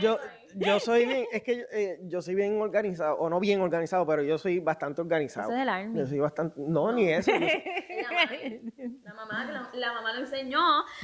Yo, 0.01 0.19
yo 0.55 0.81
soy 0.81 1.07
bien, 1.07 1.27
es 1.33 1.43
que 1.43 1.67
eh, 1.71 1.99
yo 2.05 2.23
soy 2.23 2.35
bien 2.35 2.61
organizado, 2.61 3.17
o 3.17 3.29
no 3.29 3.41
bien 3.41 3.61
organizado, 3.61 4.07
pero 4.07 4.23
yo 4.23 4.39
soy 4.39 4.61
bastante 4.61 5.01
organizado. 5.01 5.49
Eso 5.49 5.57
es 5.57 5.63
el 5.63 5.69
army. 5.69 5.99
Yo 5.99 6.07
soy 6.07 6.19
bastante, 6.19 6.61
no, 6.61 6.93
ni 6.93 7.13
eso. 7.13 7.31
la, 9.05 9.15
mamá, 9.15 9.71
la, 9.73 9.93
mamá 9.93 10.13
lo 10.13 10.21
enseñó 10.21 10.61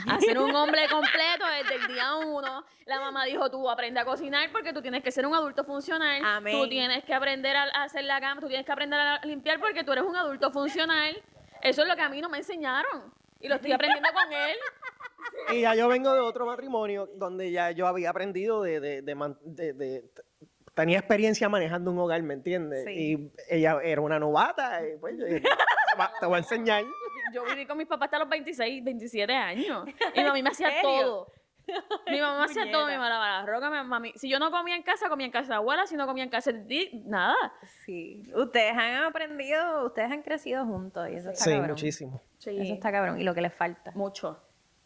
a 0.09 0.21
ser 0.21 0.39
un 0.39 0.55
hombre 0.55 0.83
completo 0.91 1.45
desde 1.59 1.77
el 1.77 1.87
día 1.89 2.15
uno. 2.17 2.65
La 2.87 3.01
mamá 3.01 3.25
dijo, 3.25 3.51
tú 3.51 3.69
aprende 3.69 4.01
a 4.01 4.05
cocinar 4.05 4.51
porque 4.53 4.73
tú 4.73 4.83
tienes 4.83 5.03
que 5.03 5.11
ser 5.11 5.27
un 5.27 5.35
adulto 5.35 5.65
funcional. 5.65 6.23
Tú 6.51 6.69
tienes 6.69 7.05
que 7.05 7.15
aprender 7.15 7.57
a, 7.57 7.65
hacer 7.83 8.05
la 8.05 8.21
cama, 8.21 8.41
tú 8.41 8.49
tienes 8.49 8.67
que 8.67 8.73
aprender 8.73 8.99
a 8.99 9.21
limpiar 9.25 9.61
porque 9.61 9.85
tú 9.85 9.93
eres 9.93 10.05
un 10.05 10.17
adulto 10.17 10.51
funcional. 10.51 11.23
Eso 11.61 11.83
es 11.83 11.89
lo 11.89 11.95
que 11.95 12.03
a 12.03 12.09
mí 12.09 12.21
no 12.21 12.29
me 12.29 12.39
enseñaron. 12.39 13.13
Y 13.41 13.49
lo 13.49 13.57
estoy 13.57 13.73
aprendiendo 13.73 14.09
con 14.13 14.33
él. 14.33 14.57
Y 15.51 15.61
ya 15.63 15.75
yo 15.75 15.89
vengo 15.89 16.13
de 16.13 16.21
otro 16.21 16.47
matrimonio 16.47 17.09
donde 17.17 17.51
ya 17.51 17.71
yo 17.71 17.87
había 17.87 18.11
aprendido 18.11 18.63
de, 18.63 18.81
de, 18.81 19.03
de, 19.03 20.05
tenía 20.75 20.99
experiencia 20.99 21.49
manejando 21.49 21.91
un 21.91 21.99
hogar, 21.99 22.23
¿me 22.23 22.35
entiendes? 22.35 22.87
Y 22.89 23.33
ella 23.51 23.79
era 23.83 24.01
una 24.01 24.19
novata, 24.19 24.81
y 24.87 24.97
pues 24.99 25.19
yo 25.19 25.27
dije, 25.27 25.43
te 26.21 26.27
voy 26.27 26.37
a 26.37 26.39
enseñar. 26.39 26.85
Yo 27.33 27.45
viví 27.45 27.67
con 27.67 27.79
mis 27.79 27.87
papás 27.87 28.07
hasta 28.07 28.19
los 28.19 28.29
26, 28.29 28.85
27 28.85 29.33
años. 29.33 29.85
Y 30.15 30.21
mi 30.21 30.25
mamá 30.25 30.41
me 30.43 30.49
hacía 30.51 30.71
todo. 30.83 31.29
Mi 32.11 32.21
mamá 32.21 32.45
hacía 32.45 32.71
todo, 32.71 32.87
mi 32.87 32.93
mamá 32.93 33.09
lavaba 33.09 33.41
la 33.41 33.47
roca, 33.47 33.71
mi 33.71 33.77
mamá, 33.77 34.03
si 34.17 34.29
yo 34.29 34.39
no 34.39 34.51
comía 34.51 34.75
en 34.77 34.83
casa, 34.83 35.09
comía 35.09 35.27
en 35.27 35.33
casa 35.33 35.49
de 35.49 35.55
abuela, 35.55 35.87
si 35.87 35.97
no 35.97 36.07
comía 36.07 36.25
en 36.25 36.31
casa 36.31 36.53
de 36.53 36.91
nada. 37.05 37.37
Sí, 37.85 38.23
ustedes 38.35 38.73
han 38.73 39.05
aprendido, 39.05 39.87
ustedes 39.87 40.11
han 40.11 40.23
crecido 40.23 40.67
juntos 40.67 41.09
y 41.11 41.15
eso 41.15 41.31
está 41.31 41.45
sí, 41.45 41.55
muchísimo. 41.61 42.21
Sí, 42.39 42.59
Eso 42.59 42.75
está 42.75 42.91
cabrón. 42.91 43.21
Y 43.21 43.25
lo 43.25 43.35
que 43.35 43.43
les 43.43 43.55
falta. 43.55 43.93
Mucho. 43.95 44.43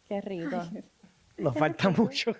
Qué 0.07 0.21
rico. 0.21 0.57
Nos 1.37 1.55
falta 1.55 1.89
mucho. 1.97 2.35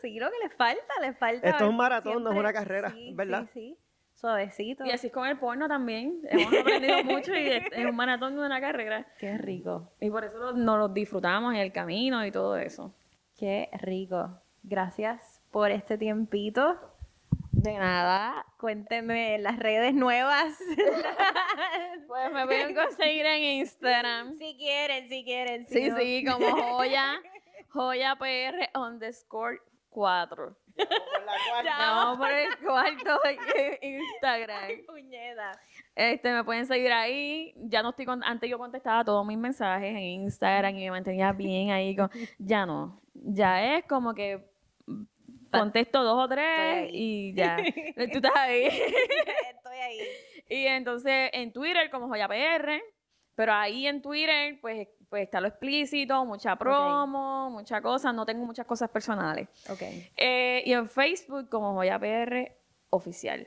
sí, 0.00 0.18
lo 0.18 0.30
que 0.30 0.38
les 0.42 0.54
falta, 0.54 0.94
les 1.00 1.16
falta. 1.16 1.48
Esto 1.48 1.64
es 1.64 1.70
un 1.70 1.76
maratón, 1.76 2.24
no 2.24 2.32
es 2.32 2.38
una 2.38 2.52
carrera, 2.52 2.94
¿verdad? 3.14 3.48
Sí, 3.52 3.60
sí. 3.60 3.78
Suavecito. 4.14 4.84
Y 4.84 4.90
así 4.90 5.08
es 5.08 5.12
con 5.12 5.26
el 5.26 5.38
porno 5.38 5.66
también. 5.66 6.20
Hemos 6.30 6.52
aprendido 6.60 7.02
mucho 7.04 7.34
y 7.34 7.48
es, 7.48 7.64
un 7.84 7.96
maratón, 7.96 8.36
no 8.36 8.44
una 8.44 8.60
carrera. 8.60 9.06
Qué 9.18 9.36
rico. 9.36 9.92
Y 10.00 10.10
por 10.10 10.24
eso 10.24 10.52
nos 10.52 10.78
lo 10.78 10.88
disfrutamos 10.88 11.54
en 11.54 11.60
el 11.60 11.72
camino 11.72 12.24
y 12.24 12.30
todo 12.30 12.56
eso. 12.56 12.94
Qué 13.36 13.68
rico. 13.80 14.40
Gracias 14.62 15.42
por 15.50 15.72
este 15.72 15.98
tiempito. 15.98 16.91
De 17.62 17.78
nada. 17.78 18.44
Cuéntenme 18.58 19.38
las 19.38 19.56
redes 19.56 19.94
nuevas. 19.94 20.58
pues 22.08 22.32
me 22.32 22.44
pueden 22.44 22.74
conseguir 22.74 23.24
en 23.24 23.40
Instagram. 23.60 24.36
Si 24.36 24.56
quieren, 24.56 25.08
si 25.08 25.22
quieren. 25.22 25.68
sí, 25.68 25.92
sí, 25.96 26.24
como 26.24 26.50
joya, 26.50 27.22
joya 27.68 28.16
PR 28.16 28.68
underscore 28.76 29.60
4. 29.90 30.56
Vamos 31.64 32.18
por 32.18 32.30
el 32.32 32.58
cuarto 32.58 33.20
Instagram. 33.80 34.70
Este, 35.94 36.32
me 36.32 36.42
pueden 36.42 36.66
seguir 36.66 36.90
ahí. 36.90 37.54
Ya 37.58 37.84
no 37.84 37.90
estoy 37.90 38.06
con, 38.06 38.24
antes 38.24 38.50
yo 38.50 38.58
contestaba 38.58 39.04
todos 39.04 39.24
mis 39.24 39.38
mensajes 39.38 39.90
en 39.90 39.98
Instagram 39.98 40.76
y 40.76 40.84
me 40.86 40.90
mantenía 40.90 41.30
bien 41.30 41.70
ahí 41.70 41.94
con, 41.94 42.10
ya 42.38 42.66
no. 42.66 43.00
Ya 43.14 43.76
es 43.76 43.84
como 43.84 44.14
que 44.14 44.51
contesto 45.52 46.02
dos 46.02 46.24
o 46.24 46.28
tres 46.28 46.90
y 46.92 47.32
ya. 47.36 47.56
Tú 47.56 48.18
estás 48.18 48.32
ahí. 48.36 48.64
Estoy 49.54 49.76
ahí. 49.76 49.98
Y 50.48 50.66
entonces 50.66 51.30
en 51.32 51.52
Twitter 51.52 51.90
como 51.90 52.08
Joya 52.08 52.28
PR, 52.28 52.82
pero 53.34 53.52
ahí 53.52 53.86
en 53.86 54.02
Twitter 54.02 54.58
pues, 54.60 54.88
pues 55.08 55.24
está 55.24 55.40
lo 55.40 55.48
explícito, 55.48 56.24
mucha 56.24 56.56
promo, 56.56 57.50
mucha 57.50 57.80
cosa, 57.80 58.12
no 58.12 58.26
tengo 58.26 58.44
muchas 58.44 58.66
cosas 58.66 58.90
personales. 58.90 59.48
Okay. 59.70 60.10
Eh, 60.16 60.62
y 60.66 60.72
en 60.72 60.88
Facebook 60.88 61.48
como 61.48 61.74
Joya 61.74 61.98
PR 61.98 62.52
oficial. 62.90 63.46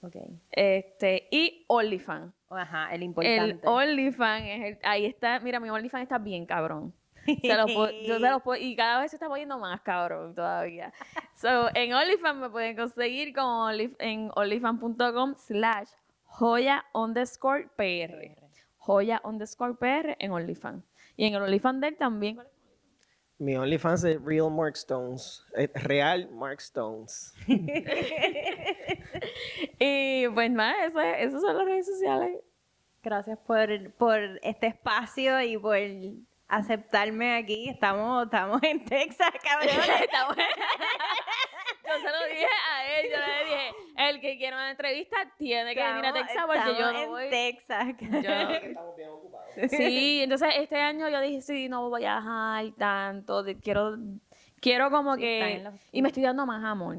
Okay. 0.00 0.40
Este, 0.52 1.26
y 1.30 1.64
OnlyFans. 1.66 2.32
Ajá, 2.50 2.94
el 2.94 3.02
importante. 3.02 3.50
El 3.50 3.60
OnlyFans, 3.64 4.46
es 4.46 4.62
el, 4.64 4.78
ahí 4.82 5.06
está, 5.06 5.40
mira, 5.40 5.60
mi 5.60 5.68
OnlyFans 5.70 6.04
está 6.04 6.18
bien 6.18 6.46
cabrón. 6.46 6.94
Se 7.26 7.40
yo 8.06 8.18
se 8.18 8.30
los 8.30 8.42
puedo, 8.42 8.60
y 8.60 8.74
cada 8.76 9.00
vez 9.00 9.10
se 9.10 9.16
está 9.16 9.28
poniendo 9.28 9.58
más 9.58 9.80
cabrón 9.82 10.34
todavía. 10.34 10.92
So, 11.34 11.68
en 11.74 11.92
OnlyFans 11.92 12.40
me 12.40 12.50
pueden 12.50 12.76
conseguir 12.76 13.34
como 13.34 13.70
en 13.70 14.30
onlyfans.com 14.34 15.34
slash 15.36 15.88
joya 16.24 16.84
underscore 16.94 17.68
PR. 17.76 18.36
Joya 18.78 19.20
underscore 19.24 19.74
PR 19.74 20.16
en 20.18 20.32
OnlyFans. 20.32 20.84
Y 21.16 21.26
en 21.26 21.34
el 21.34 21.42
OnlyFans 21.42 21.80
de 21.80 21.88
él 21.88 21.96
también. 21.96 22.38
Mi 23.38 23.56
OnlyFans 23.56 24.02
es 24.04 24.20
Real 24.22 24.50
Mark 24.50 24.74
Stones. 24.74 25.44
real 25.74 26.28
Mark 26.30 26.58
Stones. 26.60 27.32
y 29.78 30.26
pues 30.28 30.50
nada, 30.50 30.86
eso, 30.86 31.00
esas 31.00 31.40
son 31.40 31.56
las 31.56 31.66
redes 31.66 31.86
sociales. 31.86 32.40
Gracias 33.00 33.38
por, 33.46 33.92
por 33.92 34.18
este 34.42 34.66
espacio 34.66 35.40
y 35.40 35.56
por 35.56 35.76
aceptarme 36.48 37.36
aquí. 37.36 37.68
Estamos, 37.68 38.24
estamos 38.24 38.60
en 38.62 38.82
Texas, 38.84 39.30
cabrón. 39.42 39.68
yo 39.76 39.82
se 42.00 42.10
lo 42.10 42.24
dije 42.28 42.46
a 42.70 42.86
él, 42.98 43.10
yo 43.10 43.16
le 43.18 43.44
dije, 43.44 43.74
el 43.96 44.20
que 44.20 44.38
quiera 44.38 44.56
una 44.56 44.70
entrevista 44.70 45.16
tiene 45.36 45.74
que 45.74 45.82
venir 45.82 46.06
a 46.06 46.12
Texas 46.12 46.44
porque 46.46 46.76
yo 46.78 46.92
no 46.92 47.08
voy. 47.08 47.24
en 47.24 47.30
Texas. 47.30 47.88
Estamos 48.00 48.96
bien 48.96 49.10
ocupados. 49.10 49.48
Sí, 49.70 50.22
entonces 50.22 50.50
este 50.56 50.76
año 50.76 51.08
yo 51.08 51.20
dije, 51.20 51.42
sí, 51.42 51.68
no 51.68 51.88
voy 51.88 52.04
a 52.04 52.20
viajar 52.20 52.64
tanto, 52.78 53.44
quiero, 53.60 53.96
quiero 54.60 54.88
como 54.90 55.16
que, 55.16 55.68
y 55.90 56.00
me 56.00 56.06
estoy 56.08 56.22
dando 56.22 56.46
más 56.46 56.62
amor, 56.64 56.98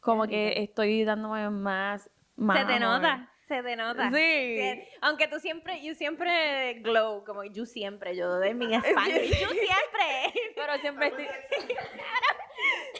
como 0.00 0.26
que 0.26 0.60
estoy 0.60 1.04
dándome 1.04 1.48
más, 1.50 2.10
más 2.34 2.58
Se 2.58 2.64
te 2.64 2.80
nota 2.80 3.29
se 3.50 3.62
denota. 3.62 4.10
Sí. 4.12 4.82
aunque 5.00 5.26
tú 5.26 5.40
siempre, 5.40 5.82
yo 5.82 5.92
siempre 5.96 6.74
glow, 6.74 7.24
como 7.24 7.42
yo 7.42 7.66
siempre, 7.66 8.14
yo 8.14 8.38
de 8.38 8.54
mi 8.54 8.72
espalda. 8.74 9.18
yo 9.18 9.48
siempre. 9.48 9.72
Pero 10.54 10.78
siempre 10.80 11.08
estoy. 11.08 11.26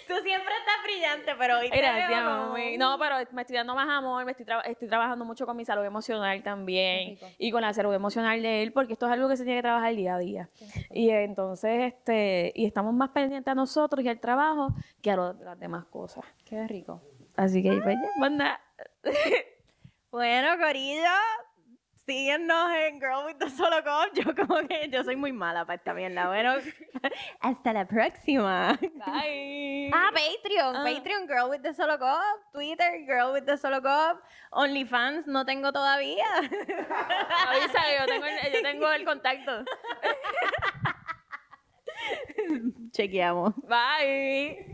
tú 0.08 0.14
siempre 0.24 0.52
estás 0.58 0.82
brillante, 0.82 1.32
pero 1.38 1.58
hoy 1.58 1.70
te 1.70 1.76
Gracias, 1.76 2.78
No, 2.78 2.98
pero 2.98 3.16
me 3.32 3.42
estoy 3.42 3.56
dando 3.56 3.74
más 3.74 3.88
amor, 3.88 4.24
me 4.24 4.32
estoy, 4.32 4.46
estoy 4.64 4.88
trabajando 4.88 5.24
mucho 5.24 5.44
con 5.44 5.56
mi 5.56 5.64
salud 5.64 5.84
emocional 5.84 6.42
también. 6.42 7.18
Y 7.38 7.50
con 7.52 7.60
la 7.60 7.72
salud 7.74 7.92
emocional 7.92 8.40
de 8.42 8.62
él, 8.62 8.72
porque 8.72 8.94
esto 8.94 9.06
es 9.06 9.12
algo 9.12 9.28
que 9.28 9.36
se 9.36 9.44
tiene 9.44 9.58
que 9.58 9.62
trabajar 9.62 9.94
día 9.94 10.14
a 10.14 10.18
día. 10.18 10.48
Y 10.90 11.10
entonces, 11.10 11.92
este, 11.92 12.52
y 12.54 12.64
estamos 12.64 12.94
más 12.94 13.10
pendientes 13.10 13.52
a 13.52 13.54
nosotros 13.54 14.04
y 14.04 14.08
al 14.08 14.18
trabajo 14.18 14.74
que 15.02 15.10
a 15.10 15.16
las 15.16 15.60
demás 15.60 15.84
cosas. 15.86 16.24
Qué 16.44 16.66
rico. 16.66 17.02
Así 17.36 17.62
que, 17.62 17.80
pues, 17.82 17.96
manda. 18.18 18.60
Bueno, 20.10 20.58
Corillo, 20.58 21.08
síguenos 22.04 22.72
en 22.72 23.00
Girl 23.00 23.26
with 23.26 23.36
the 23.36 23.48
Solo 23.48 23.76
Cup. 23.84 24.12
Yo 24.14 24.34
como 24.34 24.66
que 24.66 24.88
yo 24.90 25.04
soy 25.04 25.14
muy 25.14 25.30
mala 25.30 25.64
para 25.64 25.76
esta 25.76 25.94
mierda. 25.94 26.26
Bueno, 26.26 26.54
hasta 27.40 27.72
la 27.72 27.86
próxima. 27.86 28.76
Bye. 28.80 29.88
Ah, 29.94 30.10
Patreon. 30.12 30.74
Ah. 30.76 30.82
Patreon, 30.84 31.28
Girl 31.28 31.48
with 31.48 31.60
the 31.62 31.72
Solo 31.72 31.96
Cup. 31.96 32.40
Twitter, 32.52 33.04
Girl 33.06 33.32
with 33.32 33.44
the 33.44 33.56
Solo 33.56 33.80
Cup. 33.80 34.20
OnlyFans 34.50 35.28
no 35.28 35.44
tengo 35.46 35.72
todavía. 35.72 36.26
Avisa, 37.48 37.80
yo 38.00 38.06
tengo 38.06 38.26
el, 38.26 38.52
yo 38.52 38.62
tengo 38.62 38.90
el 38.90 39.04
contacto. 39.04 39.64
Chequeamos. 42.90 43.54
Bye. 43.68 44.66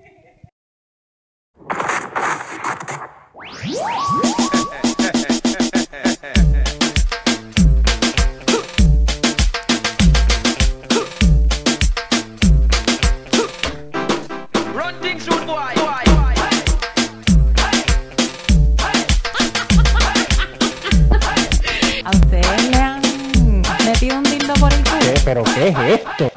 ¿Pero 25.26 25.42
qué 25.42 25.68
es 25.70 25.76
esto? 25.78 26.30